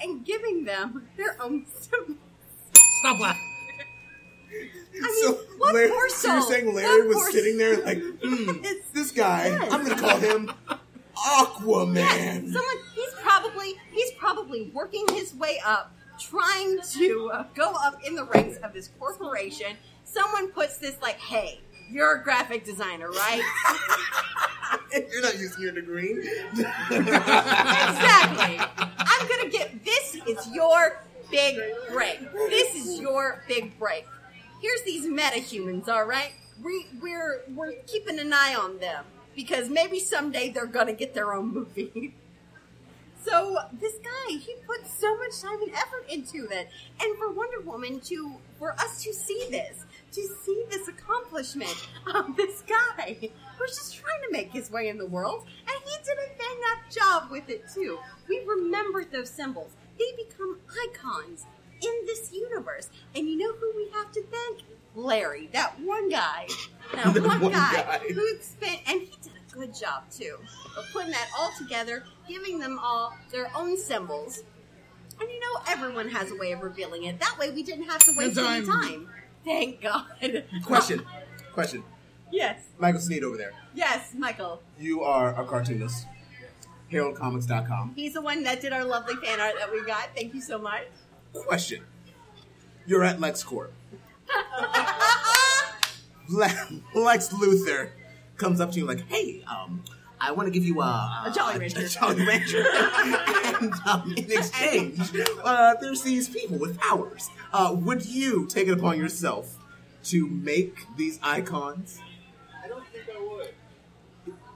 and 0.00 0.24
giving 0.24 0.64
them 0.64 1.08
their 1.16 1.36
own 1.40 1.64
symbol. 1.80 2.16
Stop 3.00 3.20
laughing. 3.20 3.48
I 4.94 5.00
mean, 5.00 5.22
so, 5.22 5.32
what 5.58 5.74
Larry, 5.74 5.88
poor 5.88 6.08
so 6.10 6.32
you're 6.34 6.42
saying 6.42 6.74
Larry 6.74 6.98
What 7.00 7.08
was 7.08 7.16
poor 7.16 7.30
sitting 7.30 7.56
there 7.56 7.82
like, 7.82 7.98
hmm, 8.22 8.50
It's- 8.64 8.88
this 8.92 9.10
guy, 9.10 9.46
Yes. 9.48 9.72
I'm 9.72 9.84
going 9.84 9.96
to 9.96 10.02
call 10.02 10.18
him 10.18 10.50
Aquaman. 11.16 11.94
Yes, 11.96 12.42
someone 12.52 12.76
he's 12.94 13.12
probably 13.20 13.74
he's 13.92 14.10
probably 14.12 14.70
working 14.74 15.06
his 15.14 15.34
way 15.34 15.58
up, 15.64 15.94
trying 16.18 16.78
to 16.94 17.30
uh, 17.32 17.44
go 17.54 17.72
up 17.82 17.98
in 18.04 18.14
the 18.14 18.24
ranks 18.24 18.58
of 18.58 18.72
this 18.74 18.88
corporation. 18.98 19.76
Someone 20.04 20.50
puts 20.50 20.76
this 20.78 21.00
like, 21.00 21.18
"Hey, 21.18 21.60
you're 21.92 22.16
a 22.16 22.22
graphic 22.22 22.64
designer, 22.64 23.10
right?" 23.10 23.42
you're 25.12 25.22
not 25.22 25.38
using 25.38 25.62
your 25.62 25.72
degree. 25.72 26.28
exactly. 26.90 28.58
I'm 28.98 29.28
gonna 29.28 29.48
get 29.50 29.84
this 29.84 30.16
is 30.26 30.48
your 30.54 31.02
big 31.30 31.58
break. 31.90 32.20
This 32.48 32.74
is 32.74 33.00
your 33.00 33.42
big 33.48 33.78
break. 33.78 34.06
Here's 34.60 34.82
these 34.82 35.06
metahumans, 35.06 35.88
all 35.88 36.04
right? 36.04 36.32
We, 36.62 36.86
we're 37.00 37.42
we're 37.54 37.72
keeping 37.86 38.18
an 38.20 38.32
eye 38.32 38.54
on 38.54 38.78
them 38.78 39.04
because 39.34 39.68
maybe 39.68 39.98
someday 39.98 40.50
they're 40.50 40.66
gonna 40.66 40.92
get 40.92 41.14
their 41.14 41.32
own 41.32 41.52
movie. 41.52 42.14
So 43.24 43.56
this 43.80 43.94
guy, 44.02 44.32
he 44.32 44.54
put 44.66 44.84
so 44.84 45.16
much 45.16 45.40
time 45.40 45.62
and 45.62 45.70
effort 45.74 46.06
into 46.08 46.48
it, 46.50 46.68
and 47.00 47.16
for 47.16 47.30
Wonder 47.30 47.60
Woman 47.60 48.00
to, 48.00 48.34
for 48.58 48.72
us 48.72 49.00
to 49.04 49.12
see 49.12 49.46
this, 49.48 49.84
to 50.12 50.28
see 50.42 50.64
this 50.70 50.88
accomplishment 50.88 51.88
of 52.14 52.36
this 52.36 52.62
guy 52.62 53.30
who's 53.58 53.76
just 53.76 53.96
trying 53.96 54.20
to 54.26 54.32
make 54.32 54.52
his 54.52 54.70
way 54.70 54.88
in 54.88 54.98
the 54.98 55.06
world, 55.06 55.46
and 55.60 55.82
he 55.84 55.96
did 56.04 56.18
a 56.18 56.38
bang 56.38 56.60
up 56.72 56.90
job 56.90 57.30
with 57.30 57.48
it 57.48 57.64
too. 57.72 57.98
We 58.28 58.42
remembered 58.46 59.10
those 59.10 59.30
symbols; 59.30 59.72
they 59.98 60.24
become 60.24 60.58
icons 60.88 61.46
in 61.80 62.06
this 62.06 62.32
universe. 62.32 62.88
And 63.14 63.28
you 63.28 63.36
know 63.36 63.52
who 63.54 63.72
we 63.76 63.88
have 63.92 64.12
to 64.12 64.22
thank? 64.22 64.60
Larry, 64.94 65.48
that 65.52 65.78
one 65.80 66.10
guy, 66.10 66.46
that 66.94 67.14
one, 67.22 67.40
one 67.40 67.52
guy, 67.52 67.72
guy. 67.72 67.98
who 68.12 68.36
spent, 68.40 68.80
and 68.86 69.00
he 69.00 69.16
did 69.22 69.32
a 69.32 69.54
good 69.54 69.74
job 69.74 70.04
too 70.10 70.36
of 70.76 70.84
putting 70.92 71.10
that 71.12 71.28
all 71.38 71.50
together, 71.58 72.04
giving 72.28 72.58
them 72.58 72.78
all 72.78 73.16
their 73.30 73.50
own 73.56 73.78
symbols. 73.78 74.42
And 75.20 75.30
you 75.30 75.40
know, 75.40 75.60
everyone 75.68 76.08
has 76.08 76.30
a 76.30 76.36
way 76.36 76.52
of 76.52 76.62
revealing 76.62 77.04
it. 77.04 77.20
That 77.20 77.38
way, 77.38 77.50
we 77.50 77.62
didn't 77.62 77.84
have 77.88 78.00
to 78.00 78.12
waste 78.16 78.38
any 78.38 78.66
time. 78.66 79.08
Thank 79.44 79.80
God. 79.82 80.06
Question. 80.64 81.04
Question. 81.52 81.82
Yes, 82.30 82.62
Michael 82.78 83.00
Snead 83.00 83.24
over 83.24 83.36
there. 83.36 83.52
yes, 83.74 84.14
Michael. 84.16 84.62
You 84.78 85.02
are 85.02 85.38
a 85.40 85.44
cartoonist. 85.44 86.06
HaroldComics.com. 86.90 87.92
He's 87.96 88.14
the 88.14 88.22
one 88.22 88.42
that 88.44 88.60
did 88.60 88.72
our 88.72 88.84
lovely 88.84 89.14
fan 89.16 89.40
art 89.40 89.54
that 89.58 89.70
we 89.72 89.84
got. 89.84 90.10
Thank 90.14 90.34
you 90.34 90.40
so 90.40 90.58
much. 90.58 90.84
Question. 91.32 91.82
You're 92.86 93.04
at 93.04 93.18
LexCorp. 93.18 93.70
Lex 96.28 97.28
Luthor 97.32 97.90
comes 98.36 98.60
up 98.60 98.70
to 98.72 98.78
you 98.78 98.86
like, 98.86 99.06
"Hey, 99.08 99.42
um, 99.50 99.82
I 100.24 100.30
want 100.30 100.46
to 100.46 100.52
give 100.52 100.64
you 100.64 100.80
a, 100.80 101.24
A 101.26 101.32
Jolly 101.34 101.58
Rancher. 101.58 101.80
A, 101.80 101.88
Jolly 101.88 102.24
Rancher. 102.26 102.64
and 103.60 103.72
um, 103.86 104.14
in 104.16 104.30
exchange, 104.30 105.00
uh, 105.42 105.74
there's 105.80 106.02
these 106.02 106.28
people 106.28 106.58
with 106.58 106.78
powers. 106.78 107.28
Uh, 107.52 107.74
would 107.76 108.06
you 108.06 108.46
take 108.46 108.68
it 108.68 108.72
upon 108.72 108.98
yourself 108.98 109.56
to 110.04 110.28
make 110.28 110.86
these 110.96 111.18
icons? 111.22 111.98
I 112.64 112.68
don't 112.68 112.86
think 112.86 113.04
I 113.14 113.18
would. 113.20 113.48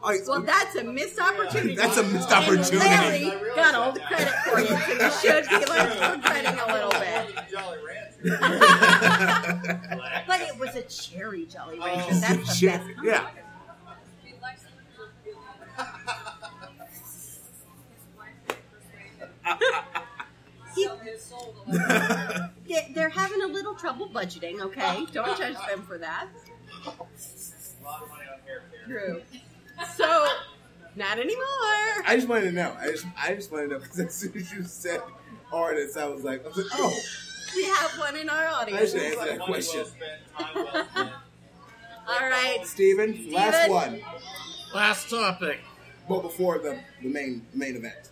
All 0.03 0.11
right, 0.13 0.21
Well, 0.29 0.43
that's 0.43 0.77
a 0.77 0.85
missed 0.85 1.19
opportunity. 1.19 1.75
That's 1.75 1.97
a 1.97 2.03
missed 2.05 2.31
And 2.31 2.45
opportunity. 2.45 2.79
Larry 3.25 3.55
got 3.57 3.75
all 3.75 3.91
the 3.91 3.99
credit 4.01 4.29
for 4.45 4.61
you, 4.61 4.67
so 4.69 4.93
you 4.93 5.11
should 5.21 5.49
be 5.49 5.65
learning 5.73 5.97
from 5.99 6.21
crediting 6.23 6.61
a 6.61 6.67
little 6.73 6.91
bit. 6.91 7.35
Jolly 7.51 7.79
Rancher. 7.85 8.03
But 10.29 10.41
it 10.41 10.59
was 10.59 10.75
a 10.77 10.83
cherry 10.83 11.47
Jolly 11.47 11.79
Rancher. 11.79 12.11
Oh, 12.13 12.21
That's 12.21 12.49
the 12.49 12.55
Shit, 12.55 12.81
best. 12.81 12.91
yeah. 13.03 13.29
They- 22.67 22.91
They're 22.95 23.09
having 23.09 23.43
a 23.43 23.47
little 23.47 23.75
trouble 23.75 24.09
budgeting, 24.09 24.61
okay? 24.61 25.07
Don't 25.13 25.39
judge 25.39 25.57
them 25.69 25.83
for 25.87 25.99
that. 25.99 26.27
A 26.85 26.89
lot 27.85 28.03
of 28.03 28.09
money 28.09 28.23
on 28.33 28.41
hair 28.47 28.65
care. 28.71 28.87
True. 28.87 29.23
So, 29.95 30.27
not 30.97 31.19
anymore. 31.19 32.05
I 32.07 32.13
just 32.17 32.29
wanted 32.29 32.47
to 32.47 32.53
know. 32.53 32.75
I 32.81 32.91
just, 32.91 33.07
I 33.17 33.35
just 33.35 33.53
wanted 33.53 33.69
to 33.69 33.75
know 33.75 33.79
because 33.81 33.99
as 34.01 34.15
soon 34.15 34.33
as 34.37 34.53
you 34.53 34.65
said 34.65 35.01
artists, 35.53 35.97
I 35.97 36.07
was 36.07 36.25
like, 36.25 36.45
I 36.45 36.49
was 36.49 36.57
like, 36.57 36.67
oh, 36.75 36.99
We 37.55 37.65
have 37.65 37.91
one 37.99 38.17
in 38.17 38.29
our 38.29 38.47
audience. 38.49 38.95
I 38.95 38.99
audience. 38.99 39.15
should 39.15 39.21
answer 39.21 39.39
that 39.39 39.47
question. 39.47 39.85
well 40.39 40.57
spent, 40.57 40.87
well. 40.95 41.13
All 42.09 42.29
right. 42.29 42.59
Steven, 42.65 43.31
last 43.33 43.71
one. 43.71 44.01
Last 44.75 45.11
topic. 45.11 45.61
But 46.09 46.23
before 46.23 46.59
the, 46.59 46.79
the 47.03 47.09
main 47.09 47.47
main 47.55 47.77
event. 47.77 48.11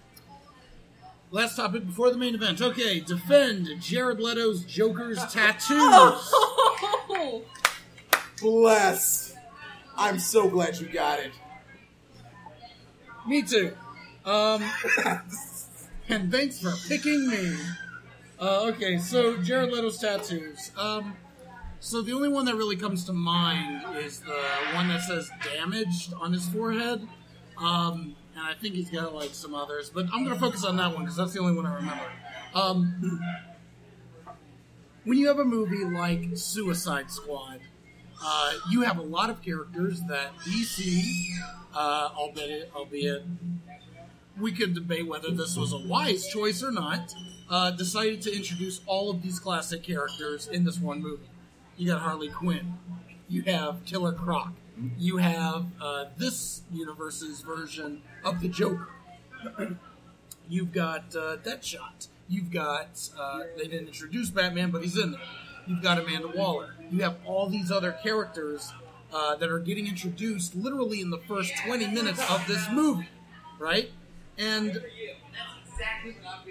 Last 1.31 1.57
topic 1.57 1.87
before 1.87 2.11
the 2.11 2.17
main 2.19 2.35
event. 2.35 2.61
Okay, 2.61 3.01
defend 3.01 3.69
Jared 3.81 4.21
Leto's 4.21 4.65
Joker's 4.65 5.19
tattoos. 5.33 5.69
Oh! 5.77 7.43
Bless. 8.41 9.35
I'm 9.97 10.19
so 10.19 10.49
glad 10.49 10.79
you 10.79 10.87
got 10.87 11.21
it. 11.21 11.33
Me 13.27 13.43
too. 13.43 13.75
Um, 14.25 14.63
and 16.09 16.31
thanks 16.31 16.61
for 16.61 16.73
picking 16.89 17.29
me. 17.29 17.57
Uh, 18.41 18.67
okay, 18.73 18.99
so 18.99 19.37
Jared 19.39 19.71
Leto's 19.73 19.99
tattoos. 19.99 20.71
Um, 20.77 21.17
so 21.81 22.03
the 22.03 22.13
only 22.13 22.29
one 22.29 22.45
that 22.47 22.57
really 22.57 22.77
comes 22.77 23.05
to 23.05 23.13
mind 23.13 23.85
is 23.99 24.21
the 24.21 24.41
one 24.75 24.89
that 24.89 25.03
says 25.03 25.31
"damaged" 25.55 26.15
on 26.15 26.33
his 26.33 26.49
forehead. 26.49 27.07
Um, 27.59 28.17
and 28.36 28.44
I 28.44 28.55
think 28.55 28.74
he's 28.74 28.90
got 28.90 29.15
like 29.15 29.31
some 29.35 29.55
others, 29.55 29.90
but 29.90 30.06
I'm 30.12 30.24
gonna 30.24 30.39
focus 30.39 30.65
on 30.65 30.77
that 30.77 30.93
one 30.93 31.02
because 31.02 31.16
that's 31.16 31.32
the 31.32 31.40
only 31.40 31.55
one 31.55 31.66
I 31.66 31.74
remember. 31.74 32.05
Um, 32.55 33.20
when 35.05 35.19
you 35.19 35.28
have 35.28 35.39
a 35.39 35.44
movie 35.44 35.85
like 35.85 36.36
Suicide 36.36 37.11
Squad, 37.11 37.61
uh, 38.24 38.52
you 38.70 38.82
have 38.82 38.98
a 38.98 39.02
lot 39.02 39.31
of 39.31 39.43
characters 39.43 40.01
that 40.09 40.35
DC, 40.39 41.02
uh, 41.74 42.11
albeit, 42.16 42.70
albeit 42.74 43.23
we 44.40 44.52
could 44.52 44.74
debate 44.74 45.06
whether 45.06 45.31
this 45.31 45.56
was 45.56 45.73
a 45.73 45.78
wise 45.78 46.27
choice 46.27 46.62
or 46.62 46.73
not, 46.73 47.15
uh, 47.51 47.70
decided 47.70 48.23
to 48.23 48.35
introduce 48.35 48.81
all 48.86 49.11
of 49.11 49.23
these 49.23 49.39
classic 49.39 49.82
characters 49.82 50.48
in 50.48 50.65
this 50.65 50.78
one 50.78 51.02
movie. 51.02 51.28
You 51.77 51.89
got 51.89 52.01
Harley 52.01 52.28
Quinn, 52.28 52.74
you 53.28 53.43
have 53.43 53.85
Killer 53.85 54.12
Croc, 54.12 54.52
you 54.99 55.19
have 55.19 55.67
uh, 55.81 56.07
this 56.17 56.63
universe's 56.73 57.43
version 57.43 58.03
of 58.25 58.41
the 58.41 58.49
Joker. 58.49 58.89
You've 60.49 60.73
got 60.73 61.15
uh, 61.15 61.37
Deadshot. 61.37 62.09
You've 62.29 62.51
got 62.51 63.09
uh, 63.19 63.41
they 63.57 63.65
didn't 63.65 63.89
introduce 63.89 64.31
Batman, 64.31 64.71
but 64.71 64.83
he's 64.83 64.99
in 64.99 65.13
there. 65.13 65.21
You've 65.67 65.83
got 65.83 65.99
Amanda 65.99 66.29
Waller. 66.29 66.75
You 66.91 67.03
have 67.03 67.17
all 67.25 67.49
these 67.49 67.71
other 67.71 67.93
characters 67.93 68.73
uh, 69.13 69.37
that 69.37 69.51
are 69.51 69.59
getting 69.59 69.87
introduced 69.87 70.55
literally 70.55 71.01
in 71.01 71.11
the 71.11 71.19
first 71.19 71.53
20 71.65 71.87
minutes 71.89 72.21
of 72.31 72.47
this 72.47 72.67
movie, 72.71 73.09
right? 73.59 73.91
And 74.37 74.83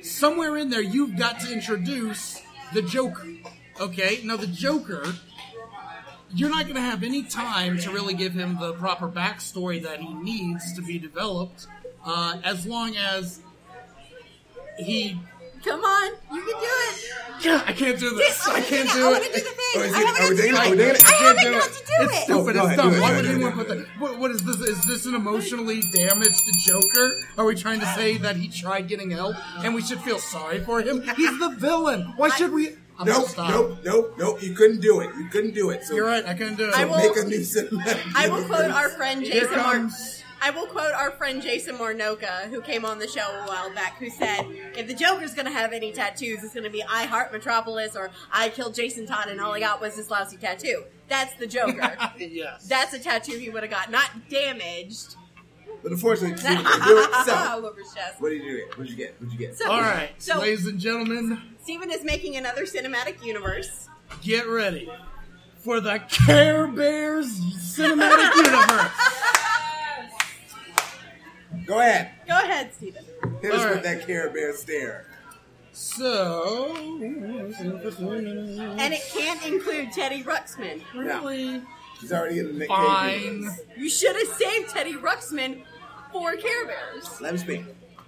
somewhere 0.02 0.58
in 0.58 0.70
there, 0.70 0.82
you've 0.82 1.18
got 1.18 1.40
to 1.42 1.52
introduce 1.52 2.42
the 2.74 2.82
Joker. 2.82 3.28
Okay, 3.80 4.22
now 4.24 4.38
the 4.38 4.48
Joker, 4.48 5.14
you're 6.36 6.50
not 6.50 6.64
going 6.64 6.76
to 6.76 6.82
have 6.82 7.04
any 7.04 7.24
time 7.24 7.78
to 7.80 7.92
really 7.92 8.14
give 8.14 8.34
him 8.34 8.58
the 8.60 8.74
proper 8.74 9.08
backstory 9.08 9.82
that 9.84 10.00
he 10.00 10.14
needs 10.14 10.74
to 10.74 10.82
be 10.82 10.98
developed, 11.00 11.68
uh, 12.06 12.38
as 12.44 12.66
long 12.66 12.96
as 12.98 13.40
he. 14.78 15.18
Come 15.64 15.80
on, 15.80 16.12
you 16.34 16.42
can 16.42 16.46
do 16.46 16.56
it. 16.60 17.06
Yeah, 17.46 17.64
I 17.66 17.72
can't 17.72 17.98
do 17.98 18.14
this. 18.18 18.46
I 18.50 18.60
can't 18.60 18.90
I 18.90 18.94
do 18.96 19.06
want 19.06 19.24
to 19.24 19.30
it. 19.30 19.34
do 19.34 19.40
the 19.40 19.50
thing. 19.50 19.56
Oh, 19.76 19.82
I 19.82 19.88
haven't 19.88 20.04
got 20.04 20.18
to 20.18 20.34
it? 20.34 20.36
do 20.36 20.44
it. 20.44 20.54
I 20.54 20.66
haven't 20.66 20.78
can't 21.08 21.40
do 21.40 21.52
got 21.54 21.70
it. 21.70 21.74
to 21.74 21.80
do 21.80 21.94
It's 22.04 22.14
it. 22.18 22.24
stupid. 22.24 22.34
Oh, 22.34 22.44
go 22.44 22.50
it's 22.50 22.58
ahead, 22.66 22.78
dumb. 22.78 22.90
do 22.90 22.96
it, 22.98 23.02
Why 23.02 23.10
do 23.12 23.16
would 23.16 23.26
it, 23.26 23.30
anyone 23.34 23.52
it. 23.52 23.56
put 23.56 23.68
that? 23.70 23.88
What, 23.98 24.20
what 24.20 24.32
is 24.32 24.44
this? 24.44 24.58
Is 24.60 24.86
this 24.86 25.06
an 25.06 25.16
emotionally 25.16 25.80
damaged 25.94 26.42
Joker? 26.66 27.12
Are 27.38 27.46
we 27.46 27.56
trying 27.56 27.80
to 27.80 27.86
say 27.94 28.18
that 28.18 28.36
he 28.36 28.50
tried 28.50 28.90
getting 28.90 29.10
help 29.12 29.38
and 29.64 29.74
we 29.74 29.82
should 29.82 30.02
feel 30.02 30.20
sorry 30.20 30.60
for 30.60 30.82
him? 30.82 31.02
He's 31.16 31.40
the 31.40 31.56
villain. 31.58 32.12
Why 32.18 32.28
should 32.28 32.52
we? 32.52 32.72
I'm 33.00 33.08
Nope, 33.08 33.28
stop. 33.28 33.50
nope, 33.50 33.78
nope, 33.84 34.16
nope. 34.18 34.44
You 34.44 34.54
couldn't 34.54 34.82
do 34.82 35.00
it. 35.02 35.10
You 35.18 35.28
couldn't 35.28 35.54
do 35.54 35.72
it. 35.72 35.84
So 35.84 35.96
You're 35.96 36.06
right. 36.06 36.26
I 36.26 36.34
couldn't 36.34 36.56
do 36.56 36.68
it. 36.70 36.76
I 36.76 36.86
will- 36.86 36.98
make 36.98 37.18
a 37.18 37.24
new 37.28 37.40
cinematic. 37.40 38.02
I 38.16 38.30
will 38.30 38.44
quote 38.46 38.72
our 38.72 38.90
friend 38.90 39.24
Jason 39.26 39.52
Mar- 39.58 39.90
I 40.46 40.50
will 40.50 40.66
quote 40.68 40.92
our 40.94 41.12
friend 41.12 41.42
Jason 41.42 41.78
Mornoka, 41.78 42.50
who 42.50 42.60
came 42.62 42.84
on 42.84 43.00
the 43.00 43.08
show 43.08 43.22
a 43.22 43.48
while 43.48 43.74
back, 43.74 43.98
who 43.98 44.10
said, 44.10 44.46
"If 44.78 44.88
the 44.88 44.94
Joker's 44.94 45.34
going 45.34 45.46
to 45.46 45.54
have 45.54 45.72
any 45.72 45.94
tattoos, 45.94 46.44
it's 46.44 46.54
going 46.54 46.66
to 46.66 46.70
be 46.70 46.84
I 46.84 47.06
heart 47.06 47.32
Metropolis 47.32 47.96
or 47.96 48.12
I 48.30 48.50
killed 48.50 48.76
Jason 48.76 49.06
Todd 49.08 49.30
and 49.30 49.40
all 49.40 49.54
I 49.54 49.62
got 49.62 49.80
was 49.80 49.96
this 49.96 50.10
lousy 50.10 50.36
tattoo." 50.36 50.84
That's 51.08 51.34
the 51.38 51.48
Joker. 51.48 51.96
yes. 52.18 52.68
That's 52.68 52.94
a 52.94 53.00
tattoo 53.00 53.38
he 53.38 53.50
would 53.50 53.64
have 53.64 53.72
got, 53.72 53.90
not 53.90 54.10
damaged. 54.30 55.16
But 55.82 55.94
unfortunately, 55.94 56.38
Steve 56.42 56.58
couldn't 56.64 56.88
do 56.88 56.98
it. 57.00 57.26
So, 57.26 57.34
all 57.36 57.66
over 57.66 57.80
his 57.80 57.94
chest. 57.94 58.20
what 58.22 58.30
did 58.30 58.44
you 58.44 58.58
get? 58.58 58.78
What 58.78 58.84
did 58.88 58.90
you 58.92 58.98
get? 58.98 59.16
What 59.22 59.30
did 59.30 59.40
you 59.40 59.48
get? 59.48 59.58
So- 59.58 59.72
All 59.72 59.80
right, 59.82 60.12
So 60.18 60.40
ladies 60.40 60.66
and 60.68 60.78
gentlemen, 60.80 61.42
Steven 61.64 61.92
is 61.92 62.04
making 62.04 62.36
another 62.36 62.64
cinematic 62.66 63.24
universe. 63.24 63.88
get 64.22 64.48
ready 64.48 64.90
for 65.60 65.80
the 65.80 66.00
Care 66.10 66.68
Bears 66.68 67.40
cinematic 67.78 68.36
universe. 68.46 68.92
Go 71.66 71.80
ahead. 71.80 72.10
Go 72.28 72.38
ahead, 72.38 72.74
Steven. 72.74 73.04
Hit 73.42 73.54
us 73.54 73.64
All 73.66 73.70
with 73.72 73.84
that 73.84 74.06
Care 74.06 74.30
Bear 74.32 74.54
stare. 74.56 75.06
So, 75.72 76.76
And 76.76 78.94
it 78.94 79.02
can't 79.14 79.44
include 79.48 79.92
Teddy 79.94 80.24
Ruxpin. 80.24 80.82
really 80.94 81.62
He's 82.00 82.12
already 82.12 82.40
in 82.40 82.48
the 82.48 82.54
Nick 82.54 82.68
fine. 82.68 83.50
You 83.78 83.90
should 83.90 84.16
have 84.16 84.28
saved 84.38 84.70
Teddy 84.72 84.94
Ruxpin 84.96 85.64
for 86.12 86.36
Care 86.36 86.66
Bears. 86.68 87.22
Let 87.22 87.32
him 87.32 87.38
speak. 87.40 87.64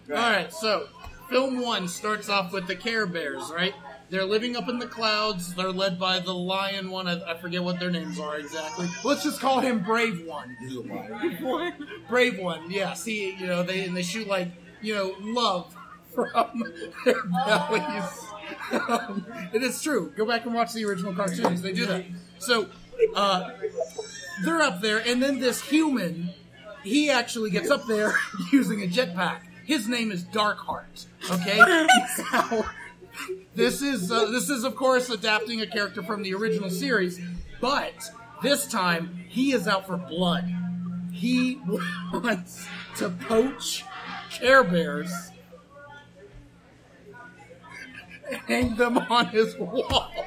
Go 0.08 0.16
All 0.16 0.20
ahead. 0.22 0.44
right, 0.44 0.54
so 0.54 0.88
film 1.30 1.62
one 1.62 1.88
starts 1.88 2.30
off 2.30 2.52
with 2.54 2.68
the 2.68 2.76
Care 2.76 3.06
Bears, 3.06 3.52
right? 3.54 3.74
They're 4.10 4.26
living 4.26 4.56
up 4.56 4.70
in 4.70 4.78
the 4.78 4.88
clouds. 4.88 5.56
They're 5.56 5.72
led 5.72 6.00
by 6.00 6.20
the 6.20 6.34
lion 6.34 6.92
one. 6.92 7.08
I, 7.08 7.32
I 7.32 7.38
forget 7.38 7.64
what 7.64 7.80
their 7.80 7.90
names 7.90 8.20
are 8.20 8.38
exactly. 8.38 8.88
Let's 9.04 9.24
just 9.24 9.40
call 9.40 9.60
him 9.60 9.80
Brave 9.84 10.26
One. 10.26 10.56
He's 10.60 10.76
a 10.76 10.82
liar. 10.82 11.74
Brave 12.08 12.40
One, 12.40 12.70
yeah. 12.70 12.94
See, 12.94 13.36
you 13.36 13.48
know, 13.48 13.64
they 13.64 13.86
and 13.86 13.98
they 13.98 14.04
shoot 14.04 14.28
like 14.28 14.50
you 14.82 14.94
know 14.94 15.16
love 15.20 15.76
from 16.14 16.64
their 17.04 17.24
bellies. 17.46 18.26
Um, 18.72 19.26
it 19.54 19.64
is 19.64 19.82
true. 19.82 20.14
Go 20.16 20.26
back 20.26 20.46
and 20.46 20.54
watch 20.54 20.74
the 20.74 20.86
original 20.86 21.14
cartoons. 21.14 21.62
They 21.62 21.74
do 21.74 21.86
that. 21.88 22.06
So 22.40 22.68
uh, 23.16 23.52
they're 24.44 24.62
up 24.62 24.82
there, 24.82 25.00
and 25.00 25.22
then 25.22 25.40
this 25.40 25.62
human, 25.62 26.30
he 26.84 27.10
actually 27.10 27.50
gets 27.50 27.70
up 27.70 27.86
there 27.88 28.14
using 28.52 28.84
a 28.84 28.88
jetpack. 28.88 29.40
His 29.66 29.88
name 29.88 30.12
is 30.12 30.24
Darkheart. 30.24 31.06
Okay. 31.30 31.60
Now, 32.32 32.66
this 33.56 33.82
is 33.82 34.12
uh, 34.12 34.26
this 34.26 34.50
is 34.50 34.66
of 34.66 34.76
course 34.76 35.10
adapting 35.10 35.62
a 35.62 35.68
character 35.68 36.04
from 36.04 36.22
the 36.22 36.34
original 36.34 36.70
series, 36.70 37.20
but 37.62 37.94
this 38.44 38.68
time 38.68 39.24
he 39.30 39.54
is 39.54 39.68
out 39.68 39.88
for 39.88 39.96
blood. 39.96 40.54
He 41.14 41.62
wants 42.14 42.68
to 42.98 43.10
poach 43.10 43.86
Care 44.32 44.66
Bears, 44.66 45.12
hang 48.48 48.76
them 48.76 48.98
on 48.98 49.28
his 49.28 49.56
wall. 49.58 50.12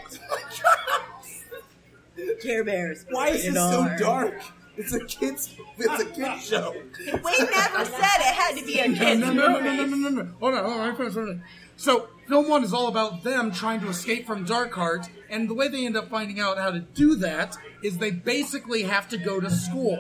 Care 2.43 2.65
Bears. 2.65 3.05
Why 3.10 3.28
is 3.28 3.44
this 3.44 3.55
so 3.55 3.89
dark? 3.98 4.40
It's 4.78 4.92
a 4.92 5.05
kids. 5.05 5.55
It's 5.76 6.02
a 6.02 6.06
kids 6.06 6.46
show. 6.46 6.72
We 6.72 7.38
never 7.38 7.84
said 7.84 8.20
it 8.20 8.34
had 8.34 8.56
to 8.56 8.64
be 8.64 8.78
a 8.78 8.88
no, 8.88 8.98
kid's 8.98 9.20
no, 9.20 9.32
no, 9.32 9.48
no, 9.48 9.60
movie. 9.60 9.76
no, 9.76 9.84
no, 9.86 9.96
no, 9.96 10.22
no. 10.22 10.32
Hold 10.38 10.55
on, 10.55 10.64
hold 10.64 10.80
on. 10.80 10.88
let 10.88 10.98
me 10.98 11.05
hold 11.12 11.28
on. 11.28 11.42
So, 11.76 12.09
film 12.28 12.48
one 12.48 12.62
is 12.62 12.72
all 12.72 12.86
about 12.86 13.24
them 13.24 13.50
trying 13.50 13.80
to 13.80 13.88
escape 13.88 14.24
from 14.26 14.46
Darkheart, 14.46 15.09
and 15.28 15.48
the 15.48 15.55
way 15.55 15.66
they 15.68 15.84
end 15.84 15.96
up 15.96 16.09
finding 16.09 16.38
out 16.38 16.59
how 16.59 16.70
to 16.70 16.78
do 16.78 17.16
that 17.16 17.56
is 17.82 17.98
they 17.98 18.12
basically 18.12 18.84
have 18.84 19.09
to 19.09 19.18
go 19.18 19.40
to 19.40 19.50
school. 19.50 19.98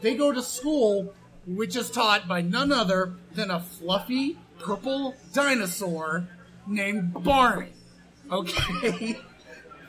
They 0.00 0.14
go 0.14 0.32
to 0.32 0.42
school, 0.42 1.12
which 1.46 1.74
is 1.74 1.90
taught 1.90 2.28
by 2.28 2.40
none 2.40 2.70
other 2.70 3.14
than 3.32 3.50
a 3.50 3.60
fluffy 3.60 4.38
purple 4.60 5.14
dinosaur 5.32 6.28
named 6.68 7.14
Barney. 7.24 7.72
Okay? 8.30 9.18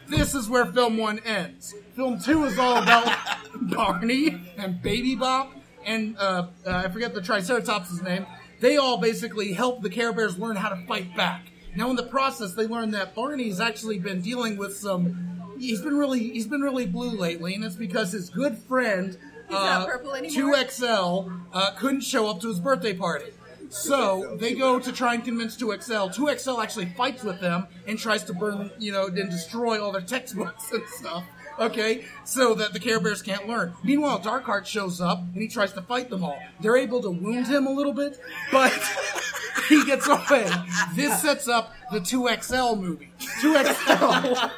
This 0.08 0.36
is 0.36 0.50
where 0.50 0.66
film 0.66 0.98
one 0.98 1.20
ends. 1.20 1.74
Film 1.96 2.20
two 2.20 2.46
is 2.46 2.60
all 2.60 2.82
about 2.82 3.12
Barney 3.62 4.38
and 4.58 4.82
Baby 4.82 5.16
Bop 5.16 5.52
and 5.86 6.18
uh, 6.18 6.48
uh, 6.66 6.72
I 6.86 6.90
forget 6.90 7.14
the 7.14 7.22
Triceratops' 7.22 8.02
name. 8.02 8.26
They 8.60 8.78
all 8.78 8.98
basically 8.98 9.54
help 9.54 9.82
the 9.82 9.90
Care 9.90 10.14
Bears 10.14 10.38
learn 10.38 10.56
how 10.56 10.70
to 10.70 10.86
fight 10.88 11.16
back. 11.16 11.46
Now, 11.76 11.90
in 11.90 11.96
the 11.96 12.04
process, 12.04 12.54
they 12.54 12.68
learn 12.68 12.92
that 12.92 13.16
Barney's 13.16 13.60
actually 13.60 14.00
been 14.00 14.22
dealing 14.22 14.58
with 14.58 14.76
some. 14.76 15.56
He's 15.60 15.82
been 15.82 15.98
really 15.98 16.20
he's 16.20 16.48
been 16.48 16.62
really 16.62 16.86
blue 16.86 17.12
lately, 17.12 17.54
and 17.54 17.64
it's 17.64 17.76
because 17.76 18.12
his 18.12 18.30
good 18.30 18.58
friend 18.58 19.18
He's 19.48 19.58
uh, 19.58 19.64
not 19.64 19.88
purple 19.88 20.14
anymore? 20.14 20.56
2XL 20.56 21.42
uh, 21.54 21.72
couldn't 21.78 22.02
show 22.02 22.30
up 22.30 22.42
to 22.42 22.48
his 22.48 22.60
birthday 22.60 22.94
party. 22.94 23.32
So 23.76 24.38
they 24.40 24.54
go 24.54 24.80
to 24.80 24.92
try 24.94 25.16
and 25.16 25.24
convince 25.24 25.58
2XL. 25.58 26.16
2XL 26.16 26.64
actually 26.64 26.86
fights 26.86 27.24
with 27.24 27.42
them 27.42 27.68
and 27.86 28.00
tries 28.00 28.24
to 28.24 28.34
burn, 28.34 28.72
you 28.80 28.94
know, 28.94 29.08
and 29.08 29.30
destroy 29.30 29.84
all 29.84 29.92
their 29.92 30.02
textbooks 30.02 30.72
and 30.72 30.88
stuff. 30.88 31.26
Okay, 31.60 32.06
so 32.24 32.54
that 32.56 32.72
the 32.74 32.80
Care 32.80 33.02
Bears 33.02 33.22
can't 33.22 33.48
learn. 33.48 33.74
Meanwhile, 33.84 34.22
Darkheart 34.22 34.66
shows 34.66 35.02
up 35.02 35.20
and 35.20 35.42
he 35.42 35.48
tries 35.50 35.74
to 35.74 35.82
fight 35.82 36.10
them 36.10 36.24
all. 36.24 36.40
They're 36.62 36.78
able 36.78 37.02
to 37.02 37.10
wound 37.10 37.48
him 37.48 37.68
a 37.68 37.72
little 37.72 37.94
bit, 37.94 38.18
but 38.52 38.72
he 39.70 39.84
gets 39.86 40.08
away. 40.08 40.50
This 40.96 41.22
sets 41.22 41.48
up 41.48 41.74
the 41.92 42.00
2XL 42.00 42.80
movie. 42.80 43.12
2XL, 43.42 44.52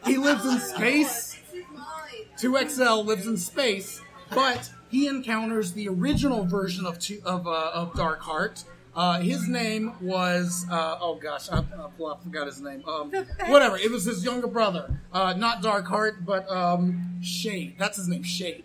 he 0.06 0.18
lives 0.18 0.44
in 0.44 0.60
space. 0.60 1.40
2XL 2.38 3.04
lives 3.04 3.26
in 3.26 3.36
space, 3.36 4.00
but 4.30 4.70
he 4.92 5.08
encounters 5.08 5.72
the 5.72 5.88
original 5.88 6.44
version 6.44 6.84
of 6.84 6.98
two, 6.98 7.20
of, 7.24 7.48
uh, 7.48 7.70
of 7.72 7.94
Darkheart. 7.94 8.64
Uh, 8.94 9.20
his 9.20 9.48
name 9.48 9.94
was 10.02 10.66
uh, 10.70 10.98
oh 11.00 11.14
gosh, 11.14 11.48
I, 11.50 11.60
I, 11.60 12.16
forgot 12.22 12.46
his 12.46 12.60
name. 12.60 12.84
Um, 12.86 13.10
whatever, 13.46 13.78
it 13.78 13.90
was 13.90 14.04
his 14.04 14.22
younger 14.22 14.46
brother, 14.46 15.00
uh, 15.14 15.32
not 15.32 15.62
Darkheart, 15.62 16.26
but 16.26 16.48
um, 16.50 17.18
Shade. 17.22 17.76
That's 17.78 17.96
his 17.96 18.06
name, 18.06 18.22
Shade. 18.22 18.64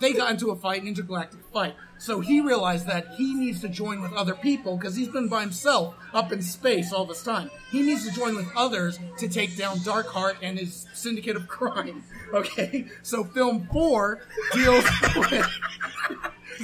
They 0.00 0.12
got 0.12 0.30
into 0.30 0.50
a 0.50 0.56
fight, 0.56 0.82
an 0.82 0.88
intergalactic 0.88 1.40
fight. 1.52 1.74
So 1.98 2.20
he 2.20 2.40
realized 2.40 2.86
that 2.86 3.06
he 3.16 3.34
needs 3.34 3.60
to 3.60 3.68
join 3.68 4.02
with 4.02 4.12
other 4.12 4.34
people 4.34 4.76
because 4.76 4.96
he's 4.96 5.08
been 5.08 5.28
by 5.28 5.40
himself 5.42 5.94
up 6.12 6.32
in 6.32 6.42
space 6.42 6.92
all 6.92 7.04
this 7.04 7.22
time. 7.22 7.50
He 7.70 7.82
needs 7.82 8.06
to 8.06 8.12
join 8.14 8.34
with 8.36 8.48
others 8.56 8.98
to 9.18 9.28
take 9.28 9.56
down 9.56 9.78
Darkheart 9.78 10.36
and 10.42 10.58
his 10.58 10.86
syndicate 10.92 11.36
of 11.36 11.48
crime. 11.48 12.02
Okay, 12.32 12.86
so 13.02 13.22
film 13.22 13.68
four 13.72 14.22
deals 14.52 14.84
with 15.16 15.46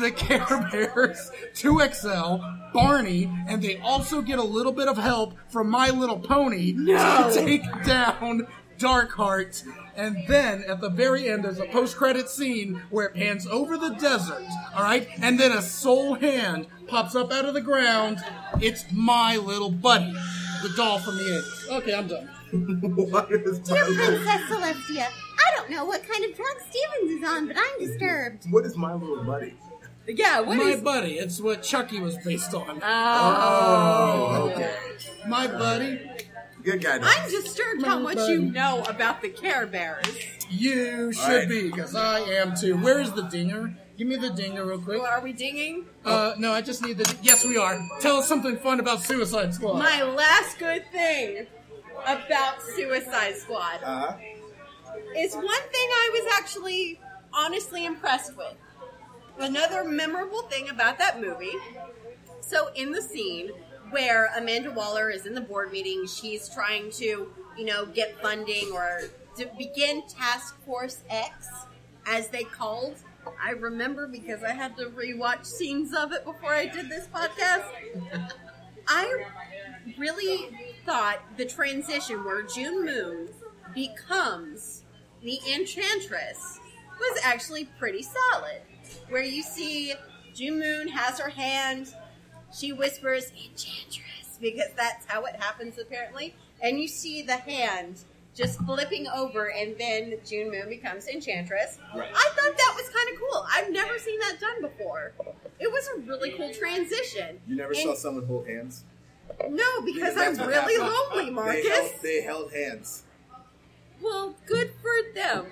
the 0.01 0.11
Care 0.11 0.69
Bears, 0.73 1.31
2XL, 1.55 2.73
Barney, 2.73 3.31
and 3.47 3.63
they 3.63 3.79
also 3.79 4.21
get 4.21 4.41
a 4.41 4.43
little 4.43 4.73
bit 4.73 4.89
of 4.89 4.99
help 4.99 5.35
from 5.49 5.71
My 5.71 5.91
Little 5.91 6.19
Pony 6.19 6.73
to 6.73 7.31
take 7.33 7.63
down 7.85 8.49
Darkheart. 8.79 9.63
And 9.97 10.17
then 10.29 10.65
at 10.69 10.81
the 10.81 10.89
very 10.91 11.29
end, 11.29 11.45
there's 11.45 11.59
a 11.59 11.67
post 11.67 11.97
credit 11.97 12.29
scene 12.29 12.81
where 12.91 13.07
it 13.07 13.15
pans 13.15 13.47
over 13.47 13.77
the 13.77 13.91
desert, 13.95 14.43
alright? 14.75 15.09
And 15.21 15.39
then 15.39 15.53
a 15.53 15.63
soul 15.63 16.15
hand 16.15 16.67
pops 16.87 17.15
up 17.15 17.33
out 17.33 17.45
of 17.45 17.55
the 17.55 17.61
ground. 17.61 18.19
It's 18.61 18.85
My 18.93 19.37
Little 19.37 19.71
Buddy, 19.71 20.13
the 20.63 20.73
doll 20.77 20.99
from 20.99 21.17
the 21.17 21.23
80s. 21.23 21.79
Okay, 21.79 21.95
I'm 21.95 22.07
done. 22.07 22.29
what 23.11 23.31
is 23.31 23.59
Dear 23.61 23.85
my 23.85 23.89
little, 23.89 24.25
Princess 24.25 24.43
Celestia, 24.51 25.07
I 25.07 25.57
don't 25.57 25.71
know 25.71 25.85
what 25.85 26.03
kind 26.09 26.25
of 26.25 26.35
drug 26.37 26.57
Stevens 26.69 27.23
is 27.23 27.29
on, 27.29 27.47
but 27.47 27.57
I'm 27.59 27.79
disturbed. 27.87 28.47
what 28.51 28.65
is 28.65 28.77
my 28.77 28.93
little 28.95 29.25
buddy? 29.25 29.55
Yeah, 30.09 30.41
what 30.41 30.57
My 30.57 30.71
is? 30.71 30.81
buddy. 30.81 31.19
It's 31.19 31.41
what 31.41 31.63
Chucky 31.63 32.01
was 32.01 32.17
based 32.19 32.53
on. 32.55 32.81
Oh, 32.83 34.31
oh 34.43 34.51
okay. 34.51 34.75
My 35.29 35.47
buddy. 35.47 36.01
Good 36.63 36.83
guy. 36.83 36.99
though. 36.99 37.07
I'm 37.09 37.31
disturbed 37.31 37.85
how 37.85 37.99
much 37.99 38.19
you 38.29 38.41
know 38.41 38.83
about 38.89 39.23
the 39.23 39.29
Care 39.29 39.67
Bears. 39.67 40.07
You 40.51 41.13
should 41.13 41.23
right. 41.29 41.49
be, 41.49 41.71
because 41.71 41.95
I 41.95 42.21
am 42.21 42.55
too. 42.57 42.77
Where's 42.77 43.13
the 43.13 43.23
dinger? 43.23 43.75
Give 43.97 44.09
me 44.09 44.17
the 44.17 44.31
dinger 44.31 44.65
real 44.65 44.81
quick. 44.81 45.01
Are 45.03 45.21
we 45.21 45.33
dinging? 45.33 45.85
Uh, 46.05 46.35
no, 46.39 46.53
I 46.53 46.63
just 46.63 46.83
need 46.83 46.99
the. 46.99 47.17
Yes, 47.23 47.45
we 47.45 47.57
are. 47.57 47.79
Tell 48.01 48.17
us 48.17 48.27
something 48.29 48.57
fun 48.59 48.81
about 48.81 49.03
Suicide 49.03 49.55
Squad. 49.55 49.75
My 49.79 50.03
last 50.03 50.59
good 50.59 50.85
thing 50.91 51.47
about 52.07 52.63
Suicide 52.63 53.37
Squad 53.37 53.81
Uh-huh. 53.85 54.17
is 55.17 55.35
one 55.35 55.45
thing 55.45 55.89
I 56.03 56.11
was 56.13 56.33
actually 56.39 56.99
honestly 57.33 57.85
impressed 57.85 58.37
with. 58.37 58.55
Another 59.39 59.85
memorable 59.85 60.43
thing 60.43 60.69
about 60.71 60.99
that 60.99 61.21
movie. 61.21 61.53
So 62.41 62.69
in 62.75 62.91
the 62.93 63.03
scene 63.03 63.51
where 63.91 64.31
Amanda 64.37 64.71
Waller 64.71 65.11
is 65.11 65.27
in 65.27 65.35
the 65.35 65.41
board 65.41 65.73
meeting, 65.73 66.07
she's 66.07 66.49
trying 66.49 66.91
to, 66.93 67.33
you 67.57 67.65
know, 67.65 67.87
get 67.87 68.21
funding 68.21 68.71
or 68.73 69.03
to 69.37 69.47
begin 69.59 70.03
Task 70.09 70.61
Force 70.65 71.03
X, 71.09 71.49
as 72.07 72.29
they 72.29 72.45
called. 72.45 72.97
I 73.43 73.51
remember 73.53 74.07
because 74.07 74.43
I 74.43 74.53
had 74.53 74.77
to 74.79 74.87
rewatch 74.87 75.47
scenes 75.47 75.95
of 75.95 76.13
it 76.13 76.25
before 76.25 76.53
I 76.53 76.67
did 76.67 76.89
this 76.89 77.07
podcast. 77.07 77.65
I 78.89 79.25
really 79.99 80.49
thought 80.85 81.19
the 81.37 81.45
transition 81.45 82.25
where 82.25 82.43
June 82.43 82.85
Moon 82.85 83.29
becomes 83.75 84.83
the 85.23 85.39
Enchantress 85.53 86.59
was 86.99 87.21
actually 87.23 87.67
pretty 87.79 88.03
solid. 88.03 88.63
Where 89.09 89.23
you 89.23 89.43
see 89.43 89.95
June 90.35 90.59
Moon 90.59 90.89
has 90.89 91.19
her 91.21 91.31
hand, 91.31 91.95
she 92.57 92.73
whispers 92.73 93.31
Enchantress 93.33 94.39
because 94.41 94.69
that's 94.77 95.05
how 95.07 95.25
it 95.25 95.37
happens 95.37 95.79
apparently, 95.79 96.35
and 96.63 96.79
you 96.81 96.89
see 96.89 97.23
the 97.23 97.37
hand 97.37 98.01
just 98.35 98.61
flipping 98.61 99.07
over, 99.09 99.51
and 99.51 99.77
then 99.79 100.15
June 100.25 100.51
Moon 100.51 100.69
becomes 100.69 101.07
Enchantress. 101.09 101.79
Right. 101.95 102.09
I 102.15 102.31
thought 102.37 102.57
that 102.57 102.73
was 102.77 102.89
kind 102.89 103.09
of 103.13 103.21
cool. 103.21 103.47
I've 103.53 103.71
never 103.73 103.99
seen 103.99 104.19
that 104.21 104.39
done 104.41 104.63
before. 104.63 105.13
It 105.59 105.71
was 105.71 105.89
a 105.97 106.01
really 106.01 106.31
cool 106.33 106.53
transition. 106.55 107.41
You 107.47 107.57
never 107.57 107.73
And- 107.73 107.83
saw 107.83 107.95
someone 107.95 108.27
hold 108.27 108.47
hands? 108.49 108.85
no, 109.49 109.83
because 109.85 110.17
I'm 110.17 110.37
really 110.47 110.75
happened. 110.79 110.95
lonely, 111.13 111.25
They 111.27 111.31
Marcus. 111.31 111.69
held, 111.69 111.91
they 112.03 112.21
held 112.23 112.53
hands. 112.53 113.03
Well, 114.01 114.35
good 114.47 114.73
for 114.81 115.13
them. 115.15 115.47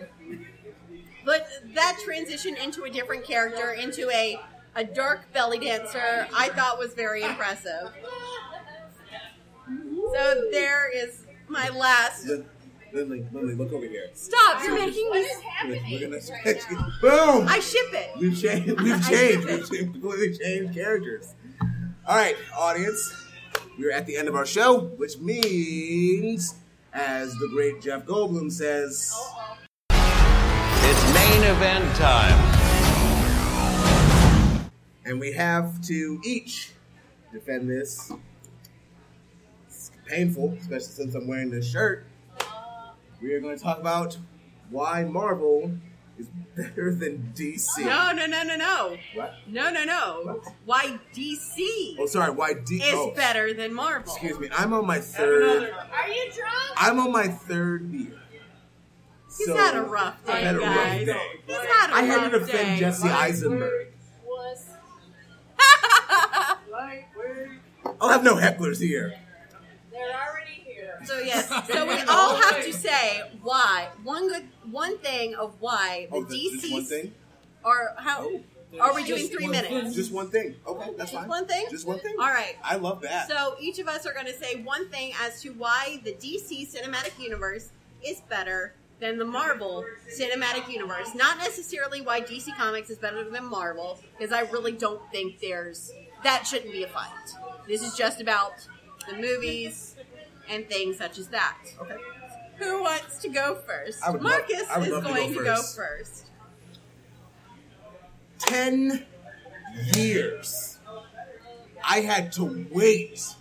But 1.25 1.47
that 1.75 1.99
transition 2.05 2.57
into 2.57 2.85
a 2.85 2.91
different 2.91 3.25
character, 3.25 3.73
into 3.73 4.09
a 4.11 4.41
a 4.75 4.85
dark 4.85 5.33
belly 5.33 5.59
dancer, 5.59 6.27
I 6.35 6.49
thought 6.51 6.79
was 6.79 6.95
very 6.95 7.23
impressive. 7.23 7.91
So 10.15 10.49
there 10.51 10.91
is 10.95 11.25
my 11.49 11.69
last. 11.71 12.27
Lin- 12.27 12.47
Lindley, 12.91 13.27
Lindley, 13.33 13.55
look 13.55 13.71
over 13.75 13.85
here. 13.85 14.09
Stop! 14.15 14.63
You're 14.65 14.79
making 14.79 15.11
me. 15.11 15.29
Look 15.67 16.03
at 16.03 16.11
this. 16.11 16.31
Boom! 17.03 17.47
I 17.47 17.61
ship 17.61 17.93
it. 17.93 18.11
We've 18.19 18.39
changed. 18.41 18.81
We've 18.81 19.07
changed. 19.07 19.71
We've 19.71 19.93
completely 19.93 20.39
changed 20.39 20.73
characters. 20.75 21.35
All 22.07 22.17
right, 22.17 22.35
audience. 22.57 23.15
We're 23.79 23.93
at 23.93 24.07
the 24.07 24.17
end 24.17 24.27
of 24.29 24.35
our 24.35 24.47
show, 24.47 24.81
which 24.97 25.19
means, 25.19 26.55
as 26.95 27.35
the 27.35 27.49
great 27.49 27.83
Jeff 27.83 28.07
Goldblum 28.07 28.51
says, 28.51 29.15
It's 29.91 31.15
main 31.15 31.43
event 31.45 31.95
time. 31.97 32.58
And 35.09 35.19
we 35.19 35.33
have 35.33 35.81
to 35.87 36.21
each 36.25 36.73
defend 37.33 37.69
this. 37.71 38.13
It's 39.67 39.91
painful, 40.07 40.57
especially 40.61 40.87
since 40.93 41.15
I'm 41.15 41.27
wearing 41.27 41.51
this 41.51 41.71
shirt. 41.71 42.07
We 43.23 43.33
are 43.33 43.41
going 43.41 43.57
to 43.57 43.63
talk 43.63 43.79
about 43.81 44.17
why 44.71 45.05
Marvel 45.05 45.73
is 46.19 46.29
better 46.57 46.95
than 46.95 47.33
DC. 47.35 47.79
No, 47.85 48.13
no, 48.13 48.27
no, 48.27 48.43
no, 48.43 48.57
no, 48.57 48.97
What? 49.15 49.35
no, 49.47 49.71
no, 49.71 49.85
no. 49.85 50.21
What? 50.25 50.55
Why 50.67 50.99
DC 51.15 51.97
Oh, 51.99 52.07
sorry. 52.07 52.31
Why 52.33 52.53
DC 52.53 52.75
is 52.81 52.83
oh, 52.93 53.13
better 53.17 53.55
than 53.55 53.73
Marvel? 53.73 54.13
Excuse 54.13 54.39
me. 54.39 54.49
I'm 54.53 54.73
on 54.73 54.87
my 54.87 54.99
third. 54.99 55.73
Are 55.73 56.09
you 56.09 56.31
drunk? 56.33 56.55
I'm 56.77 56.99
on 57.01 57.13
my 57.13 57.29
third 57.29 57.91
beer. 57.91 58.13
He's 59.27 59.47
So, 59.47 59.57
had 59.57 59.77
a 59.77 59.83
rough 59.83 60.25
day, 60.25 60.33
I've 60.33 60.43
had 60.45 60.55
a 60.57 60.59
rough 60.59 61.07
day. 61.07 61.19
He's 61.47 61.57
had 61.57 61.91
a 61.91 61.95
I 61.95 62.03
had 62.03 62.31
to 62.31 62.39
defend 62.41 62.69
day. 62.69 62.79
Jesse 62.79 63.09
Eisenberg. 63.09 63.88
I'll 68.01 68.09
have 68.11 68.23
no 68.25 68.37
hecklers 68.37 68.81
here. 68.81 69.15
They're 69.93 70.01
already 70.03 70.63
here. 70.65 71.01
So 71.05 71.19
yes, 71.19 71.49
so 71.73 71.87
we 71.87 72.01
all 72.09 72.37
have 72.37 72.65
to 72.65 72.73
say 72.73 73.23
why 73.43 73.89
one 74.03 74.29
good 74.29 74.45
one 74.71 74.99
thing 74.99 75.35
of 75.35 75.57
why 75.61 76.07
the 76.11 76.17
Oh, 76.17 76.25
th- 76.25 76.73
one 76.73 76.85
thing? 76.85 77.15
or 77.65 77.95
how 77.99 78.21
Oh. 78.29 78.41
are 78.81 78.95
we 78.95 79.03
doing 79.05 79.21
Just 79.21 79.33
three 79.33 79.45
one 79.47 79.53
minutes? 79.53 79.69
thing. 79.73 79.93
Just 79.93 80.13
one 80.13 80.31
thing. 80.31 80.55
Okay, 80.67 80.91
that's 80.97 81.11
fine. 81.11 81.13
Just 81.13 81.13
fine. 81.15 81.29
one 81.29 81.47
thing? 81.47 81.67
Just 81.71 81.87
one 81.87 81.99
thing. 82.01 82.15
All 82.21 82.27
right. 82.27 82.55
I 82.63 82.77
love 82.77 83.01
that. 83.03 83.29
So 83.29 83.57
each 83.61 83.79
of 83.79 83.89
us 83.89 84.07
are 84.07 84.13
going 84.13 84.27
to 84.27 84.35
say 84.35 84.57
one 84.63 84.89
thing 84.91 85.13
as 85.23 85.41
to 85.43 85.51
why 85.55 86.01
the 86.05 86.13
DC 86.13 86.71
cinematic 86.73 87.19
universe 87.19 87.71
is 88.07 88.21
better 88.29 88.75
than 89.01 89.17
the 89.19 89.25
Marvel 89.25 89.85
cinematic 90.13 90.69
universe. 90.71 91.15
Not 91.15 91.39
necessarily 91.39 92.01
why 92.03 92.21
DC 92.21 92.55
Comics 92.57 92.91
is 92.91 92.99
better 92.99 93.25
than 93.29 93.45
Marvel, 93.47 93.99
because 94.19 94.33
I 94.33 94.41
really 94.51 94.73
don't 94.73 95.01
think 95.11 95.41
there's 95.41 95.91
that 96.25 96.47
shouldn't 96.47 96.73
be 96.73 96.83
a 96.83 96.89
fight. 96.89 97.09
This 97.69 97.83
is 97.83 97.95
just 97.95 98.21
about 98.21 98.55
the 99.09 99.17
movies 99.17 99.95
and 100.49 100.67
things 100.69 100.97
such 100.97 101.19
as 101.19 101.29
that. 101.29 101.59
okay. 101.81 101.97
Who 102.57 102.83
wants 102.83 103.19
to 103.19 103.29
go 103.29 103.55
first? 103.55 104.03
I 104.03 104.11
would 104.11 104.23
love- 104.23 104.33
Marcus 104.49 104.69
would 104.77 104.87
is 104.87 104.93
love 104.93 105.03
to 105.05 105.09
go 105.09 105.15
going 105.15 105.35
to 105.35 105.45
go 105.45 105.57
first. 105.57 105.77
first. 105.77 106.25
Ten 108.39 109.05
years. 109.95 110.79
I 111.85 112.01
had 112.01 112.33
to 112.33 112.67
wait 112.73 113.35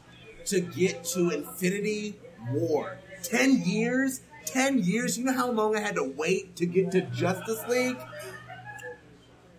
to 0.45 0.59
get 0.59 1.03
to 1.05 1.29
Infinity 1.31 2.19
War. 2.51 2.97
Ten 3.23 3.61
years? 3.63 4.21
Ten 4.45 4.79
years? 4.83 5.17
You 5.17 5.25
know 5.25 5.33
how 5.33 5.49
long 5.51 5.75
I 5.75 5.79
had 5.79 5.95
to 5.95 6.03
wait 6.03 6.55
to 6.57 6.65
get 6.65 6.91
to 6.91 7.01
Justice 7.01 7.65
League? 7.67 7.97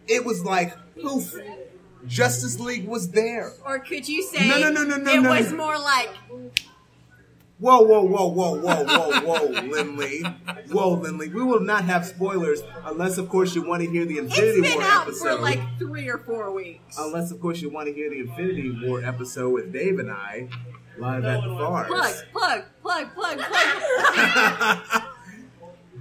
It 0.07 0.25
was 0.25 0.45
like, 0.45 0.75
poof. 1.01 1.35
Justice 2.07 2.59
League 2.61 2.87
was 2.87 3.11
there. 3.11 3.53
Or 3.67 3.79
could 3.79 4.09
you 4.09 4.23
say 4.23 4.49
No, 4.49 4.59
no, 4.59 4.71
no, 4.71 4.85
no, 4.85 4.97
no, 4.97 5.13
it 5.13 5.21
no, 5.23 5.31
was 5.31 5.51
no. 5.51 5.57
more 5.59 5.79
like 5.79 6.11
Whoa, 7.61 7.81
whoa, 7.81 8.03
whoa, 8.03 8.29
whoa, 8.29 8.55
whoa, 8.61 8.85
whoa, 8.85 9.21
whoa, 9.23 9.47
Lindley. 9.63 10.21
Whoa, 10.71 10.91
Lindley. 10.95 11.29
We 11.29 11.43
will 11.43 11.59
not 11.59 11.85
have 11.87 12.07
spoilers 12.07 12.63
unless, 12.85 13.19
of 13.19 13.29
course, 13.29 13.53
you 13.57 13.67
want 13.67 13.83
to 13.83 13.91
hear 13.91 14.05
the 14.05 14.19
Infinity 14.19 14.61
it's 14.61 14.69
been 14.69 14.79
War 14.79 14.89
out 14.89 15.03
episode. 15.09 15.37
for 15.39 15.43
like 15.43 15.59
three 15.77 16.09
or 16.09 16.19
four 16.19 16.53
weeks. 16.53 16.97
Unless, 16.97 17.33
of 17.33 17.41
course, 17.41 17.61
you 17.61 17.69
want 17.69 17.89
to 17.89 17.93
hear 17.95 18.11
the 18.11 18.21
Infinity 18.21 18.87
War 18.87 19.05
episode 19.05 19.51
with 19.51 19.73
Dave 19.73 19.99
and 19.99 20.09
I 20.09 20.49
live 20.99 21.25
at 21.25 21.43
the 21.43 21.49
Plug, 21.49 21.87
plug, 21.89 22.15
plug, 22.33 22.65
plug, 23.15 23.15
plug. 23.15 23.39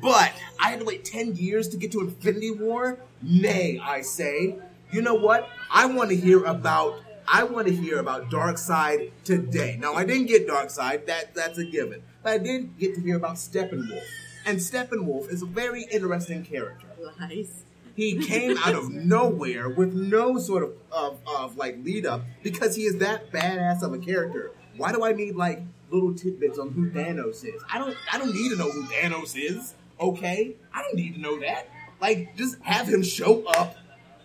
but 0.02 0.32
I 0.62 0.70
had 0.70 0.80
to 0.82 0.86
wait 0.86 1.06
10 1.06 1.38
years 1.38 1.68
to 1.70 1.78
get 1.78 1.92
to 1.94 2.02
Infinity 2.02 2.52
War? 2.52 3.00
Nay, 3.24 3.80
I 3.84 4.02
say. 4.02 4.58
You 4.92 5.02
know 5.02 5.16
what? 5.16 5.50
I 5.72 5.86
want 5.86 6.10
to 6.12 6.16
hear 6.16 6.44
about 6.46 7.02
I 7.28 7.44
want 7.44 7.68
to 7.68 7.76
hear 7.76 8.00
about 8.00 8.30
Darkseid 8.30 9.12
today. 9.26 9.78
Now 9.80 9.94
I 9.94 10.06
didn't 10.06 10.28
get 10.28 10.48
Darkseid, 10.48 11.08
that 11.08 11.36
that's 11.36 11.58
a 11.58 11.66
given. 11.66 12.02
But 12.24 12.34
I 12.34 12.38
did 12.38 12.78
get 12.78 12.96
to 12.96 13.02
hear 13.02 13.18
about 13.18 13.36
Steppenwolf. 13.36 14.04
And 14.46 14.60
Steppenwolf 14.60 15.30
is 15.30 15.42
a 15.42 15.46
very 15.46 15.84
interesting 15.92 16.46
character. 16.46 16.88
Nice. 17.20 17.64
He 17.96 18.18
came 18.20 18.58
out 18.60 18.76
of 18.76 18.90
nowhere 18.94 19.70
with 19.70 19.94
no 19.94 20.38
sort 20.38 20.64
of, 20.64 20.74
of, 20.92 21.20
of 21.28 21.58
like 21.58 21.84
lead 21.84 22.06
up 22.06 22.22
because 22.44 22.76
he 22.76 22.84
is 22.84 22.98
that 23.00 23.32
badass 23.32 23.82
of 23.82 23.94
a 23.94 23.98
character. 23.98 24.52
Why 24.78 24.94
do 24.94 25.04
I 25.04 25.12
need 25.12 25.36
like 25.36 25.64
little 25.90 26.14
tidbits 26.14 26.60
on 26.60 26.72
who 26.72 26.92
Thanos 26.92 27.44
is? 27.44 27.62
I 27.70 27.78
don't 27.78 27.98
I 28.12 28.20
don't 28.20 28.34
need 28.34 28.50
to 28.52 28.56
know 28.56 28.72
who 28.72 28.84
Thanos 28.84 29.36
is. 29.36 29.74
Okay? 30.00 30.56
I 30.74 30.82
don't 30.84 30.96
need 30.96 31.16
to 31.16 31.20
know 31.20 31.40
that. 31.42 31.68
Like 32.00 32.38
just 32.38 32.62
have 32.62 32.88
him 32.88 33.04
show 33.04 33.44
up, 33.48 33.76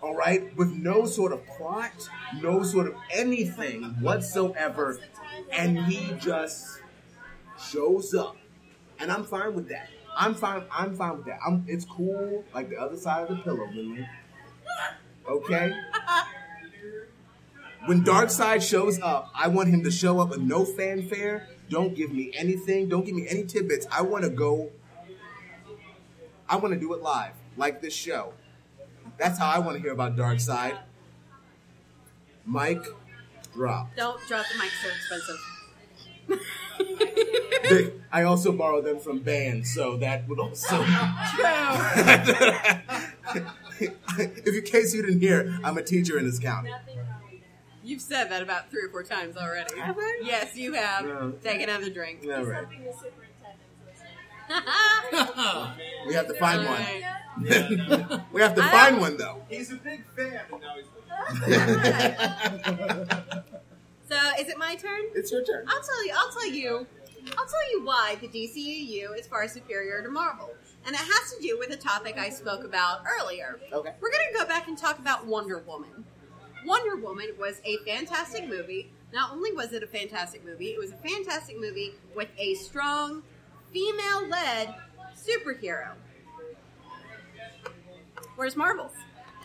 all 0.03 0.13
right, 0.13 0.55
with 0.57 0.69
no 0.71 1.05
sort 1.05 1.31
of 1.31 1.45
plot, 1.47 2.09
no 2.41 2.61
sort 2.61 2.87
of 2.87 2.95
anything 3.09 3.83
whatsoever, 4.01 4.99
and 5.49 5.79
he 5.85 6.13
just 6.19 6.81
shows 7.71 8.13
up. 8.13 8.35
And 8.99 9.09
I'm 9.09 9.23
fine 9.23 9.55
with 9.55 9.69
that. 9.69 9.87
I'm 10.15 10.35
fine. 10.35 10.63
I'm 10.69 10.95
fine 10.95 11.17
with 11.17 11.25
that. 11.27 11.39
I'm. 11.47 11.63
It's 11.67 11.85
cool, 11.85 12.43
like 12.53 12.69
the 12.69 12.75
other 12.75 12.97
side 12.97 13.29
of 13.29 13.37
the 13.37 13.43
pillow, 13.43 13.65
Lily. 13.73 14.05
Okay. 15.27 15.71
When 17.85 18.03
Darkseid 18.03 18.61
shows 18.61 18.99
up, 19.01 19.31
I 19.33 19.47
want 19.47 19.69
him 19.69 19.83
to 19.83 19.91
show 19.91 20.19
up 20.19 20.29
with 20.29 20.41
no 20.41 20.65
fanfare. 20.65 21.47
Don't 21.69 21.95
give 21.95 22.11
me 22.11 22.31
anything. 22.35 22.89
Don't 22.89 23.05
give 23.05 23.15
me 23.15 23.25
any 23.29 23.45
tidbits. 23.45 23.87
I 23.89 24.01
want 24.01 24.25
to 24.25 24.29
go. 24.29 24.69
I 26.47 26.57
want 26.57 26.73
to 26.73 26.79
do 26.79 26.93
it 26.93 27.01
live, 27.01 27.33
like 27.55 27.81
this 27.81 27.93
show. 27.93 28.33
That's 29.23 29.39
how 29.39 29.49
I 29.49 29.59
want 29.59 29.77
to 29.77 29.81
hear 29.81 29.93
about 29.93 30.17
Darkseid. 30.17 30.77
Mike, 32.43 32.83
drop. 33.53 33.95
Don't 33.95 34.19
drop 34.27 34.45
the 34.51 34.57
mic, 34.59 34.69
so 34.81 34.89
expensive. 34.89 35.39
They- 37.69 37.93
I 38.11 38.23
also 38.23 38.51
borrow 38.51 38.81
them 38.81 38.99
from 38.99 39.19
bands, 39.19 39.73
so 39.73 39.95
that 39.97 40.27
would 40.27 40.39
also. 40.39 40.75
if 43.79 44.55
in 44.55 44.63
case 44.65 44.93
you 44.93 45.01
didn't 45.01 45.21
hear, 45.21 45.57
I'm 45.63 45.77
a 45.77 45.83
teacher 45.83 46.19
in 46.19 46.25
this 46.25 46.37
county. 46.37 46.69
You've 47.81 48.01
said 48.01 48.29
that 48.29 48.41
about 48.41 48.69
three 48.69 48.83
or 48.83 48.89
four 48.89 49.03
times 49.03 49.37
already. 49.37 49.79
Have 49.79 49.97
I? 49.97 50.21
Yes, 50.23 50.57
you 50.57 50.73
have. 50.73 51.05
No. 51.05 51.31
Take 51.41 51.61
another 51.61 51.89
drink. 51.89 52.25
All 52.25 52.43
right. 52.43 52.67
We 56.07 56.13
have 56.15 56.27
to 56.27 56.33
find 56.33 56.67
one. 56.67 56.81
We 58.31 58.41
have 58.41 58.55
to 58.55 58.63
I 58.63 58.69
find 58.69 58.99
one 58.99 59.17
though. 59.17 59.41
He's 59.49 59.71
a 59.71 59.75
big 59.75 60.03
fan, 60.15 60.41
and 60.51 60.61
now 60.61 60.75
he's 60.75 60.85
So, 64.09 64.17
is 64.39 64.47
it 64.49 64.57
my 64.57 64.75
turn? 64.75 65.01
It's 65.15 65.31
your 65.31 65.43
turn. 65.43 65.65
I'll 65.67 65.81
tell 65.81 66.05
you. 66.05 66.13
I'll 66.15 66.31
tell 66.31 66.47
you. 66.47 66.85
I'll 67.37 67.45
tell 67.45 67.71
you 67.71 67.83
why 67.85 68.17
the 68.21 68.27
DCEU 68.27 69.17
is 69.17 69.25
far 69.27 69.47
superior 69.47 70.03
to 70.03 70.09
Marvel, 70.09 70.49
and 70.85 70.93
it 70.93 70.99
has 70.99 71.33
to 71.33 71.41
do 71.41 71.57
with 71.57 71.71
a 71.71 71.77
topic 71.77 72.17
I 72.17 72.29
spoke 72.29 72.63
about 72.65 73.03
earlier. 73.19 73.59
Okay. 73.71 73.93
We're 74.01 74.11
going 74.11 74.25
to 74.33 74.37
go 74.37 74.45
back 74.45 74.67
and 74.67 74.77
talk 74.77 74.99
about 74.99 75.25
Wonder 75.25 75.59
Woman. 75.65 76.03
Wonder 76.65 76.97
Woman 76.97 77.27
was 77.39 77.61
a 77.65 77.77
fantastic 77.85 78.47
movie. 78.47 78.91
Not 79.13 79.31
only 79.31 79.51
was 79.53 79.71
it 79.73 79.83
a 79.83 79.87
fantastic 79.87 80.43
movie, 80.45 80.67
it 80.67 80.79
was 80.79 80.91
a 80.91 80.97
fantastic 80.97 81.57
movie 81.59 81.93
with 82.15 82.29
a 82.37 82.53
strong 82.55 83.23
female-led 83.73 84.75
superhero. 85.15 85.89
Where's 88.35 88.55
Marvel's? 88.55 88.93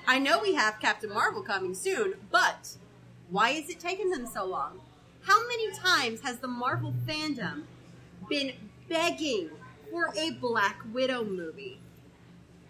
I 0.06 0.18
know 0.18 0.38
we 0.40 0.54
have 0.54 0.80
Captain 0.80 1.10
Marvel 1.10 1.42
coming 1.42 1.74
soon, 1.74 2.14
but 2.30 2.76
why 3.30 3.50
is 3.50 3.68
it 3.68 3.80
taking 3.80 4.10
them 4.10 4.26
so 4.26 4.44
long? 4.44 4.80
How 5.22 5.46
many 5.46 5.70
times 5.72 6.20
has 6.22 6.38
the 6.38 6.48
Marvel 6.48 6.94
fandom 7.06 7.64
been 8.28 8.52
begging 8.88 9.50
for 9.90 10.12
a 10.16 10.30
Black 10.30 10.80
Widow 10.92 11.24
movie? 11.24 11.80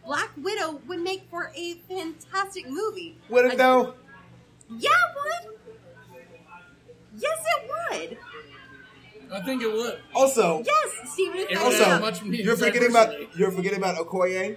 Black 0.04 0.30
Widow 0.36 0.80
would 0.88 1.00
make 1.00 1.22
for 1.30 1.52
a 1.54 1.74
fantastic 1.88 2.68
movie. 2.68 3.16
Would 3.28 3.44
it 3.44 3.58
though? 3.58 3.94
Yeah, 4.70 4.90
it 4.90 5.46
would. 5.46 5.58
Yes, 7.16 7.38
it 7.44 7.70
would. 7.70 8.18
I 9.32 9.40
think 9.40 9.62
it 9.62 9.72
would. 9.72 10.00
Also, 10.14 10.62
Yes, 10.64 11.12
Steven. 11.12 11.38
If 11.40 11.50
It 11.50 11.54
that 11.54 11.64
would 11.66 11.80
also, 11.82 12.00
much 12.00 12.22
needed 12.22 12.46
you're 12.46 12.56
forgetting 12.56 12.90
about 12.90 13.36
you're 13.36 13.50
forgetting 13.50 13.78
about 13.78 13.96
Okoye. 13.96 14.56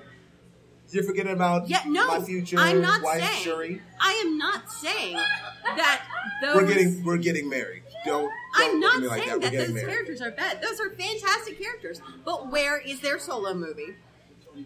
You're 0.92 1.04
forgetting 1.04 1.32
about 1.32 1.70
yeah, 1.70 1.84
no, 1.88 2.08
my 2.08 2.20
future 2.22 2.58
I'm 2.60 2.82
not 2.82 3.02
wife 3.02 3.22
saying. 3.22 3.44
Shuri. 3.44 3.82
I 4.00 4.12
am 4.26 4.38
not 4.38 4.70
saying 4.70 5.16
that 5.64 6.02
those. 6.42 6.56
We're 6.56 6.68
getting 6.68 7.04
we're 7.06 7.18
getting 7.18 7.50
married. 7.50 7.84
Don't. 8.06 8.24
don't 8.24 8.32
I'm 8.74 8.80
not 8.80 9.00
me 9.00 9.08
like 9.08 9.24
saying 9.24 9.30
that. 9.30 9.42
that, 9.42 9.46
We're 9.46 9.52
getting 9.52 9.74
those 9.76 9.84
married. 9.84 9.94
characters 9.94 10.22
are 10.22 10.32
bad. 10.32 10.62
Those 10.62 10.80
are 10.82 10.90
fantastic 10.90 11.62
characters. 11.62 12.02
But 12.26 12.52
where 12.52 12.80
is 12.80 13.00
their 13.00 13.20
solo 13.20 13.54
movie? 13.54 13.96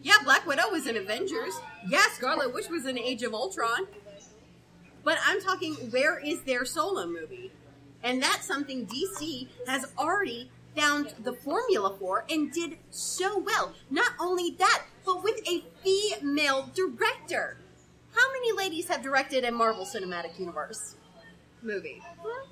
Yeah, 0.02 0.16
Black 0.24 0.48
Widow 0.48 0.70
was 0.72 0.88
in 0.88 0.98
Avengers. 0.98 1.54
Yeah, 1.88 2.02
Scarlet 2.14 2.54
Witch 2.54 2.70
was 2.70 2.86
in 2.88 2.98
Age 2.98 3.22
of 3.22 3.34
Ultron. 3.36 3.86
But 5.04 5.20
I'm 5.28 5.40
talking, 5.42 5.76
where 5.92 6.18
is 6.18 6.42
their 6.42 6.66
solo 6.66 7.06
movie? 7.06 7.52
And 8.06 8.22
that's 8.22 8.46
something 8.46 8.86
DC 8.86 9.48
has 9.68 9.92
already 9.98 10.52
found 10.78 11.16
the 11.24 11.34
formula 11.34 11.96
for 11.98 12.24
and 12.30 12.52
did 12.52 12.78
so 12.92 13.40
well. 13.40 13.74
Not 13.90 14.12
only 14.20 14.52
that, 14.60 14.84
but 15.04 15.24
with 15.24 15.42
a 15.48 15.64
female 15.84 16.70
director. 16.76 17.58
How 18.14 18.32
many 18.32 18.52
ladies 18.56 18.88
have 18.90 19.02
directed 19.02 19.44
a 19.44 19.52
Marvel 19.52 19.86
Cinematic 19.86 20.40
Universe 20.40 20.96
movie? 21.64 22.00
Huh? 22.20 22.46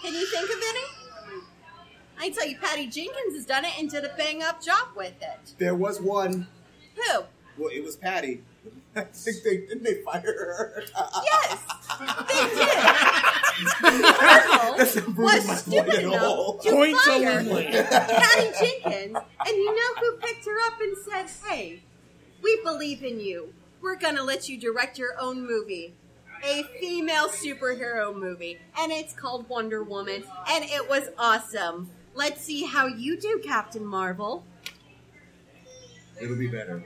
Can 0.00 0.14
you 0.14 0.24
think 0.26 0.48
of 0.48 0.62
any? 0.68 1.42
I 2.20 2.30
tell 2.30 2.46
you, 2.46 2.56
Patty 2.58 2.86
Jenkins 2.86 3.34
has 3.34 3.44
done 3.44 3.64
it 3.64 3.72
and 3.78 3.90
did 3.90 4.04
a 4.04 4.14
bang 4.16 4.44
up 4.44 4.62
job 4.62 4.88
with 4.96 5.20
it. 5.20 5.54
There 5.58 5.74
was 5.74 6.00
one. 6.00 6.46
Who? 6.94 7.22
Well, 7.58 7.70
it 7.72 7.82
was 7.82 7.96
Patty. 7.96 8.42
I 8.96 9.02
think 9.02 9.42
they 9.44 9.56
didn't 9.58 9.82
they 9.84 10.02
fire 10.02 10.20
her. 10.22 10.82
Yes, 11.24 11.58
they 12.28 12.48
did. 12.54 14.02
Marvel 14.02 14.76
That's 14.78 14.96
not 14.96 15.04
proving 15.04 15.24
was 15.24 15.46
my 15.46 15.54
stupid 15.54 15.84
point 15.86 15.94
at 15.98 16.02
enough 16.04 16.22
all. 16.22 16.58
to 16.58 16.70
Points 16.70 17.06
fire 17.06 17.38
only. 17.40 17.64
Patty 17.66 18.50
Jenkins, 18.58 19.16
and 19.16 19.56
you 19.56 19.76
know 19.76 19.94
who 20.00 20.16
picked 20.18 20.44
her 20.46 20.58
up 20.66 20.80
and 20.80 20.96
said, 21.08 21.48
"Hey, 21.48 21.82
we 22.42 22.60
believe 22.64 23.04
in 23.04 23.20
you. 23.20 23.52
We're 23.80 23.96
gonna 23.96 24.22
let 24.24 24.48
you 24.48 24.58
direct 24.58 24.98
your 24.98 25.18
own 25.20 25.46
movie." 25.46 25.94
A 26.42 26.62
female 26.80 27.28
superhero 27.28 28.14
movie, 28.18 28.58
and 28.78 28.90
it's 28.90 29.12
called 29.12 29.46
Wonder 29.50 29.82
Woman, 29.84 30.24
and 30.48 30.64
it 30.64 30.88
was 30.88 31.10
awesome. 31.18 31.90
Let's 32.14 32.42
see 32.42 32.64
how 32.64 32.86
you 32.86 33.20
do, 33.20 33.42
Captain 33.44 33.84
Marvel. 33.84 34.44
It'll 36.20 36.36
be 36.36 36.48
better. 36.48 36.82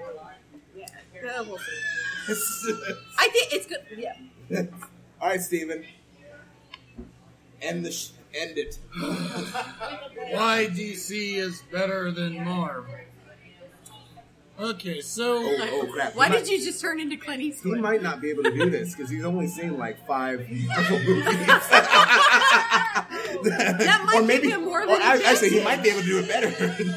Uh, 0.83 1.45
we'll 1.49 1.59
see. 1.59 2.75
I 3.19 3.29
think 3.29 3.53
it's 3.53 3.67
good. 3.67 3.81
Yeah. 3.97 4.15
All 5.21 5.29
right, 5.29 5.41
Steven. 5.41 5.85
End 7.63 7.85
the 7.85 7.93
sh- 7.93 8.11
end 8.35 8.59
it. 8.59 8.79
Why 10.33 10.67
DC 10.71 11.35
is 11.37 11.63
better 11.73 12.11
than 12.11 12.45
Marvel. 12.45 12.93
Okay, 14.61 15.01
so 15.01 15.39
Oh, 15.43 15.57
oh 15.83 15.87
crap! 15.93 16.15
Why 16.15 16.27
He 16.27 16.33
did 16.35 16.43
might- 16.45 16.51
you 16.53 16.65
just 16.65 16.81
turn 16.81 17.01
into 17.01 17.17
Clint 17.17 17.43
Eastwood? 17.43 17.77
He 17.77 17.83
might 17.83 18.03
not 18.03 18.21
be 18.21 18.31
able 18.31 18.45
to 18.45 18.53
do 18.53 18.71
this 18.71 18.95
because 18.95 19.11
he's 19.11 19.25
only 19.25 19.49
seen 19.49 19.79
like 19.79 20.07
five 20.07 20.47
Marvel 20.49 20.99
movies. 21.05 21.25
That 23.43 24.03
might 24.07 24.27
give 24.43 24.45
him 24.53 24.65
more 24.65 24.83
or 24.83 24.91
I- 24.91 25.17
he 25.19 25.25
actually, 25.25 25.51
he 25.51 25.65
might 25.65 25.83
be 25.83 25.91
able 25.91 26.01
to 26.03 26.07
do 26.07 26.19
it 26.21 26.29
better. 26.29 26.97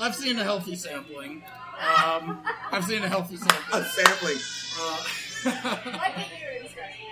I've 0.00 0.14
seen 0.16 0.38
a 0.38 0.44
healthy 0.44 0.74
sampling. 0.76 1.42
Um, 1.80 2.42
I've 2.72 2.84
seen 2.84 3.02
a 3.02 3.08
healthy 3.08 3.36
sample. 3.36 3.56
A 3.78 3.84
sampling. 3.84 4.36
sampling. 4.36 4.38
Uh, 4.80 5.04
I 6.02 6.10
think 6.10 6.32
you're 6.40 6.62
discretion. 6.62 7.06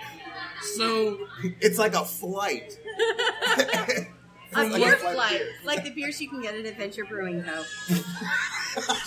so 0.75 1.17
It's 1.61 1.77
like 1.77 1.93
a 1.93 2.03
flight. 2.05 2.77
A 4.53 4.63
Like 4.63 4.75
beer 4.75 4.93
a 4.93 4.97
flight 4.97 5.15
flight, 5.15 5.31
beer. 5.39 5.47
like 5.65 5.83
the 5.83 5.89
beers 5.91 6.21
you 6.21 6.29
can 6.29 6.41
get 6.41 6.55
at 6.55 6.65
Adventure 6.65 7.03
Brewing 7.05 7.43
Co. 7.43 7.63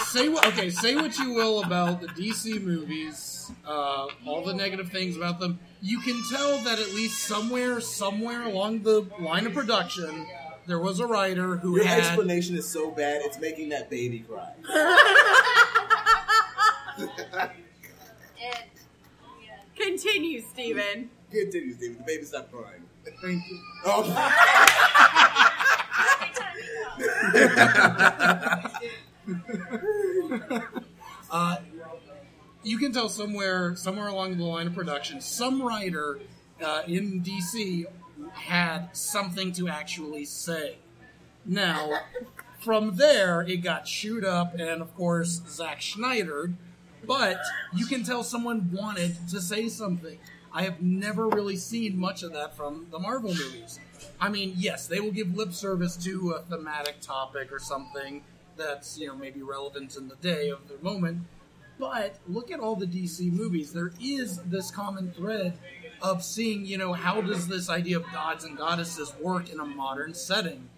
say 0.04 0.28
what? 0.28 0.46
Okay, 0.48 0.68
say 0.70 0.94
what 0.94 1.16
you 1.18 1.32
will 1.32 1.62
about 1.64 2.00
the 2.02 2.08
DC 2.08 2.60
movies, 2.62 3.50
uh, 3.66 4.06
all 4.26 4.44
the 4.44 4.52
negative 4.54 4.90
things 4.90 5.16
about 5.16 5.40
them. 5.40 5.58
You 5.80 6.00
can 6.00 6.20
tell 6.30 6.58
that 6.64 6.78
at 6.78 6.88
least 6.94 7.20
somewhere, 7.24 7.80
somewhere 7.80 8.42
along 8.42 8.82
the 8.82 9.06
line 9.20 9.46
of 9.46 9.54
production, 9.54 10.26
there 10.68 10.78
was 10.78 11.00
a 11.00 11.06
writer 11.06 11.56
who 11.56 11.76
Your 11.76 11.84
had 11.86 12.00
explanation 12.00 12.54
is 12.56 12.68
so 12.68 12.90
bad, 12.90 13.22
it's 13.24 13.40
making 13.40 13.70
that 13.70 13.90
baby 13.90 14.20
cry. 14.20 14.52
And 16.98 17.08
yeah. 19.40 19.60
Continue, 19.76 20.40
Steven. 20.40 21.10
Continue, 21.30 21.74
Steven. 21.74 21.98
The 21.98 22.04
baby 22.04 22.24
stopped 22.24 22.52
crying. 22.52 22.82
Thank 23.22 23.42
you. 23.48 23.60
Oh. 23.84 24.04
Uh, 31.30 31.58
you 32.62 32.78
can 32.78 32.90
tell 32.90 33.10
somewhere, 33.10 33.76
somewhere 33.76 34.08
along 34.08 34.38
the 34.38 34.44
line 34.44 34.66
of 34.66 34.74
production, 34.74 35.20
some 35.20 35.62
writer 35.62 36.18
uh, 36.64 36.82
in 36.86 37.22
DC 37.22 37.84
had 38.38 38.96
something 38.96 39.52
to 39.52 39.68
actually 39.68 40.24
say. 40.24 40.78
Now, 41.44 42.00
from 42.60 42.96
there, 42.96 43.42
it 43.42 43.58
got 43.58 43.84
chewed 43.84 44.24
up, 44.24 44.54
and 44.54 44.82
of 44.82 44.94
course, 44.94 45.40
Zack 45.48 45.82
Snyder. 45.82 46.52
But 47.06 47.38
you 47.74 47.86
can 47.86 48.02
tell 48.02 48.24
someone 48.24 48.70
wanted 48.72 49.16
to 49.30 49.40
say 49.40 49.68
something. 49.68 50.18
I 50.52 50.62
have 50.62 50.82
never 50.82 51.28
really 51.28 51.56
seen 51.56 51.96
much 51.96 52.22
of 52.22 52.32
that 52.32 52.56
from 52.56 52.86
the 52.90 52.98
Marvel 52.98 53.30
movies. 53.30 53.78
I 54.20 54.28
mean, 54.28 54.54
yes, 54.56 54.86
they 54.86 55.00
will 55.00 55.12
give 55.12 55.36
lip 55.36 55.52
service 55.52 55.96
to 56.04 56.30
a 56.32 56.42
thematic 56.42 57.00
topic 57.00 57.52
or 57.52 57.58
something 57.58 58.24
that's, 58.56 58.98
you 58.98 59.06
know, 59.06 59.14
maybe 59.14 59.42
relevant 59.42 59.96
in 59.96 60.08
the 60.08 60.16
day 60.16 60.48
of 60.50 60.68
the 60.68 60.78
moment. 60.82 61.20
But 61.78 62.16
look 62.26 62.50
at 62.50 62.58
all 62.58 62.74
the 62.74 62.86
DC 62.86 63.32
movies. 63.32 63.72
There 63.72 63.92
is 64.02 64.38
this 64.42 64.70
common 64.70 65.12
thread 65.12 65.56
of 66.02 66.22
seeing, 66.22 66.64
you 66.64 66.78
know, 66.78 66.92
how 66.92 67.20
does 67.20 67.48
this 67.48 67.68
idea 67.68 67.96
of 67.96 68.04
gods 68.12 68.44
and 68.44 68.56
goddesses 68.56 69.12
work 69.20 69.50
in 69.50 69.60
a 69.60 69.64
modern 69.64 70.14
setting? 70.14 70.68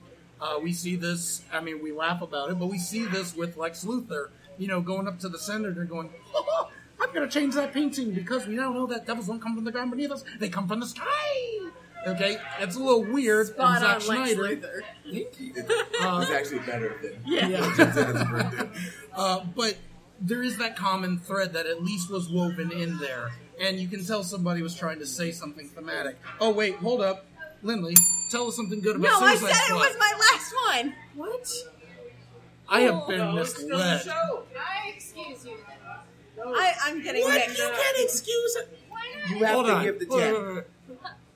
Uh, 0.41 0.59
we 0.63 0.73
see 0.73 0.97
this, 0.97 1.43
I 1.53 1.61
mean, 1.61 1.83
we 1.83 1.93
laugh 1.93 2.23
about 2.23 2.51
it, 2.51 2.59
but 2.59 2.67
we 2.67 2.79
see 2.79 3.05
this 3.05 3.37
with 3.37 3.57
Lex 3.57 3.85
Luthor, 3.85 4.31
you 4.59 4.69
know, 4.69 4.81
going 4.81 5.07
up 5.07 5.19
to 5.21 5.29
the 5.29 5.39
senator 5.39 5.85
going, 5.85 6.11
oh, 6.35 6.71
I'm 7.01 7.13
going 7.13 7.29
to 7.29 7.33
change 7.33 7.55
that 7.55 7.75
painting 7.75 8.13
because 8.13 8.47
we 8.47 8.55
now 8.55 8.73
know 8.73 8.87
that 8.87 9.07
devils 9.07 9.27
don't 9.27 9.41
come 9.41 9.55
from 9.55 9.65
the 9.65 9.73
ground 9.73 9.91
beneath 9.91 10.11
us, 10.11 10.25
they 10.39 10.49
come 10.49 10.67
from 10.67 10.81
the 10.81 10.87
sky. 10.87 11.71
Okay, 12.07 12.39
it's 12.59 12.77
a 12.77 12.79
little 12.79 13.05
weird. 13.05 13.49
Spot 13.49 13.77
and 13.77 13.81
Zack 13.81 14.09
on, 14.11 14.23
Lex 14.23 14.33
Snyder, 14.33 14.43
Luthor. 14.57 14.81
Thank 15.05 15.41
you. 15.41 15.53
It's 15.57 16.31
actually 16.31 16.61
better 16.61 16.97
than 17.03 17.13
Yeah. 17.27 17.75
Jensen's 17.77 18.25
birthday. 18.25 18.69
Uh, 19.13 19.45
but 19.55 19.77
there 20.21 20.43
is 20.43 20.57
that 20.59 20.77
common 20.77 21.19
thread 21.19 21.53
that 21.53 21.67
at 21.67 21.83
least 21.83 22.11
was 22.11 22.31
woven 22.31 22.71
in 22.71 22.97
there. 22.99 23.33
And 23.61 23.79
you 23.79 23.89
can 23.89 24.05
tell 24.05 24.25
somebody 24.25 24.63
was 24.63 24.75
trying 24.75 24.99
to 24.99 25.07
say 25.07 25.31
something 25.33 25.69
thematic. 25.69 26.17
Oh 26.41 26.51
wait, 26.51 26.77
hold 26.77 27.01
up, 27.03 27.27
Lindley, 27.63 27.95
tell 28.31 28.49
us 28.49 28.57
something 28.57 28.81
good 28.81 28.97
about 28.97 29.21
No, 29.21 29.27
I 29.27 29.35
Suicide 29.37 29.55
said 29.55 29.63
it 29.63 29.67
Squad. 29.67 29.79
was 29.79 29.97
my 29.99 30.13
last 30.19 30.55
one. 30.85 30.95
What? 31.15 31.49
I 32.69 32.81
have 32.83 33.03
oh, 33.05 33.07
been 33.09 33.21
Oh, 33.21 33.33
misled. 33.33 34.09
I 34.09 34.93
excuse 34.95 35.45
you. 35.45 35.57
I, 36.47 36.73
I'm 36.85 37.03
getting 37.03 37.23
What? 37.25 37.35
mixed. 37.35 37.59
You 37.59 37.65
can't 37.65 37.99
excuse 38.01 38.57
it. 38.57 38.79
You 39.31 39.45
have 39.45 39.55
Hold 39.55 39.67
to 39.67 39.73
on. 39.75 39.85
give 39.85 39.99
the 39.99 40.07
Wait, 40.09 40.19
ten. 40.21 40.35
wait, 40.35 40.43
wait, 40.43 40.55
wait. 40.55 40.65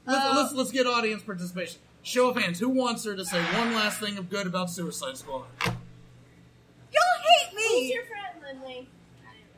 Let's, 0.07 0.25
uh, 0.25 0.33
let's 0.37 0.55
let's 0.55 0.71
get 0.73 0.87
audience 0.87 1.23
participation. 1.23 1.81
Show 2.03 2.29
of 2.31 2.37
hands. 2.37 2.59
Who 2.61 2.69
wants 2.69 3.05
her 3.05 3.17
to 3.17 3.25
say 3.25 3.43
one 3.43 3.75
last 3.75 3.99
thing 4.01 4.17
of 4.19 4.29
good 4.31 4.47
about 4.47 4.71
Suicide 4.71 5.17
Squad, 5.17 5.45
Y'all 5.65 5.73
hate 7.23 7.55
me! 7.57 7.63
Who's 7.63 7.73
me. 7.81 7.95
your 7.95 8.05
friend, 8.05 8.43
Lindley? 8.63 8.89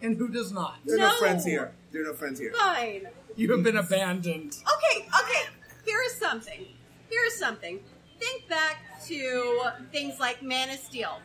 and 0.02 0.16
who 0.16 0.28
does 0.28 0.52
not? 0.52 0.76
There 0.84 0.96
are 0.96 1.00
no 1.00 1.08
No. 1.10 1.16
friends 1.18 1.44
here. 1.44 1.72
There 1.96 2.04
are 2.04 2.08
no 2.08 2.12
friends 2.12 2.38
here. 2.38 2.52
Fine. 2.52 3.08
You 3.36 3.50
have 3.52 3.62
been 3.62 3.78
abandoned. 3.78 4.58
Okay, 4.60 5.08
okay. 5.22 5.48
Here 5.86 5.98
is 6.04 6.14
something. 6.16 6.66
Here 7.08 7.24
is 7.26 7.38
something. 7.38 7.80
Think 8.20 8.46
back 8.50 9.02
to 9.06 9.62
things 9.92 10.20
like 10.20 10.42
Man 10.42 10.68
of 10.68 10.78
Steel. 10.78 11.22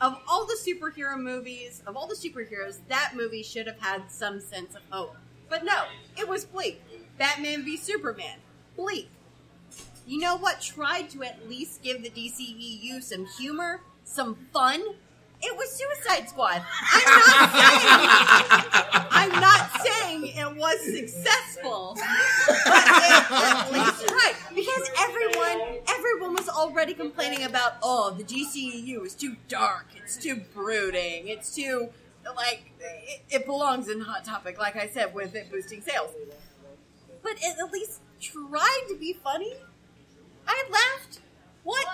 Of 0.00 0.20
all 0.28 0.46
the 0.46 0.54
superhero 0.54 1.18
movies, 1.18 1.82
of 1.84 1.96
all 1.96 2.06
the 2.06 2.14
superheroes, 2.14 2.78
that 2.86 3.14
movie 3.16 3.42
should 3.42 3.66
have 3.66 3.80
had 3.80 4.08
some 4.08 4.40
sense 4.40 4.76
of 4.76 4.82
hope. 4.88 5.16
But 5.48 5.64
no, 5.64 5.82
it 6.16 6.28
was 6.28 6.44
bleak. 6.44 6.80
Batman 7.18 7.64
v 7.64 7.76
Superman. 7.76 8.38
Bleak. 8.76 9.10
You 10.06 10.20
know 10.20 10.36
what 10.36 10.60
tried 10.60 11.10
to 11.10 11.24
at 11.24 11.48
least 11.48 11.82
give 11.82 12.04
the 12.04 12.10
DCEU 12.10 13.02
some 13.02 13.26
humor, 13.26 13.80
some 14.04 14.46
fun? 14.52 14.80
It 15.42 15.56
was 15.56 15.70
Suicide 15.72 16.28
Squad. 16.28 16.62
I'm 16.92 17.02
not 17.30 17.50
saying 17.52 19.02
I'm 19.14 19.40
not 19.40 19.70
saying 19.82 20.26
it 20.36 20.56
was 20.56 20.80
successful, 20.84 21.96
but 21.96 22.84
it 22.86 23.30
at 23.30 23.72
least 23.72 24.06
tried 24.08 24.34
because 24.54 24.90
everyone 25.00 25.78
everyone 25.88 26.34
was 26.34 26.48
already 26.48 26.94
complaining 26.94 27.44
about 27.44 27.74
oh 27.82 28.10
the 28.16 28.24
DCEU 28.24 29.04
is 29.04 29.14
too 29.14 29.36
dark, 29.48 29.86
it's 29.96 30.16
too 30.16 30.42
brooding, 30.54 31.28
it's 31.28 31.54
too 31.54 31.88
like 32.36 32.70
it, 32.80 33.22
it 33.30 33.46
belongs 33.46 33.88
in 33.88 34.00
Hot 34.00 34.24
Topic, 34.24 34.58
like 34.58 34.76
I 34.76 34.88
said, 34.88 35.12
with 35.14 35.34
it 35.34 35.50
boosting 35.50 35.80
sales. 35.82 36.10
But 37.22 37.32
it 37.40 37.56
at 37.58 37.72
least 37.72 38.00
tried 38.20 38.84
to 38.88 38.96
be 38.96 39.12
funny. 39.12 39.54
I 40.46 40.64
laughed 40.70 41.20
What? 41.64 41.86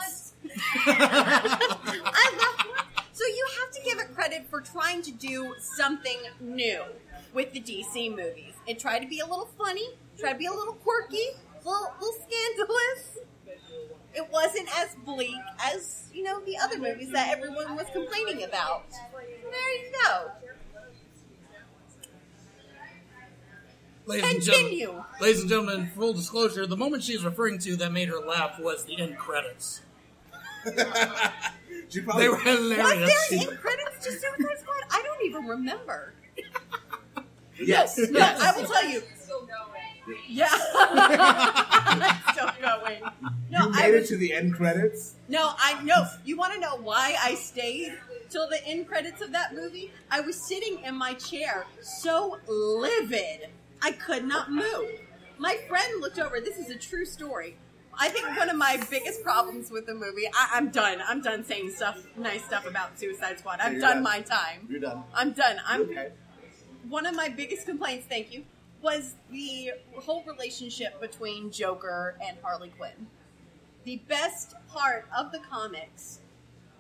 I 0.86 2.36
laughed. 2.38 2.87
So 3.18 3.26
you 3.26 3.46
have 3.60 3.72
to 3.72 3.80
give 3.82 3.98
it 3.98 4.14
credit 4.14 4.46
for 4.48 4.60
trying 4.60 5.02
to 5.02 5.10
do 5.10 5.52
something 5.58 6.18
new 6.38 6.82
with 7.34 7.52
the 7.52 7.60
DC 7.60 8.10
movies. 8.10 8.54
It 8.68 8.78
tried 8.78 9.00
to 9.00 9.08
be 9.08 9.18
a 9.18 9.26
little 9.26 9.48
funny, 9.58 9.88
tried 10.16 10.34
to 10.34 10.38
be 10.38 10.46
a 10.46 10.52
little 10.52 10.74
quirky, 10.74 11.26
a 11.52 11.68
little, 11.68 11.92
little 12.00 12.14
scandalous. 12.14 13.18
It 14.14 14.30
wasn't 14.30 14.68
as 14.78 14.94
bleak 15.04 15.34
as, 15.64 16.10
you 16.14 16.22
know, 16.22 16.38
the 16.44 16.58
other 16.58 16.78
movies 16.78 17.10
that 17.10 17.36
everyone 17.36 17.74
was 17.74 17.86
complaining 17.92 18.44
about. 18.44 18.84
There 18.88 19.74
you 19.74 19.92
go. 20.04 20.30
Ladies 24.06 24.30
and 24.30 24.42
gentlemen, 24.44 24.68
Continue. 24.68 25.04
ladies 25.20 25.40
and 25.40 25.48
gentlemen, 25.48 25.90
full 25.96 26.12
disclosure: 26.12 26.68
the 26.68 26.76
moment 26.76 27.02
she 27.02 27.14
she's 27.14 27.24
referring 27.24 27.58
to 27.58 27.74
that 27.76 27.90
made 27.90 28.08
her 28.08 28.20
laugh 28.20 28.60
was 28.60 28.84
the 28.84 28.98
end 29.00 29.18
credits. 29.18 29.82
She 31.88 32.00
probably 32.02 32.24
They 32.24 32.28
were 32.28 32.36
hilarious. 32.38 32.78
Was 32.78 32.92
hilarious. 32.92 33.28
there 33.30 33.38
end 33.50 33.58
credits 33.60 34.04
to 34.04 34.10
Suicide 34.12 34.58
Squad? 34.60 34.76
I 34.90 35.02
don't 35.02 35.24
even 35.26 35.44
remember. 35.46 36.14
yes. 37.60 37.98
No, 37.98 38.18
yes. 38.18 38.40
I 38.40 38.58
will 38.60 38.68
tell 38.68 38.88
you. 38.88 39.02
Still 39.16 39.40
going. 39.46 40.18
Yeah. 40.28 40.48
Still 42.32 42.50
going. 42.62 43.02
No, 43.50 43.66
you 43.66 43.72
I 43.74 43.90
made 43.90 43.94
it 43.94 44.06
to 44.08 44.16
the 44.16 44.32
end 44.32 44.54
credits. 44.54 45.14
no, 45.28 45.52
I 45.58 45.82
no. 45.82 46.06
You 46.24 46.36
want 46.36 46.54
to 46.54 46.60
know 46.60 46.76
why 46.76 47.14
I 47.22 47.34
stayed 47.34 47.98
till 48.30 48.48
the 48.48 48.64
end 48.66 48.86
credits 48.86 49.20
of 49.22 49.32
that 49.32 49.54
movie? 49.54 49.90
I 50.10 50.20
was 50.20 50.36
sitting 50.36 50.80
in 50.84 50.94
my 50.94 51.14
chair, 51.14 51.66
so 51.82 52.38
livid, 52.46 53.48
I 53.82 53.92
could 53.92 54.24
not 54.24 54.50
move. 54.50 55.00
My 55.38 55.56
friend 55.68 56.00
looked 56.00 56.18
over. 56.18 56.40
This 56.40 56.58
is 56.58 56.70
a 56.70 56.76
true 56.76 57.04
story. 57.04 57.56
I 58.00 58.08
think 58.08 58.26
one 58.36 58.48
of 58.48 58.56
my 58.56 58.80
biggest 58.90 59.22
problems 59.24 59.70
with 59.70 59.86
the 59.86 59.94
movie. 59.94 60.26
I, 60.32 60.50
I'm 60.52 60.70
done. 60.70 60.98
I'm 61.06 61.20
done 61.20 61.44
saying 61.44 61.70
stuff, 61.70 62.06
nice 62.16 62.44
stuff 62.44 62.66
about 62.66 62.98
Suicide 62.98 63.38
Squad. 63.40 63.58
I've 63.60 63.80
done 63.80 63.96
done. 63.96 64.02
my 64.02 64.20
time. 64.20 64.66
You're 64.70 64.80
done. 64.80 65.02
I'm 65.14 65.32
done. 65.32 65.56
I'm 65.66 65.82
Okay. 65.82 66.10
one 66.88 67.06
of 67.06 67.14
my 67.16 67.28
biggest 67.28 67.66
complaints, 67.66 68.06
thank 68.08 68.32
you, 68.32 68.44
was 68.82 69.14
the 69.30 69.72
whole 69.96 70.22
relationship 70.24 71.00
between 71.00 71.50
Joker 71.50 72.14
and 72.24 72.36
Harley 72.42 72.68
Quinn. 72.70 73.08
The 73.84 73.96
best 74.08 74.54
part 74.68 75.06
of 75.16 75.32
the 75.32 75.40
comics, 75.40 76.20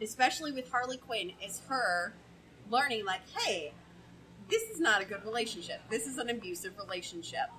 especially 0.00 0.52
with 0.52 0.70
Harley 0.70 0.98
Quinn, 0.98 1.32
is 1.44 1.62
her 1.68 2.12
learning, 2.70 3.04
like, 3.04 3.22
hey, 3.36 3.72
this 4.48 4.62
is 4.64 4.80
not 4.80 5.02
a 5.02 5.04
good 5.04 5.24
relationship. 5.24 5.80
This 5.90 6.06
is 6.06 6.18
an 6.18 6.30
abusive 6.30 6.72
relationship. 6.78 7.50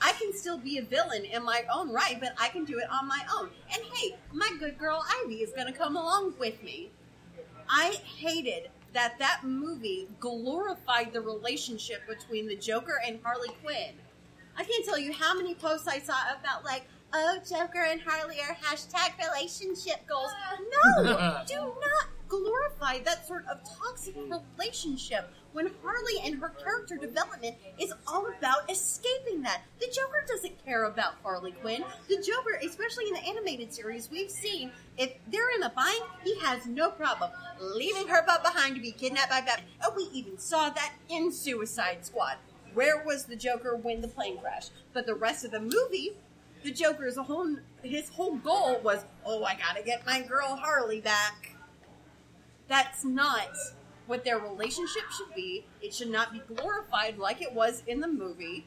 I 0.00 0.12
can 0.12 0.32
still 0.32 0.58
be 0.58 0.78
a 0.78 0.82
villain 0.82 1.24
in 1.24 1.44
my 1.44 1.64
own 1.72 1.92
right, 1.92 2.18
but 2.20 2.34
I 2.40 2.48
can 2.48 2.64
do 2.64 2.78
it 2.78 2.86
on 2.90 3.06
my 3.06 3.20
own. 3.38 3.50
And 3.72 3.82
hey, 3.92 4.16
my 4.32 4.50
good 4.58 4.78
girl 4.78 5.04
Ivy 5.24 5.36
is 5.36 5.52
going 5.52 5.66
to 5.66 5.78
come 5.78 5.96
along 5.96 6.34
with 6.38 6.62
me. 6.62 6.90
I 7.68 7.96
hated 8.16 8.70
that 8.94 9.18
that 9.18 9.40
movie 9.44 10.08
glorified 10.20 11.12
the 11.12 11.20
relationship 11.20 12.06
between 12.08 12.48
the 12.48 12.56
Joker 12.56 13.00
and 13.06 13.18
Harley 13.22 13.50
Quinn. 13.62 13.92
I 14.56 14.64
can't 14.64 14.84
tell 14.84 14.98
you 14.98 15.12
how 15.12 15.34
many 15.34 15.54
posts 15.54 15.86
I 15.86 15.98
saw 15.98 16.14
about 16.40 16.64
like, 16.64 16.84
oh, 17.12 17.38
Joker 17.48 17.84
and 17.84 18.00
Harley 18.00 18.36
are 18.40 18.56
hashtag 18.56 19.12
relationship 19.18 20.06
goals. 20.08 20.30
Uh. 20.52 21.04
No, 21.04 21.42
do 21.46 21.54
not 21.56 22.08
glorify 22.28 22.98
that 23.00 23.26
sort 23.26 23.46
of 23.46 23.58
toxic 23.64 24.14
relationship 24.16 25.30
when 25.52 25.70
Harley 25.82 26.20
and 26.24 26.38
her 26.38 26.50
character 26.50 26.96
development 26.96 27.56
is 27.80 27.92
all 28.06 28.26
about 28.26 28.70
escaping 28.70 29.42
that. 29.42 29.62
The 29.80 29.86
Joker 29.86 30.24
doesn't 30.26 30.64
care 30.64 30.84
about 30.84 31.14
Harley 31.22 31.52
Quinn. 31.52 31.84
The 32.08 32.16
Joker, 32.16 32.60
especially 32.62 33.08
in 33.08 33.14
the 33.14 33.26
animated 33.26 33.72
series, 33.72 34.10
we've 34.10 34.30
seen 34.30 34.70
if 34.98 35.14
they're 35.28 35.50
in 35.56 35.62
a 35.62 35.70
bind, 35.70 36.02
he 36.22 36.38
has 36.40 36.66
no 36.66 36.90
problem 36.90 37.30
leaving 37.60 38.08
her 38.08 38.24
butt 38.26 38.42
behind 38.42 38.74
to 38.74 38.80
be 38.80 38.92
kidnapped 38.92 39.30
by 39.30 39.40
Batman. 39.40 39.64
And 39.82 39.96
we 39.96 40.04
even 40.12 40.38
saw 40.38 40.70
that 40.70 40.92
in 41.08 41.32
Suicide 41.32 42.04
Squad. 42.04 42.36
Where 42.74 43.02
was 43.02 43.24
the 43.24 43.36
Joker 43.36 43.76
when 43.76 44.02
the 44.02 44.08
plane 44.08 44.38
crashed? 44.38 44.72
But 44.92 45.06
the 45.06 45.14
rest 45.14 45.44
of 45.44 45.50
the 45.50 45.60
movie, 45.60 46.12
the 46.68 46.74
Joker's 46.74 47.16
whole 47.16 47.56
his 47.82 48.08
whole 48.10 48.36
goal 48.36 48.80
was, 48.82 49.04
oh, 49.24 49.44
I 49.44 49.54
gotta 49.54 49.82
get 49.82 50.04
my 50.04 50.20
girl 50.20 50.56
Harley 50.56 51.00
back. 51.00 51.56
That's 52.68 53.04
not 53.04 53.48
what 54.06 54.24
their 54.24 54.38
relationship 54.38 55.04
should 55.16 55.34
be. 55.34 55.64
It 55.80 55.94
should 55.94 56.10
not 56.10 56.32
be 56.32 56.40
glorified 56.54 57.18
like 57.18 57.40
it 57.40 57.52
was 57.54 57.82
in 57.86 58.00
the 58.00 58.08
movie. 58.08 58.66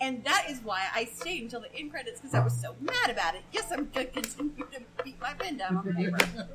And 0.00 0.22
that 0.24 0.46
is 0.48 0.60
why 0.62 0.84
I 0.94 1.06
stayed 1.06 1.42
until 1.42 1.62
the 1.62 1.74
end 1.74 1.90
credits 1.90 2.20
because 2.20 2.34
I 2.34 2.44
was 2.44 2.60
so 2.60 2.76
mad 2.80 3.10
about 3.10 3.34
it. 3.34 3.42
Yes, 3.50 3.72
I'm 3.72 3.88
going 3.92 4.06
to 4.06 4.12
continue 4.12 4.66
to 4.72 4.82
beat 5.02 5.20
my 5.20 5.32
pen 5.32 5.56
down 5.56 5.78
on 5.78 5.86
the 5.86 5.94
paper. 5.94 6.48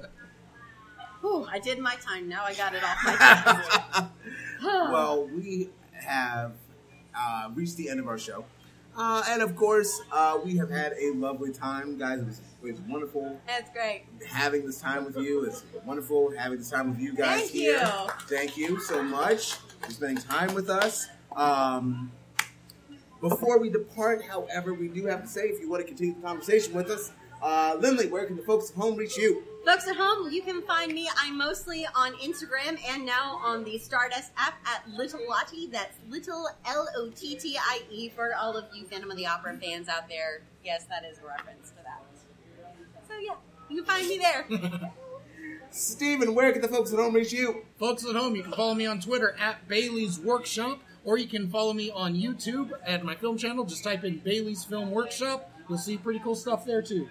Whew, 1.21 1.47
I 1.51 1.57
did 1.59 1.79
my 1.79 1.95
time. 1.95 2.29
Now 2.29 2.45
I 2.45 2.53
got 2.53 2.75
it 2.75 2.83
off 2.83 2.97
my 3.03 3.15
chest. 3.15 4.03
well, 4.63 5.27
we 5.27 5.69
have 5.93 6.53
uh, 7.17 7.49
reached 7.55 7.77
the 7.77 7.89
end 7.89 7.99
of 7.99 8.07
our 8.07 8.19
show. 8.19 8.45
Uh, 8.97 9.23
and 9.29 9.41
of 9.41 9.55
course, 9.55 10.01
uh, 10.11 10.37
we 10.43 10.57
have 10.57 10.69
had 10.69 10.93
a 10.99 11.11
lovely 11.13 11.51
time, 11.51 11.97
guys. 11.97 12.19
It 12.19 12.25
was, 12.25 12.41
it 12.63 12.71
was 12.73 12.81
wonderful 12.81 13.39
That's 13.47 13.71
great. 13.71 14.03
having 14.27 14.65
this 14.65 14.81
time 14.81 15.05
with 15.05 15.15
you. 15.17 15.45
It's 15.45 15.63
wonderful 15.85 16.33
having 16.37 16.57
this 16.57 16.69
time 16.69 16.89
with 16.89 16.99
you 16.99 17.13
guys 17.15 17.41
Thank 17.41 17.51
here. 17.51 17.79
you. 17.79 18.11
Thank 18.27 18.57
you 18.57 18.79
so 18.81 19.01
much 19.01 19.53
for 19.81 19.91
spending 19.91 20.23
time 20.23 20.53
with 20.53 20.69
us. 20.69 21.07
Um, 21.35 22.11
before 23.21 23.59
we 23.59 23.69
depart, 23.69 24.23
however, 24.23 24.73
we 24.73 24.87
do 24.87 25.05
have 25.05 25.21
to 25.21 25.27
say, 25.27 25.43
if 25.43 25.61
you 25.61 25.69
want 25.69 25.81
to 25.81 25.87
continue 25.87 26.15
the 26.15 26.21
conversation 26.21 26.73
with 26.73 26.89
us, 26.89 27.11
uh, 27.41 27.77
Lindley, 27.79 28.07
where 28.07 28.25
can 28.25 28.35
the 28.35 28.43
folks 28.43 28.69
at 28.69 28.75
home 28.75 28.95
reach 28.95 29.17
you? 29.17 29.43
Folks 29.65 29.87
at 29.87 29.95
home, 29.95 30.31
you 30.31 30.41
can 30.41 30.61
find 30.63 30.91
me. 30.91 31.09
I'm 31.17 31.37
mostly 31.37 31.85
on 31.95 32.13
Instagram 32.13 32.79
and 32.87 33.05
now 33.05 33.39
on 33.43 33.63
the 33.63 33.77
Stardust 33.77 34.31
app 34.37 34.55
at 34.65 34.89
Little 34.89 35.21
Lottie. 35.29 35.67
That's 35.67 35.97
Little 36.09 36.47
L 36.65 36.87
O 36.97 37.09
T 37.09 37.35
T 37.35 37.57
I 37.57 37.81
E 37.91 38.09
for 38.09 38.33
all 38.35 38.57
of 38.57 38.65
you 38.73 38.85
Phantom 38.85 39.11
of 39.11 39.17
the 39.17 39.27
Opera 39.27 39.57
fans 39.57 39.87
out 39.87 40.09
there. 40.09 40.41
Yes, 40.63 40.85
that 40.85 41.03
is 41.05 41.19
a 41.19 41.27
reference 41.27 41.69
to 41.69 41.83
that. 41.83 42.03
So 43.07 43.13
yeah, 43.19 43.35
you 43.69 43.83
can 43.83 43.85
find 43.85 44.07
me 44.07 44.17
there. 44.17 44.91
Steven, 45.71 46.33
where 46.35 46.51
can 46.51 46.61
the 46.61 46.67
folks 46.67 46.91
at 46.91 46.99
home 46.99 47.13
reach 47.13 47.31
you? 47.31 47.63
Folks 47.79 48.05
at 48.05 48.15
home, 48.15 48.35
you 48.35 48.43
can 48.43 48.51
follow 48.51 48.73
me 48.73 48.85
on 48.85 48.99
Twitter 48.99 49.35
at 49.39 49.67
Bailey's 49.67 50.19
Workshop, 50.19 50.79
or 51.05 51.17
you 51.17 51.27
can 51.27 51.49
follow 51.49 51.73
me 51.73 51.89
on 51.91 52.13
YouTube 52.13 52.71
at 52.85 53.05
my 53.05 53.15
film 53.15 53.37
channel. 53.37 53.63
Just 53.63 53.83
type 53.83 54.03
in 54.03 54.17
Bailey's 54.17 54.65
Film 54.65 54.91
Workshop. 54.91 55.51
You'll 55.69 55.77
see 55.77 55.97
pretty 55.97 56.19
cool 56.19 56.35
stuff 56.35 56.65
there 56.65 56.81
too. 56.81 57.09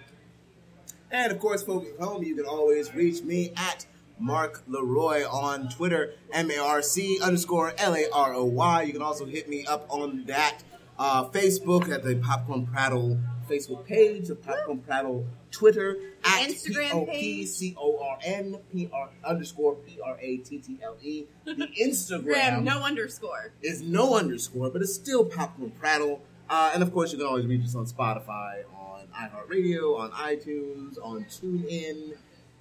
And 1.11 1.31
of 1.31 1.39
course, 1.39 1.63
folks 1.63 1.87
at 1.89 1.99
home, 2.05 2.23
you 2.23 2.35
can 2.35 2.45
always 2.45 2.93
reach 2.95 3.21
me 3.23 3.51
at 3.57 3.85
Marc 4.19 4.63
Laroy 4.67 5.25
on 5.31 5.69
Twitter, 5.69 6.13
M 6.31 6.49
A 6.51 6.57
R 6.57 6.81
C 6.81 7.19
underscore 7.21 7.73
L 7.77 7.95
A 7.95 8.05
R 8.13 8.33
O 8.33 8.45
Y. 8.45 8.83
You 8.83 8.93
can 8.93 9.01
also 9.01 9.25
hit 9.25 9.49
me 9.49 9.65
up 9.65 9.85
on 9.89 10.25
that 10.25 10.59
uh, 10.97 11.25
Facebook 11.29 11.89
at 11.89 12.03
the 12.03 12.15
Popcorn 12.15 12.65
Prattle 12.67 13.19
Facebook 13.49 13.85
page, 13.85 14.29
the 14.29 14.35
Popcorn 14.35 14.79
Prattle 14.79 15.25
Twitter 15.51 15.97
at 16.23 16.47
Instagram 16.47 17.07
page. 17.07 17.47
P-O-P-C-O-R-N 17.59 18.57
P-R 18.71 19.09
underscore 19.25 19.75
P-R-A-T-T-L-E. 19.75 21.25
The 21.43 21.53
Instagram 21.81 22.63
no 22.63 22.83
underscore. 22.83 23.51
is 23.61 23.81
no 23.81 24.15
underscore, 24.17 24.69
but 24.69 24.81
it's 24.81 24.93
still 24.93 25.25
Popcorn 25.25 25.71
Prattle. 25.71 26.21
Uh, 26.49 26.71
and 26.73 26.83
of 26.83 26.93
course, 26.93 27.11
you 27.11 27.17
can 27.17 27.27
always 27.27 27.45
reach 27.45 27.63
us 27.65 27.75
on 27.75 27.85
Spotify, 27.85 28.63
on 28.77 28.80
iHeartRadio, 29.11 29.99
on 29.99 30.11
iTunes, 30.11 30.97
on 31.03 31.25
TuneIn, 31.25 32.13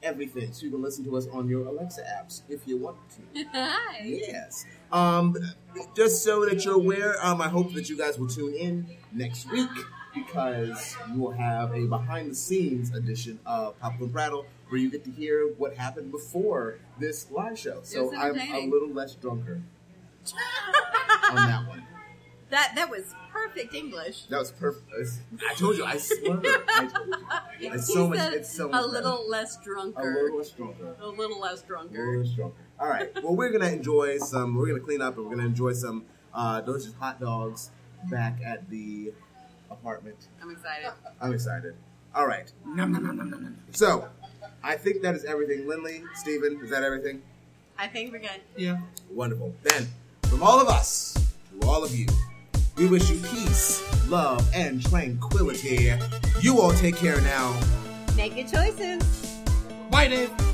everything. 0.03 0.53
So 0.53 0.65
you 0.65 0.71
can 0.71 0.83
listen 0.83 1.05
to 1.05 1.17
us 1.17 1.27
on 1.29 1.49
your 1.49 1.67
Alexa 1.67 2.03
apps 2.03 2.43
if 2.49 2.67
you 2.67 2.77
want 2.77 2.97
to. 3.35 3.45
Hi. 3.53 4.03
Yes. 4.05 4.67
Um, 4.93 5.37
just 5.97 6.25
so 6.25 6.45
that 6.47 6.65
you're 6.65 6.75
aware, 6.75 7.25
um, 7.25 7.41
I 7.41 7.49
hope 7.49 7.75
that 7.75 7.89
you 7.89 7.97
guys 7.97 8.19
will 8.19 8.29
tune 8.29 8.55
in 8.55 8.87
next 9.13 9.51
week 9.51 9.71
because 10.15 10.97
you 11.13 11.21
will 11.21 11.31
have 11.33 11.75
a 11.75 11.87
behind 11.87 12.31
the 12.31 12.35
scenes 12.35 12.95
edition 12.95 13.39
of 13.47 13.79
Popcorn 13.79 14.11
Prattle 14.11 14.47
where 14.69 14.81
you 14.81 14.91
get 14.91 15.05
to 15.05 15.11
hear 15.11 15.49
what 15.59 15.75
happened 15.75 16.11
before 16.11 16.79
this 16.99 17.31
live 17.31 17.59
show. 17.59 17.81
So 17.83 18.15
I'm 18.17 18.39
a 18.39 18.67
little 18.67 18.91
less 18.91 19.15
drunker 19.15 19.63
on 21.31 21.37
that 21.37 21.69
one. 21.69 21.85
That 22.51 22.73
that 22.75 22.91
was 22.91 23.15
perfect 23.49 23.75
English. 23.75 24.25
That 24.27 24.39
was 24.39 24.53
perfect. 24.53 24.91
I 25.49 25.55
told 25.55 25.77
you, 25.77 25.85
I 25.85 25.97
slur. 25.99 26.41
I 26.45 26.87
told 26.93 27.09
you. 27.61 27.73
It's 27.73 27.93
so 27.93 28.09
much. 28.09 28.19
said 28.19 28.33
It's 28.35 28.55
so 28.57 28.69
a 28.69 28.71
much 28.73 28.87
little 28.87 29.29
less 29.29 29.57
better. 29.57 29.71
drunker. 29.75 30.01
a 30.01 30.23
little 30.23 30.39
less 30.39 30.51
drunker. 30.51 30.97
A 31.01 31.09
little 31.09 31.41
less 31.41 31.63
A 31.63 31.67
drunker. 31.67 32.07
little 32.11 32.27
stronger. 32.27 32.55
All 32.79 32.89
right. 32.89 33.11
Well, 33.23 33.37
we're 33.37 33.51
gonna 33.51 33.71
enjoy 33.71 34.19
some. 34.19 34.55
We're 34.57 34.67
gonna 34.69 34.81
clean 34.81 35.03
up 35.03 35.17
and 35.17 35.27
we're 35.27 35.35
gonna 35.37 35.47
enjoy 35.49 35.73
some 35.73 36.05
uh, 36.35 36.61
delicious 36.61 36.95
hot 36.95 37.21
dogs 37.21 37.71
back 38.11 38.39
at 38.45 38.69
the 38.71 39.13
apartment. 39.71 40.17
I'm 40.43 40.51
excited. 40.51 40.91
I'm 41.21 41.33
excited. 41.33 41.75
All 42.15 42.27
right. 42.27 42.51
Nom, 42.67 42.93
nom, 42.93 43.05
nom, 43.05 43.17
nom, 43.17 43.31
nom, 43.31 43.43
nom. 43.43 43.57
So, 43.73 44.09
I 44.63 44.77
think 44.77 45.03
that 45.03 45.15
is 45.15 45.25
everything. 45.25 45.67
Lindley, 45.69 46.03
Steven, 46.17 46.61
is 46.63 46.71
that 46.71 46.83
everything? 46.83 47.23
I 47.79 47.87
think 47.87 48.13
we're 48.13 48.19
good. 48.19 48.41
Yeah. 48.57 48.79
Wonderful. 49.11 49.55
Then, 49.63 49.87
from 50.25 50.43
all 50.43 50.61
of 50.61 50.69
us 50.69 51.15
to 51.61 51.67
all 51.69 51.85
of 51.85 51.95
you, 51.95 52.07
we 52.81 52.87
wish 52.87 53.11
you 53.11 53.17
peace, 53.17 54.09
love, 54.09 54.49
and 54.55 54.83
tranquility. 54.83 55.93
You 56.41 56.61
all 56.63 56.73
take 56.73 56.97
care 56.97 57.21
now. 57.21 57.55
Make 58.17 58.35
good 58.37 58.49
choices. 58.49 59.43
Bye, 59.91 60.09
Dave. 60.09 60.50